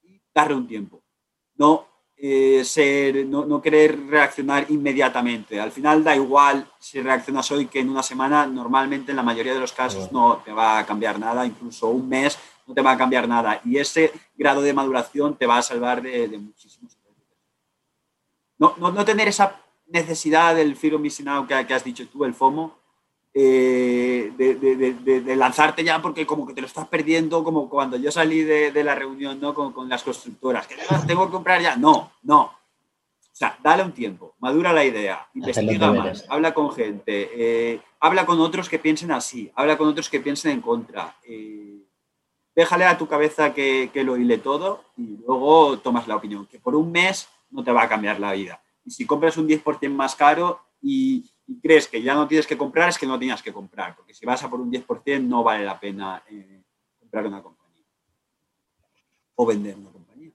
y 0.04 0.20
darle 0.34 0.56
un 0.56 0.68
tiempo. 0.68 1.02
No, 1.56 1.88
eh, 2.16 2.64
ser, 2.64 3.26
no, 3.26 3.62
querer 3.62 4.08
reaccionar 4.08 4.66
inmediatamente. 4.70 5.60
Al 5.60 5.72
final 5.72 6.04
da 6.04 6.16
igual 6.16 6.68
si 6.80 7.02
reaccionas 7.02 7.52
hoy 7.52 7.68
que 7.68 7.80
en 7.80 7.90
una 7.90 8.02
semana. 8.02 8.48
Normalmente 8.48 9.12
en 9.12 9.18
la 9.18 9.24
mayoría 9.24 9.54
de 9.54 9.60
los 9.60 9.74
casos 9.74 10.12
no 10.12 10.42
te 10.44 10.52
va 10.52 10.80
a 10.80 10.86
cambiar 10.86 11.20
nada. 11.20 11.46
Incluso 11.46 11.90
un 11.90 12.08
mes 12.08 12.40
no 12.66 12.74
te 12.74 12.82
va 12.82 12.94
a 12.94 12.98
cambiar 12.98 13.28
nada. 13.28 13.62
Y 13.66 13.78
ese 13.78 14.14
grado 14.36 14.62
de 14.62 14.74
maduración 14.74 15.36
te 15.36 15.46
va 15.46 15.58
a 15.58 15.62
salvar 15.62 16.02
de, 16.02 16.38
muchísimos. 16.38 16.98
No, 18.60 18.76
no, 18.78 19.06
tener 19.06 19.28
esa 19.28 19.62
necesidad 19.86 20.56
del 20.56 20.76
fear 20.76 20.96
of 20.96 21.02
missing 21.02 21.28
out 21.28 21.48
que, 21.48 21.68
que 21.68 21.74
has 21.76 21.84
dicho 21.84 22.08
tú, 22.08 22.26
el 22.26 22.34
FOMO, 22.34 22.77
eh, 23.40 24.32
de, 24.36 25.36
lanzarte 25.36 25.84
ya 25.84 26.02
porque 26.02 26.26
como 26.26 26.48
que 26.48 26.56
te 26.56 26.62
lo 26.62 26.66
estás 26.66 26.88
perdiendo, 26.88 27.44
como 27.44 27.70
cuando 27.70 27.96
yo 27.96 28.12
salí 28.12 28.42
de, 28.42 28.84
la 28.84 28.96
reunión 28.96 29.40
¿no? 29.40 29.54
con, 29.54 29.88
las 29.88 30.02
constructoras, 30.02 30.66
que 30.66 30.76
tengo 31.06 31.28
que 31.28 31.32
comprar 31.32 31.62
ya. 31.62 31.76
No, 31.76 32.14
no. 32.24 32.42
O 32.42 33.40
sea, 33.40 33.56
dale 33.62 33.84
un 33.84 33.92
tiempo, 33.92 34.34
madura 34.40 34.74
la 34.74 34.84
idea, 34.84 35.28
investiga 35.36 35.94
más, 35.94 36.26
habla 36.28 36.56
con 36.56 36.72
gente, 36.72 37.30
eh, 37.36 37.80
habla 38.00 38.26
con 38.26 38.40
otros 38.40 38.68
que 38.68 38.80
piensen 38.80 39.12
así, 39.12 39.52
habla 39.54 39.78
con 39.78 39.88
otros 39.88 40.10
que 40.10 40.20
piensen 40.20 40.54
en 40.54 40.62
contra. 40.62 41.16
Eh, 41.24 41.84
déjale 42.56 42.86
a 42.86 42.98
tu 42.98 43.08
cabeza 43.08 43.54
que, 43.54 43.92
que 43.94 44.04
lo 44.04 44.18
hile 44.18 44.40
todo 44.40 44.86
y 44.98 45.18
luego 45.24 45.78
tomas 45.78 46.08
la 46.08 46.16
opinión, 46.16 46.48
que 46.48 46.58
por 46.58 46.76
un 46.76 46.92
mes 46.92 47.30
no 47.52 47.64
te 47.64 47.72
va 47.72 47.84
a 47.84 47.90
cambiar 47.90 48.20
la 48.20 48.32
vida. 48.32 48.64
Y 48.84 48.90
si 48.90 49.06
compras 49.06 49.38
un 49.38 49.48
10% 49.48 49.92
más 49.92 50.16
caro 50.16 50.60
y, 50.82 51.30
y 51.48 51.60
crees 51.60 51.88
que 51.88 52.04
ya 52.04 52.14
no 52.14 52.28
tienes 52.28 52.46
que 52.46 52.58
comprar, 52.58 52.90
es 52.90 52.98
que 52.98 53.08
no 53.08 53.18
tenías 53.18 53.42
que 53.42 53.54
comprar, 53.54 53.96
porque 53.96 54.14
si 54.14 54.26
vas 54.26 54.44
a 54.44 54.50
por 54.50 54.60
un 54.60 54.72
10% 54.72 55.24
no 55.24 55.44
vale 55.44 55.64
la 55.64 55.80
pena 55.80 56.22
eh, 56.30 56.62
comprar 57.00 57.26
una 57.26 57.42
compañía 57.42 57.86
o 59.36 59.46
vender 59.46 59.78
una 59.78 59.92
compañía. 59.92 60.32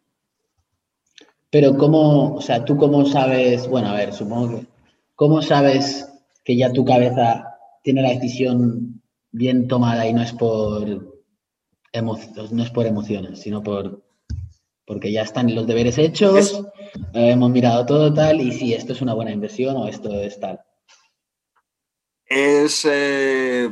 Pero 1.50 1.76
cómo, 1.76 2.34
o 2.34 2.40
sea, 2.40 2.64
tú 2.64 2.78
cómo 2.78 3.04
sabes, 3.04 3.68
bueno, 3.68 3.88
a 3.88 3.94
ver, 3.94 4.14
supongo 4.14 4.60
que, 4.60 4.66
¿cómo 5.14 5.42
sabes 5.42 6.08
que 6.44 6.56
ya 6.56 6.72
tu 6.72 6.84
cabeza 6.84 7.58
tiene 7.82 8.00
la 8.00 8.08
decisión 8.08 9.02
bien 9.32 9.68
tomada 9.68 10.06
y 10.06 10.14
no 10.14 10.22
es 10.22 10.32
por, 10.32 10.88
no 11.92 12.62
es 12.62 12.70
por 12.70 12.86
emociones, 12.86 13.40
sino 13.40 13.62
por, 13.62 14.02
porque 14.86 15.12
ya 15.12 15.22
están 15.22 15.54
los 15.54 15.66
deberes 15.66 15.98
hechos, 15.98 16.64
hemos 17.12 17.50
mirado 17.50 17.84
todo 17.84 18.14
tal, 18.14 18.40
y 18.40 18.52
si 18.52 18.72
esto 18.72 18.94
es 18.94 19.02
una 19.02 19.12
buena 19.12 19.30
inversión 19.30 19.76
o 19.76 19.88
esto 19.88 20.10
es 20.14 20.40
tal 20.40 20.60
es 22.32 22.86
eh, 22.90 23.70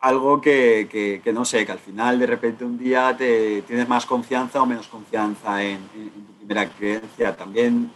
algo 0.00 0.40
que, 0.40 1.22
no 1.32 1.44
sé, 1.44 1.64
que 1.64 1.72
al 1.72 1.78
final 1.78 2.18
de 2.18 2.26
repente 2.26 2.64
un 2.64 2.78
día 2.78 3.16
te 3.16 3.62
tienes 3.62 3.88
más 3.88 4.04
confianza 4.04 4.60
o 4.60 4.66
menos 4.66 4.88
confianza 4.88 5.62
en, 5.62 5.78
tu 5.88 6.32
primera 6.38 6.68
creencia. 6.68 7.34
También 7.34 7.90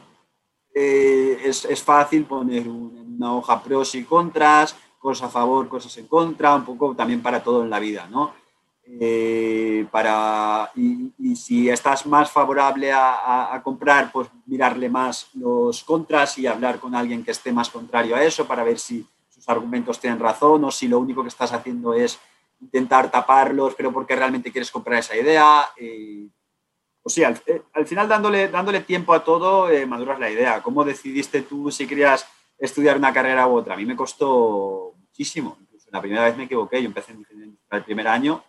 eh, 0.75 1.39
es, 1.45 1.83
fácil 1.83 2.25
poner 2.25 2.67
una 2.69 3.35
hoja 3.35 3.63
pros 3.63 3.95
y 3.95 4.05
contras, 4.05 4.75
cosas 4.99 5.29
a 5.29 5.31
favor, 5.31 5.69
cosas 5.69 5.97
en 5.99 6.07
contra, 6.07 6.55
un 6.55 6.65
poco 6.65 6.95
también 6.95 7.21
para 7.21 7.43
todo 7.43 7.63
en 7.63 7.71
la 7.71 7.79
vida, 7.79 8.09
¿no? 8.11 8.33
Eh, 9.01 9.87
para, 9.91 10.71
y, 10.75 11.37
si 11.37 11.69
estás 11.69 12.07
más 12.07 12.31
favorable 12.31 12.91
a, 12.91 13.55
a, 13.55 13.63
comprar, 13.63 14.11
pues 14.11 14.29
mirarle 14.47 14.89
más 14.89 15.29
los 15.35 15.85
contras 15.85 16.39
y 16.39 16.47
hablar 16.47 16.81
con 16.81 16.95
alguien 16.95 17.23
que 17.23 17.33
esté 17.33 17.53
más 17.53 17.69
contrario 17.69 18.17
a 18.17 18.25
eso 18.25 18.47
para 18.47 18.65
ver 18.65 18.79
si 18.79 19.07
argumentos 19.49 20.01
tienen 20.01 20.19
razón 20.19 20.65
o 20.65 20.71
si 20.71 20.89
lo 20.89 20.99
único 20.99 21.23
que 21.23 21.29
estás 21.29 21.53
haciendo 21.53 21.95
es 21.95 22.19
intentar 22.61 23.11
taparlos, 23.11 23.75
pero 23.75 23.93
porque 23.93 24.17
realmente 24.17 24.51
quieres 24.51 24.71
comprar 24.71 24.99
esa 24.99 25.17
idea. 25.17 25.69
Eh, 25.77 26.29
o 27.03 27.09
sea, 27.09 27.29
al, 27.29 27.43
eh, 27.47 27.85
final 27.85 28.09
dándole, 28.09 28.49
dándole 28.49 28.81
tiempo 28.81 29.15
a 29.15 29.25
todo, 29.25 29.71
eh, 29.71 29.87
maduras 29.87 30.19
la 30.19 30.31
idea. 30.31 30.63
¿Cómo 30.63 30.85
decidiste 30.85 31.43
tú 31.43 31.71
si 31.71 31.87
querías 31.87 32.27
estudiar 32.59 32.97
una 32.97 33.13
carrera 33.13 33.47
u 33.47 33.57
otra. 33.57 33.75
A 33.75 33.77
mí 33.77 33.87
me 33.87 33.97
costó 33.97 34.95
muchísimo. 34.99 35.57
Incluso 35.61 35.89
la 35.93 36.01
primera 36.01 36.25
vez 36.25 36.37
me 36.37 36.45
equivoqué. 36.45 36.83
Yo 36.83 36.89
empecé 36.89 37.13
en 37.13 37.57
el 37.71 37.85
primer 37.85 38.09
año, 38.09 38.43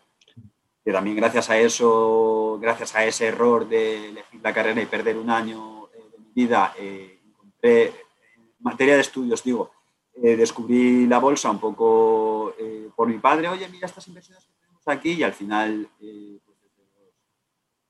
que 0.84 0.92
también 0.92 1.16
gracias 1.16 1.50
a 1.50 1.58
eso, 1.58 2.58
gracias 2.60 2.96
a 2.96 3.06
ese 3.06 3.28
error 3.28 3.68
de 3.68 4.10
elegir 4.10 4.42
la 4.42 4.54
carrera 4.54 4.82
y 4.82 4.88
perder 4.88 5.18
un 5.18 5.30
año 5.30 5.88
eh, 5.94 6.10
de 6.12 6.20
mi 6.20 6.32
vida, 6.34 6.74
eh, 6.78 7.20
encontré, 7.28 7.86
en 7.86 8.54
materia 8.60 8.96
de 8.96 9.02
estudios, 9.02 9.44
digo, 9.44 9.72
eh, 10.16 10.36
descubrí 10.36 11.08
la 11.08 11.20
bolsa 11.20 11.52
un 11.52 11.60
poco 11.60 12.54
por 12.96 13.08
mi 13.08 13.20
padre. 13.20 13.48
Oye, 13.48 13.68
mira 13.70 13.88
estas 13.88 14.08
inversiones 14.08 14.46
que 14.46 14.54
tenemos 14.60 14.88
aquí 14.88 15.12
y 15.14 15.24
al 15.24 15.34
final, 15.34 15.88
pues 15.98 16.58
desde 16.62 16.84
los 16.96 17.14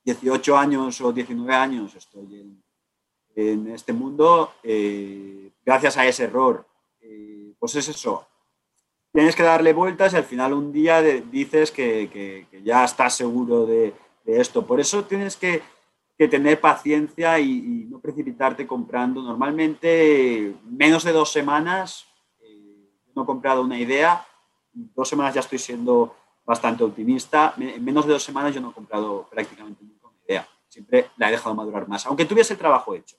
18 0.04 0.56
años 0.56 1.00
o 1.00 1.12
19 1.12 1.54
años 1.54 1.94
estoy 1.94 2.40
en, 2.40 2.62
en 3.34 3.68
este 3.68 3.92
mundo, 3.92 4.52
gracias 5.64 5.96
a 5.96 6.06
ese 6.06 6.24
error. 6.24 6.66
pues 7.58 7.74
es 7.74 7.88
eso, 7.88 8.26
tienes 9.12 9.34
que 9.34 9.42
darle 9.42 9.72
vueltas 9.72 10.12
y 10.12 10.16
al 10.16 10.24
final 10.24 10.52
un 10.52 10.72
día 10.72 11.02
dices 11.02 11.70
que, 11.70 12.46
ya 12.64 12.84
estás 12.84 13.14
seguro 13.16 13.66
de, 13.66 13.94
esto. 14.26 14.66
Por 14.66 14.80
eso 14.80 15.04
tienes 15.04 15.36
que, 15.36 15.62
tener 16.28 16.60
paciencia 16.60 17.40
y, 17.40 17.86
no 17.88 17.98
precipitarte 17.98 18.66
comprando. 18.66 19.22
Normalmente, 19.22 20.54
menos 20.64 21.02
de 21.02 21.12
dos 21.12 21.32
semanas, 21.32 22.06
eh, 22.06 22.09
no 23.20 23.24
he 23.24 23.26
comprado 23.26 23.62
una 23.62 23.78
idea, 23.78 24.24
dos 24.72 25.08
semanas 25.08 25.34
ya 25.34 25.40
estoy 25.40 25.58
siendo 25.58 26.16
bastante 26.44 26.82
optimista. 26.82 27.54
En 27.58 27.84
menos 27.84 28.06
de 28.06 28.14
dos 28.14 28.22
semanas 28.22 28.54
yo 28.54 28.60
no 28.60 28.70
he 28.70 28.72
comprado 28.72 29.28
prácticamente 29.30 29.84
ninguna 29.84 30.14
idea. 30.26 30.48
Siempre 30.68 31.10
la 31.18 31.28
he 31.28 31.32
dejado 31.32 31.54
madurar 31.54 31.86
más. 31.86 32.06
Aunque 32.06 32.24
tuviese 32.24 32.54
el 32.54 32.58
trabajo 32.58 32.94
hecho, 32.94 33.16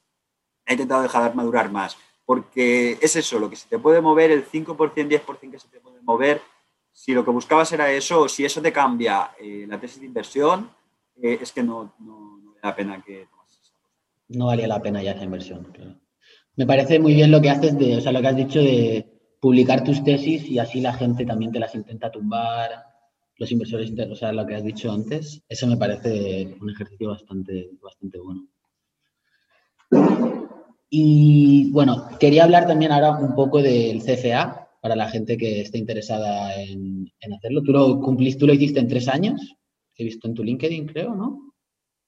he 0.65 0.73
intentado 0.73 1.03
dejar 1.03 1.35
madurar 1.35 1.71
más 1.71 1.97
porque 2.25 2.97
es 3.01 3.15
eso, 3.17 3.39
lo 3.39 3.49
que 3.49 3.57
se 3.57 3.67
te 3.67 3.77
puede 3.77 3.99
mover, 3.99 4.31
el 4.31 4.45
5%, 4.45 4.75
10% 4.75 5.51
que 5.51 5.59
se 5.59 5.67
te 5.67 5.81
puede 5.81 6.01
mover, 6.01 6.41
si 6.93 7.13
lo 7.13 7.25
que 7.25 7.31
buscabas 7.31 7.71
era 7.73 7.91
eso, 7.91 8.29
si 8.29 8.45
eso 8.45 8.61
te 8.61 8.71
cambia 8.71 9.31
eh, 9.37 9.65
la 9.67 9.79
tesis 9.79 9.99
de 9.99 10.05
inversión, 10.07 10.69
eh, 11.21 11.39
es 11.41 11.51
que 11.51 11.61
no, 11.61 11.93
no, 11.99 12.39
vale 12.45 12.59
la 12.63 12.75
pena 12.75 13.03
que 13.05 13.27
No 14.29 14.45
valía 14.45 14.67
la 14.67 14.81
pena 14.81 15.03
ya 15.03 15.11
esa 15.11 15.25
inversión, 15.25 15.73
Me 16.55 16.65
parece 16.65 16.99
muy 16.99 17.13
bien 17.13 17.31
lo 17.31 17.41
que 17.41 17.49
haces 17.49 17.77
de, 17.77 17.97
o 17.97 18.01
sea, 18.01 18.13
lo 18.13 18.21
que 18.21 18.27
has 18.27 18.35
dicho 18.35 18.59
de 18.59 19.10
publicar 19.41 19.83
tus 19.83 20.03
tesis 20.03 20.45
y 20.45 20.59
así 20.59 20.79
la 20.79 20.93
gente 20.93 21.25
también 21.25 21.51
te 21.51 21.59
las 21.59 21.73
intenta 21.73 22.11
tumbar, 22.11 22.69
los 23.37 23.51
inversores, 23.51 23.91
o 24.09 24.15
sea, 24.15 24.31
lo 24.31 24.45
que 24.45 24.55
has 24.55 24.63
dicho 24.63 24.91
antes, 24.91 25.41
eso 25.49 25.65
me 25.65 25.75
parece 25.75 26.55
un 26.61 26.69
ejercicio 26.69 27.09
bastante, 27.09 27.71
bastante 27.81 28.19
bueno. 28.19 28.47
Y 30.91 31.71
bueno, 31.71 32.07
quería 32.19 32.43
hablar 32.43 32.67
también 32.67 32.91
ahora 32.91 33.17
un 33.17 33.33
poco 33.33 33.61
del 33.61 34.03
CFA 34.03 34.69
para 34.79 34.95
la 34.95 35.09
gente 35.09 35.37
que 35.37 35.61
esté 35.61 35.79
interesada 35.79 36.53
en, 36.61 37.11
hacerlo. 37.35 37.63
Tú 37.63 37.71
lo 37.71 37.99
cumpliste, 37.99 38.41
tú 38.41 38.47
lo 38.47 38.53
hiciste 38.53 38.79
en 38.79 38.87
tres 38.87 39.07
años, 39.07 39.55
he 39.95 40.03
visto 40.03 40.27
en 40.27 40.35
tu 40.35 40.43
LinkedIn, 40.43 40.85
creo, 40.85 41.15
¿no? 41.15 41.53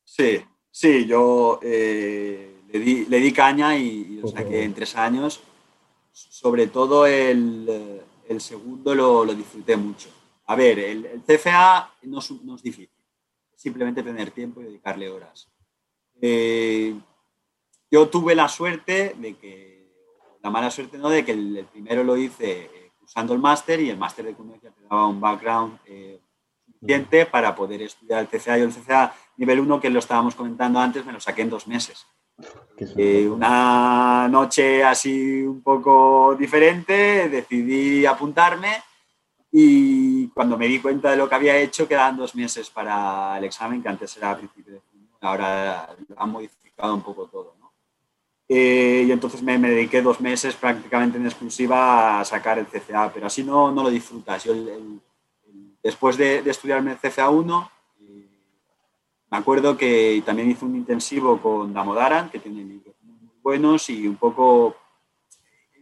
Sí, 0.03 0.37
sí, 0.69 1.07
yo 1.07 1.59
eh, 1.63 2.57
le, 2.71 3.19
di, 3.19 3.31
caña 3.31 3.75
y, 3.75 4.19
lo 4.21 4.27
saqué 4.27 4.63
en 4.63 4.73
tres 4.73 4.95
años. 4.95 5.41
Sobre 6.13 6.67
todo 6.67 7.07
el, 7.07 8.01
segundo 8.37 8.93
lo, 8.93 9.25
disfruté 9.33 9.75
mucho. 9.75 10.09
A 10.45 10.55
ver, 10.55 10.77
el, 10.77 11.23
CFA 11.25 11.91
no 12.03 12.19
no 12.43 12.55
es, 12.55 12.61
difícil, 12.61 12.89
simplemente 13.55 14.03
tener 14.03 14.29
tiempo 14.31 14.61
y 14.61 14.65
dedicarle 14.65 15.09
horas. 15.09 15.49
Eh, 16.21 16.95
yo 17.89 18.07
tuve 18.09 18.35
la 18.35 18.47
suerte 18.47 19.15
de 19.17 19.35
que, 19.35 19.89
la 20.41 20.49
mala 20.49 20.69
suerte 20.69 20.97
no, 20.97 21.09
de 21.09 21.25
que 21.25 21.31
el, 21.31 21.67
primero 21.71 22.03
lo 22.03 22.15
hice 22.15 22.65
eh, 22.65 22.91
usando 23.01 23.33
el 23.33 23.39
máster 23.39 23.79
y 23.79 23.89
el 23.89 23.97
máster 23.97 24.25
de 24.25 24.31
economía 24.31 24.59
te 24.71 24.81
daba 24.83 25.07
un 25.07 25.19
background 25.19 25.79
eh, 25.85 26.21
suficiente 26.65 27.25
para 27.25 27.55
poder 27.55 27.81
estudiar 27.81 28.21
el 28.21 28.27
CCA. 28.27 28.57
Yo 28.57 28.65
el 28.65 28.73
CCA 28.73 29.15
nivel 29.37 29.59
1, 29.61 29.81
que 29.81 29.89
lo 29.89 29.99
estábamos 29.99 30.35
comentando 30.35 30.79
antes, 30.79 31.05
me 31.05 31.13
lo 31.13 31.19
saqué 31.19 31.41
en 31.41 31.49
dos 31.49 31.67
meses. 31.67 32.05
Eh, 32.97 33.27
una 33.29 34.27
noche 34.29 34.83
así 34.83 35.41
un 35.43 35.61
poco 35.61 36.35
diferente, 36.37 37.29
decidí 37.29 38.05
apuntarme 38.05 38.81
y 39.51 40.27
cuando 40.29 40.57
me 40.57 40.67
di 40.67 40.79
cuenta 40.79 41.11
de 41.11 41.17
lo 41.17 41.29
que 41.29 41.35
había 41.35 41.55
hecho, 41.57 41.87
quedaban 41.87 42.17
dos 42.17 42.35
meses 42.35 42.69
para 42.69 43.37
el 43.37 43.43
examen, 43.43 43.81
que 43.81 43.89
antes 43.89 44.17
era 44.17 44.31
a 44.31 44.37
principio 44.37 44.73
de 44.73 44.81
junio, 44.91 45.09
ahora 45.21 45.95
han 46.17 46.29
modificado 46.31 46.95
un 46.95 47.03
poco 47.03 47.27
todo. 47.27 47.53
Eh, 48.55 49.05
y 49.07 49.11
entonces 49.11 49.41
me, 49.41 49.57
dediqué 49.57 50.01
dos 50.01 50.19
meses 50.19 50.55
prácticamente 50.55 51.17
en 51.17 51.25
exclusiva 51.25 52.19
a 52.19 52.25
sacar 52.25 52.59
el 52.59 52.67
CCA, 52.67 53.11
pero 53.13 53.27
así 53.27 53.43
no, 53.43 53.71
no 53.71 53.83
lo 53.83 53.89
disfrutas. 53.89 54.43
Yo 54.43 54.53
después 55.81 56.17
de, 56.17 56.39
estudiarme 56.45 56.91
el 56.91 56.97
CCA 56.97 57.29
1, 57.29 57.71
eh, 57.71 57.72
me 59.33 59.39
acuerdo 59.39 59.75
que 59.75 60.21
también 60.23 60.51
hice 60.51 60.63
un 60.63 60.75
intensivo 60.75 61.41
con 61.41 61.73
Damodaran, 61.73 62.29
que 62.29 62.37
tiene 62.37 62.63
libros 62.63 62.93
muy 63.01 63.31
buenos 63.41 63.89
y 63.89 64.07
un 64.07 64.15
poco 64.15 64.75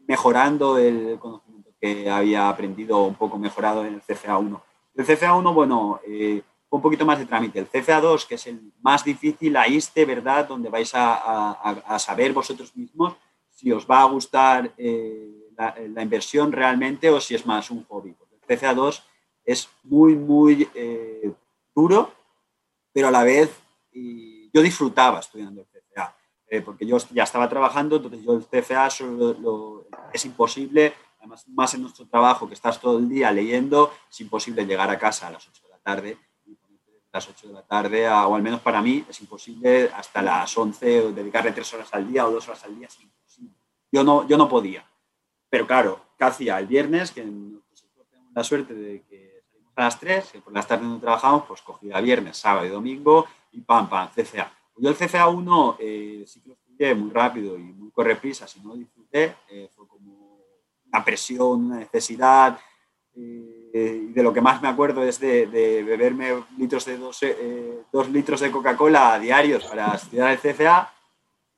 mejorando 0.07 0.77
el 0.77 1.19
conocimiento 1.19 1.69
que 1.77 2.09
había 2.09 2.47
aprendido, 2.47 3.03
un 3.03 3.15
poco 3.15 3.37
mejorado 3.37 3.85
en 3.85 3.95
el 3.95 4.01
CCA 4.01 4.37
1. 4.37 4.63
El 4.95 5.05
CCA 5.05 5.33
1, 5.33 5.53
bueno, 5.53 5.99
eh, 6.07 6.41
un 6.69 6.81
poquito 6.81 7.05
más 7.05 7.19
de 7.19 7.25
trámite. 7.25 7.59
El 7.59 7.69
CFA2, 7.69 8.25
que 8.25 8.35
es 8.35 8.47
el 8.47 8.71
más 8.81 9.03
difícil, 9.03 9.57
ahí 9.57 9.75
esté, 9.75 10.05
¿verdad? 10.05 10.47
Donde 10.47 10.69
vais 10.69 10.89
a, 10.93 11.99
saber 11.99 12.31
vosotros 12.31 12.73
mismos 12.73 13.15
si 13.49 13.69
os 13.73 13.85
va 13.85 13.99
a 13.99 14.05
gustar 14.05 14.71
eh, 14.77 15.49
la, 15.57 16.01
inversión 16.01 16.53
realmente 16.53 17.09
o 17.09 17.19
si 17.19 17.35
es 17.35 17.45
más 17.45 17.69
un 17.69 17.83
hobby. 17.83 18.15
el 18.31 18.57
CFA2 18.57 19.03
es 19.43 19.67
muy, 19.83 20.15
muy 20.15 20.69
eh, 20.73 21.33
duro, 21.75 22.20
pero 22.91 23.07
a 23.07 23.11
la 23.11 23.23
vez 23.23 23.49
yo 24.53 24.61
disfrutaba 24.61 25.19
estudiando 25.19 25.61
el 25.61 25.67
CFA, 25.67 26.15
eh, 26.47 26.61
porque 26.61 26.85
yo 26.85 26.97
ya 27.11 27.23
estaba 27.23 27.47
trabajando, 27.49 27.97
entonces 27.97 28.23
yo 28.23 28.33
el 28.33 28.45
CFA 28.45 28.89
solo 28.89 29.87
es 30.13 30.25
imposible, 30.25 30.93
además 31.19 31.47
más 31.49 31.73
en 31.73 31.81
nuestro 31.81 32.07
trabajo, 32.07 32.47
que 32.47 32.53
estás 32.53 32.79
todo 32.79 32.99
el 32.99 33.09
día 33.09 33.31
leyendo, 33.31 33.93
es 34.09 34.21
imposible 34.21 34.65
llegar 34.65 34.89
a 34.89 34.97
casa 34.97 35.27
a 35.27 35.31
las 35.31 35.47
8 35.47 35.63
de 35.63 35.69
la 35.69 35.77
tarde 35.79 36.17
las 37.11 37.27
8 37.27 37.47
de 37.47 37.53
la 37.53 37.63
tarde, 37.63 38.09
o 38.09 38.35
al 38.35 38.41
menos 38.41 38.61
para 38.61 38.81
mí, 38.81 39.05
es 39.09 39.19
imposible 39.19 39.89
hasta 39.93 40.21
las 40.21 40.57
11 40.57 41.11
dedicarle 41.11 41.51
3 41.51 41.73
horas 41.73 41.93
al 41.93 42.07
día 42.07 42.25
o 42.25 42.31
2 42.31 42.47
horas 42.47 42.63
al 42.63 42.77
día, 42.77 42.87
es 42.87 42.99
imposible. 43.01 43.55
Yo 43.91 44.03
no, 44.03 44.27
yo 44.27 44.37
no 44.37 44.47
podía. 44.47 44.85
Pero 45.49 45.67
claro, 45.67 46.01
¿qué 46.17 46.23
hacía? 46.23 46.59
El 46.59 46.67
viernes, 46.67 47.11
que 47.11 47.25
nosotros 47.25 48.07
tenemos 48.09 48.31
la 48.33 48.43
suerte 48.43 48.73
de 48.73 49.03
que 49.03 49.30
a 49.75 49.83
las 49.83 49.99
3, 49.99 50.31
que 50.31 50.39
por 50.39 50.53
las 50.53 50.67
tardes 50.67 50.87
no 50.87 50.99
trabajamos, 50.99 51.43
pues 51.47 51.61
cogía 51.61 51.99
viernes, 52.01 52.37
sábado 52.37 52.65
y 52.65 52.69
domingo 52.69 53.25
y 53.51 53.61
pam, 53.61 53.89
pam, 53.89 54.09
CCA. 54.09 54.51
Yo 54.77 54.89
el 54.89 54.95
CCA 54.95 55.27
1 55.27 55.77
eh, 55.79 56.23
sí 56.27 56.41
que 56.41 56.49
lo 56.49 56.55
estudié 56.55 56.95
muy 56.95 57.11
rápido 57.11 57.57
y 57.57 57.63
muy 57.63 57.91
correprisa, 57.91 58.47
si 58.47 58.59
no 58.61 58.75
disfruté, 58.75 59.35
eh, 59.49 59.69
fue 59.75 59.87
como 59.87 60.39
una 60.91 61.03
presión, 61.03 61.65
una 61.65 61.77
necesidad. 61.77 62.59
Eh, 63.15 63.71
eh, 63.73 64.07
y 64.09 64.13
de 64.13 64.23
lo 64.23 64.33
que 64.33 64.41
más 64.41 64.61
me 64.61 64.67
acuerdo 64.67 65.03
es 65.03 65.19
de, 65.19 65.45
beberme 65.45 66.43
litros 66.57 66.85
de 66.85 66.99
eh, 67.21 67.81
dos, 67.91 68.09
litros 68.09 68.41
de 68.41 68.51
Coca-Cola 68.51 69.19
diarios 69.19 69.65
para 69.65 69.95
estudiar 69.95 70.31
el 70.31 70.39
CFA, 70.39 70.93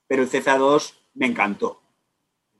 pero 0.08 0.24
el 0.24 0.30
CFA2 0.30 0.94
me 1.16 1.28
encantó. 1.28 1.82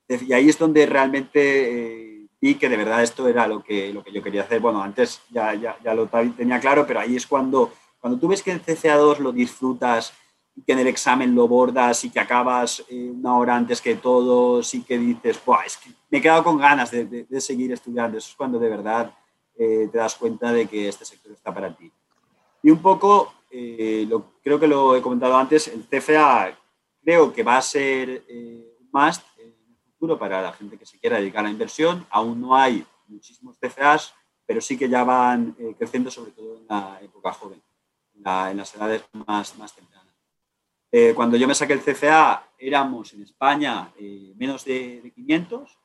Y 0.08 0.34
ahí 0.34 0.50
es 0.50 0.58
donde 0.58 0.86
realmente 0.86 2.13
eh, 2.44 2.54
vi 2.54 2.56
que 2.56 2.70
de 2.70 2.78
verdad 2.78 3.04
esto 3.04 3.28
era 3.28 3.48
lo 3.48 3.64
que, 3.64 3.94
lo 3.94 4.04
que 4.04 4.12
yo 4.12 4.22
quería 4.22 4.44
hacer. 4.44 4.60
Bueno, 4.60 4.82
antes 4.82 5.22
ya, 5.30 5.54
ya, 5.54 5.78
ya 5.84 5.94
lo 5.94 6.08
tenía 6.08 6.60
claro, 6.60 6.86
pero 6.86 7.00
ahí 7.00 7.16
es 7.16 7.28
cuando, 7.28 7.72
cuando 8.00 8.20
tú 8.20 8.28
ves 8.28 8.44
que 8.44 8.52
el 8.52 8.64
CFA2 8.64 9.20
lo 9.20 9.32
disfrutas 9.32 10.14
y 10.56 10.62
que 10.62 10.74
en 10.74 10.80
el 10.80 10.88
examen 10.88 11.34
lo 11.34 11.48
bordas 11.48 12.04
y 12.04 12.10
que 12.10 12.20
acabas 12.20 12.84
una 12.92 13.38
hora 13.38 13.56
antes 13.56 13.82
que 13.82 13.96
todos 13.96 14.74
y 14.74 14.84
que 14.84 14.98
dices, 14.98 15.42
es 15.66 15.78
que 15.78 15.90
me 16.12 16.20
he 16.20 16.22
quedado 16.22 16.44
con 16.44 16.58
ganas 16.58 16.92
de, 16.92 17.06
de 17.06 17.42
seguir 17.42 17.72
estudiando. 17.72 18.18
Eso 18.18 18.30
es 18.30 18.36
cuando 18.36 18.60
de 18.60 18.70
verdad 18.70 19.12
eh, 19.56 19.88
te 19.92 19.98
das 20.00 20.16
cuenta 20.16 20.52
de 20.52 20.68
que 20.68 20.88
este 20.88 21.06
sector 21.06 21.32
está 21.32 21.54
para 21.54 21.76
ti. 21.76 21.92
Y 22.64 22.72
un 22.72 22.82
poco, 22.82 23.34
eh, 23.52 24.06
lo, 24.10 24.40
creo 24.42 24.60
que 24.60 24.68
lo 24.68 24.96
he 24.96 25.02
comentado 25.02 25.36
antes, 25.36 25.68
el 25.68 25.84
CFA 25.84 26.58
creo 27.04 27.34
que 27.34 27.44
va 27.44 27.58
a 27.58 27.62
ser 27.62 28.24
eh, 28.28 28.78
en 28.80 28.80
el 28.80 28.90
futuro 30.04 30.20
para 30.20 30.42
la 30.42 30.52
gente 30.52 30.78
que 30.78 30.86
se 30.86 31.00
quiera 31.00 31.18
dedicar 31.18 31.40
a 31.40 31.44
la 31.44 31.52
inversión. 31.52 32.06
Aún 32.10 32.42
no 32.42 32.58
hay 32.58 32.86
muchísimos 33.08 33.58
CFAs, 33.58 34.14
pero 34.46 34.60
sí 34.60 34.78
que 34.78 34.90
ya 34.90 35.06
van 35.06 35.56
creciendo, 35.78 36.12
sobre 36.12 36.32
todo 36.32 36.58
en 36.58 36.68
la 36.68 37.00
época 37.02 37.32
joven, 37.32 37.64
en, 38.14 38.58
las 38.58 38.76
edades 38.76 39.02
más, 39.14 39.58
más 39.58 39.74
tempranas. 39.74 40.14
cuando 41.16 41.38
yo 41.38 41.48
me 41.48 41.56
saqué 41.56 41.72
el 41.72 41.82
CFA, 41.82 42.50
éramos 42.58 43.14
en 43.14 43.22
España 43.22 43.94
menos 44.36 44.66
de, 44.66 45.00
de 45.02 45.12
500 45.12 45.78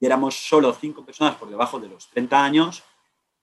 y 0.00 0.06
éramos 0.06 0.34
solo 0.34 0.72
cinco 0.72 1.04
personas 1.04 1.34
por 1.36 1.50
debajo 1.50 1.78
de 1.78 1.88
los 1.88 2.08
30 2.08 2.42
años 2.42 2.84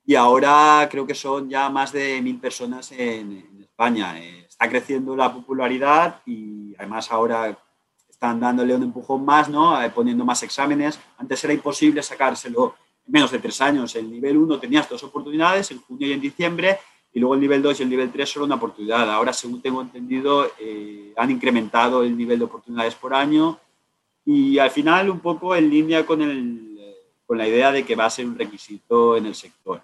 y 0.04 0.16
ahora 0.16 0.88
creo 0.90 1.06
que 1.06 1.14
son 1.14 1.48
ya 1.50 1.70
más 1.70 1.92
de 1.92 2.20
mil 2.20 2.40
personas 2.40 2.92
en, 2.92 3.62
España. 3.62 4.20
Eh, 4.20 4.46
está 4.48 4.70
creciendo 4.70 5.16
la 5.16 5.34
popularidad 5.34 6.22
y 6.26 6.76
además 6.78 7.12
ahora 7.12 7.58
están 8.24 8.40
dándole 8.40 8.74
un 8.74 8.84
empujón 8.84 9.26
más, 9.26 9.50
¿no? 9.50 9.82
Eh, 9.82 9.90
poniendo 9.90 10.24
más 10.24 10.42
exámenes. 10.44 10.98
Antes 11.18 11.44
era 11.44 11.52
imposible 11.52 12.02
sacárselo 12.02 12.74
en 13.06 13.12
menos 13.12 13.30
de 13.32 13.40
tres 13.40 13.60
años. 13.60 13.94
El 13.98 14.10
nivel 14.10 14.38
1 14.38 14.60
tenías 14.62 14.88
dos 14.88 15.04
oportunidades, 15.04 15.70
en 15.72 15.82
junio 15.82 16.08
y 16.08 16.14
en 16.14 16.22
diciembre, 16.22 16.80
y 17.12 17.20
luego 17.20 17.34
el 17.34 17.42
nivel 17.42 17.62
2 17.62 17.82
y 17.82 17.84
el 17.84 17.90
nivel 17.90 18.14
3 18.14 18.30
solo 18.30 18.46
una 18.46 18.56
oportunidad. 18.56 19.12
Ahora, 19.12 19.34
según 19.34 19.62
tengo 19.62 19.82
entendido, 19.82 20.50
eh, 20.58 21.12
han 21.18 21.32
incrementado 21.32 22.02
el 22.04 22.16
nivel 22.16 22.40
de 22.40 22.46
oportunidades 22.46 22.96
por 22.96 23.14
año 23.14 23.60
y 24.24 24.58
al 24.58 24.72
final 24.72 25.10
un 25.10 25.20
poco 25.20 25.54
en 25.54 25.70
línea 25.70 26.06
con, 26.06 26.22
el, 26.22 26.80
con 27.26 27.38
la 27.38 27.46
idea 27.46 27.74
de 27.74 27.84
que 27.84 27.98
va 27.98 28.06
a 28.06 28.10
ser 28.10 28.26
un 28.26 28.38
requisito 28.38 29.18
en 29.18 29.26
el 29.26 29.36
sector. 29.36 29.82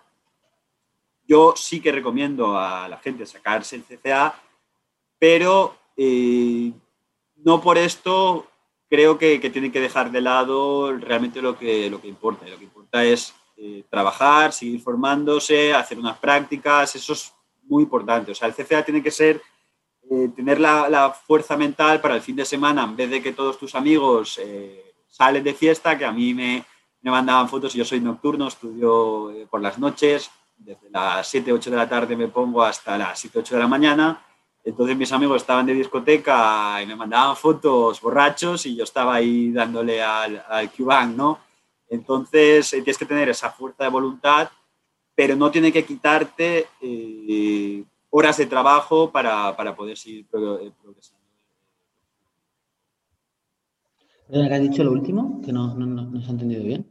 Yo 1.28 1.56
sí 1.58 1.82
que 1.82 1.92
recomiendo 1.92 2.58
a 2.58 2.88
la 2.88 3.00
gente 3.00 3.26
sacarse 3.26 3.76
el 3.76 3.84
CCA, 3.84 4.34
pero 5.20 5.76
eh, 5.98 6.72
no 7.44 7.62
por 7.62 7.78
esto 7.78 8.48
creo 8.90 9.18
que, 9.18 9.40
que, 9.40 9.50
tienen 9.50 9.72
que 9.72 9.80
dejar 9.80 10.12
de 10.12 10.22
lado 10.22 10.96
realmente 10.98 11.42
lo 11.42 11.58
que, 11.58 11.90
lo 11.90 12.02
que 12.02 12.08
importa. 12.08 12.48
Lo 12.48 12.58
que 12.58 12.64
importa 12.64 13.04
es 13.04 13.34
eh, 13.56 13.84
trabajar, 13.90 14.52
seguir 14.52 14.82
formándose, 14.82 15.74
hacer 15.74 16.00
unas 16.00 16.18
prácticas, 16.18 16.96
eso 16.96 17.14
es 17.14 17.34
muy 17.64 17.84
importante. 17.84 18.32
O 18.32 18.36
sea, 18.36 18.48
el 18.48 18.56
CCA 18.56 18.84
tiene 18.84 19.04
que 19.04 19.12
ser 19.12 19.42
eh, 20.10 20.30
tener 20.36 20.60
la, 20.60 20.90
la, 20.90 21.12
fuerza 21.12 21.56
mental 21.56 22.02
para 22.02 22.16
el 22.16 22.22
fin 22.22 22.36
de 22.36 22.46
semana, 22.46 22.84
en 22.84 22.96
vez 22.96 23.10
de 23.10 23.22
que 23.22 23.32
todos 23.32 23.60
tus 23.60 23.76
amigos 23.76 24.40
eh, 24.42 24.94
salen 25.08 25.44
de 25.44 25.54
fiesta, 25.54 25.98
que 25.98 26.06
a 26.06 26.12
mí 26.12 26.34
me, 26.34 26.66
me 27.02 27.12
mandaban 27.12 27.48
fotos, 27.48 27.74
yo 27.74 27.86
soy 27.86 28.00
nocturno, 28.00 28.48
estudio 28.48 29.32
por 29.52 29.62
las 29.62 29.78
noches, 29.78 30.32
desde 30.58 30.90
las 30.90 31.28
7, 31.28 31.54
8 31.54 31.70
de 31.70 31.78
la 31.78 31.88
tarde 31.88 32.18
me 32.18 32.28
pongo 32.28 32.64
hasta 32.64 32.98
las 32.98 33.20
7, 33.20 33.40
8 33.40 33.56
de 33.56 33.62
la 33.62 33.68
mañana 33.68 34.26
entonces 34.64 34.98
mis 34.98 35.12
amigos 35.12 35.42
estaban 35.42 35.66
de 35.66 35.74
discoteca 35.74 36.82
y 36.82 36.86
me 36.86 36.96
mandaban 36.96 37.36
fotos 37.36 38.02
borrachos 38.02 38.66
y 38.66 38.76
yo 38.76 38.84
estaba 38.84 39.16
ahí 39.16 39.52
dándole 39.52 40.02
al, 40.02 40.44
al 40.48 40.72
Cuban, 40.72 41.16
¿no? 41.16 41.40
Entonces 41.90 42.72
eh, 42.74 42.78
tienes 42.78 42.98
que 42.98 43.06
tener 43.06 43.30
esa 43.30 43.50
fuerza 43.52 43.84
de 43.84 43.90
voluntad, 43.90 44.50
pero 45.16 45.36
no 45.36 45.50
tiene 45.50 45.72
que 45.72 45.84
quitarte 45.84 46.68
eh, 46.82 47.84
horas 48.12 48.38
de 48.38 48.46
trabajo 48.46 49.12
para, 49.12 49.56
para 49.56 49.76
poder 49.76 49.98
seguir 49.98 50.26
eh, 50.26 50.72
progresando. 50.82 51.20
¿Qué 54.32 54.54
has 54.54 54.62
dicho 54.62 54.84
lo 54.84 54.92
último? 54.92 55.42
Que 55.44 55.52
no, 55.52 55.74
no, 55.74 55.86
no, 55.88 56.22
se 56.22 56.28
ha 56.28 56.32
entendido 56.32 56.64
bien. 56.64 56.86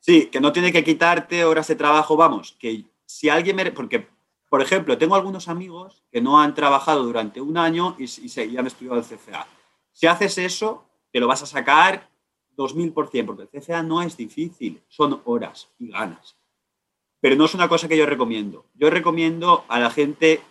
Sí, 0.00 0.26
que 0.26 0.40
no 0.40 0.52
tiene 0.52 0.70
que 0.72 0.84
quitarte 0.84 1.44
horas 1.44 1.68
de 1.68 1.76
trabajo, 1.76 2.16
vamos, 2.16 2.56
que 2.58 2.84
si 3.06 3.28
alguien 3.30 3.56
me... 3.56 3.70
Porque 3.72 4.08
por 4.52 4.60
ejemplo, 4.60 4.98
tengo 4.98 5.14
algunos 5.14 5.48
amigos 5.48 6.02
que 6.12 6.20
no 6.20 6.38
han 6.38 6.54
trabajado 6.54 7.04
durante 7.04 7.40
un 7.40 7.56
año 7.56 7.96
y, 7.98 8.04
han 8.58 8.66
estudiado 8.66 8.98
el 8.98 9.02
CFA. 9.02 9.46
Si 9.92 10.06
haces 10.06 10.36
eso, 10.36 10.84
te 11.10 11.20
lo 11.20 11.26
vas 11.26 11.42
a 11.42 11.46
sacar 11.46 12.10
2000%, 12.58 13.24
porque 13.24 13.48
el 13.50 13.62
CFA 13.62 13.82
no 13.82 14.02
es 14.02 14.14
difícil, 14.14 14.82
son 14.88 15.22
horas 15.24 15.70
y 15.78 15.88
ganas. 15.88 16.36
Pero 17.18 17.34
no 17.34 17.46
es 17.46 17.54
una 17.54 17.66
cosa 17.66 17.88
que 17.88 17.96
yo 17.96 18.04
recomiendo. 18.04 18.66
Yo 18.74 18.90
recomiendo 18.90 19.64
a 19.68 19.80
la 19.80 19.88
gente, 19.88 20.42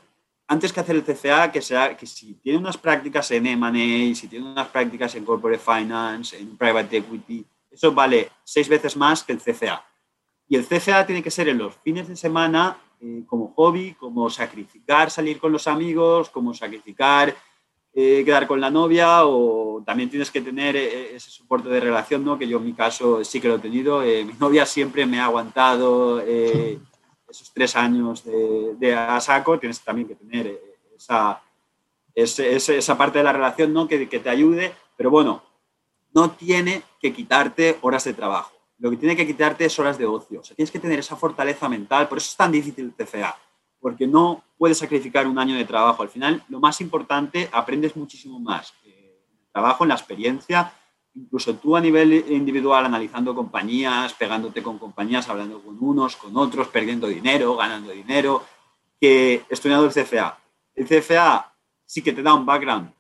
antes 0.48 0.74
que 0.74 0.80
hacer 0.80 0.96
el 0.96 1.04
CFA, 1.04 1.52
que, 1.52 1.62
sea, 1.62 1.96
que 1.96 2.08
si 2.08 2.34
tiene 2.34 2.58
unas 2.58 2.78
prácticas 2.78 3.30
en 3.30 3.46
M&A, 3.46 4.16
si 4.16 4.28
tiene 4.28 4.52
unas 4.52 4.70
prácticas 4.70 5.14
en 5.14 5.26
Corporate 5.26 5.62
Finance, 5.64 6.40
en 6.40 6.58
Private 6.58 6.98
Equity, 6.98 7.46
eso 7.70 7.92
vale 7.92 8.32
seis 8.44 8.68
veces 8.68 8.98
más 8.98 9.24
que 9.24 9.34
el 9.34 9.40
CFA. 9.40 9.86
Y 10.48 10.56
el 10.56 10.66
CFA 10.66 11.06
tiene 11.06 11.22
que 11.22 11.30
ser 11.30 11.50
en 11.50 11.60
los 11.60 11.76
fines 11.76 12.08
de 12.08 12.16
semana 12.16 12.80
eh, 13.04 13.24
como 13.26 13.54
hobby, 13.56 13.96
como 13.96 14.30
sacrificar 14.30 15.10
salir 15.10 15.40
con 15.40 15.52
los 15.52 15.66
amigos, 15.68 16.30
como 16.30 16.54
sacrificar 16.54 17.36
eh, 17.94 18.24
quedar 18.24 18.46
con 18.46 18.62
la 18.62 18.70
novia 18.70 19.26
o 19.26 19.82
también 19.84 20.08
tienes 20.08 20.30
que 20.30 20.40
tener 20.40 20.76
eh, 20.76 21.16
ese 21.16 21.32
soporte 21.32 21.68
de 21.68 21.80
relación, 21.80 22.24
¿no? 22.24 22.38
que 22.38 22.48
yo 22.48 22.60
en 22.60 22.66
mi 22.66 22.74
caso 22.74 23.24
sí 23.24 23.42
que 23.42 23.48
lo 23.48 23.56
he 23.56 23.60
tenido. 23.60 24.02
mi 24.02 24.34
novia 24.40 24.68
siempre 24.68 25.08
me 25.08 25.20
ha 25.20 25.26
aguantado 25.26 26.22
esos 26.22 27.52
tres 27.54 27.76
años 27.76 28.24
de, 28.24 28.76
de, 28.78 29.20
saco, 29.20 29.58
tienes 29.58 29.82
también 29.82 30.08
que 30.08 30.16
tener 30.16 30.62
esa, 30.96 31.42
esa, 32.14 32.46
esa 32.46 32.98
parte 32.98 33.18
de 33.18 33.24
la 33.24 33.34
relación 33.34 33.74
¿no? 33.74 33.88
que, 33.88 34.08
que 34.08 34.20
te 34.20 34.30
ayude, 34.30 34.76
pero 34.96 35.10
bueno, 35.10 35.42
no 36.14 36.32
tiene 36.32 36.84
que 37.02 37.12
quitarte 37.12 37.80
horas 37.82 38.04
de 38.04 38.14
trabajo 38.14 38.51
lo 38.82 38.90
que 38.90 38.98
tiene 38.98 39.16
que 39.16 39.28
quitarte 39.28 39.66
es 39.66 39.78
horas 39.78 40.00
de 40.00 40.08
ocio. 40.08 40.40
O 40.40 40.44
sea, 40.44 40.56
tienes 40.56 40.72
que 40.72 40.80
tener 40.80 40.98
esa 40.98 41.16
fortaleza 41.16 41.70
mental. 41.70 42.10
Por 42.10 42.18
eso 42.18 42.30
es 42.32 42.36
tan 42.36 42.52
difícil 42.52 42.92
el 42.98 43.06
CFA, 43.06 43.38
porque 43.80 44.08
no 44.08 44.44
puedes 44.58 44.80
sacrificar 44.80 45.28
un 45.28 45.38
año 45.38 45.56
de 45.56 45.66
trabajo. 45.66 46.02
Al 46.02 46.10
final, 46.10 46.44
lo 46.50 46.60
más 46.60 46.82
importante, 46.82 47.48
aprendes 47.52 47.96
muchísimo 47.96 48.40
más. 48.40 48.74
Eh, 48.84 49.22
el 49.40 49.52
trabajo, 49.54 49.84
en 49.84 49.90
la 49.90 49.94
experiencia, 49.94 50.74
incluso 51.14 51.54
tú 51.58 51.78
a 51.78 51.82
nivel 51.82 52.26
individual, 52.30 52.84
analizando 52.84 53.36
compañías, 53.36 54.16
pegándote 54.16 54.64
con 54.64 54.80
compañías, 54.80 55.30
hablando 55.30 55.62
con 55.62 55.78
unos, 55.80 56.16
con 56.16 56.36
otros, 56.36 56.68
perdiendo 56.70 57.06
dinero, 57.06 57.56
ganando 57.56 57.92
dinero, 57.92 58.44
que 59.00 59.44
estudiando 59.48 59.86
el 59.86 59.94
CFA. 59.94 60.40
El 60.74 60.88
CFA 60.88 61.54
sí 61.86 62.02
que 62.02 62.14
te 62.14 62.24
da 62.24 62.34
un 62.34 62.48
background 62.48 62.92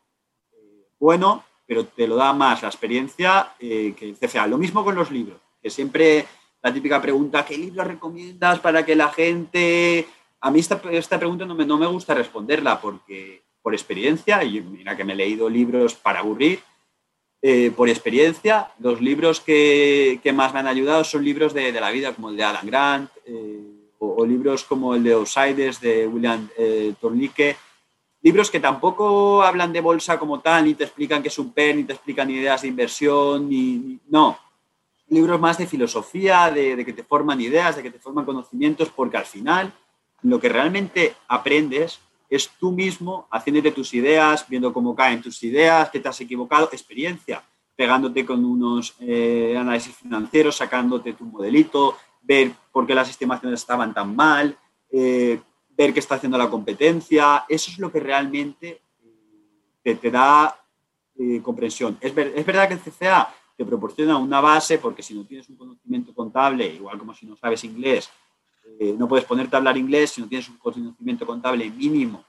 eh, 0.51 0.89
bueno, 0.99 1.43
pero 1.65 1.87
te 1.87 2.05
lo 2.05 2.17
da 2.17 2.33
más 2.33 2.61
la 2.61 2.67
experiencia 2.67 3.55
eh, 3.57 3.95
que 3.97 4.09
el 4.09 4.15
CFA. 4.15 4.45
Lo 4.45 4.59
mismo 4.59 4.83
con 4.83 4.93
los 4.93 5.09
libros 5.09 5.41
que 5.61 5.69
siempre 5.69 6.25
la 6.61 6.73
típica 6.73 7.01
pregunta, 7.01 7.45
¿qué 7.45 7.57
libro 7.57 7.83
recomiendas 7.83 8.59
para 8.59 8.85
que 8.85 8.95
la 8.95 9.09
gente... 9.09 10.07
A 10.39 10.49
mí 10.49 10.59
esta, 10.59 10.81
esta 10.91 11.19
pregunta 11.19 11.45
no 11.45 11.53
me, 11.53 11.65
no 11.65 11.77
me 11.77 11.85
gusta 11.85 12.13
responderla 12.13 12.81
porque 12.81 13.43
por 13.61 13.73
experiencia, 13.73 14.43
y 14.43 14.61
mira 14.61 14.97
que 14.97 15.03
me 15.03 15.13
he 15.13 15.15
leído 15.15 15.49
libros 15.49 15.93
para 15.93 16.19
aburrir, 16.19 16.59
eh, 17.43 17.71
por 17.75 17.89
experiencia, 17.89 18.69
los 18.79 19.01
libros 19.01 19.39
que, 19.39 20.19
que, 20.21 20.33
más 20.33 20.53
me 20.53 20.59
han 20.59 20.67
ayudado 20.67 21.03
son 21.03 21.23
libros 21.23 21.53
de, 21.53 21.71
de, 21.71 21.81
la 21.81 21.91
vida, 21.91 22.13
como 22.13 22.29
el 22.29 22.38
de 22.38 22.43
Alan 22.43 22.65
Grant, 22.67 23.11
eh, 23.25 23.91
o, 23.97 24.15
o, 24.17 24.25
libros 24.25 24.63
como 24.63 24.93
el 24.93 25.03
de 25.03 25.13
Outsiders 25.13 25.81
de 25.81 26.07
William 26.07 26.47
eh, 26.57 26.93
Tornique, 26.99 27.55
libros 28.21 28.51
que 28.51 28.59
tampoco 28.59 29.41
hablan 29.41 29.73
de 29.73 29.81
bolsa 29.81 30.19
como 30.19 30.39
tal, 30.39 30.65
ni 30.65 30.75
te 30.75 30.83
explican 30.83 31.23
qué 31.23 31.29
es 31.29 31.39
un 31.39 31.51
PER, 31.51 31.75
ni 31.75 31.83
te 31.83 31.93
explican 31.93 32.29
ideas 32.29 32.61
de 32.61 32.67
inversión, 32.67 33.49
ni, 33.49 33.73
ni 33.77 33.99
no, 34.09 34.38
libros 35.11 35.39
más 35.39 35.57
de 35.57 35.67
filosofía, 35.67 36.49
de, 36.49 36.83
que 36.85 36.93
te 36.93 37.03
forman 37.03 37.39
ideas, 37.41 37.75
de 37.75 37.83
que 37.83 37.91
te 37.91 37.99
forman 37.99 38.25
conocimientos, 38.25 38.89
porque 38.89 39.17
al 39.17 39.25
final 39.25 39.71
lo 40.23 40.39
que 40.39 40.49
realmente 40.49 41.15
aprendes 41.27 41.99
es 42.29 42.49
tú 42.57 42.71
mismo 42.71 43.27
haciéndote 43.29 43.71
tus 43.71 43.93
ideas, 43.93 44.45
viendo 44.47 44.71
cómo 44.71 44.95
caen 44.95 45.21
tus 45.21 45.43
ideas, 45.43 45.89
que 45.89 45.99
te 45.99 46.07
has 46.07 46.21
equivocado, 46.21 46.69
experiencia, 46.71 47.43
pegándote 47.75 48.25
con 48.25 48.43
unos 48.45 48.95
eh, 49.01 49.55
análisis 49.59 49.93
financieros, 49.95 50.55
sacándote 50.55 51.11
tu 51.11 51.25
modelito, 51.25 51.97
ver 52.21 52.53
por 52.71 52.88
qué 52.88 52.95
las 52.95 53.09
estimaciones 53.09 53.59
estaban 53.59 53.93
tan 53.93 54.15
mal, 54.15 54.57
eh, 54.91 55.41
ver 55.71 55.93
qué 55.93 55.99
está 55.99 56.15
haciendo 56.15 56.38
la 56.38 56.49
competencia, 56.49 57.43
eso 57.49 57.69
es 57.69 57.79
lo 57.79 57.91
que 57.91 57.99
realmente 57.99 58.81
eh, 59.83 59.95
te, 59.95 60.09
da 60.09 60.57
comprensión. 61.43 61.97
Es, 61.99 62.15
es 62.15 62.45
verdad 62.45 62.69
que 62.69 62.75
el 62.75 62.79
CCA 62.79 63.33
te 63.61 63.65
proporciona 63.65 64.17
una 64.17 64.41
base, 64.41 64.79
porque 64.79 65.03
si 65.03 65.13
no 65.13 65.23
tienes 65.23 65.47
un 65.47 65.55
conocimiento 65.55 66.15
contable, 66.15 66.65
igual 66.65 66.97
como 66.97 67.13
si 67.13 67.27
no 67.27 67.35
sabes 67.35 67.63
inglés, 67.63 68.09
eh, 68.79 68.95
no 68.97 69.07
puedes 69.07 69.23
ponerte 69.23 69.55
a 69.55 69.59
hablar 69.59 69.77
inglés 69.77 70.09
si 70.09 70.21
no 70.21 70.27
tienes 70.27 70.49
un 70.49 70.57
conocimiento 70.57 71.27
contable 71.27 71.69
mínimo, 71.69 72.25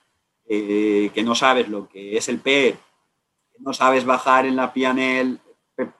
eh, 0.46 1.10
que 1.14 1.22
no 1.22 1.34
sabes 1.34 1.70
lo 1.70 1.88
que 1.88 2.18
es 2.18 2.28
el 2.28 2.38
PER, 2.38 2.76
no 3.60 3.72
sabes 3.72 4.04
bajar 4.04 4.44
en 4.44 4.56
la 4.56 4.70
PNL, 4.74 5.38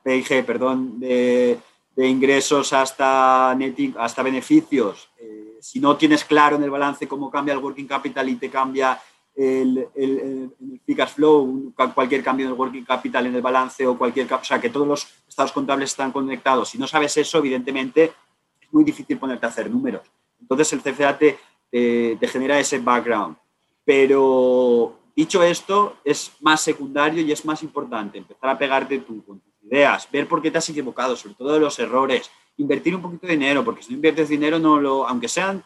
PIG, 0.05 0.45
perdón, 0.45 1.01
de, 1.01 1.59
ingresos 1.97 2.75
hasta, 2.75 3.53
hasta 3.97 4.23
beneficios, 4.23 5.09
eh, 5.19 5.57
si 5.63 5.81
no 5.81 5.97
tienes 5.97 6.27
claro 6.27 6.57
en 6.57 6.65
el 6.65 6.71
balance 6.71 7.09
cómo 7.09 7.31
cambia 7.31 7.55
el 7.55 7.61
working 7.61 7.87
capital 7.87 8.29
y 8.29 8.37
te 8.37 8.51
cambia 8.51 9.01
el, 9.35 9.89
el, 9.95 10.19
el, 10.19 10.81
free 10.85 10.95
cash 10.95 11.15
flow, 11.15 11.73
cualquier 11.95 12.23
cambio 12.23 12.47
en 12.47 12.53
el 12.53 12.59
working 12.59 12.85
capital 12.85 13.27
en 13.27 13.35
el 13.35 13.43
balance 13.43 13.87
o 13.87 13.97
cualquier, 13.97 14.33
o 14.33 14.45
sea, 14.45 14.61
que 14.61 14.71
todos 14.71 14.87
los 14.87 15.07
estados 15.29 15.53
contables 15.53 15.91
están 15.91 16.13
conectados. 16.13 16.69
Si 16.69 16.79
no 16.79 16.87
sabes 16.87 17.17
eso, 17.17 17.39
evidentemente 17.39 18.13
es 18.61 18.73
muy 18.73 18.85
difícil 18.85 19.19
ponerte 19.19 19.47
a 19.47 19.49
hacer 19.49 19.71
números. 19.71 20.03
Entonces 20.41 20.73
el 20.73 20.83
CFA 20.83 21.17
te, 21.17 21.39
te, 21.71 22.17
te 22.21 22.29
genera 22.29 22.59
ese 22.59 22.79
background. 22.79 23.37
Pero 23.85 24.99
dicho 25.17 25.43
esto, 25.43 25.97
es 26.05 26.33
más 26.41 26.61
secundario 26.61 27.23
y 27.23 27.33
es 27.33 27.45
más 27.45 27.63
importante 27.63 28.19
empezar 28.19 28.51
a 28.51 28.59
pegarte 28.59 28.99
tú 28.99 29.25
con 29.25 29.41
tus 29.41 29.53
ideas, 29.65 30.09
ver 30.11 30.29
por 30.29 30.43
qué 30.43 30.51
te 30.51 30.59
has 30.59 30.69
equivocado, 30.69 31.17
sobre 31.17 31.35
todo 31.35 31.55
de 31.55 31.61
los 31.61 31.79
errores, 31.79 32.31
invertir 32.57 32.95
un 32.95 33.03
poquito 33.03 33.27
de 33.27 33.33
dinero, 33.33 33.65
porque 33.65 33.83
si 33.83 33.91
no 33.91 33.97
inviertes 33.97 34.29
dinero, 34.29 34.59
no 34.59 34.81
lo, 34.81 35.09
aunque 35.09 35.29
sean, 35.29 35.65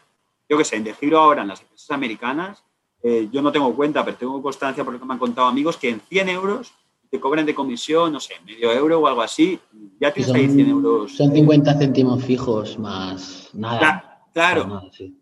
yo 0.49 0.57
que 0.57 0.63
sé, 0.63 0.77
en 0.77 0.83
de 0.85 0.93
giro 0.93 1.19
ahora 1.19 1.41
en 1.41 1.49
las 1.49 1.61
empresas 1.61 1.91
americanas, 1.91 2.63
eh, 3.07 3.29
yo 3.31 3.41
no 3.41 3.53
tengo 3.53 3.73
cuenta, 3.73 4.03
pero 4.03 4.17
tengo 4.17 4.41
constancia 4.41 4.83
porque 4.83 5.03
me 5.05 5.13
han 5.13 5.19
contado 5.19 5.47
amigos 5.47 5.77
que 5.77 5.89
en 5.89 6.01
100 6.01 6.29
euros 6.29 6.73
te 7.09 7.21
cobran 7.21 7.45
de 7.45 7.55
comisión, 7.55 8.11
no 8.11 8.19
sé, 8.19 8.33
medio 8.45 8.69
euro 8.69 8.99
o 8.99 9.07
algo 9.07 9.21
así, 9.21 9.57
ya 9.97 10.13
tienes 10.13 10.27
son, 10.27 10.35
ahí 10.35 10.49
100 10.49 10.69
euros. 10.69 11.15
Son 11.15 11.31
50 11.31 11.77
céntimos 11.77 12.23
fijos 12.23 12.77
más 12.77 13.49
nada. 13.53 13.79
Claro. 14.33 14.63
claro. 14.63 14.67
Nada, 14.67 14.89
sí. 14.91 15.17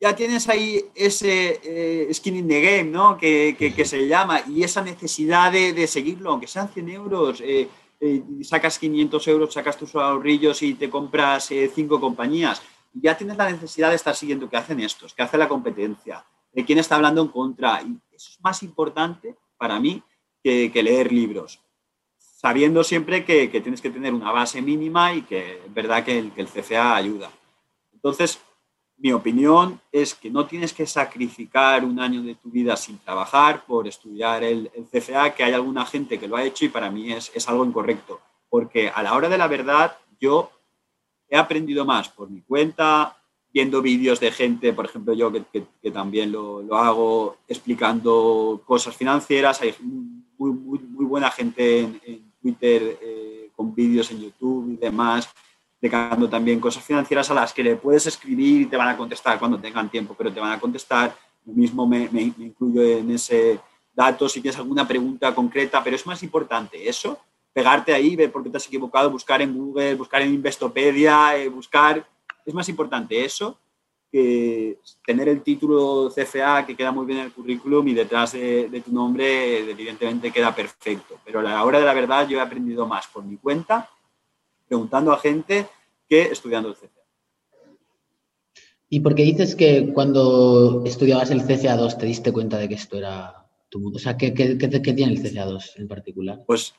ya 0.00 0.16
tienes 0.16 0.48
ahí 0.48 0.84
ese 0.96 1.60
eh, 1.62 2.12
skin 2.12 2.36
in 2.38 2.48
the 2.48 2.60
game, 2.60 2.90
¿no? 2.90 3.16
Que, 3.16 3.54
que, 3.56 3.84
se 3.84 4.08
llama, 4.08 4.40
y 4.48 4.64
esa 4.64 4.82
necesidad 4.82 5.52
de, 5.52 5.72
de 5.72 5.86
seguirlo, 5.86 6.30
aunque 6.30 6.48
sean 6.48 6.68
100 6.68 6.88
euros, 6.88 7.40
eh, 7.44 7.68
eh, 8.00 8.22
sacas 8.42 8.76
500 8.80 9.28
euros, 9.28 9.54
sacas 9.54 9.76
tus 9.76 9.94
ahorrillos 9.94 10.62
y 10.62 10.74
te 10.74 10.90
compras 10.90 11.50
cinco 11.74 12.00
compañías. 12.00 12.60
Ya 12.92 13.16
tienes 13.16 13.36
la 13.36 13.50
necesidad 13.50 13.90
de 13.90 13.96
estar 13.96 14.16
siguiendo 14.16 14.48
qué 14.50 14.56
hacen 14.56 14.80
estos, 14.80 15.14
qué 15.14 15.22
hace 15.22 15.38
la 15.38 15.46
competencia, 15.46 16.24
de 16.58 16.64
quién 16.64 16.80
está 16.80 16.96
hablando 16.96 17.22
en 17.22 17.28
contra. 17.28 17.80
Y 17.82 17.96
eso 18.10 18.30
es 18.32 18.40
más 18.40 18.64
importante 18.64 19.36
para 19.56 19.78
mí 19.78 20.02
que, 20.42 20.72
que 20.72 20.82
leer 20.82 21.12
libros 21.12 21.60
sabiendo 22.18 22.84
siempre 22.84 23.24
que, 23.24 23.48
que, 23.50 23.60
tienes 23.60 23.80
que 23.80 23.90
tener 23.90 24.12
una 24.14 24.30
base 24.30 24.62
mínima 24.62 25.12
y 25.12 25.22
que 25.22 25.60
es 25.64 25.74
verdad 25.74 26.04
que 26.04 26.18
el, 26.18 26.32
que 26.32 26.40
el 26.40 26.48
CFA 26.48 26.94
ayuda. 26.94 27.30
Entonces, 27.92 28.40
mi 28.96 29.12
opinión 29.12 29.80
es 29.90 30.14
que 30.14 30.30
no 30.30 30.46
tienes 30.46 30.72
que 30.72 30.86
sacrificar 30.86 31.84
un 31.84 31.98
año 31.98 32.22
de 32.22 32.36
tu 32.36 32.48
vida 32.48 32.76
sin 32.76 32.98
trabajar 32.98 33.64
por 33.64 33.88
estudiar 33.88 34.44
el, 34.44 34.70
CFA, 34.92 35.34
que 35.34 35.42
hay 35.42 35.52
alguna 35.52 35.84
gente 35.84 36.18
que 36.18 36.28
lo 36.28 36.36
ha 36.36 36.44
hecho 36.44 36.64
y 36.64 36.68
para 36.68 36.90
mí 36.90 37.12
es, 37.12 37.32
es, 37.34 37.48
algo 37.48 37.64
incorrecto, 37.64 38.20
porque 38.48 38.88
a 38.88 39.02
la 39.02 39.14
hora 39.14 39.28
de 39.28 39.38
la 39.38 39.48
verdad 39.48 39.96
yo 40.20 40.50
he 41.28 41.36
aprendido 41.36 41.84
más 41.84 42.08
por 42.08 42.30
mi 42.30 42.42
cuenta, 42.42 43.17
viendo 43.52 43.82
vídeos 43.82 44.20
de 44.20 44.30
gente, 44.30 44.72
por 44.72 44.84
ejemplo 44.84 45.14
yo 45.14 45.32
que, 45.32 45.90
también 45.90 46.32
lo, 46.32 46.64
hago 46.76 47.36
explicando 47.48 48.62
cosas 48.66 48.96
financieras, 48.96 49.60
hay 49.62 49.74
muy, 49.80 50.50
muy, 50.50 50.78
muy 50.78 51.04
buena 51.04 51.30
gente 51.30 51.80
en, 51.80 52.28
Twitter 52.40 52.98
eh, 53.02 53.50
con 53.56 53.74
vídeos 53.74 54.12
en 54.12 54.20
YouTube 54.20 54.72
y 54.72 54.76
demás 54.76 55.28
explicando 55.80 56.28
también 56.28 56.58
cosas 56.58 56.82
financieras 56.82 57.30
a 57.30 57.34
las 57.34 57.52
que 57.52 57.62
le 57.62 57.76
puedes 57.76 58.04
escribir 58.06 58.62
y 58.62 58.66
te 58.66 58.76
van 58.76 58.88
a 58.88 58.96
contestar 58.96 59.38
cuando 59.38 59.60
tengan 59.60 59.88
tiempo, 59.88 60.12
pero 60.18 60.32
te 60.32 60.40
van 60.40 60.50
a 60.50 60.58
contestar. 60.58 61.14
Yo 61.44 61.52
mismo 61.52 61.86
me, 61.86 62.08
me, 62.10 62.22
incluyo 62.22 62.82
en 62.82 63.12
ese 63.12 63.60
dato 63.94 64.28
si 64.28 64.40
tienes 64.40 64.58
alguna 64.58 64.88
pregunta 64.88 65.32
concreta, 65.32 65.82
pero 65.84 65.94
es 65.94 66.04
más 66.04 66.20
importante 66.24 66.88
eso, 66.88 67.16
pegarte 67.52 67.94
ahí, 67.94 68.16
ver 68.16 68.32
por 68.32 68.42
qué 68.42 68.50
te 68.50 68.56
has 68.56 68.66
equivocado, 68.66 69.08
buscar 69.08 69.40
en 69.40 69.56
Google, 69.56 69.94
buscar 69.94 70.22
en 70.22 70.34
Investopedia, 70.34 71.36
eh, 71.36 71.48
buscar... 71.48 72.04
Es 72.48 72.54
más 72.54 72.68
importante 72.70 73.22
eso 73.22 73.58
que 74.10 74.78
tener 75.04 75.28
el 75.28 75.42
título 75.42 76.08
CFA 76.08 76.64
que 76.64 76.74
queda 76.74 76.90
muy 76.90 77.04
bien 77.04 77.18
en 77.18 77.26
el 77.26 77.32
currículum 77.32 77.86
y 77.88 77.92
detrás 77.92 78.32
de, 78.32 78.70
de 78.70 78.80
tu 78.80 78.90
nombre 78.90 79.70
evidentemente 79.70 80.30
queda 80.30 80.54
perfecto. 80.54 81.20
Pero 81.26 81.40
a 81.40 81.42
la 81.42 81.62
hora 81.62 81.78
de 81.78 81.84
la 81.84 81.92
verdad 81.92 82.26
yo 82.26 82.38
he 82.38 82.40
aprendido 82.40 82.86
más 82.86 83.06
por 83.06 83.22
mi 83.22 83.36
cuenta 83.36 83.90
preguntando 84.66 85.12
a 85.12 85.18
gente 85.18 85.66
que 86.08 86.22
estudiando 86.22 86.70
el 86.70 86.74
CCA. 86.74 87.04
¿Y 88.88 89.00
por 89.00 89.14
qué 89.14 89.24
dices 89.24 89.54
que 89.54 89.92
cuando 89.92 90.84
estudiabas 90.86 91.30
el 91.30 91.42
CCA2 91.42 91.98
te 91.98 92.06
diste 92.06 92.32
cuenta 92.32 92.56
de 92.56 92.70
que 92.70 92.76
esto 92.76 92.96
era 92.96 93.46
tu 93.68 93.78
mundo? 93.78 93.96
O 93.96 94.00
sea, 94.00 94.16
¿qué, 94.16 94.32
qué, 94.32 94.56
qué, 94.56 94.70
qué 94.70 94.92
tiene 94.94 95.12
el 95.12 95.22
CCA2 95.22 95.72
en 95.76 95.86
particular? 95.86 96.42
Pues 96.46 96.72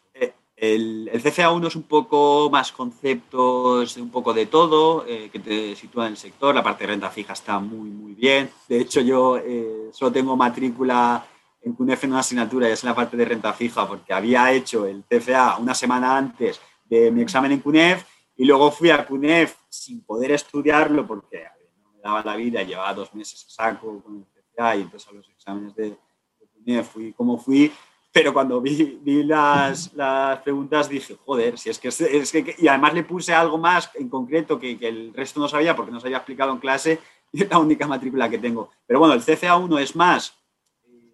el, 0.62 1.10
el, 1.12 1.24
CCA1 1.24 1.68
es 1.68 1.76
un 1.76 1.84
poco 1.84 2.50
más 2.52 2.72
conceptos, 2.72 3.96
un 3.96 4.10
poco 4.10 4.34
de 4.34 4.46
todo, 4.46 5.06
eh, 5.08 5.30
que 5.32 5.40
te 5.40 5.76
sitúa 5.76 6.08
en 6.08 6.12
el 6.12 6.18
sector. 6.18 6.54
La 6.54 6.64
parte 6.64 6.84
de 6.84 6.88
renta 6.88 7.10
fija 7.10 7.34
está 7.34 7.60
muy, 7.60 7.90
muy 7.90 8.14
bien. 8.14 8.50
De 8.68 8.80
hecho, 8.80 9.00
yo 9.00 9.38
eh, 9.38 9.90
solo 9.94 10.12
tengo 10.12 10.36
matrícula 10.36 11.26
en 11.62 11.74
CUNEF 11.74 12.04
en 12.04 12.12
una 12.12 12.20
asignatura 12.20 12.68
y 12.68 12.74
es 12.74 12.84
en 12.84 12.90
la 12.90 12.96
parte 12.96 13.16
de 13.16 13.26
renta 13.26 13.54
fija 13.54 13.88
porque 13.88 14.14
había 14.14 14.52
hecho 14.52 14.86
el 14.86 15.04
CFA 15.04 15.58
una 15.58 15.74
semana 15.74 16.18
antes 16.18 16.60
de 16.86 17.12
mi 17.12 17.22
examen 17.22 17.52
en 17.52 17.60
CUNEF 17.60 18.06
y 18.36 18.46
luego 18.46 18.72
fui 18.72 18.90
a 18.90 19.06
CUNEF 19.06 19.56
sin 19.70 20.04
poder 20.04 20.32
estudiarlo 20.32 21.06
porque 21.06 21.44
no 21.82 21.92
me 21.92 22.02
daba 22.02 22.24
la 22.24 22.36
vida, 22.36 22.64
llevaba 22.64 22.94
dos 22.94 23.14
meses 23.14 23.46
a 23.46 23.50
saco 23.50 24.02
con 24.02 24.18
el 24.18 24.26
CFA 24.26 24.76
y 24.78 24.82
entonces 24.82 25.10
a 25.10 25.14
los 25.14 25.30
exámenes 25.30 25.76
de, 25.76 25.90
de 25.90 26.48
CUNEF 26.54 26.90
fui 26.90 27.14
como 27.14 27.38
fui, 27.38 27.72
pero 28.12 28.34
cuando 28.34 28.60
vi, 28.60 29.00
vi 29.02 29.24
las, 29.24 29.94
las, 29.94 30.40
preguntas 30.42 30.90
dije, 30.90 31.16
joder, 31.26 31.58
si 31.58 31.70
es 31.70 31.80
que, 31.80 31.90
es 31.90 32.32
que, 32.32 32.56
y 32.58 32.68
además 32.68 32.94
le 32.94 33.04
puse 33.04 33.34
algo 33.34 33.58
más 33.58 33.92
en 33.96 34.10
concreto 34.10 34.60
que, 34.60 34.78
que, 34.80 34.88
el 34.88 35.14
resto 35.14 35.40
no 35.40 35.48
sabía 35.48 35.76
porque 35.76 35.92
no 35.92 36.00
se 36.00 36.08
había 36.08 36.18
explicado 36.18 36.52
en 36.52 36.60
clase 36.60 37.00
y 37.32 37.44
es 37.44 37.50
la 37.50 37.60
única 37.60 37.88
matrícula 37.88 38.30
que 38.30 38.40
tengo. 38.40 38.72
Pero 38.88 39.00
bueno, 39.00 39.14
el 39.14 39.22
CCA1 39.22 39.80
es 39.80 39.96
más 39.96 40.36
eh, 40.88 41.14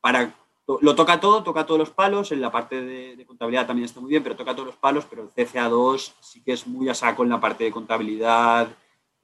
para 0.00 0.34
lo 0.80 0.94
toca 0.94 1.20
todo, 1.20 1.42
toca 1.42 1.66
todos 1.66 1.78
los 1.78 1.90
palos, 1.90 2.32
en 2.32 2.40
la 2.40 2.50
parte 2.50 2.80
de, 2.80 3.16
de, 3.16 3.26
contabilidad 3.26 3.66
también 3.66 3.84
está 3.84 4.00
muy 4.00 4.10
bien, 4.10 4.22
pero 4.22 4.36
toca 4.36 4.54
todos 4.54 4.66
los 4.66 4.76
palos, 4.76 5.06
pero 5.08 5.22
el 5.22 5.30
CCA2 5.30 6.14
sí 6.20 6.42
que 6.42 6.52
es 6.52 6.66
muy 6.66 6.88
a 6.88 6.94
saco 6.94 7.24
en 7.24 7.28
la 7.28 7.40
parte 7.40 7.64
de 7.64 7.72
contabilidad, 7.72 8.68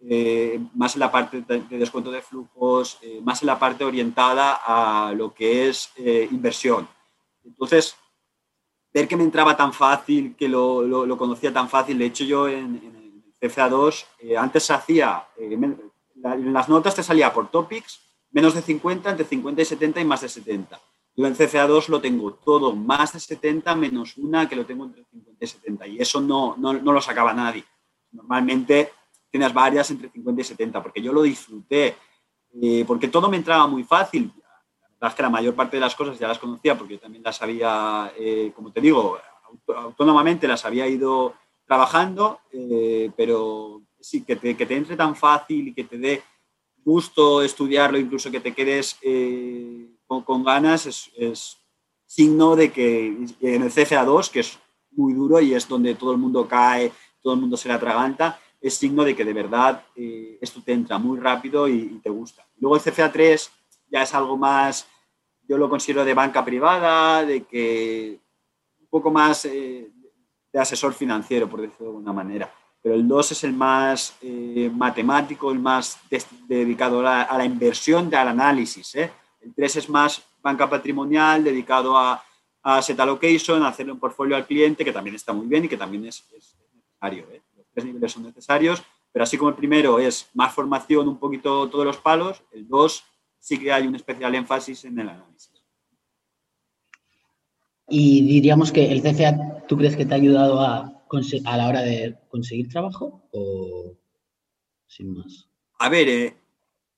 eh, 0.00 0.60
más 0.74 0.94
en 0.94 1.00
la 1.00 1.10
parte 1.10 1.42
de, 1.42 1.60
de 1.60 1.78
descuento 1.78 2.10
de 2.10 2.22
flujos, 2.22 2.98
eh, 3.02 3.20
más 3.22 3.42
en 3.42 3.46
la 3.46 3.58
parte 3.58 3.84
orientada 3.84 4.60
a 4.64 5.12
lo 5.12 5.34
que 5.34 5.68
es 5.68 5.90
eh, 5.96 6.28
inversión. 6.30 6.88
Entonces, 7.44 7.96
ver 8.92 9.08
que 9.08 9.16
me 9.16 9.24
entraba 9.24 9.56
tan 9.56 9.72
fácil, 9.72 10.34
que 10.36 10.48
lo, 10.48 10.82
lo, 10.82 11.06
lo 11.06 11.18
conocía 11.18 11.52
tan 11.52 11.68
fácil, 11.68 11.98
de 11.98 12.06
hecho 12.06 12.24
yo 12.24 12.48
en, 12.48 12.76
en 12.76 13.22
el 13.40 13.50
CFA2 13.50 14.04
eh, 14.20 14.36
antes 14.36 14.64
se 14.64 14.72
hacía, 14.72 15.26
eh, 15.36 15.54
en 15.54 16.52
las 16.52 16.68
notas 16.68 16.94
te 16.94 17.02
salía 17.02 17.32
por 17.32 17.50
topics, 17.50 18.00
menos 18.30 18.54
de 18.54 18.62
50, 18.62 19.10
entre 19.10 19.26
50 19.26 19.62
y 19.62 19.64
70 19.64 20.00
y 20.00 20.04
más 20.04 20.20
de 20.20 20.28
70 20.28 20.80
yo 21.18 21.26
en 21.26 21.34
CFA2 21.34 21.88
lo 21.88 22.00
tengo 22.00 22.34
todo 22.34 22.76
más 22.76 23.12
de 23.12 23.18
70 23.18 23.74
menos 23.74 24.16
una 24.18 24.48
que 24.48 24.54
lo 24.54 24.64
tengo 24.64 24.84
entre 24.84 25.04
50 25.04 25.44
y 25.44 25.48
70 25.48 25.86
y 25.88 25.98
eso 25.98 26.20
no, 26.20 26.54
no, 26.56 26.74
no 26.74 26.92
lo 26.92 27.00
sacaba 27.00 27.32
nadie. 27.34 27.64
Normalmente 28.12 28.92
tienes 29.30 29.52
varias 29.52 29.90
entre 29.90 30.10
50 30.10 30.40
y 30.40 30.44
70 30.44 30.82
porque 30.82 31.02
yo 31.02 31.12
lo 31.12 31.22
disfruté, 31.22 31.96
eh, 32.62 32.84
porque 32.86 33.08
todo 33.08 33.28
me 33.28 33.36
entraba 33.36 33.66
muy 33.66 33.84
fácil. 33.84 34.32
La 34.36 35.06
verdad 35.06 35.08
es 35.10 35.14
que 35.14 35.22
la 35.22 35.30
mayor 35.30 35.54
parte 35.54 35.76
de 35.76 35.80
las 35.80 35.94
cosas 35.94 36.18
ya 36.18 36.28
las 36.28 36.38
conocía 36.38 36.76
porque 36.76 36.94
yo 36.94 37.00
también 37.00 37.22
las 37.22 37.40
había, 37.40 38.12
eh, 38.18 38.52
como 38.54 38.72
te 38.72 38.80
digo, 38.80 39.18
autónomamente 39.68 40.48
las 40.48 40.64
había 40.64 40.88
ido 40.88 41.34
trabajando, 41.66 42.40
eh, 42.52 43.10
pero 43.16 43.82
sí, 44.00 44.24
que 44.24 44.36
te, 44.36 44.56
que 44.56 44.66
te, 44.66 44.76
entre 44.76 44.96
tan 44.96 45.14
fácil 45.14 45.68
y 45.68 45.74
que 45.74 45.84
te 45.84 45.98
dé 45.98 46.22
gusto 46.82 47.42
estudiarlo, 47.42 47.98
incluso 47.98 48.30
que 48.30 48.40
te 48.40 48.54
quedes 48.54 48.96
eh, 49.02 49.90
con, 50.06 50.22
con 50.22 50.42
ganas 50.42 50.86
es, 50.86 51.10
es, 51.16 51.58
signo 52.06 52.56
de 52.56 52.72
que 52.72 53.06
en 53.06 53.62
el 53.62 53.70
CFA2, 53.70 54.30
que 54.30 54.40
es 54.40 54.58
muy 54.92 55.12
duro 55.12 55.40
y 55.40 55.52
es 55.52 55.68
donde 55.68 55.94
todo 55.94 56.12
el 56.12 56.18
mundo 56.18 56.48
cae, 56.48 56.90
todo 57.20 57.34
el 57.34 57.40
mundo 57.40 57.58
se 57.58 57.68
le 57.68 57.74
atraganta, 57.74 58.40
es 58.60 58.74
signo 58.74 59.04
de 59.04 59.14
que 59.14 59.24
de 59.24 59.32
verdad 59.32 59.84
eh, 59.94 60.38
esto 60.40 60.62
te 60.62 60.72
entra 60.72 60.98
muy 60.98 61.18
rápido 61.18 61.68
y, 61.68 62.00
te 62.02 62.10
gusta. 62.10 62.46
Luego 62.58 62.76
el 62.76 62.82
CFA3 62.82 63.50
ya 63.90 64.02
es 64.02 64.14
algo 64.14 64.36
más, 64.36 64.88
yo 65.48 65.56
lo 65.56 65.68
considero 65.68 66.04
de 66.04 66.14
banca 66.14 66.44
privada, 66.44 67.24
de 67.24 67.44
que 67.44 68.18
un 68.80 68.86
poco 68.88 69.10
más 69.10 69.44
eh, 69.44 69.90
de 70.52 70.58
asesor 70.60 70.92
financiero, 70.92 71.48
por 71.48 71.60
decirlo 71.60 71.86
de 71.86 71.90
alguna 71.90 72.12
manera. 72.12 72.52
Pero 72.82 72.94
el 72.94 73.06
2 73.06 73.32
es 73.32 73.44
el 73.44 73.52
más 73.52 74.16
eh, 74.22 74.70
matemático, 74.72 75.50
el 75.50 75.58
más 75.58 75.98
dedicado 76.46 77.00
a 77.00 77.02
la, 77.02 77.22
a 77.22 77.38
la, 77.38 77.44
inversión, 77.44 78.12
al 78.14 78.28
análisis. 78.28 78.94
El 78.94 79.54
3 79.54 79.76
es 79.76 79.88
más 79.88 80.22
banca 80.40 80.68
patrimonial, 80.68 81.42
dedicado 81.44 81.96
a, 81.96 82.22
a 82.62 82.82
set 82.82 82.98
allocation, 83.00 83.62
a 83.62 83.68
hacerle 83.68 83.92
un 83.92 83.98
portfolio 83.98 84.36
al 84.36 84.46
cliente, 84.46 84.84
que 84.84 84.92
también 84.92 85.16
está 85.16 85.32
muy 85.32 85.46
bien 85.46 85.64
y 85.64 85.68
que 85.68 85.76
también 85.76 86.06
es 86.06 86.24
necesario. 86.32 87.26
Niveles 87.84 88.12
son 88.12 88.24
necesarios, 88.24 88.82
pero 89.12 89.22
así 89.22 89.36
como 89.36 89.50
el 89.50 89.56
primero 89.56 89.98
es 89.98 90.28
más 90.34 90.54
formación, 90.54 91.08
un 91.08 91.18
poquito 91.18 91.68
todos 91.68 91.84
los 91.84 91.96
palos, 91.98 92.42
el 92.52 92.68
2 92.68 93.04
sí 93.38 93.58
que 93.58 93.72
hay 93.72 93.86
un 93.86 93.94
especial 93.94 94.34
énfasis 94.34 94.84
en 94.84 94.98
el 94.98 95.08
análisis. 95.08 95.62
Y 97.88 98.22
diríamos 98.22 98.70
que 98.70 98.92
el 98.92 99.00
CFA, 99.00 99.66
¿tú 99.66 99.76
crees 99.76 99.96
que 99.96 100.04
te 100.04 100.12
ha 100.12 100.18
ayudado 100.18 100.60
a, 100.60 101.02
a 101.44 101.56
la 101.56 101.68
hora 101.68 101.80
de 101.80 102.18
conseguir 102.28 102.68
trabajo 102.68 103.28
o 103.32 103.96
sin 104.86 105.14
más? 105.14 105.48
A 105.78 105.88
ver, 105.88 106.08
eh, 106.08 106.36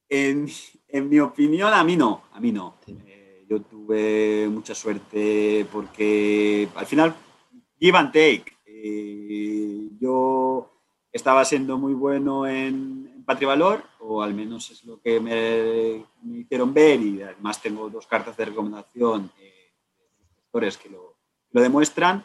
en, 0.08 0.48
en, 0.88 1.08
mi 1.08 1.20
opinión, 1.20 1.72
a 1.72 1.84
mí 1.84 1.96
no, 1.96 2.24
a 2.32 2.40
mí 2.40 2.50
no. 2.50 2.74
Sí. 2.84 2.96
Eh, 3.06 3.46
yo 3.48 3.60
tuve 3.62 4.48
mucha 4.48 4.74
suerte 4.74 5.64
porque 5.70 6.68
al 6.74 6.86
final, 6.86 7.14
give 7.78 7.96
and 7.96 8.12
take. 8.12 8.44
Eh, 8.82 9.88
yo 10.00 10.70
estaba 11.12 11.44
siendo 11.44 11.76
muy 11.76 11.92
bueno 11.92 12.46
en, 12.46 13.10
en 13.14 13.24
Patrivalor, 13.24 13.82
o 14.00 14.22
al 14.22 14.32
menos 14.32 14.70
es 14.70 14.84
lo 14.84 15.00
que 15.00 15.20
me, 15.20 16.04
me, 16.22 16.38
hicieron 16.38 16.72
ver, 16.72 17.00
y 17.00 17.22
además 17.22 17.60
tengo 17.60 17.90
dos 17.90 18.06
cartas 18.06 18.36
de 18.36 18.46
recomendación 18.46 19.30
eh, 19.38 19.72
de 20.52 20.60
los 20.60 20.78
que 20.78 20.88
lo, 20.88 21.16
lo 21.52 21.60
demuestran 21.60 22.24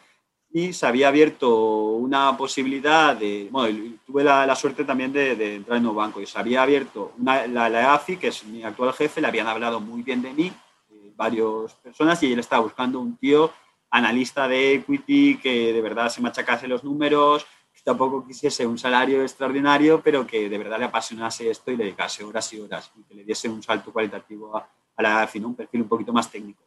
y 0.51 0.71
se 0.71 0.87
había 0.87 1.09
abierto 1.09 1.95
una 1.95 2.37
posibilidad 2.37 3.13
de, 3.13 3.49
bueno, 3.51 3.97
tuve 4.05 4.23
la, 4.23 4.45
la 4.45 4.55
suerte 4.55 4.85
también 4.85 5.11
de, 5.11 5.35
de, 5.35 5.55
entrar 5.55 5.77
en 5.77 5.85
un 5.85 5.95
banco 5.95 6.21
y 6.21 6.25
se 6.25 6.39
había 6.39 6.63
abierto 6.63 7.11
una, 7.17 7.45
la, 7.47 7.67
la 7.67 7.93
AFI, 7.93 8.15
que 8.15 8.27
es 8.29 8.45
mi 8.45 8.63
actual 8.63 8.93
jefe, 8.93 9.19
le 9.19 9.27
habían 9.27 9.47
hablado 9.47 9.81
muy 9.81 10.01
bien 10.01 10.21
de 10.21 10.31
mí, 10.31 10.53
eh, 10.91 11.11
varias 11.15 11.73
personas, 11.83 12.23
y 12.23 12.31
él 12.31 12.39
estaba 12.39 12.63
buscando 12.63 13.01
un 13.01 13.17
tío 13.17 13.51
analista 13.97 14.47
de 14.47 14.75
equity 14.75 15.37
que 15.37 15.73
de 15.73 15.81
verdad 15.81 16.09
se 16.09 16.21
machacase 16.21 16.67
los 16.67 16.83
números, 16.83 17.45
tampoco 17.85 18.25
quisiese 18.25 18.65
un 18.65 18.79
salario 18.79 19.21
extraordinario, 19.21 20.01
pero 20.01 20.25
que 20.25 20.49
de 20.49 20.57
verdad 20.57 20.79
le 20.79 20.85
apasionase 20.85 21.51
esto 21.51 21.69
y 21.69 21.77
le 21.77 21.83
dedicase 21.83 22.23
horas 22.23 22.51
y 22.51 22.59
horas 22.59 22.91
y 22.97 23.03
que 23.03 23.13
le 23.13 23.23
diese 23.23 23.47
un 23.47 23.61
salto 23.61 23.93
cualitativo 23.93 24.57
a, 24.57 24.67
la 24.97 25.27
fin, 25.27 25.45
un 25.45 25.53
perfil 25.55 25.83
un 25.83 25.87
poquito 25.87 26.11
más 26.11 26.31
técnico. 26.31 26.63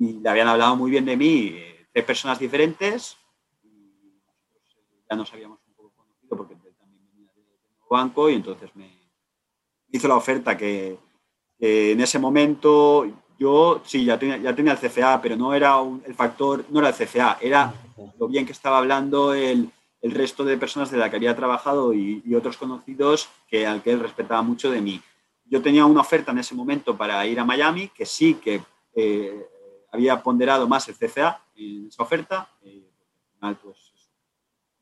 Y 0.00 0.20
le 0.20 0.28
habían 0.30 0.48
hablado 0.48 0.74
muy 0.74 0.90
bien 0.90 1.04
de 1.04 1.18
mí 1.18 1.48
eh, 1.52 1.86
tres 1.92 2.04
personas 2.06 2.38
diferentes 2.38 3.18
y 3.62 4.00
ya 5.08 5.14
nos 5.14 5.30
habíamos 5.34 5.58
un 5.66 5.74
poco 5.74 5.92
conocido 5.96 6.34
porque 6.34 6.54
él 6.54 6.74
también 6.78 7.04
venía 7.12 7.30
de, 7.36 7.42
banco 7.90 8.30
y 8.30 8.34
entonces 8.34 8.74
me 8.74 8.90
hizo 9.90 10.08
la 10.08 10.16
oferta 10.16 10.56
que, 10.56 10.98
en 11.58 12.00
ese 12.00 12.18
momento 12.18 13.06
yo 13.42 13.82
sí, 13.84 14.04
ya 14.04 14.18
tenía, 14.18 14.36
ya 14.36 14.54
tenía 14.54 14.72
el 14.72 14.78
CFA, 14.78 15.20
pero 15.20 15.36
no 15.36 15.52
era 15.52 15.74
el 16.06 16.14
factor, 16.14 16.64
no 16.70 16.78
era 16.78 16.90
el 16.90 16.94
CFA, 16.94 17.38
era 17.40 17.74
lo 18.18 18.28
bien 18.28 18.46
que 18.46 18.52
estaba 18.52 18.78
hablando 18.78 19.34
el, 19.34 19.68
el 20.00 20.10
resto 20.12 20.44
de 20.44 20.56
personas 20.56 20.92
de 20.92 20.98
la 20.98 21.10
que 21.10 21.16
había 21.16 21.34
trabajado 21.34 21.92
y, 21.92 22.22
otros 22.36 22.56
conocidos 22.56 23.28
que, 23.48 23.66
al 23.66 23.82
que 23.82 23.90
él 23.90 24.00
respetaba 24.00 24.42
mucho 24.42 24.70
de 24.70 24.80
mí. 24.80 25.00
Yo 25.44 25.60
tenía 25.60 25.84
una 25.84 26.02
oferta 26.02 26.30
en 26.30 26.38
ese 26.38 26.54
momento 26.54 26.96
para 26.96 27.26
ir 27.26 27.38
a 27.40 27.44
Miami, 27.44 27.88
que 27.88 28.06
sí 28.06 28.34
que 28.34 28.62
eh, 28.94 29.46
había 29.90 30.22
ponderado 30.22 30.68
más 30.68 30.88
el 30.88 30.96
CFA 30.96 31.40
en 31.56 31.88
esa 31.88 32.02
oferta. 32.02 32.48
Eh, 32.62 32.88
al 33.26 33.34
final, 33.34 33.56
pues, 33.56 33.76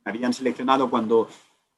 me 0.05 0.11
habían 0.11 0.35
seleccionado 0.35 0.89
cuando 0.91 1.29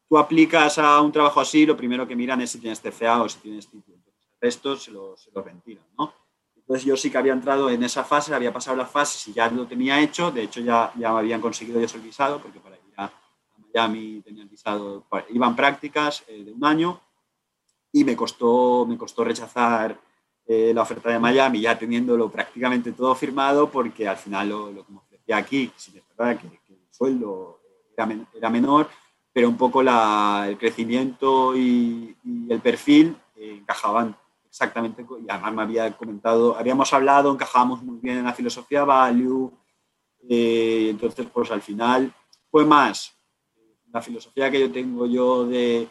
tú 0.09 0.19
aplicas 0.19 0.79
a 0.79 1.01
un 1.01 1.13
trabajo 1.13 1.41
así, 1.41 1.65
lo 1.65 1.77
primero 1.77 2.09
que 2.09 2.17
miran 2.17 2.41
es 2.41 2.51
si 2.51 2.59
tienes 2.59 2.81
CFA 2.81 3.23
o 3.23 3.29
si 3.29 3.39
tienes 3.39 3.69
título. 3.69 3.97
Entonces, 3.99 4.27
el 4.33 4.41
resto 4.41 4.77
se 4.77 4.91
lo, 4.91 5.17
se 5.17 5.31
lo 5.33 5.43
ventilan, 5.43 5.87
¿no? 5.97 6.22
Entonces 6.63 6.85
yo 6.85 6.97
sí 6.97 7.11
que 7.11 7.19
había 7.19 7.33
entrado 7.33 7.71
en 7.71 7.83
esa 7.83 8.05
fase, 8.05 8.35
había 8.35 8.53
pasado 8.53 8.77
la 8.77 8.87
fase 8.87 9.31
y 9.31 9.35
ya 9.35 9.49
lo 9.51 9.67
tenía 9.67 10.01
hecho. 10.01 10.31
De 10.31 10.45
hecho, 10.45 10.61
ya, 10.61 10.93
ya 10.97 11.13
me 11.13 11.19
habían 11.19 11.41
conseguido 11.41 11.81
yo 11.81 11.97
el 11.97 12.03
visado, 12.03 12.41
porque 12.41 12.61
para 12.61 12.77
Miami 13.73 14.21
tenía 14.23 14.45
visado, 14.45 15.07
iban 15.31 15.57
prácticas 15.57 16.25
eh, 16.29 16.45
de 16.45 16.53
un 16.53 16.65
año 16.65 17.01
y 17.93 18.05
me 18.05 18.17
costó, 18.17 18.87
me 18.87 18.97
costó 18.97 19.25
rechazar 19.25 19.99
eh, 20.47 20.73
la 20.75 20.83
oferta 20.83 21.11
de 21.11 21.19
Miami 21.19 21.61
ya 21.61 21.79
teniéndolo 21.79 22.31
prácticamente 22.31 22.93
todo 22.93 23.15
firmado 23.15 23.71
porque 23.71 24.09
al 24.09 24.17
final 24.17 24.49
lo, 24.49 24.73
lo 24.73 24.85
que 24.85 24.93
me 24.93 24.99
ofrecía 24.99 25.37
aquí, 25.37 25.71
si 25.77 25.97
es 25.97 26.05
verdad 26.17 26.39
que, 26.39 26.47
el 26.47 26.81
sueldo 26.91 27.61
era, 27.97 28.51
menor, 28.51 28.89
pero 29.33 29.49
un 29.49 29.57
poco 29.57 29.81
el 29.81 30.59
crecimiento 30.59 31.57
y, 31.57 32.17
el 32.49 32.61
perfil 32.61 33.17
eh, 33.37 33.57
encajaban 33.61 34.17
exactamente, 34.53 35.03
y 35.03 35.31
además 35.31 35.55
me 35.55 35.63
había 35.63 35.97
comentado, 35.97 36.55
habíamos 36.59 36.93
hablado, 36.93 37.33
encajábamos 37.33 37.83
muy 37.83 37.99
bien 38.01 38.19
en 38.19 38.25
la 38.25 38.35
filosofía 38.35 38.85
value, 38.85 39.51
entonces 40.29 41.27
pues 41.33 41.51
al 41.51 41.63
final 41.63 42.13
fue 42.51 42.67
más 42.67 43.15
la 43.91 44.03
filosofía 44.03 44.51
que 44.51 44.61
yo 44.61 44.71
tengo 44.71 45.07
yo 45.07 45.47
de, 45.47 45.89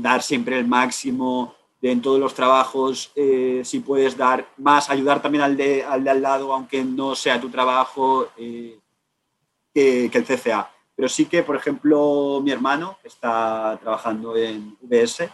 dar 0.00 0.20
siempre 0.20 0.58
el 0.58 0.66
máximo 0.66 1.54
de, 1.80 1.92
en 1.92 2.02
todos 2.02 2.18
los 2.18 2.34
trabajos, 2.34 3.12
eh, 3.14 3.62
si 3.64 3.78
puedes 3.78 4.16
dar 4.16 4.48
más, 4.56 4.90
ayudar 4.90 5.22
también 5.22 5.44
al 5.44 5.56
de 5.56 5.84
al, 5.84 6.02
de 6.02 6.10
al 6.10 6.22
lado, 6.22 6.52
aunque 6.52 6.82
no 6.82 7.14
sea 7.14 7.40
tu 7.40 7.50
trabajo, 7.50 8.26
eh, 8.36 8.80
que, 9.72 10.06
el 10.06 10.24
CCA. 10.24 10.72
Pero 10.96 11.08
sí 11.08 11.26
que, 11.26 11.44
por 11.44 11.54
ejemplo, 11.54 12.40
mi 12.42 12.50
hermano 12.50 12.98
está 13.04 13.78
trabajando 13.80 14.36
en 14.36 14.76
VS, 14.80 15.20
eh, 15.20 15.30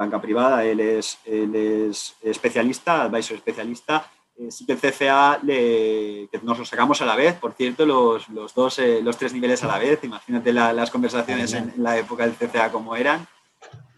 banca 0.00 0.18
privada, 0.18 0.64
él 0.64 0.80
es, 0.80 1.18
él 1.26 1.54
es 1.54 2.16
especialista, 2.22 3.02
advisor 3.02 3.36
especialista, 3.36 4.10
eh, 4.38 4.50
sí 4.50 4.64
que 4.64 4.72
el 4.72 4.78
CFA 4.78 5.38
le, 5.42 6.26
que 6.32 6.40
nos 6.42 6.58
lo 6.58 6.64
sacamos 6.64 7.02
a 7.02 7.04
la 7.04 7.16
vez, 7.16 7.34
por 7.34 7.52
cierto, 7.52 7.84
los, 7.84 8.26
los 8.30 8.54
dos, 8.54 8.78
eh, 8.78 9.02
los 9.02 9.18
tres 9.18 9.34
niveles 9.34 9.62
a 9.62 9.66
la 9.66 9.78
vez, 9.78 10.02
imagínate 10.02 10.54
las 10.54 10.90
conversaciones 10.90 11.52
en, 11.52 11.74
la 11.76 11.98
época 11.98 12.26
del 12.26 12.34
CFA 12.34 12.72
como 12.72 12.96
eran. 12.96 13.26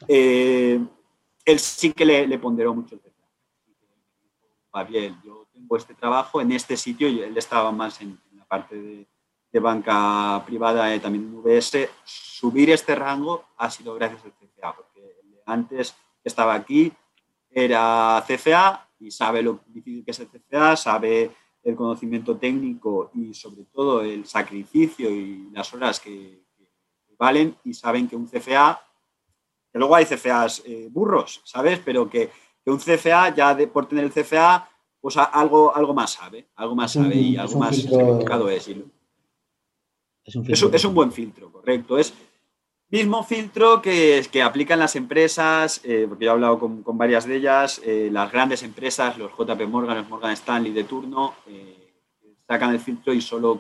Eh, 0.08 0.80
él 1.44 1.58
sí 1.60 1.92
que 1.92 2.04
le, 2.04 2.38
ponderó 2.40 2.74
mucho 2.74 2.96
el 2.96 3.00
CFA. 3.00 3.28
Va 4.74 4.82
bien, 4.82 5.20
yo 5.24 5.46
tengo 5.52 5.76
este 5.76 5.94
trabajo 5.94 6.40
en 6.40 6.50
este 6.50 6.76
sitio 6.76 7.08
y 7.08 7.20
él 7.20 7.38
estaba 7.38 7.70
más 7.70 8.00
en, 8.00 8.18
la 8.36 8.44
parte 8.44 8.74
de, 8.74 9.06
de, 9.52 9.60
banca 9.60 10.42
privada, 10.44 11.00
también 11.00 11.26
en 11.26 11.34
UBS. 11.36 11.88
Subir 12.02 12.70
este 12.70 12.96
rango 12.96 13.44
ha 13.56 13.70
sido 13.70 13.94
gracias 13.94 14.24
al 14.24 14.32
CFA, 14.32 14.51
antes 15.52 15.94
estaba 16.24 16.54
aquí 16.54 16.92
era 17.50 18.24
CFA 18.26 18.88
y 18.98 19.10
sabe 19.10 19.42
lo 19.42 19.60
difícil 19.66 20.04
que 20.04 20.12
es 20.12 20.20
el 20.20 20.28
CCA, 20.28 20.76
sabe 20.76 21.30
el 21.62 21.76
conocimiento 21.76 22.36
técnico 22.36 23.10
y 23.14 23.34
sobre 23.34 23.64
todo 23.64 24.02
el 24.02 24.26
sacrificio 24.26 25.10
y 25.10 25.50
las 25.52 25.72
horas 25.74 26.00
que, 26.00 26.40
valen 27.18 27.56
y 27.62 27.72
saben 27.72 28.08
que 28.08 28.16
un 28.16 28.26
CFA, 28.26 28.82
que 29.70 29.78
luego 29.78 29.94
hay 29.94 30.04
CFAs 30.06 30.62
eh, 30.66 30.88
burros, 30.90 31.40
¿sabes? 31.44 31.78
Pero 31.78 32.10
que, 32.10 32.30
un 32.66 32.78
CFA, 32.78 33.32
ya 33.32 33.54
de, 33.54 33.68
por 33.68 33.86
tener 33.86 34.04
el 34.04 34.10
CFA, 34.10 34.68
pues 35.00 35.16
algo, 35.16 35.74
algo 35.74 35.94
más 35.94 36.12
sabe, 36.12 36.48
algo 36.56 36.74
más 36.74 36.92
sabe 36.92 37.14
y 37.14 37.36
algo 37.36 37.60
más 37.60 37.76
sacrificado 37.76 38.48
es. 38.48 38.68
es, 40.24 40.34
un 40.34 40.74
es, 40.74 40.84
un 40.84 40.94
buen 40.94 41.12
filtro, 41.12 41.52
correcto. 41.52 41.96
Es, 41.96 42.12
Mismo 42.92 43.24
filtro 43.24 43.80
que, 43.80 44.22
que 44.30 44.42
aplican 44.42 44.78
las 44.78 44.96
empresas, 44.96 45.80
eh, 45.82 46.04
porque 46.06 46.26
yo 46.26 46.30
he 46.30 46.34
hablado 46.34 46.58
con, 46.58 46.82
con 46.82 46.98
varias 46.98 47.24
de 47.24 47.36
ellas, 47.36 47.80
eh, 47.82 48.10
las 48.12 48.30
grandes 48.30 48.62
empresas, 48.62 49.16
los 49.16 49.32
JP 49.32 49.66
Morgan, 49.66 49.96
los 49.96 50.10
Morgan 50.10 50.32
Stanley 50.32 50.74
de 50.74 50.84
turno, 50.84 51.36
eh, 51.46 51.90
sacan 52.46 52.74
el 52.74 52.80
filtro 52.80 53.14
y 53.14 53.22
solo 53.22 53.58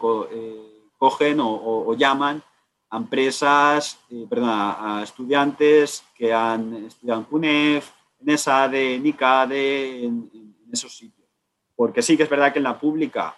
cogen 0.98 1.38
o, 1.40 1.94
llaman 1.94 2.42
a 2.90 2.98
empresas, 2.98 4.00
perdón, 4.28 4.50
a, 4.52 5.00
estudiantes 5.02 6.04
que 6.14 6.30
han 6.30 6.84
estudiado 6.84 7.20
en 7.20 7.26
CUNEF, 7.26 7.90
en 8.20 8.28
ESADE, 8.28 8.96
en 8.96 9.06
ICADE, 9.06 10.04
en, 10.04 10.30
en 10.34 10.70
esos 10.70 10.94
sitios. 10.94 11.26
Porque 11.74 12.02
sí 12.02 12.18
que 12.18 12.24
es 12.24 12.28
verdad 12.28 12.52
que 12.52 12.58
en 12.58 12.64
la 12.64 12.78
pública 12.78 13.34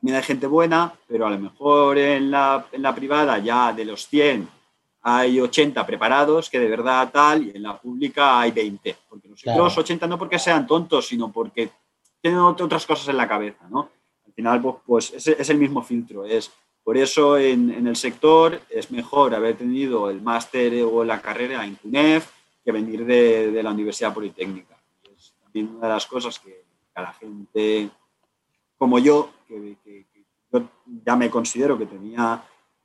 también 0.00 0.16
hay 0.16 0.24
gente 0.24 0.48
buena, 0.48 0.92
pero 1.06 1.28
a 1.28 1.30
lo 1.30 1.38
mejor 1.38 1.96
en 1.96 2.28
la, 2.28 2.66
en 2.72 2.82
la 2.82 2.92
privada 2.92 3.38
ya 3.38 3.72
de 3.72 3.84
los 3.84 4.08
100 4.08 4.61
hay 5.02 5.40
80 5.40 5.84
preparados 5.84 6.48
que 6.48 6.60
de 6.60 6.68
verdad 6.68 7.10
tal, 7.12 7.44
y 7.44 7.50
en 7.50 7.62
la 7.62 7.78
pública 7.78 8.40
hay 8.40 8.52
20. 8.52 8.96
Porque 9.08 9.28
los, 9.28 9.78
80 9.78 10.06
no 10.06 10.18
porque 10.18 10.38
sean 10.38 10.66
tontos, 10.66 11.08
sino 11.08 11.32
porque 11.32 11.70
tienen 12.20 12.38
otras 12.38 12.86
cosas 12.86 13.08
en 13.08 13.16
la 13.16 13.28
cabeza, 13.28 13.66
¿no? 13.68 13.90
Al 14.24 14.32
final, 14.32 14.62
pues, 14.62 14.76
pues 14.86 15.12
es, 15.12 15.26
es, 15.26 15.50
el 15.50 15.58
mismo 15.58 15.82
filtro. 15.82 16.24
Es, 16.24 16.52
por 16.84 16.96
eso 16.96 17.36
en, 17.36 17.70
en, 17.70 17.86
el 17.88 17.96
sector 17.96 18.60
es 18.70 18.90
mejor 18.92 19.34
haber 19.34 19.56
tenido 19.56 20.08
el 20.08 20.22
máster 20.22 20.84
o 20.84 21.04
la 21.04 21.20
carrera 21.20 21.64
en 21.64 21.74
CUNEF 21.74 22.30
que 22.64 22.72
venir 22.72 23.04
de, 23.04 23.50
de, 23.50 23.62
la 23.62 23.70
Universidad 23.70 24.14
Politécnica. 24.14 24.76
es 25.12 25.34
también 25.42 25.68
una 25.76 25.88
de 25.88 25.94
las 25.94 26.06
cosas 26.06 26.38
que 26.38 26.64
a 26.94 27.02
la 27.02 27.12
gente 27.12 27.90
como 28.78 28.98
yo, 28.98 29.30
que, 29.48 29.76
que 29.84 30.06
yo 30.52 30.62
ya 31.04 31.16
me 31.16 31.30
considero 31.30 31.78
que 31.78 31.86
tenía 31.86 32.42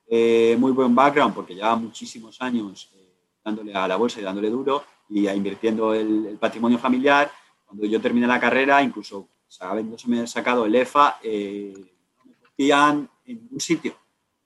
eh, 0.10 0.56
muy 0.58 0.72
buen 0.72 0.96
background 0.96 1.36
porque 1.36 1.54
lleva 1.54 1.76
muchísimos 1.76 2.42
años 2.42 2.90
eh, 2.96 3.14
dándole 3.44 3.74
a 3.74 3.88
la 3.88 3.98
bolsa 3.98 4.20
y 4.20 4.24
dándole 4.24 4.50
duro 4.50 4.84
y 5.10 5.28
invirtiendo 5.28 5.94
el, 5.94 6.38
patrimonio 6.40 6.78
familiar. 6.78 7.32
Cuando 7.66 7.86
yo 7.86 8.00
terminé 8.00 8.26
la 8.28 8.40
carrera, 8.40 8.82
incluso 8.82 9.28
habiéndose 9.60 10.28
sacado 10.28 10.66
el 10.66 10.76
EFA, 10.76 11.20
eh, 11.22 11.74
no 12.18 12.26
me 12.26 12.36
cogían 12.36 13.10
en 13.26 13.44
ningún 13.44 13.60
sitio. 13.60 13.96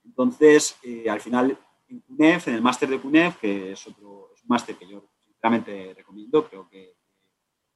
Entonces, 0.04 0.76
al 1.08 1.20
final, 1.20 1.56
en 1.88 2.00
CUNEF, 2.00 2.48
en 2.48 2.54
el 2.54 2.62
máster 2.62 2.88
de 2.88 3.00
CUNEF, 3.00 3.36
que 3.36 3.72
es, 3.72 3.86
otro, 3.86 4.30
es 4.34 4.42
un 4.42 4.48
máster 4.48 4.74
que 4.76 4.88
yo 4.88 5.04
sinceramente 5.24 5.94
recomiendo, 5.96 6.44
creo 6.48 6.68
que 6.68 6.96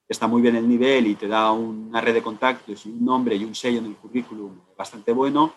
está 0.09 0.27
muy 0.27 0.43
bien 0.43 0.57
el 0.57 0.69
nivel 0.69 1.07
y 1.07 1.15
te 1.15 1.29
da 1.29 1.53
una 1.53 2.01
red 2.01 2.15
de 2.15 2.23
contactos 2.23 2.87
y 2.87 2.91
un 2.91 3.05
nombre 3.05 3.37
y 3.37 3.45
un 3.45 3.55
sello 3.55 3.79
en 3.79 3.87
el 3.87 3.97
currículum 3.97 4.61
bastante 4.77 5.13
bueno. 5.13 5.55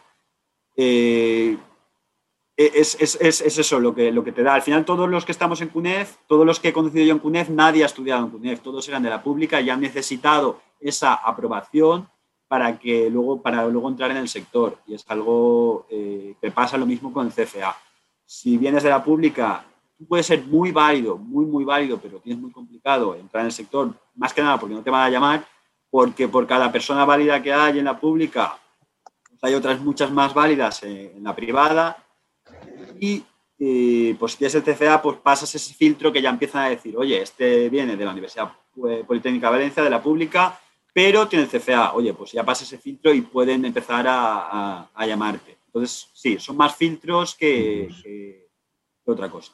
Eh, 0.76 1.58
es, 2.60 2.98
es, 3.00 3.16
es, 3.22 3.58
eso 3.58 3.80
lo 3.80 3.96
que, 3.96 4.12
lo 4.12 4.22
que 4.22 4.34
te 4.34 4.44
da. 4.44 4.54
Al 4.54 4.62
final, 4.62 4.84
todos 4.84 5.10
los 5.10 5.24
que 5.24 5.32
estamos 5.32 5.62
en 5.62 5.70
CUNEF, 5.70 6.18
todos 6.28 6.46
los 6.46 6.60
que 6.60 6.68
he 6.68 6.74
conocido 6.74 7.06
yo 7.06 7.14
en 7.14 7.20
CUNEF, 7.20 7.48
nadie 7.50 7.84
ha 7.84 7.86
estudiado 7.86 8.26
en 8.26 8.32
CUNEF, 8.32 8.60
todos 8.60 8.86
eran 8.90 9.02
de 9.02 9.10
la 9.10 9.24
pública 9.24 9.62
y 9.62 9.70
han 9.70 9.80
necesitado 9.80 10.60
esa 10.82 11.14
aprobación 11.14 12.10
para, 12.50 12.78
que 12.78 13.10
luego, 13.10 13.42
para 13.42 13.66
luego 13.68 13.88
entrar 13.88 14.12
en 14.12 14.18
el 14.18 14.28
sector. 14.28 14.78
Y 14.86 14.96
es 14.96 15.06
algo 15.08 15.86
eh, 15.90 16.36
que 16.42 16.52
pasa 16.52 16.78
lo 16.78 16.86
mismo 16.86 17.14
con 17.14 17.28
el 17.28 17.32
CFA. 17.32 17.78
Si 18.26 18.58
vienes 18.58 18.84
de 18.84 18.90
la 18.90 19.02
pública, 19.02 19.64
tú 19.98 20.06
puedes 20.06 20.26
ser 20.26 20.44
muy 20.44 20.74
válido, 20.74 21.18
muy, 21.18 21.46
muy 21.46 21.64
válido, 21.64 21.98
pero 21.98 22.20
tienes 22.20 22.42
muy 22.42 22.52
complicado 22.52 23.16
entrar 23.16 23.42
en 23.42 23.48
el 23.48 23.54
sector, 23.54 23.94
más 24.16 24.34
que 24.34 24.42
nada 24.42 24.60
porque 24.60 24.76
no 24.76 24.84
te 24.84 24.90
van 24.90 25.04
a 25.04 25.10
llamar, 25.10 25.46
porque 25.90 26.28
por 26.28 26.46
cada 26.46 26.70
persona 26.74 27.06
válida 27.06 27.42
que 27.42 27.54
hay 27.54 27.80
en 27.80 27.86
la 27.86 27.98
pública, 27.98 28.60
pues 29.30 29.42
hay 29.44 29.54
otras 29.54 29.80
muchas 29.80 30.12
más 30.12 30.34
válidas 30.34 30.84
en 30.84 31.24
la 31.24 31.34
privada 31.34 32.06
y 33.00 33.24
eh, 33.60 34.16
pues 34.18 34.34
si 34.34 34.38
tienes 34.38 34.56
el 34.56 34.64
CFA, 34.64 35.02
pues 35.02 35.18
pasas 35.18 35.54
ese 35.54 35.74
filtro 35.74 36.12
que 36.12 36.22
ya 36.22 36.30
empiezan 36.30 36.66
a 36.66 36.70
decir, 36.70 36.96
oye, 36.96 37.22
este 37.22 37.70
viene 37.70 37.98
de 37.98 38.06
la 38.06 38.12
Universidad 38.12 38.52
Politécnica 39.06 39.48
de 39.48 39.58
Valencia, 39.58 39.84
de 39.84 39.90
la 39.90 40.02
pública, 40.02 40.60
pero 40.94 41.28
tiene 41.28 41.46
el 41.46 41.50
CFA. 41.50 41.94
Oye, 41.94 42.14
pues 42.14 42.32
ya 42.32 42.44
pasa 42.44 42.64
ese 42.64 42.78
filtro 42.78 43.14
y 43.14 43.22
pueden 43.22 43.66
empezar 43.66 44.06
a, 44.08 44.90
llamarte. 45.06 45.58
Entonces, 45.68 46.08
sí, 46.14 46.38
son 46.40 46.58
más 46.58 46.76
filtros 46.76 47.36
que, 47.36 47.90
que 48.04 48.48
otra 49.06 49.30
cosa. 49.30 49.54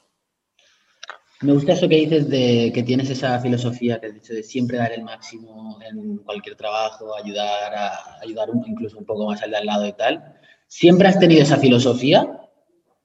Me 1.41 1.51
gusta 1.51 1.73
eso 1.73 1.89
que 1.89 1.97
dices 1.97 2.29
de 2.29 2.71
que 2.73 2.83
tienes 2.83 3.09
esa 3.09 3.39
filosofía 3.39 3.99
que 3.99 4.07
has 4.07 4.13
dicho 4.13 4.33
de 4.33 4.41
siempre 4.41 4.77
dar 4.77 4.93
el 4.93 5.03
máximo 5.03 5.77
en 5.81 6.17
cualquier 6.19 6.55
trabajo, 6.55 7.13
ayudar 7.15 7.75
a 7.75 8.19
ayudar 8.21 8.49
incluso 8.65 8.97
un 8.97 9.05
poco 9.05 9.27
más 9.27 9.41
al 9.41 9.51
de 9.51 9.57
al 9.57 9.65
lado 9.65 9.85
y 9.85 9.93
tal. 9.93 10.23
¿Siempre 10.67 11.07
has 11.07 11.19
tenido 11.19 11.43
esa 11.43 11.57
filosofía 11.57 12.44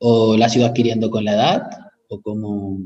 o 0.01 0.37
la 0.37 0.47
has 0.47 0.57
ido 0.57 0.67
adquiriendo 0.67 1.11
con 1.11 1.25
la 1.25 1.33
edad 1.33 1.63
o 2.09 2.21
cómo? 2.21 2.79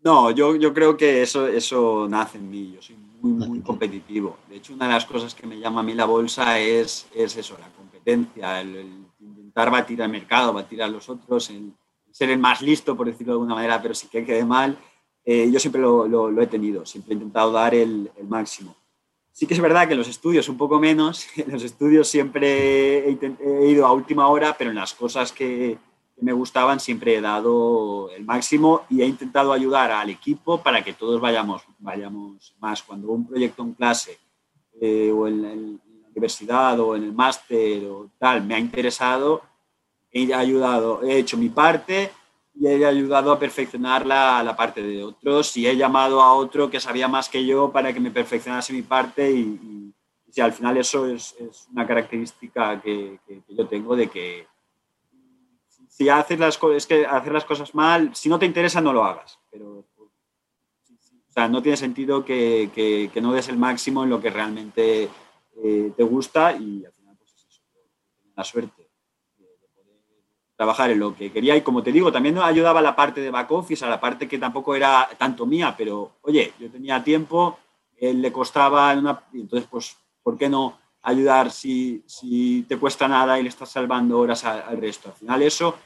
No, 0.00 0.30
yo, 0.30 0.56
yo 0.56 0.72
creo 0.74 0.96
que 0.96 1.22
eso, 1.22 1.46
eso 1.48 2.06
nace 2.08 2.38
en 2.38 2.50
mí. 2.50 2.72
Yo 2.74 2.82
soy 2.82 2.96
muy, 3.20 3.48
muy 3.48 3.60
competitivo. 3.60 4.36
De 4.48 4.56
hecho, 4.56 4.74
una 4.74 4.86
de 4.86 4.92
las 4.92 5.06
cosas 5.06 5.34
que 5.34 5.46
me 5.46 5.58
llama 5.58 5.80
a 5.80 5.82
mí 5.82 5.94
la 5.94 6.04
bolsa 6.04 6.58
es, 6.58 7.08
es 7.14 7.36
eso, 7.36 7.56
la 7.58 7.68
competencia, 7.70 8.60
el, 8.60 8.76
el 8.76 9.06
intentar 9.20 9.70
batir 9.70 10.02
al 10.02 10.10
mercado, 10.10 10.52
batir 10.52 10.82
a 10.82 10.88
los 10.88 11.08
otros, 11.08 11.50
el 11.50 11.72
ser 12.10 12.30
el 12.30 12.38
más 12.38 12.62
listo, 12.62 12.96
por 12.96 13.06
decirlo 13.06 13.32
de 13.32 13.36
alguna 13.36 13.54
manera, 13.54 13.80
pero 13.80 13.94
si 13.94 14.08
que 14.08 14.24
quede 14.24 14.44
mal, 14.44 14.78
eh, 15.24 15.50
yo 15.52 15.60
siempre 15.60 15.80
lo, 15.80 16.08
lo, 16.08 16.42
he 16.42 16.46
tenido, 16.46 16.86
siempre 16.86 17.12
he 17.12 17.14
intentado 17.14 17.52
dar 17.52 17.74
el, 17.74 18.10
el, 18.16 18.26
máximo. 18.26 18.74
Sí 19.38 19.46
que 19.46 19.54
es 19.54 19.60
verdad 19.60 19.86
que 19.86 19.92
en 19.92 20.00
los 20.00 20.08
estudios 20.08 20.48
un 20.48 20.56
poco 20.56 20.80
menos, 20.80 21.28
en 21.36 21.52
los 21.52 21.62
estudios 21.62 22.08
siempre 22.08 23.08
he, 23.08 23.70
ido 23.70 23.86
a 23.86 23.92
última 23.92 24.26
hora, 24.26 24.56
pero 24.58 24.70
en 24.70 24.76
las 24.76 24.94
cosas 24.94 25.30
que, 25.30 25.78
me 26.20 26.32
gustaban 26.32 26.80
siempre 26.80 27.14
he 27.14 27.20
dado 27.20 28.10
el 28.10 28.24
máximo 28.24 28.82
y 28.90 29.02
he 29.02 29.06
intentado 29.06 29.52
ayudar 29.52 29.92
al 29.92 30.10
equipo 30.10 30.60
para 30.60 30.82
que 30.82 30.92
todos 30.92 31.20
vayamos, 31.20 31.62
vayamos 31.78 32.56
más. 32.58 32.82
Cuando 32.82 33.12
un 33.12 33.28
proyecto 33.28 33.62
en 33.62 33.74
clase 33.74 34.18
eh, 34.80 35.12
o 35.12 35.28
en 35.28 35.42
la 35.42 36.08
universidad 36.10 36.80
o 36.80 36.96
en 36.96 37.04
el 37.04 37.12
máster 37.12 37.84
o 37.84 38.10
tal 38.18 38.44
me 38.44 38.56
ha 38.56 38.58
interesado, 38.58 39.42
he 40.10 40.34
ayudado, 40.34 41.04
he 41.04 41.16
hecho 41.16 41.36
mi 41.36 41.50
parte 41.50 42.10
y 42.58 42.66
he 42.66 42.84
ayudado 42.84 43.30
a 43.30 43.38
perfeccionar 43.38 44.04
la, 44.04 44.42
la, 44.42 44.56
parte 44.56 44.82
de 44.82 45.04
otros 45.04 45.56
y 45.56 45.66
he 45.66 45.76
llamado 45.76 46.20
a 46.20 46.32
otro 46.32 46.68
que 46.68 46.80
sabía 46.80 47.06
más 47.06 47.28
que 47.28 47.46
yo 47.46 47.70
para 47.70 47.92
que 47.92 48.00
me 48.00 48.10
perfeccionase 48.10 48.72
mi 48.72 48.82
parte 48.82 49.30
y, 49.30 49.94
si 50.30 50.40
al 50.40 50.52
final 50.52 50.76
eso 50.76 51.06
es, 51.06 51.36
una 51.72 51.86
característica 51.86 52.80
que, 52.80 53.18
yo 53.48 53.66
tengo 53.66 53.96
de 53.96 54.08
que 54.08 54.46
si 55.88 56.08
haces 56.08 56.38
las 56.38 56.58
cosas, 56.58 57.74
mal, 57.74 58.14
si 58.14 58.28
no 58.28 58.38
te 58.38 58.46
interesa 58.46 58.80
no 58.80 58.92
lo 58.92 59.04
hagas, 59.04 59.38
pero 59.50 59.84
o 59.88 61.32
sea, 61.32 61.48
no 61.48 61.62
tiene 61.62 61.76
sentido 61.76 62.24
que, 62.24 62.70
que, 62.74 63.20
no 63.20 63.32
des 63.32 63.48
el 63.48 63.56
máximo 63.56 64.02
en 64.02 64.10
lo 64.10 64.20
que 64.20 64.30
realmente 64.30 65.08
eh, 65.62 65.92
te 65.96 66.02
gusta 66.02 66.52
y 66.52 66.84
al 66.84 66.92
final 66.92 67.16
pues 67.16 67.32
es 67.34 67.46
eso, 67.48 67.62
la 68.34 68.44
suerte 68.44 68.87
trabajar 70.58 70.90
en 70.90 70.98
lo 70.98 71.14
que 71.14 71.30
quería 71.30 71.56
y 71.56 71.62
como 71.62 71.84
te 71.84 71.92
digo, 71.92 72.10
también 72.10 72.34
nos 72.34 72.42
ayudaba 72.42 72.82
la 72.82 72.96
parte 72.96 73.20
de 73.20 73.30
back 73.30 73.48
office, 73.52 73.84
a 73.84 73.88
la 73.88 74.00
parte 74.00 74.26
que 74.26 74.38
tampoco 74.38 74.74
era 74.74 75.08
tanto 75.16 75.46
mía, 75.46 75.72
pero 75.78 76.16
oye, 76.22 76.52
yo 76.58 76.68
tenía 76.68 77.04
tiempo, 77.04 77.60
él 77.96 78.20
le 78.20 78.32
costaba, 78.32 78.92
una, 78.92 79.22
entonces 79.32 79.68
pues, 79.70 79.96
¿por 80.20 80.36
qué 80.36 80.48
no 80.48 80.76
ayudar 81.02 81.52
si, 81.52 82.02
si 82.06 82.64
te 82.68 82.76
cuesta 82.76 83.06
nada 83.06 83.38
y 83.38 83.44
le 83.44 83.50
estás 83.50 83.70
salvando 83.70 84.18
horas 84.18 84.44
al, 84.44 84.62
al 84.62 84.80
resto? 84.80 85.10
Al 85.10 85.14
final 85.14 85.42
eso 85.42 85.76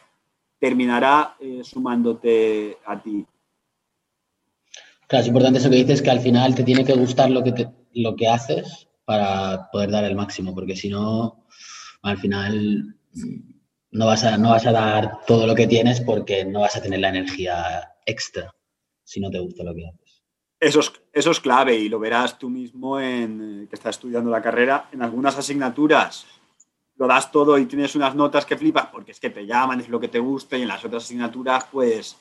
terminará 0.59 1.37
eh, 1.39 1.61
sumándote 1.63 2.79
a 2.87 2.99
ti. 2.99 3.27
Claro, 5.07 5.21
es 5.21 5.29
importante 5.29 5.59
eso 5.59 5.69
que 5.69 5.77
dices, 5.77 6.01
que 6.01 6.11
al 6.11 6.21
final 6.21 6.55
te 6.55 6.65
tiene 6.65 6.87
que 6.87 6.95
gustar 6.95 7.29
lo 7.29 7.45
que, 7.45 7.53
te, 7.53 7.69
lo 7.93 8.17
que 8.17 8.27
haces 8.27 8.89
para 9.05 9.69
poder 9.71 9.91
dar 9.91 10.05
el 10.05 10.17
máximo, 10.17 10.55
porque 10.55 10.77
si 10.77 10.89
no, 10.89 11.45
al 12.01 12.17
final 12.17 12.97
no 13.93 14.07
vas, 14.07 14.25
a, 14.25 14.39
no 14.39 14.51
vas 14.51 14.67
a 14.67 14.73
dar 14.73 15.21
todo 15.27 15.47
lo 15.47 15.55
que 15.55 15.67
tienes 15.67 16.01
porque 16.01 16.45
no 16.45 16.61
vas 16.61 16.77
a 16.77 16.83
tener 16.83 17.01
la 17.01 17.11
energía 17.11 17.93
extra 18.07 18.53
si 19.05 19.21
no 19.21 19.31
te 19.31 19.39
gusta 19.39 19.63
lo 19.63 19.75
que 19.75 19.87
haces. 19.87 20.23
Eso 20.59 20.81
es, 20.81 20.93
eso 21.13 21.31
es 21.31 21.41
clave 21.41 21.77
y 21.77 21.89
lo 21.89 21.99
verás 21.99 22.39
tú 22.39 22.49
mismo 22.49 22.99
en 22.99 23.67
que 23.69 23.77
estás 23.77 23.97
estudiando 23.97 24.31
la 24.31 24.41
carrera. 24.41 24.89
En 24.93 25.03
algunas 25.03 25.37
asignaturas 25.37 26.27
lo 26.97 27.07
das 27.07 27.31
todo 27.31 27.59
y 27.59 27.67
tienes 27.67 27.95
unas 27.95 28.15
notas 28.15 28.47
que 28.47 28.57
flipas 28.57 28.87
porque 28.87 29.13
es 29.13 29.21
que 29.21 29.31
te 29.31 29.45
llaman, 29.45 29.81
es 29.81 29.89
lo 29.89 30.01
que 30.01 30.09
te 30.09 30.21
gusta 30.21 30.57
y 30.57 30.63
en 30.63 30.69
las 30.69 30.85
otras 30.85 31.05
asignaturas 31.05 31.65
pues, 31.71 32.17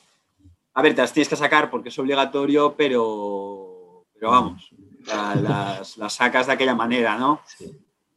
a 0.74 0.82
ver, 0.82 0.94
te 0.94 1.00
las 1.00 1.12
tienes 1.12 1.28
que 1.28 1.36
sacar 1.36 1.70
porque 1.70 1.88
es 1.88 1.98
obligatorio, 1.98 2.74
pero, 2.76 4.04
pero 4.12 4.30
vamos, 4.30 4.70
las, 5.06 5.96
las 5.96 6.12
sacas 6.12 6.48
de 6.48 6.52
aquella 6.52 6.74
manera, 6.74 7.16
¿no? 7.16 7.40
Sí. 7.46 7.70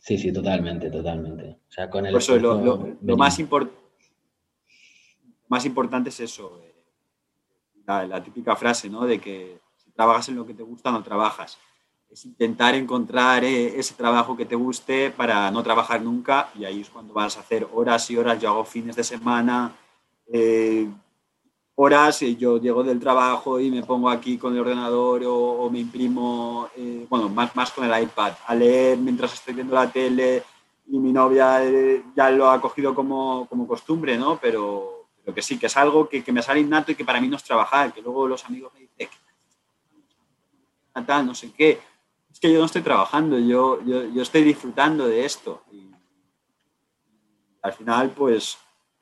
Sí, 0.06 0.20
sí, 0.20 0.32
totalmente, 0.32 0.92
totalmente. 0.92 1.62
O 1.68 1.72
sea, 1.72 1.90
con 1.90 2.06
el 2.06 2.12
Por 2.12 2.22
eso 2.22 2.38
lo, 2.38 2.62
lo, 2.62 2.96
lo 3.02 3.18
más, 3.18 3.40
import 3.40 3.72
más 5.48 5.66
importante 5.66 6.10
es 6.10 6.20
eso, 6.20 6.62
eh, 6.64 6.76
la, 7.88 8.06
la, 8.06 8.24
típica 8.24 8.56
frase, 8.56 8.88
¿no? 8.88 9.08
De 9.08 9.18
que 9.20 9.60
si 9.78 9.90
trabajas 9.90 10.30
en 10.30 10.36
lo 10.36 10.46
que 10.46 10.54
te 10.54 10.62
gusta, 10.62 10.92
no 10.92 11.02
trabajas. 11.02 11.58
Es 12.08 12.24
intentar 12.24 12.76
encontrar 12.76 13.44
eh, 13.44 13.80
ese 13.80 13.96
trabajo 13.96 14.38
que 14.38 14.46
te 14.46 14.54
guste 14.54 15.10
para 15.10 15.50
no 15.50 15.64
trabajar 15.64 16.04
nunca 16.04 16.52
y 16.54 16.66
ahí 16.66 16.82
es 16.82 16.90
cuando 16.92 17.12
vas 17.16 17.36
a 17.38 17.40
hacer 17.40 17.68
horas 17.74 18.08
y 18.12 18.18
horas. 18.18 18.40
Yo 18.40 18.52
hago 18.52 18.64
fines 18.64 18.96
de 18.96 19.04
semana, 19.04 19.76
eh, 20.32 20.88
horas 21.76 22.22
y 22.22 22.38
yo 22.38 22.58
llego 22.60 22.84
del 22.84 23.00
trabajo 23.00 23.60
y 23.60 23.70
me 23.70 23.84
pongo 23.84 24.10
aquí 24.10 24.38
con 24.38 24.54
el 24.54 24.60
ordenador 24.62 25.24
o, 25.26 25.36
o 25.36 25.70
me 25.70 25.80
imprimo, 25.80 26.70
eh, 26.76 27.06
bueno, 27.10 27.28
más, 27.30 27.56
más 27.56 27.72
con 27.72 27.92
el 27.92 28.04
iPad, 28.04 28.34
a 28.46 28.56
leer 28.56 28.98
mientras 28.98 29.34
estoy 29.34 29.54
viendo 29.54 29.76
la 29.76 29.92
tele 29.92 30.44
y 30.88 31.00
mi 31.00 31.12
novia 31.12 31.64
eh, 31.66 32.04
ya 32.16 32.30
lo 32.30 32.50
ha 32.50 32.62
cogido 32.62 32.96
como, 32.96 33.48
como 33.50 33.68
costumbre, 33.68 34.18
¿no? 34.18 34.38
Pero, 34.40 35.08
pero, 35.24 35.36
que 35.36 35.42
sí, 35.42 35.58
que 35.58 35.66
es 35.66 35.78
algo 35.78 36.08
que, 36.08 36.24
que, 36.24 36.32
me 36.32 36.42
sale 36.42 36.60
innato 36.60 36.92
y 36.92 36.96
que 36.96 37.04
para 37.04 37.20
mí 37.20 37.28
no 37.28 37.38
es 37.38 37.44
trabajar, 37.44 37.94
que 37.94 38.02
luego 38.02 38.28
los 38.28 38.46
amigos 38.46 38.72
me 38.74 38.82
dicen, 38.82 39.10
tal, 41.06 41.26
no 41.26 41.36
sé 41.36 41.52
qué. 41.52 41.82
Es 42.32 42.40
que 42.40 42.52
yo 42.52 42.60
no 42.60 42.66
estoy 42.66 42.82
trabajando, 42.82 43.38
yo, 43.40 43.84
yo, 43.84 44.06
yo 44.06 44.22
estoy 44.22 44.44
disfrutando 44.44 45.08
de 45.08 45.26
esto. 45.26 45.64
Y 45.72 45.90
al 47.62 47.74
final, 47.74 48.12
pues 48.12 48.58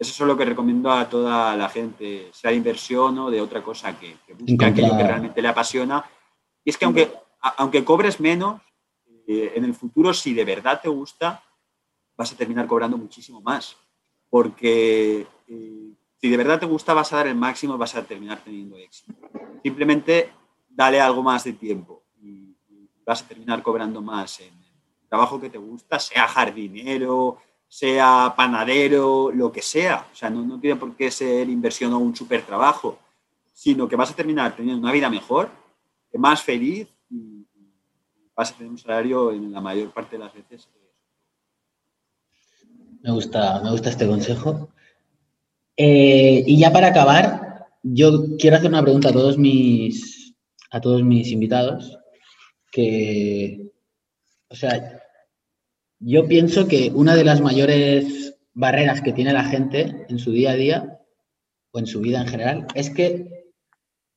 eso 0.09 0.23
es 0.23 0.27
lo 0.27 0.37
que 0.37 0.45
recomiendo 0.45 0.91
a 0.91 1.09
toda 1.09 1.55
la 1.55 1.69
gente, 1.69 2.29
sea 2.31 2.51
de 2.51 2.57
inversión 2.57 3.17
o 3.19 3.29
de 3.29 3.41
otra 3.41 3.63
cosa, 3.63 3.97
que, 3.97 4.17
que 4.25 4.33
busque 4.33 4.65
aquello 4.65 4.97
que 4.97 5.03
realmente 5.03 5.41
le 5.41 5.47
apasiona. 5.47 6.03
Y 6.63 6.69
es 6.69 6.77
que 6.77 6.85
aunque, 6.85 7.11
aunque 7.57 7.83
cobres 7.83 8.19
menos, 8.19 8.61
eh, 9.27 9.53
en 9.55 9.65
el 9.65 9.73
futuro, 9.73 10.13
si 10.13 10.33
de 10.33 10.45
verdad 10.45 10.81
te 10.81 10.89
gusta, 10.89 11.43
vas 12.15 12.31
a 12.31 12.35
terminar 12.35 12.67
cobrando 12.67 12.97
muchísimo 12.97 13.41
más. 13.41 13.77
Porque 14.29 15.27
eh, 15.47 15.93
si 16.19 16.29
de 16.29 16.37
verdad 16.37 16.59
te 16.59 16.65
gusta, 16.65 16.93
vas 16.93 17.13
a 17.13 17.17
dar 17.17 17.27
el 17.27 17.35
máximo, 17.35 17.77
vas 17.77 17.95
a 17.95 18.03
terminar 18.03 18.39
teniendo 18.43 18.77
éxito. 18.77 19.13
Simplemente 19.61 20.31
dale 20.67 20.99
algo 20.99 21.21
más 21.21 21.43
de 21.43 21.53
tiempo 21.53 22.03
y, 22.21 22.55
y 22.69 22.89
vas 23.05 23.21
a 23.21 23.27
terminar 23.27 23.61
cobrando 23.61 24.01
más 24.01 24.39
en 24.39 24.53
el 24.53 25.07
trabajo 25.07 25.39
que 25.39 25.49
te 25.49 25.57
gusta, 25.57 25.99
sea 25.99 26.27
jardinero, 26.27 27.37
sea 27.73 28.31
panadero, 28.37 29.31
lo 29.31 29.51
que 29.51 29.63
sea. 29.63 30.05
O 30.13 30.15
sea, 30.15 30.29
no, 30.29 30.43
no 30.43 30.59
tiene 30.59 30.75
por 30.75 30.95
qué 30.95 31.09
ser 31.09 31.49
inversión 31.49 31.91
o 31.93 31.97
un 31.97 32.15
súper 32.15 32.43
trabajo, 32.43 32.99
sino 33.51 33.87
que 33.87 33.95
vas 33.95 34.11
a 34.11 34.15
terminar 34.15 34.55
teniendo 34.55 34.79
una 34.79 34.91
vida 34.91 35.09
mejor, 35.09 35.49
más 36.13 36.43
feliz 36.43 36.87
y 37.09 37.47
vas 38.35 38.51
a 38.51 38.53
tener 38.57 38.69
un 38.71 38.77
salario 38.77 39.31
en 39.31 39.51
la 39.51 39.59
mayor 39.59 39.91
parte 39.91 40.17
de 40.17 40.23
las 40.23 40.31
veces. 40.35 40.69
Me 43.01 43.11
gusta, 43.11 43.59
me 43.63 43.71
gusta 43.71 43.89
este 43.89 44.05
consejo. 44.05 44.69
Eh, 45.75 46.43
y 46.45 46.59
ya 46.59 46.71
para 46.71 46.89
acabar, 46.89 47.69
yo 47.81 48.37
quiero 48.37 48.57
hacer 48.57 48.69
una 48.69 48.83
pregunta 48.83 49.09
a 49.09 49.13
todos 49.13 49.39
mis, 49.39 50.35
a 50.69 50.79
todos 50.79 51.01
mis 51.01 51.31
invitados, 51.31 51.97
que, 52.71 53.71
o 54.49 54.55
sea, 54.55 55.02
yo 56.05 56.27
pienso 56.27 56.67
que 56.67 56.91
una 56.93 57.15
de 57.15 57.23
las 57.23 57.41
mayores 57.41 58.35
barreras 58.53 59.01
que 59.01 59.13
tiene 59.13 59.33
la 59.33 59.45
gente 59.45 60.05
en 60.09 60.19
su 60.19 60.31
día 60.31 60.51
a 60.51 60.55
día 60.55 60.99
o 61.71 61.79
en 61.79 61.87
su 61.87 62.01
vida 62.01 62.21
en 62.21 62.27
general 62.27 62.67
es 62.75 62.89
que 62.89 63.53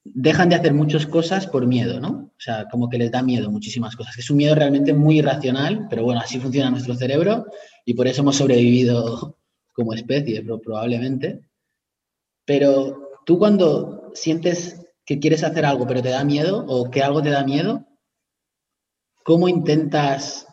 dejan 0.04 0.48
de 0.48 0.56
hacer 0.56 0.74
muchas 0.74 1.06
cosas 1.06 1.46
por 1.46 1.66
miedo, 1.66 2.00
¿no? 2.00 2.32
O 2.36 2.40
sea, 2.40 2.66
como 2.70 2.88
que 2.88 2.98
les 2.98 3.10
da 3.10 3.22
miedo 3.22 3.50
muchísimas 3.50 3.96
cosas. 3.96 4.18
Es 4.18 4.30
un 4.30 4.36
miedo 4.36 4.54
realmente 4.54 4.92
muy 4.92 5.18
irracional, 5.18 5.86
pero 5.88 6.02
bueno, 6.02 6.20
así 6.20 6.38
funciona 6.38 6.70
nuestro 6.70 6.94
cerebro 6.94 7.46
y 7.84 7.94
por 7.94 8.06
eso 8.06 8.22
hemos 8.22 8.36
sobrevivido 8.36 9.38
como 9.72 9.94
especie, 9.94 10.42
probablemente. 10.42 11.40
Pero 12.44 13.10
tú 13.24 13.38
cuando 13.38 14.10
sientes 14.14 14.86
que 15.04 15.18
quieres 15.18 15.44
hacer 15.44 15.64
algo 15.64 15.86
pero 15.86 16.02
te 16.02 16.10
da 16.10 16.24
miedo 16.24 16.64
o 16.66 16.90
que 16.90 17.02
algo 17.02 17.22
te 17.22 17.30
da 17.30 17.44
miedo, 17.44 17.86
¿cómo 19.24 19.48
intentas 19.48 20.46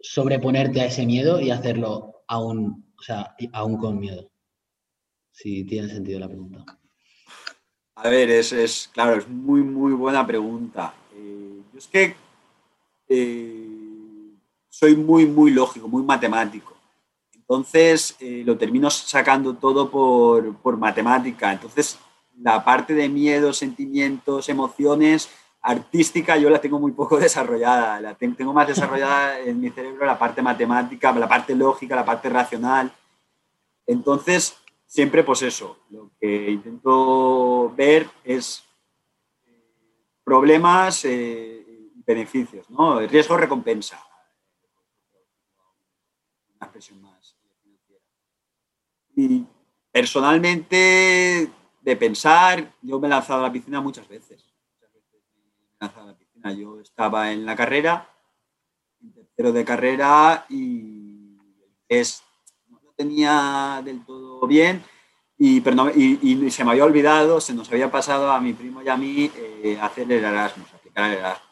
sobreponerte 0.00 0.80
a 0.80 0.86
ese 0.86 1.06
miedo 1.06 1.40
y 1.40 1.50
hacerlo 1.50 2.22
aún, 2.26 2.92
o 2.98 3.02
sea, 3.02 3.34
aún 3.52 3.78
con 3.78 3.98
miedo. 3.98 4.30
Si 5.32 5.64
tiene 5.64 5.88
sentido 5.88 6.20
la 6.20 6.28
pregunta. 6.28 6.78
A 7.94 8.08
ver, 8.08 8.30
es, 8.30 8.52
es 8.52 8.88
claro, 8.92 9.16
es 9.16 9.28
muy, 9.28 9.62
muy 9.62 9.92
buena 9.92 10.26
pregunta. 10.26 10.94
Eh, 11.14 11.62
yo 11.72 11.78
es 11.78 11.86
que 11.88 12.14
eh, 13.08 13.68
soy 14.68 14.94
muy, 14.94 15.26
muy 15.26 15.50
lógico, 15.50 15.88
muy 15.88 16.02
matemático. 16.02 16.76
Entonces 17.34 18.14
eh, 18.20 18.42
lo 18.44 18.56
termino 18.56 18.90
sacando 18.90 19.54
todo 19.54 19.90
por, 19.90 20.56
por, 20.58 20.76
matemática. 20.76 21.52
Entonces 21.52 21.98
la 22.40 22.64
parte 22.64 22.94
de 22.94 23.08
miedo, 23.08 23.52
sentimientos, 23.52 24.48
emociones, 24.48 25.28
artística, 25.60 26.36
yo 26.36 26.50
la 26.50 26.60
tengo 26.60 26.78
muy 26.78 26.92
poco 26.92 27.16
desarrollada. 27.20 28.00
La 28.00 28.14
tengo 28.14 28.52
más 28.52 28.68
desarrollada 28.68 29.40
en 29.44 29.60
mi 29.60 29.70
cerebro 29.70 30.06
la 30.06 30.18
parte 30.18 30.42
matemática, 30.42 31.12
la 31.12 31.28
parte 31.28 31.54
lógica, 31.54 31.96
la 31.96 32.04
parte 32.04 32.28
racional. 32.28 32.92
Entonces, 33.86 34.56
siempre 34.86 35.22
pues 35.22 35.42
eso, 35.42 35.78
lo 35.90 36.10
que 36.20 36.50
intento 36.50 37.72
ver 37.76 38.08
es 38.24 38.64
eh, 39.46 39.64
problemas 40.24 41.04
eh, 41.04 41.64
y 41.94 42.02
beneficios, 42.04 42.68
¿no? 42.70 43.00
Riesgo-recompensa. 43.00 44.02
Una 46.56 46.66
expresión 46.66 47.00
más. 47.00 47.36
Y 49.14 49.44
personalmente, 49.90 51.50
de 51.80 51.96
pensar, 51.96 52.72
yo 52.82 53.00
me 53.00 53.08
he 53.08 53.10
lanzado 53.10 53.40
a 53.40 53.44
la 53.44 53.52
piscina 53.52 53.80
muchas 53.80 54.06
veces. 54.06 54.44
Muchas 54.70 54.92
veces 54.92 55.20
me 55.34 55.42
he 55.42 55.46
lanzado 55.46 55.67
a 55.80 56.04
la 56.04 56.16
piscina. 56.16 56.52
Yo 56.52 56.80
estaba 56.80 57.32
en 57.32 57.46
la 57.46 57.56
carrera, 57.56 58.08
en 59.02 59.12
tercero 59.12 59.52
de 59.52 59.64
carrera 59.64 60.46
y 60.48 61.36
es 61.88 62.22
tenía 62.98 63.80
del 63.84 64.04
todo 64.04 64.44
bien 64.48 64.82
y, 65.38 65.58
y, 65.58 66.50
se 66.50 66.64
me 66.64 66.72
había 66.72 66.84
olvidado, 66.84 67.40
se 67.40 67.54
nos 67.54 67.70
había 67.70 67.88
pasado 67.92 68.32
a 68.32 68.40
mi 68.40 68.52
primo 68.54 68.82
y 68.82 68.88
a 68.88 68.96
mí 68.96 69.30
eh, 69.36 69.78
hacer 69.80 70.10
el 70.10 70.24
Erasmus, 70.24 70.74
aplicar 70.74 71.12
el 71.12 71.18
Erasmus. 71.18 71.48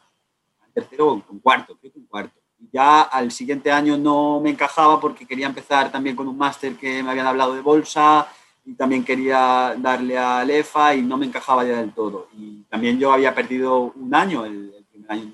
En 0.66 0.72
tercero 0.72 1.12
o 1.12 1.24
en 1.30 1.38
cuarto, 1.38 1.78
creo 1.78 1.92
que 1.92 2.00
en 2.00 2.06
cuarto. 2.06 2.40
Y 2.58 2.68
ya 2.72 3.02
al 3.02 3.30
siguiente 3.30 3.70
año 3.70 3.96
no 3.96 4.40
me 4.40 4.50
encajaba 4.50 5.00
porque 5.00 5.24
quería 5.24 5.46
empezar 5.46 5.92
también 5.92 6.16
con 6.16 6.26
un 6.26 6.36
máster 6.36 6.74
que 6.74 7.00
me 7.00 7.10
habían 7.10 7.28
hablado 7.28 7.54
de 7.54 7.60
bolsa 7.60 8.26
y 8.66 8.74
también 8.74 9.04
quería 9.04 9.74
darle 9.78 10.18
a 10.18 10.42
EFA 10.42 10.94
y 10.96 11.02
no 11.02 11.16
me 11.16 11.26
encajaba 11.26 11.64
ya 11.64 11.78
del 11.78 11.94
todo. 11.94 12.28
Y 12.36 12.64
también 12.64 12.98
yo 12.98 13.12
había 13.12 13.34
perdido 13.34 13.92
un 13.94 14.14
año, 14.14 14.44
el, 14.44 14.74
primer 14.90 15.10
año 15.10 15.32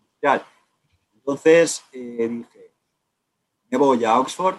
industrial. 0.00 0.44
Entonces 1.14 1.84
eh, 1.92 2.28
dije, 2.28 2.72
me 3.70 3.78
voy 3.78 4.04
a 4.04 4.18
Oxford 4.18 4.56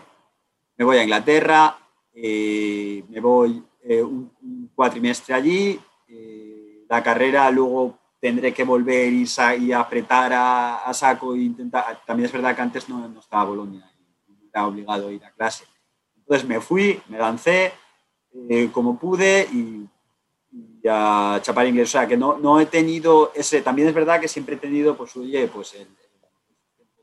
me 0.77 0.85
voy 0.85 0.97
a 0.97 1.03
Inglaterra, 1.03 1.77
eh, 2.13 3.03
me 3.09 3.19
voy 3.19 3.63
eh, 3.83 4.01
un, 4.01 4.71
cuatrimestre 4.75 5.33
allí, 5.33 5.79
eh, 6.07 6.85
la 6.89 7.01
carrera 7.01 7.49
luego 7.49 7.97
tendré 8.19 8.53
que 8.53 8.63
volver 8.63 9.13
y, 9.13 9.25
y 9.59 9.71
apretar 9.71 10.31
a, 10.33 10.93
saco 10.93 11.33
e 11.35 11.39
intentar. 11.39 12.01
También 12.05 12.25
es 12.25 12.31
verdad 12.31 12.55
que 12.55 12.61
antes 12.61 12.89
no, 12.89 13.07
no 13.07 13.19
estaba 13.19 13.45
Bolonia 13.45 13.89
y 14.27 14.49
era 14.49 14.67
obligado 14.67 15.07
a 15.07 15.11
ir 15.11 15.23
a 15.23 15.31
clase. 15.31 15.65
Entonces 16.17 16.47
me 16.47 16.59
fui, 16.59 17.01
me 17.07 17.17
lancé 17.17 17.73
como 18.71 18.97
pude 18.99 19.47
y, 19.51 19.87
a 20.87 21.39
chapar 21.41 21.67
inglés. 21.67 21.89
O 21.89 21.91
sea, 21.93 22.07
que 22.07 22.17
no, 22.17 22.37
no, 22.37 22.59
he 22.59 22.65
tenido 22.67 23.31
ese. 23.33 23.61
También 23.61 23.87
es 23.87 23.93
verdad 23.93 24.19
que 24.19 24.27
siempre 24.27 24.55
he 24.55 24.59
tenido, 24.59 24.95
pues, 24.95 25.15
oye, 25.15 25.47
pues 25.47 25.73
el, 25.73 25.87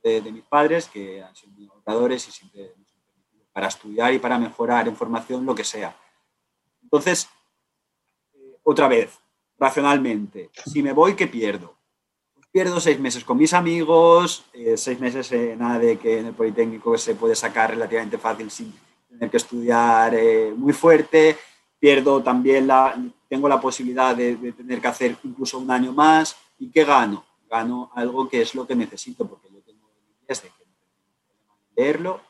de, 0.02 0.20
de, 0.20 0.32
mis 0.32 0.44
padres, 0.44 0.88
que 0.88 1.22
han 1.22 1.34
sido 1.34 1.52
educadores 1.74 2.28
y 2.28 2.30
siempre 2.30 2.74
para 3.52 3.68
estudiar 3.68 4.12
y 4.14 4.18
para 4.18 4.38
mejorar 4.38 4.88
en 4.88 4.96
formación, 4.96 5.44
lo 5.44 5.54
que 5.54 5.64
sea. 5.64 5.94
Entonces, 6.82 7.28
eh, 8.34 8.59
otra 8.62 8.88
vez, 8.88 9.18
racionalmente, 9.59 10.50
si 10.66 10.82
me 10.82 10.92
voy, 10.92 11.14
¿qué 11.14 11.26
pierdo? 11.26 11.76
Pues 12.34 12.46
pierdo 12.50 12.80
seis 12.80 12.98
meses 12.98 13.24
con 13.24 13.36
mis 13.36 13.52
amigos, 13.52 14.44
eh, 14.52 14.76
seis 14.76 14.98
meses 14.98 15.30
eh, 15.32 15.54
nada 15.56 15.78
de 15.78 15.98
que 15.98 16.18
en 16.18 16.26
el 16.26 16.34
Politécnico 16.34 16.96
se 16.96 17.14
puede 17.14 17.34
sacar 17.34 17.70
relativamente 17.70 18.18
fácil 18.18 18.50
sin 18.50 18.74
tener 19.12 19.30
que 19.30 19.36
estudiar 19.36 20.14
muy 20.56 20.72
fuerte, 20.72 21.39
pierdo 21.78 22.22
también 22.22 22.66
la, 22.66 22.97
tengo 23.28 23.48
la 23.48 23.60
posibilidad 23.60 24.14
de, 24.16 24.36
tener 24.52 24.80
que 24.80 24.89
hacer 24.89 25.16
incluso 25.24 25.59
un 25.59 25.70
año 25.70 25.93
más, 25.93 26.36
¿y 26.59 26.70
qué 26.70 26.84
gano? 26.84 27.24
Gano 27.48 27.90
algo 27.94 28.28
que 28.28 28.43
es 28.43 28.55
lo 28.55 28.66
que 28.66 28.74
necesito, 28.74 29.26
porque 29.26 29.48
yo 29.52 29.60
tengo 29.60 29.90
interés 30.18 30.43
de 30.43 30.48
que 30.48 30.64
leerlo 31.76 32.20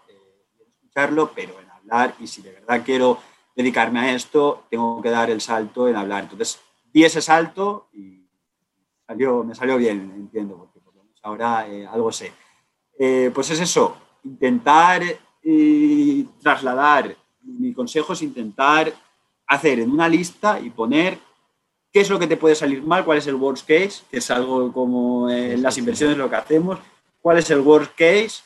pero 1.35 1.61
en 1.61 1.71
hablar, 1.71 2.15
y 2.19 2.27
si 2.27 2.43
de 2.43 2.53
verdad 2.53 2.83
quiero 2.85 3.19
dedicarme 3.57 4.01
a 4.01 4.15
esto, 4.15 4.65
tengo 4.71 5.01
que 5.03 5.11
dar 5.11 5.31
el 5.31 5.41
salto 5.41 5.89
en 5.89 5.97
hablar. 5.97 6.25
Entonces, 6.25 6.61
di 6.93 7.05
ese 7.05 7.23
salto 7.23 7.89
y 7.93 8.27
salió, 9.07 9.43
me 9.45 9.55
salió 9.55 9.77
bien, 9.77 10.13
entiendo, 10.15 10.57
porque 10.57 10.81
ahora 11.23 11.67
eh, 11.69 11.87
algo 11.87 12.13
sé. 12.13 12.33
Eh, 12.99 13.31
pues 13.35 13.51
es 13.51 13.61
eso, 13.61 13.97
intentar 14.25 15.03
y 15.43 16.25
trasladar, 16.43 17.17
mi 17.43 17.73
consejo 17.73 18.13
es 18.13 18.23
intentar 18.23 18.93
hacer 19.47 19.81
en 19.81 19.91
una 19.91 20.09
lista 20.09 20.61
y 20.61 20.71
poner 20.71 21.19
qué 21.93 22.01
es 22.01 22.11
lo 22.11 22.19
que 22.19 22.27
te 22.27 22.37
puede 22.37 22.55
salir 22.55 22.83
mal, 22.83 23.05
cuál 23.05 23.19
es 23.19 23.27
el 23.27 23.35
worst 23.35 23.67
case, 23.67 24.03
que 24.11 24.19
es 24.19 24.31
algo 24.31 24.73
como 24.73 25.29
en 25.29 25.63
las 25.63 25.77
inversiones 25.79 26.17
lo 26.17 26.31
que 26.31 26.37
hacemos, 26.37 26.79
cuál 27.21 27.39
es 27.39 27.51
el 27.51 27.61
worst 27.61 27.93
case 27.97 28.43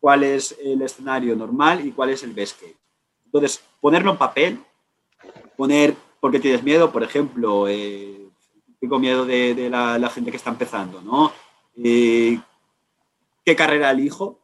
cuál 0.00 0.24
es 0.24 0.56
el 0.62 0.82
escenario 0.82 1.34
normal 1.36 1.86
y 1.86 1.92
cuál 1.92 2.10
es 2.10 2.22
el 2.22 2.32
best 2.32 2.60
case. 2.60 2.76
Entonces, 3.24 3.62
ponerlo 3.80 4.12
en 4.12 4.16
papel, 4.18 4.60
poner 5.56 5.94
por 6.20 6.30
qué 6.30 6.40
tienes 6.40 6.62
miedo, 6.62 6.90
por 6.90 7.02
ejemplo, 7.02 7.68
eh, 7.68 8.28
tengo 8.80 8.98
miedo 8.98 9.26
de, 9.26 9.68
la, 9.70 10.10
gente 10.10 10.30
que 10.30 10.36
está 10.36 10.50
empezando, 10.50 11.00
¿no? 11.02 11.32
Eh, 11.82 12.38
¿Qué 13.44 13.56
carrera 13.56 13.90
elijo? 13.90 14.37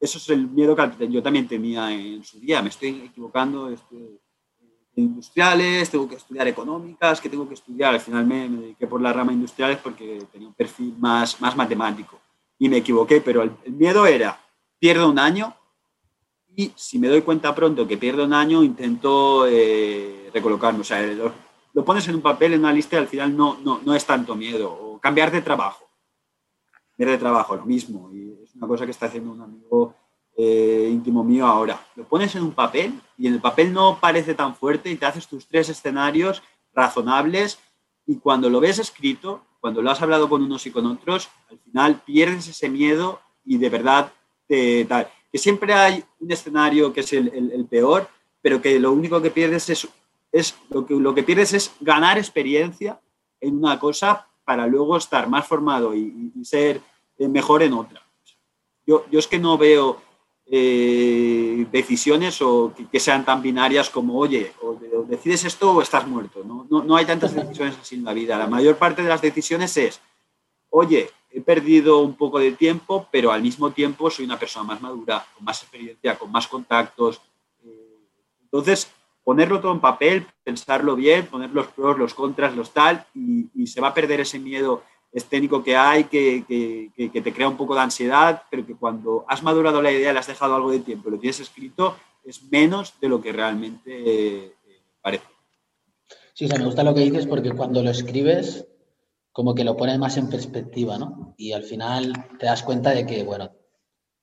Eh, 0.00 0.04
eso 0.04 0.18
es 0.18 0.28
el 0.30 0.48
miedo 0.48 0.74
que 0.74 1.08
yo 1.08 1.22
también 1.22 1.46
tenía 1.46 1.92
en 1.92 2.24
su 2.24 2.40
día. 2.40 2.62
Me 2.62 2.70
estoy 2.70 3.02
equivocando, 3.06 3.70
estoy, 3.70 4.18
industriales, 4.96 5.90
tengo 5.90 6.08
que 6.08 6.16
estudiar 6.16 6.48
económicas, 6.48 7.20
que 7.20 7.28
tengo 7.28 7.46
que 7.48 7.54
estudiar. 7.54 7.94
Al 7.94 8.00
final 8.00 8.26
me, 8.26 8.48
dediqué 8.48 8.86
por 8.86 9.00
la 9.00 9.12
rama 9.12 9.32
industriales 9.32 9.78
porque 9.78 10.26
tenía 10.32 10.48
un 10.48 10.54
perfil 10.54 10.94
más, 10.98 11.40
más 11.40 11.56
matemático 11.56 12.20
y 12.58 12.68
me 12.68 12.78
equivoqué, 12.78 13.20
pero 13.20 13.42
el, 13.42 13.52
miedo 13.72 14.06
era, 14.06 14.38
pierdo 14.78 15.08
un 15.08 15.18
año 15.18 15.54
y 16.54 16.72
si 16.76 16.98
me 16.98 17.08
doy 17.08 17.22
cuenta 17.22 17.54
pronto 17.54 17.86
que 17.86 17.96
pierdo 17.96 18.24
un 18.24 18.34
año, 18.34 18.62
intento 18.62 19.46
eh, 19.46 20.30
recolocarme. 20.34 20.80
O 20.80 20.84
sea, 20.84 21.00
lo, 21.02 21.84
pones 21.84 22.06
en 22.08 22.16
un 22.16 22.22
papel, 22.22 22.54
en 22.54 22.60
una 22.60 22.72
lista 22.72 22.96
y 22.96 22.98
al 22.98 23.08
final 23.08 23.36
no, 23.36 23.58
no, 23.62 23.80
no 23.84 23.94
es 23.94 24.04
tanto 24.04 24.34
miedo. 24.34 24.70
O 24.70 25.00
cambiar 25.00 25.30
de 25.30 25.40
trabajo. 25.40 25.88
Cambiar 26.90 27.16
de 27.16 27.18
trabajo, 27.18 27.56
lo 27.56 27.64
mismo. 27.64 28.10
Una 28.60 28.68
cosa 28.68 28.84
que 28.84 28.92
está 28.92 29.06
haciendo 29.06 29.32
un 29.32 29.40
amigo 29.40 29.94
eh, 30.36 30.88
íntimo 30.92 31.24
mío 31.24 31.46
ahora. 31.46 31.80
Lo 31.96 32.04
pones 32.04 32.34
en 32.36 32.42
un 32.42 32.52
papel 32.52 33.00
y 33.18 33.26
en 33.26 33.34
el 33.34 33.40
papel 33.40 33.72
no 33.72 33.98
parece 34.00 34.34
tan 34.34 34.54
fuerte 34.54 34.90
y 34.90 34.96
te 34.96 35.06
haces 35.06 35.26
tus 35.26 35.48
tres 35.48 35.68
escenarios 35.70 36.42
razonables 36.72 37.58
y 38.06 38.16
cuando 38.16 38.48
lo 38.48 38.60
ves 38.60 38.78
escrito 38.78 39.42
cuando 39.60 39.82
lo 39.82 39.90
has 39.90 40.00
hablado 40.00 40.28
con 40.28 40.42
unos 40.42 40.66
y 40.66 40.70
con 40.70 40.86
otros, 40.86 41.28
al 41.50 41.58
final 41.58 42.02
pierdes 42.04 42.48
ese 42.48 42.68
miedo 42.68 43.20
y 43.44 43.58
de 43.58 43.68
verdad 43.68 44.12
te, 44.48 44.84
tal. 44.86 45.08
Que 45.30 45.38
siempre 45.38 45.74
hay 45.74 46.02
un 46.18 46.32
escenario 46.32 46.92
que 46.92 47.00
es 47.00 47.12
el, 47.12 47.66
peor, 47.68 48.08
pero 48.40 48.60
que 48.60 48.80
lo 48.80 48.90
único 48.90 49.20
que 49.20 49.30
pierdes 49.30 49.68
es, 49.68 49.86
es 50.32 50.56
lo, 50.70 50.86
que, 50.86 50.94
lo 50.94 51.14
que 51.14 51.22
pierdes 51.22 51.52
es 51.52 51.72
ganar 51.80 52.18
experiencia 52.18 53.00
en 53.40 53.58
una 53.58 53.78
cosa 53.78 54.26
para 54.44 54.66
luego 54.66 54.96
estar 54.96 55.28
más 55.28 55.46
formado 55.46 55.94
y, 55.94 56.32
ser 56.42 56.80
mejor 57.18 57.62
en 57.62 57.74
otra. 57.74 58.02
Yo, 58.90 59.04
es 59.12 59.28
que 59.28 59.38
no 59.38 59.56
veo 59.56 60.02
eh, 60.46 61.64
decisiones 61.70 62.42
o 62.42 62.74
que, 62.90 62.98
sean 62.98 63.24
tan 63.24 63.40
binarias 63.40 63.88
como, 63.88 64.18
oye, 64.18 64.52
o, 64.62 64.74
decides 65.04 65.44
esto 65.44 65.74
o 65.74 65.82
estás 65.82 66.08
muerto. 66.08 66.42
¿no? 66.44 66.66
No, 66.68 66.96
hay 66.96 67.04
tantas 67.04 67.32
decisiones 67.32 67.78
así 67.80 67.94
en 67.94 68.04
la 68.04 68.12
vida. 68.12 68.36
La 68.36 68.48
mayor 68.48 68.76
parte 68.78 69.02
de 69.02 69.08
las 69.08 69.22
decisiones 69.22 69.76
es, 69.76 70.00
oye, 70.70 71.08
he 71.30 71.40
perdido 71.40 72.00
un 72.00 72.16
poco 72.16 72.40
de 72.40 72.50
tiempo, 72.50 73.06
pero 73.12 73.30
al 73.30 73.42
mismo 73.42 73.70
tiempo 73.70 74.10
soy 74.10 74.24
una 74.24 74.40
persona 74.40 74.64
más 74.64 74.82
madura, 74.82 75.24
con 75.36 75.44
más 75.44 75.62
experiencia, 75.62 76.18
con 76.18 76.32
más 76.32 76.48
contactos. 76.48 77.20
Eh, 77.64 77.96
entonces, 78.42 78.90
ponerlo 79.22 79.60
todo 79.60 79.70
en 79.70 79.80
papel, 79.80 80.26
pensarlo 80.42 80.96
bien, 80.96 81.26
poner 81.26 81.50
los 81.50 81.68
pros, 81.68 81.96
los 81.96 82.12
contras, 82.12 82.56
los 82.56 82.72
tal, 82.72 83.06
y 83.14 83.68
se 83.68 83.80
va 83.80 83.88
a 83.88 83.94
perder 83.94 84.18
ese 84.18 84.40
miedo 84.40 84.82
escénico 85.12 85.62
que 85.62 85.76
hay, 85.76 86.04
que, 86.04 86.44
que, 86.96 87.20
te 87.20 87.32
crea 87.32 87.48
un 87.48 87.56
poco 87.56 87.74
de 87.74 87.80
ansiedad, 87.80 88.42
pero 88.50 88.66
que 88.66 88.76
cuando 88.76 89.24
has 89.28 89.42
madurado 89.42 89.82
la 89.82 89.92
idea, 89.92 90.12
le 90.12 90.18
has 90.18 90.26
dejado 90.26 90.54
algo 90.54 90.70
de 90.70 90.80
tiempo, 90.80 91.10
lo 91.10 91.18
tienes 91.18 91.40
escrito, 91.40 91.96
es 92.24 92.42
menos 92.50 92.94
de 93.00 93.08
lo 93.08 93.20
que 93.20 93.32
realmente 93.32 93.82
eh, 93.86 94.52
parece. 95.00 95.26
Sí, 96.34 96.46
o 96.46 96.58
me 96.58 96.64
gusta 96.64 96.84
lo 96.84 96.94
que 96.94 97.00
dices 97.00 97.26
porque 97.26 97.52
cuando 97.52 97.82
lo 97.82 97.90
escribes, 97.90 98.66
como 99.32 99.54
que 99.54 99.64
lo 99.64 99.76
pones 99.76 99.98
más 99.98 100.16
en 100.16 100.28
perspectiva, 100.28 100.98
¿no? 100.98 101.34
Y 101.36 101.52
al 101.52 101.64
final 101.64 102.12
te 102.38 102.46
das 102.46 102.62
cuenta 102.62 102.90
de 102.90 103.06
que, 103.06 103.22
bueno, 103.24 103.52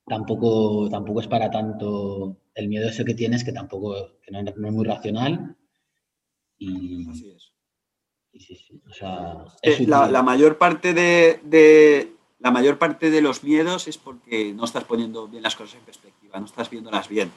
tampoco, 0.06 0.90
tampoco 0.90 1.22
es 1.22 1.28
para 1.28 1.52
tanto 1.52 2.38
el 2.56 2.70
miedo 2.70 2.90
ese 2.90 3.06
que 3.06 3.14
tienes, 3.14 3.44
que 3.44 3.52
tampoco 3.52 4.20
que 4.22 4.32
no, 4.32 4.40
es 4.40 4.58
muy 4.58 4.86
racional. 4.86 5.56
Y, 6.58 7.06
Así 8.38 8.54
es 9.62 9.88
la, 9.88 10.22
mayor 10.24 10.58
parte 10.58 10.94
de, 10.94 12.14
la 12.40 12.52
mayor 12.52 12.78
parte 12.78 13.10
de 13.10 13.22
los 13.22 13.44
miedos 13.44 13.88
es 13.88 13.98
porque 13.98 14.54
no 14.54 14.66
estás 14.66 14.84
poniendo 14.84 15.28
bien 15.28 15.44
las 15.44 15.56
cosas 15.56 15.76
en 15.76 15.86
perspectiva, 15.86 16.40
no 16.40 16.46
estás 16.46 16.70
viéndolas 16.70 17.10
bien. 17.10 17.32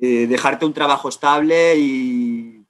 Eh, 0.00 0.26
dejarte 0.26 0.64
un 0.64 0.72
trabajo 0.72 1.08
estable 1.08 1.76
y 1.76 2.64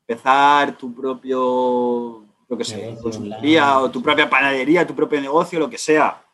empezar 0.00 0.76
tu 0.76 0.94
propio, 0.94 2.24
lo 2.48 2.58
que 2.58 2.64
sé, 2.64 2.96
consultoría 3.02 3.80
o 3.80 3.90
tu 3.90 4.02
propia 4.02 4.28
panadería, 4.28 4.86
tu 4.86 4.94
propio 4.94 5.20
negocio, 5.20 5.58
lo 5.58 5.70
que 5.70 5.78
sea. 5.78 6.24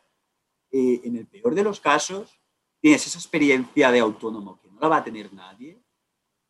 Eh, 0.71 1.01
en 1.05 1.15
el 1.15 1.25
peor 1.25 1.55
de 1.55 1.63
los 1.63 1.79
casos, 1.79 2.37
tienes 2.81 3.07
esa 3.07 3.17
experiencia 3.17 3.91
de 3.91 3.99
autónomo 3.99 4.59
que 4.61 4.69
no 4.69 4.79
la 4.81 4.89
va 4.89 4.97
a 4.97 5.03
tener 5.03 5.33
nadie 5.33 5.81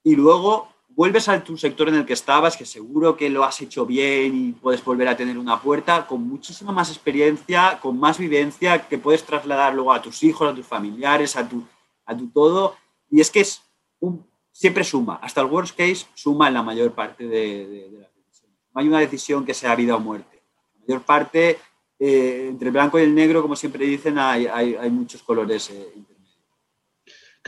y 0.03 0.15
luego 0.15 0.74
vuelves 0.95 1.27
a 1.27 1.43
tu 1.43 1.57
sector 1.57 1.89
en 1.89 1.95
el 1.95 2.05
que 2.05 2.13
estabas, 2.13 2.55
que 2.55 2.65
seguro 2.65 3.17
que 3.17 3.29
lo 3.29 3.43
has 3.43 3.59
hecho 3.61 3.85
bien 3.85 4.35
y 4.35 4.51
puedes 4.53 4.83
volver 4.83 5.07
a 5.09 5.17
tener 5.17 5.37
una 5.37 5.61
puerta 5.61 6.07
con 6.07 6.27
muchísima 6.27 6.71
más 6.71 6.89
experiencia, 6.89 7.79
con 7.81 7.99
más 7.99 8.17
vivencia, 8.17 8.87
que 8.87 8.97
puedes 8.97 9.23
trasladar 9.23 9.73
luego 9.73 9.91
a 9.91 10.01
tus 10.01 10.23
hijos, 10.23 10.49
a 10.49 10.55
tus 10.55 10.65
familiares, 10.65 11.35
a 11.35 11.47
tu, 11.47 11.63
a 12.05 12.15
tu 12.15 12.27
todo. 12.29 12.75
Y 13.11 13.19
es 13.19 13.29
que 13.29 13.41
es 13.41 13.61
un, 13.99 14.25
siempre 14.51 14.85
suma, 14.85 15.19
hasta 15.21 15.41
el 15.41 15.47
worst 15.47 15.77
case 15.77 16.05
suma 16.13 16.47
en 16.47 16.53
la 16.53 16.63
mayor 16.63 16.93
parte 16.93 17.27
de, 17.27 17.89
las 17.99 18.15
decisiones. 18.15 18.57
No 18.73 18.81
hay 18.81 18.87
una 18.87 18.99
decisión 18.99 19.45
que 19.45 19.53
sea 19.53 19.75
vida 19.75 19.95
o 19.95 19.99
muerte. 19.99 20.41
La 20.73 20.79
mayor 20.87 21.01
parte, 21.05 21.59
eh, 21.99 22.47
entre 22.49 22.69
el 22.69 22.71
blanco 22.71 22.97
y 22.97 23.03
el 23.03 23.13
negro, 23.13 23.41
como 23.41 23.57
siempre 23.57 23.85
dicen, 23.85 24.17
hay, 24.17 24.47
hay, 24.47 24.89
muchos 24.89 25.21
colores 25.23 25.69
eh, 25.71 25.93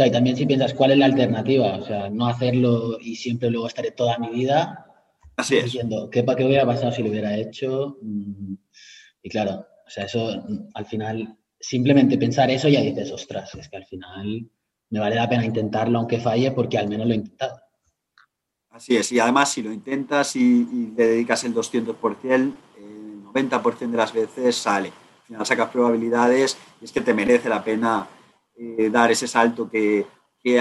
y 0.05 0.11
también 0.11 0.35
si 0.35 0.45
piensas 0.45 0.73
cuál 0.73 0.91
es 0.91 0.97
la 0.97 1.05
alternativa, 1.05 1.77
o 1.77 1.85
sea, 1.85 2.09
no 2.09 2.27
hacerlo 2.27 2.99
y 2.99 3.15
siempre 3.15 3.49
luego 3.49 3.67
estaré 3.67 3.91
toda 3.91 4.19
mi 4.19 4.29
vida 4.29 4.87
Así 5.37 5.61
diciendo, 5.61 6.09
¿qué, 6.09 6.25
¿qué 6.25 6.45
hubiera 6.45 6.65
pasado 6.65 6.91
si 6.91 7.03
lo 7.03 7.09
hubiera 7.09 7.37
hecho? 7.37 7.99
Mm, 8.01 8.55
y 9.21 9.29
claro, 9.29 9.67
o 9.85 9.89
sea, 9.89 10.05
eso 10.05 10.35
mm, 10.35 10.69
al 10.73 10.85
final, 10.87 11.37
simplemente 11.59 12.17
pensar 12.17 12.49
eso 12.49 12.67
ya 12.67 12.81
dices, 12.81 13.11
ostras, 13.11 13.53
es 13.53 13.69
que 13.69 13.77
al 13.77 13.85
final 13.85 14.49
me 14.89 14.99
vale 14.99 15.15
la 15.15 15.29
pena 15.29 15.45
intentarlo 15.45 15.99
aunque 15.99 16.19
falle 16.19 16.51
porque 16.51 16.79
al 16.79 16.89
menos 16.89 17.05
lo 17.05 17.13
he 17.13 17.17
intentado. 17.17 17.61
Así 18.71 18.97
es, 18.97 19.11
y 19.11 19.19
además 19.19 19.51
si 19.51 19.61
lo 19.61 19.71
intentas 19.71 20.35
y, 20.35 20.91
le 20.97 21.07
dedicas 21.07 21.43
el 21.43 21.53
200%, 21.53 22.17
el 22.25 22.53
90% 23.23 23.91
de 23.91 23.97
las 23.97 24.13
veces 24.13 24.55
sale. 24.55 24.87
Al 24.87 25.25
final 25.27 25.45
sacas 25.45 25.69
probabilidades 25.69 26.57
y 26.81 26.85
es 26.85 26.91
que 26.91 27.01
te 27.01 27.13
merece 27.13 27.47
la 27.47 27.63
pena 27.63 28.07
eh, 28.59 28.89
dar 28.89 29.11
ese 29.11 29.27
salto 29.27 29.69
que, 29.69 30.05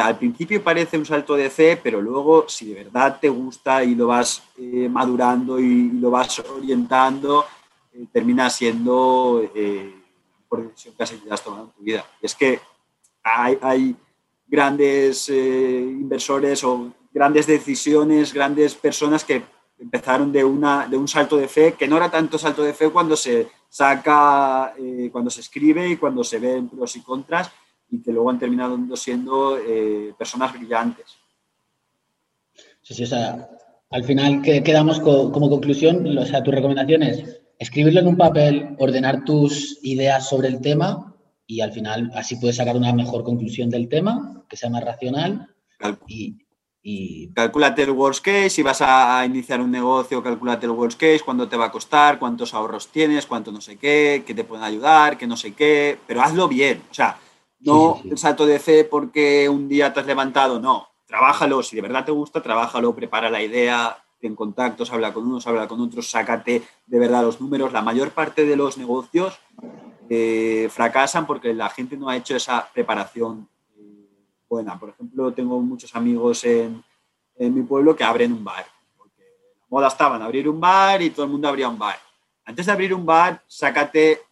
al 0.02 0.18
principio 0.18 0.64
parece 0.64 0.98
un 0.98 1.06
salto 1.06 1.34
de 1.36 1.48
fe, 1.48 1.78
pero 1.80 2.00
luego 2.00 2.48
si 2.48 2.66
de 2.66 2.82
verdad 2.82 3.18
te 3.20 3.28
gusta 3.28 3.84
y 3.84 3.94
lo 3.94 4.08
vas 4.08 4.42
eh, 4.58 4.88
madurando 4.90 5.60
y, 5.60 5.92
lo 5.92 6.10
vas 6.10 6.40
orientando, 6.40 7.46
eh, 7.92 8.04
termina 8.12 8.50
siendo 8.50 9.48
la 9.54 10.40
mejor 10.40 10.68
decisión 10.68 10.94
que 10.96 11.32
has, 11.32 11.42
tomado 11.42 11.66
en 11.66 11.70
tu 11.70 11.82
vida. 11.84 12.04
Es 12.20 12.34
que 12.34 12.60
hay, 13.22 13.96
grandes 14.48 15.28
inversores 15.28 16.62
o 16.64 16.92
grandes 17.12 17.46
decisiones, 17.46 18.32
grandes 18.32 18.74
personas 18.74 19.24
que 19.24 19.42
empezaron 19.78 20.32
de, 20.32 20.44
una, 20.44 20.86
de 20.88 20.96
un 20.96 21.08
salto 21.08 21.36
de 21.36 21.48
fe, 21.48 21.74
que 21.74 21.88
no 21.88 21.96
era 21.96 22.10
tanto 22.10 22.38
salto 22.38 22.62
de 22.62 22.74
fe 22.74 22.90
cuando 22.90 23.16
se 23.16 23.48
saca, 23.68 24.74
cuando 25.12 25.30
se 25.30 25.40
escribe 25.40 25.88
y 25.88 25.96
cuando 25.96 26.24
se 26.24 26.38
ven 26.38 26.68
pros 26.68 26.96
y 26.96 27.02
contras, 27.02 27.50
y 27.90 28.02
que 28.02 28.12
luego 28.12 28.30
han 28.30 28.38
terminado 28.38 28.78
siendo 28.96 29.58
eh, 29.58 30.14
personas 30.18 30.52
brillantes. 30.52 31.06
Sí, 32.82 32.94
sí, 32.94 33.04
o 33.04 33.06
sea, 33.06 33.48
al 33.90 34.04
final 34.04 34.42
quedamos 34.42 35.00
como 35.00 35.50
conclusión, 35.50 36.16
o 36.18 36.26
sea, 36.26 36.42
tu 36.42 36.50
recomendación 36.50 37.02
es 37.02 37.40
escribirlo 37.58 38.00
en 38.00 38.08
un 38.08 38.16
papel, 38.16 38.76
ordenar 38.78 39.24
tus 39.24 39.78
ideas 39.82 40.28
sobre 40.28 40.48
el 40.48 40.60
tema 40.60 41.14
y 41.46 41.60
al 41.60 41.72
final 41.72 42.10
así 42.14 42.36
puedes 42.36 42.56
sacar 42.56 42.76
una 42.76 42.92
mejor 42.92 43.24
conclusión 43.24 43.70
del 43.70 43.88
tema, 43.88 44.44
que 44.48 44.56
sea 44.56 44.70
más 44.70 44.84
racional 44.84 45.54
y, 46.06 46.38
y... 46.82 47.32
Calcúlate 47.32 47.82
el 47.82 47.90
worst 47.90 48.24
case, 48.24 48.50
si 48.50 48.62
vas 48.62 48.80
a 48.80 49.24
iniciar 49.24 49.60
un 49.60 49.70
negocio, 49.70 50.22
calcúlate 50.22 50.66
el 50.66 50.72
worst 50.72 50.98
case, 50.98 51.22
cuánto 51.24 51.48
te 51.48 51.56
va 51.56 51.66
a 51.66 51.72
costar, 51.72 52.18
cuántos 52.18 52.54
ahorros 52.54 52.88
tienes, 52.88 53.26
cuánto 53.26 53.52
no 53.52 53.60
sé 53.60 53.76
qué, 53.76 54.24
qué 54.26 54.34
te 54.34 54.44
pueden 54.44 54.64
ayudar, 54.64 55.16
qué 55.16 55.26
no 55.26 55.36
sé 55.36 55.52
qué, 55.52 55.98
pero 56.06 56.22
hazlo 56.22 56.48
bien. 56.48 56.82
O 56.90 56.94
sea, 56.94 57.18
no 57.66 58.00
el 58.04 58.16
salto 58.16 58.46
de 58.46 58.58
fe 58.58 58.84
porque 58.84 59.48
un 59.48 59.68
día 59.68 59.92
te 59.92 60.00
has 60.00 60.06
levantado, 60.06 60.60
no. 60.60 60.88
Trabájalo, 61.06 61.62
si 61.62 61.76
de 61.76 61.82
verdad 61.82 62.04
te 62.04 62.12
gusta, 62.12 62.42
trabájalo, 62.42 62.94
prepara 62.94 63.30
la 63.30 63.42
idea, 63.42 63.96
ten 64.20 64.34
contactos, 64.34 64.92
habla 64.92 65.12
con 65.12 65.26
unos, 65.26 65.46
habla 65.46 65.68
con 65.68 65.80
otros, 65.80 66.10
sácate 66.10 66.62
de 66.86 66.98
verdad 66.98 67.22
los 67.22 67.40
números. 67.40 67.72
La 67.72 67.82
mayor 67.82 68.10
parte 68.10 68.44
de 68.44 68.56
los 68.56 68.78
negocios 68.78 69.38
eh, 70.08 70.68
fracasan 70.70 71.26
porque 71.26 71.52
la 71.54 71.68
gente 71.68 71.96
no 71.96 72.08
ha 72.08 72.16
hecho 72.16 72.36
esa 72.36 72.68
preparación 72.72 73.48
eh, 73.76 74.08
buena. 74.48 74.78
Por 74.78 74.90
ejemplo, 74.90 75.32
tengo 75.32 75.60
muchos 75.60 75.94
amigos 75.94 76.44
en, 76.44 76.82
en, 77.36 77.54
mi 77.54 77.62
pueblo 77.62 77.94
que 77.94 78.04
abren 78.04 78.32
un 78.32 78.44
bar. 78.44 78.66
Porque 78.96 79.22
la 79.58 79.66
moda 79.68 79.88
estaba 79.88 80.16
en 80.16 80.22
abrir 80.22 80.48
un 80.48 80.60
bar 80.60 81.02
y 81.02 81.10
todo 81.10 81.24
el 81.24 81.32
mundo 81.32 81.48
abría 81.48 81.68
un 81.68 81.78
bar. 81.78 81.98
Antes 82.44 82.66
de 82.66 82.72
abrir 82.72 82.94
un 82.94 83.04
bar, 83.04 83.42
sácate, 83.46 84.22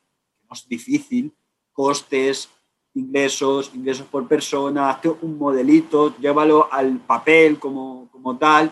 no 0.48 0.55
es 0.55 0.69
difícil, 0.69 1.35
costes, 1.73 2.48
ingresos, 2.95 3.73
ingresos 3.75 4.07
por 4.07 4.27
persona, 4.29 4.91
hazte 4.91 5.09
un 5.09 5.37
modelito, 5.37 6.16
llévalo 6.19 6.73
al 6.73 6.99
papel 6.99 7.59
como, 7.59 8.09
como 8.11 8.37
tal 8.39 8.71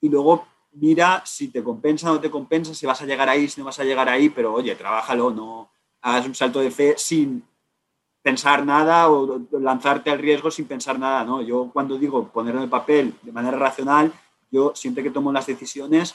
y 0.00 0.08
luego 0.08 0.46
mira 0.72 1.22
si 1.24 1.48
te 1.48 1.62
compensa 1.62 2.10
o 2.10 2.14
no 2.14 2.20
te 2.20 2.30
compensa, 2.30 2.74
si 2.74 2.86
vas 2.86 3.00
a 3.00 3.06
llegar 3.06 3.28
ahí, 3.28 3.48
si 3.48 3.60
no 3.60 3.66
vas 3.66 3.80
a 3.80 3.84
llegar 3.84 4.08
ahí, 4.08 4.28
pero 4.28 4.52
oye, 4.52 4.74
trabájalo, 4.74 5.30
no 5.30 5.70
hagas 6.02 6.26
un 6.26 6.34
salto 6.34 6.60
de 6.60 6.70
fe 6.70 6.94
sin 6.98 7.42
pensar 8.22 8.66
nada 8.66 9.08
o 9.08 9.40
lanzarte 9.52 10.10
al 10.10 10.18
riesgo 10.18 10.50
sin 10.50 10.66
pensar 10.66 10.98
nada, 10.98 11.24
¿no? 11.24 11.42
Yo 11.42 11.70
cuando 11.72 11.96
digo 11.96 12.28
ponerlo 12.28 12.60
en 12.60 12.64
el 12.64 12.70
papel 12.70 13.14
de 13.22 13.32
manera 13.32 13.56
racional, 13.56 14.12
yo 14.50 14.72
siempre 14.74 15.02
que 15.02 15.10
tomo 15.10 15.32
las 15.32 15.46
decisiones 15.46 16.14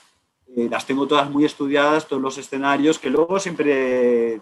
eh, 0.55 0.67
las 0.69 0.85
tengo 0.85 1.07
todas 1.07 1.29
muy 1.29 1.45
estudiadas, 1.45 2.07
todos 2.07 2.21
los 2.21 2.37
escenarios, 2.37 2.99
que 2.99 3.09
luego 3.09 3.39
siempre 3.39 4.41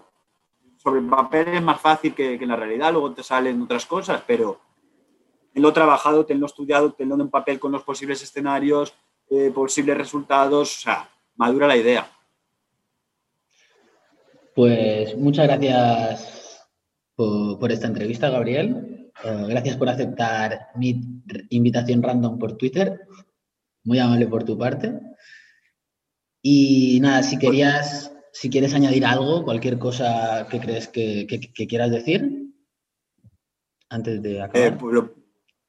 sobre 0.82 1.00
el 1.00 1.08
papel 1.08 1.48
es 1.48 1.62
más 1.62 1.78
fácil 1.78 2.14
que, 2.14 2.34
en 2.34 2.48
la 2.48 2.56
realidad, 2.56 2.92
luego 2.92 3.12
te 3.12 3.22
salen 3.22 3.60
otras 3.60 3.84
cosas, 3.84 4.22
pero 4.26 4.60
tenlo 5.52 5.72
trabajado, 5.74 6.24
tenlo 6.24 6.46
estudiado, 6.46 6.92
tenlo 6.92 7.20
en 7.20 7.28
papel 7.28 7.60
con 7.60 7.72
los 7.72 7.82
posibles 7.82 8.22
escenarios, 8.22 8.94
eh, 9.28 9.50
posibles 9.54 9.98
resultados, 9.98 10.78
o 10.78 10.80
sea, 10.80 11.10
madura 11.36 11.66
la 11.66 11.76
idea. 11.76 12.10
Pues 14.54 15.16
muchas 15.18 15.46
gracias 15.46 16.66
por, 17.14 17.70
esta 17.70 17.86
entrevista, 17.86 18.30
Gabriel. 18.30 19.12
Eh, 19.22 19.44
gracias 19.48 19.76
por 19.76 19.90
aceptar 19.90 20.68
mi 20.76 20.98
invitación 21.50 22.02
random 22.02 22.38
por 22.38 22.56
Twitter. 22.56 23.06
Muy 23.84 23.98
amable 23.98 24.26
por 24.26 24.44
tu 24.44 24.56
parte. 24.56 24.98
Y 26.40 26.98
nada, 27.02 27.22
si 27.22 27.38
querías 27.38 28.10
si 28.32 28.50
quieres 28.50 28.74
añadir 28.74 29.04
algo, 29.04 29.44
cualquier 29.44 29.78
cosa 29.78 30.46
que 30.50 30.60
crees 30.60 30.88
que, 30.88 31.26
quieras 31.68 31.90
decir 31.90 32.52
antes 33.88 34.22
de 34.22 34.42
acabar. 34.42 34.72
Eh, 34.72 34.76
pues 34.78 35.04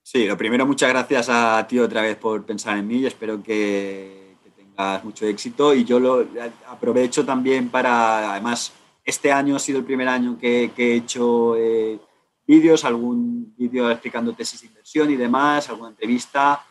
sí, 0.04 0.26
lo 0.26 0.38
primero, 0.38 0.66
muchas 0.66 0.90
gracias 0.90 1.28
a 1.30 1.66
ti 1.68 1.80
otra 1.80 2.02
vez 2.02 2.18
por 2.18 2.46
pensar 2.46 2.78
en 2.78 2.88
mí 2.88 2.98
y 2.98 3.06
espero 3.06 3.42
que, 3.42 4.36
tengas 4.56 5.04
mucho 5.04 5.26
éxito. 5.26 5.74
Y 5.74 5.84
yo 5.84 6.00
lo 6.00 6.28
aprovecho 6.68 7.26
también 7.26 7.70
para, 7.70 8.32
además, 8.32 8.72
este 9.04 9.32
año 9.32 9.56
ha 9.56 9.60
sido 9.60 9.80
el 9.80 9.86
primer 9.86 10.08
año 10.08 10.38
que, 10.38 10.72
he 10.76 10.96
hecho 10.96 11.56
eh, 11.58 12.00
vídeos, 12.46 12.86
algún 12.86 13.56
vídeo 13.58 13.90
explicando 13.90 14.34
tesis 14.34 14.62
de 14.62 14.68
inversión 14.68 15.10
y 15.10 15.16
demás, 15.16 15.70
alguna 15.70 15.90
entrevista. 15.90 16.64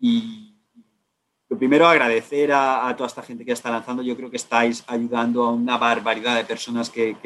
Y 0.00 0.47
lo 1.50 1.56
primero, 1.56 1.86
agradecer 1.86 2.52
a, 2.52 2.94
toda 2.94 3.06
esta 3.06 3.22
gente 3.22 3.44
que 3.44 3.52
está 3.52 3.70
lanzando. 3.70 4.02
Yo 4.02 4.14
creo 4.16 4.30
que 4.30 4.36
estáis 4.36 4.84
ayudando 4.86 5.44
a 5.44 5.52
una 5.52 5.78
barbaridad 5.78 6.36
de 6.36 6.44
personas 6.44 6.90
que, 6.90 7.16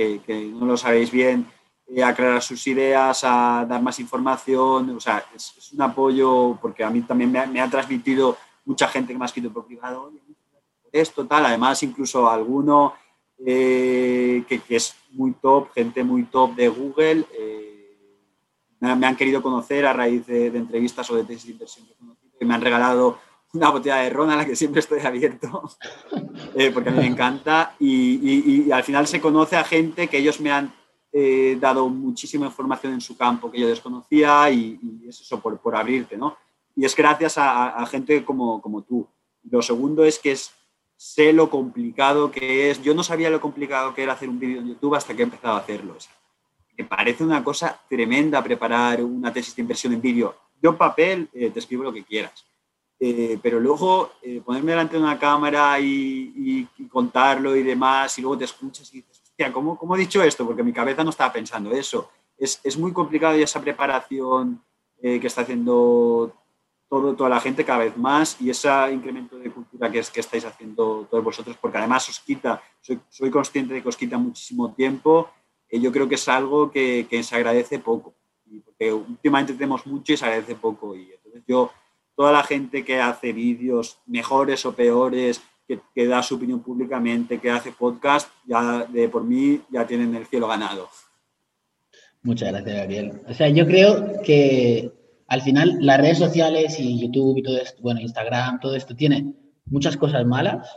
no 0.55 0.65
lo 0.65 0.77
sabéis 0.77 1.11
bien 1.11 1.47
eh, 1.89 2.05
a 2.05 2.09
aclarar 2.09 2.41
sus 2.41 2.65
ideas, 2.69 3.25
a 3.25 3.67
dar 3.69 3.83
más 3.83 3.99
información. 3.99 4.91
O 4.91 5.01
sea, 5.01 5.25
es, 5.35 5.73
un 5.73 5.83
apoyo 5.83 6.57
porque 6.63 6.85
a 6.85 6.91
mí 6.91 7.01
también 7.03 7.33
me 7.33 7.61
ha, 7.61 7.69
transmitido 7.69 8.37
mucha 8.65 8.87
gente 8.87 9.13
que 9.13 9.19
me 9.19 9.25
ha 9.25 9.27
escrito 9.27 9.53
por 9.53 9.67
privado. 9.67 10.13
Esto, 10.93 11.27
tal. 11.27 11.47
Además, 11.47 11.83
incluso 11.83 12.31
alguno 12.31 12.95
eh, 13.45 14.45
que, 14.47 14.63
es 14.69 14.95
muy 15.11 15.33
top, 15.33 15.73
gente 15.73 16.05
muy 16.05 16.25
top 16.25 16.55
de 16.55 16.69
Google. 16.69 17.27
Eh, 17.37 17.97
me, 18.79 19.05
han 19.05 19.17
querido 19.17 19.43
conocer 19.43 19.85
a 19.85 19.93
raíz 19.93 20.25
de, 20.29 20.47
entrevistas 20.47 21.11
o 21.11 21.17
de 21.17 21.25
tesis 21.25 21.47
de 21.47 21.53
inversión 21.55 21.87
que 22.39 22.45
me 22.45 22.55
han 22.55 22.61
regalado 22.61 23.19
una 23.53 23.71
botella 23.71 23.97
de 23.97 24.11
ron 24.11 24.31
a 24.31 24.37
la 24.37 24.47
que 24.47 24.57
siempre 24.57 24.81
estoy 24.81 25.01
abierto, 25.01 25.71
eh, 26.55 26.71
porque 26.71 26.89
a 26.89 26.93
mí 26.93 27.01
me 27.01 27.07
encanta. 27.07 27.75
Y, 27.79 28.71
al 28.71 28.83
final 28.83 29.07
se 29.07 29.21
conoce 29.21 29.57
a 29.57 29.65
gente 29.65 30.09
que 30.09 30.19
ellos 30.19 30.41
me 30.41 30.51
han 30.51 30.73
eh, 31.13 31.59
dado 31.61 31.89
muchísima 31.89 32.47
información 32.47 32.95
en 32.95 33.01
su 33.01 33.17
campo 33.17 33.51
que 33.51 33.61
yo 33.61 33.69
desconocía 33.69 34.51
y, 34.51 34.79
es 35.07 35.21
eso 35.21 35.41
por, 35.41 35.59
por, 35.59 35.77
abrirte, 35.77 36.17
¿no? 36.17 36.37
Y 36.75 36.87
es 36.87 36.97
gracias 36.97 37.35
a, 37.37 37.85
gente 37.87 38.25
como, 38.25 38.63
como 38.63 38.83
tú. 38.83 39.07
Lo 39.51 39.61
segundo 39.61 40.05
es 40.05 40.19
que 40.19 40.33
es 40.33 40.53
sé 40.97 41.33
lo 41.35 41.51
complicado 41.51 42.31
que 42.31 42.71
es. 42.71 42.81
Yo 42.83 42.95
no 42.95 43.03
sabía 43.03 43.29
lo 43.29 43.41
complicado 43.41 43.93
que 43.93 44.03
era 44.03 44.15
hacer 44.15 44.31
un 44.31 44.39
vídeo 44.39 44.61
en 44.61 44.69
YouTube 44.69 44.95
hasta 44.95 45.15
que 45.15 45.23
he 45.23 45.25
empezado 45.25 45.57
a 45.57 45.59
hacerlo. 45.59 45.97
me 46.79 46.85
parece 46.85 47.23
una 47.23 47.45
cosa 47.45 47.79
tremenda 47.87 48.43
preparar 48.43 49.03
una 49.03 49.31
tesis 49.31 49.55
de 49.55 49.63
inversión 49.63 49.93
en 49.93 50.01
vídeo. 50.01 50.35
Yo 50.63 50.71
en 50.71 50.79
papel 50.79 51.29
eh, 51.35 51.51
te 51.51 51.59
escribo 51.59 51.83
lo 51.83 51.93
que 51.93 52.05
quieras. 52.05 52.47
Eh, 53.05 53.37
pero 53.43 53.59
luego 53.59 54.13
eh, 54.23 54.41
ponerme 54.45 54.71
delante 54.71 54.97
de 54.97 55.03
una 55.03 55.19
cámara 55.19 55.81
y, 55.81 56.69
contarlo 56.89 57.57
y 57.57 57.65
demás, 57.65 58.17
y 58.17 58.23
luego 58.23 58.39
te 58.39 58.45
escuchas 58.45 58.95
y 58.95 58.99
dices, 58.99 59.21
hostia, 59.25 59.53
¿cómo, 59.53 59.77
¿cómo, 59.77 59.97
he 59.97 59.99
dicho 59.99 60.23
esto? 60.23 60.47
Porque 60.47 60.63
mi 60.63 60.73
cabeza 60.73 61.03
no 61.03 61.11
estaba 61.11 61.33
pensando 61.33 61.73
eso. 61.73 62.11
Es, 62.39 62.61
es 62.63 62.79
muy 62.79 62.93
complicado 62.93 63.37
y 63.37 63.43
esa 63.43 63.61
preparación 63.61 64.63
que 65.01 65.27
está 65.27 65.41
haciendo 65.41 66.33
todo, 66.89 67.17
toda 67.17 67.29
la 67.29 67.41
gente 67.41 67.65
cada 67.65 67.81
vez 67.81 67.97
más 67.97 68.41
y 68.41 68.51
ese 68.51 68.69
incremento 68.93 69.37
de 69.37 69.51
cultura 69.51 69.91
que, 69.91 69.99
es, 69.99 70.09
que 70.09 70.21
estáis 70.21 70.45
haciendo 70.45 71.09
todos 71.11 71.25
vosotros, 71.25 71.57
porque 71.61 71.79
además 71.79 72.09
os 72.09 72.21
quita, 72.21 72.63
soy, 72.81 73.01
soy 73.09 73.31
consciente 73.31 73.75
de 73.75 73.83
que 73.83 73.89
os 73.89 73.97
quita 73.97 74.17
muchísimo 74.17 74.73
tiempo, 74.75 75.29
y 75.69 75.81
yo 75.81 75.91
creo 75.91 76.09
que 76.09 76.15
es 76.15 76.29
algo 76.29 76.71
que, 76.71 77.09
que, 77.11 77.25
se 77.25 77.35
agradece 77.35 77.81
poco, 77.81 78.15
porque 78.65 78.93
últimamente 78.93 79.55
tenemos 79.55 79.85
mucho 79.87 80.13
y 80.13 80.17
se 80.17 80.25
agradece 80.25 80.55
poco. 80.55 80.95
Y 80.95 81.11
entonces 81.13 81.43
yo, 81.49 81.73
toda 82.17 82.33
la 82.33 82.43
gente 82.43 82.85
que 82.85 83.01
hace 83.01 83.33
vídeos 83.33 83.99
mejores 84.07 84.65
o 84.67 84.75
peores, 84.75 85.41
que, 85.95 86.07
da 86.07 86.23
su 86.23 86.37
opinión 86.37 86.63
públicamente, 86.63 87.39
que 87.39 87.51
hace 87.51 87.73
podcast, 87.73 88.29
ya 88.47 88.87
de 88.87 89.09
por 89.09 89.25
mí 89.25 89.61
ya 89.71 89.87
tienen 89.87 90.15
el 90.15 90.27
cielo 90.27 90.49
ganado. 90.49 90.89
Muchas 92.23 92.51
gracias, 92.53 92.77
Gabriel. 92.77 93.21
O 93.29 93.35
sea, 93.35 93.49
yo 93.49 93.67
creo 93.67 94.23
que 94.23 94.93
al 95.27 95.43
final 95.43 95.79
las 95.81 95.99
redes 95.99 96.19
sociales 96.19 96.79
y 96.79 97.01
YouTube 97.01 97.39
y 97.39 97.43
todo 97.43 97.59
esto, 97.59 97.81
bueno, 97.83 98.01
Instagram, 98.01 98.61
todo 98.61 98.77
esto 98.77 98.95
tiene 98.95 99.35
muchas 99.67 99.97
cosas 99.97 100.25
malas, 100.27 100.69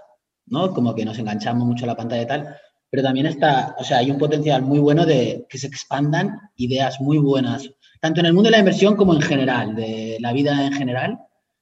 ¿no? 0.45 0.74
Como 0.74 0.95
que 0.95 1.06
nos 1.06 1.20
enganchamos 1.20 1.68
mucho 1.68 1.86
a 1.86 1.88
la 1.88 1.98
pantalla 1.98 2.24
y 2.24 2.28
tal, 2.28 2.57
pero 2.90 3.03
también 3.03 3.26
está, 3.26 3.76
o 3.78 3.84
sea, 3.84 3.98
hay 3.98 4.10
un 4.10 4.18
potencial 4.18 4.62
muy 4.62 4.80
bueno 4.80 5.06
de 5.06 5.45
que 5.49 5.57
se 5.57 5.68
expandan 5.68 6.40
ideas 6.56 7.02
muy 7.02 7.18
buenas, 7.18 7.70
tanto 8.06 8.19
en 8.19 8.27
el 8.27 8.34
mundo 8.34 8.49
de 8.49 8.52
la 8.52 8.60
inversión 8.60 8.95
como 8.95 9.15
en 9.15 9.22
general, 9.22 9.73
de 9.73 10.18
la 10.19 10.32
vida 10.32 10.68
en 10.68 10.73
general, 10.73 11.18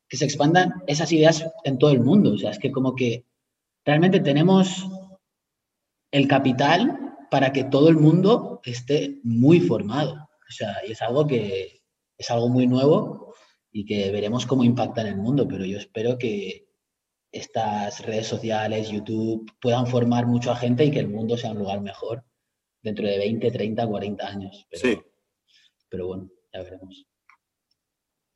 que 0.09 0.17
se 0.17 0.25
expandan 0.25 0.73
esas 0.87 1.09
ideas 1.13 1.49
en 1.63 1.77
todo 1.77 1.91
el 1.91 2.01
mundo. 2.01 2.33
O 2.33 2.37
sea, 2.37 2.51
es 2.51 2.59
que 2.59 2.69
como 2.69 2.95
que 2.95 3.23
realmente 3.85 4.19
tenemos 4.19 4.85
el 6.11 6.27
capital 6.27 7.15
para 7.31 7.53
que 7.53 7.63
todo 7.63 7.87
el 7.87 7.95
mundo 7.95 8.59
esté 8.65 9.21
muy 9.23 9.61
formado. 9.61 10.15
O 10.15 10.51
sea, 10.51 10.81
y 10.85 10.91
es 10.91 11.01
algo 11.01 11.25
que, 11.25 11.81
es 12.17 12.29
algo 12.29 12.49
muy 12.49 12.67
nuevo 12.67 13.33
y 13.71 13.85
que 13.85 14.11
veremos 14.11 14.45
cómo 14.45 14.65
impacta 14.65 14.99
en 14.99 15.07
el 15.07 15.15
mundo, 15.15 15.47
pero 15.47 15.63
yo 15.63 15.77
espero 15.77 16.17
que 16.17 16.67
estas 17.31 18.05
redes 18.05 18.27
sociales, 18.27 18.89
YouTube, 18.89 19.49
puedan 19.61 19.87
formar 19.87 20.27
mucha 20.27 20.57
gente 20.57 20.83
y 20.83 20.91
que 20.91 20.99
el 20.99 21.07
mundo 21.07 21.37
sea 21.37 21.51
un 21.51 21.59
lugar 21.59 21.79
mejor 21.79 22.25
dentro 22.81 23.07
de 23.07 23.17
20, 23.17 23.49
30, 23.49 23.87
40 23.87 24.27
años. 24.27 24.67
Sí. 24.73 24.99
Pero 25.93 26.07
bueno, 26.07 26.27
ya 26.51 26.63
veremos. 26.63 27.05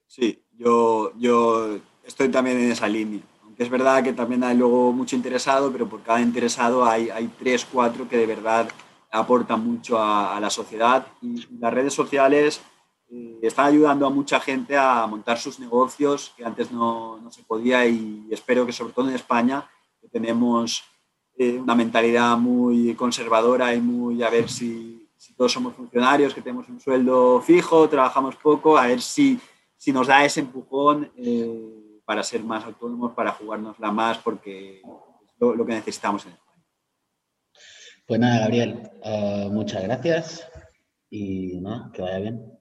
Sí, 0.05 0.45
yo, 0.51 1.11
yo 1.17 1.79
estoy 2.03 2.29
también 2.29 2.59
en 2.59 2.71
esa 2.71 2.87
línea. 2.87 3.21
Aunque 3.41 3.63
es 3.63 3.69
verdad 3.71 4.03
que 4.03 4.13
también 4.13 4.43
hay 4.43 4.55
luego 4.55 4.93
mucho 4.93 5.15
interesado, 5.15 5.71
pero 5.71 5.89
por 5.89 6.03
cada 6.03 6.21
interesado 6.21 6.85
hay, 6.85 7.09
hay 7.09 7.27
tres, 7.39 7.65
cuatro 7.65 8.07
que 8.07 8.15
de 8.15 8.27
verdad 8.27 8.69
aportan 9.09 9.65
mucho 9.65 9.97
a, 9.97 10.37
a 10.37 10.39
la 10.39 10.51
sociedad. 10.51 11.07
Y 11.19 11.47
las 11.57 11.73
redes 11.73 11.95
sociales 11.95 12.61
eh, 13.09 13.39
están 13.41 13.65
ayudando 13.65 14.05
a 14.05 14.11
mucha 14.11 14.39
gente 14.39 14.77
a 14.77 15.07
montar 15.07 15.39
sus 15.39 15.59
negocios 15.59 16.35
que 16.37 16.45
antes 16.45 16.71
no, 16.71 17.17
no, 17.17 17.31
se 17.31 17.41
podía 17.41 17.87
y 17.87 18.27
espero 18.29 18.67
que 18.67 18.71
sobre 18.71 18.93
todo 18.93 19.09
en 19.09 19.15
España 19.15 19.67
tenemos 20.11 20.83
eh, 21.35 21.57
una 21.57 21.73
mentalidad 21.73 22.37
muy 22.37 22.93
conservadora 22.93 23.73
y 23.73 23.81
muy 23.81 24.21
a 24.21 24.29
ver 24.29 24.47
si, 24.47 24.96
todos 25.37 25.51
somos 25.51 25.75
funcionarios, 25.75 26.33
que 26.33 26.41
tenemos 26.41 26.67
un 26.67 26.79
sueldo 26.79 27.39
fijo, 27.41 27.87
trabajamos 27.87 28.35
poco, 28.35 28.77
a 28.77 28.87
ver 28.87 29.01
si, 29.01 29.39
si 29.77 29.93
nos 29.93 30.07
da 30.07 30.25
ese 30.25 30.39
empujón 30.39 31.11
eh, 31.15 32.01
para 32.03 32.23
ser 32.23 32.43
más 32.43 32.65
autónomos, 32.65 33.13
para 33.13 33.33
jugárnosla 33.33 33.91
más, 33.91 34.17
porque 34.17 34.77
es 34.77 34.83
lo, 35.39 35.65
que 35.65 35.73
necesitamos 35.73 36.25
en 36.25 36.31
España. 36.31 36.65
Pues 38.07 38.19
nada, 38.19 38.39
Gabriel, 38.39 38.89
uh, 39.03 39.51
muchas 39.51 39.83
gracias 39.83 40.49
y 41.09 41.59
nada, 41.61 41.91
que 41.93 42.01
vaya 42.01 42.19
bien. 42.19 42.56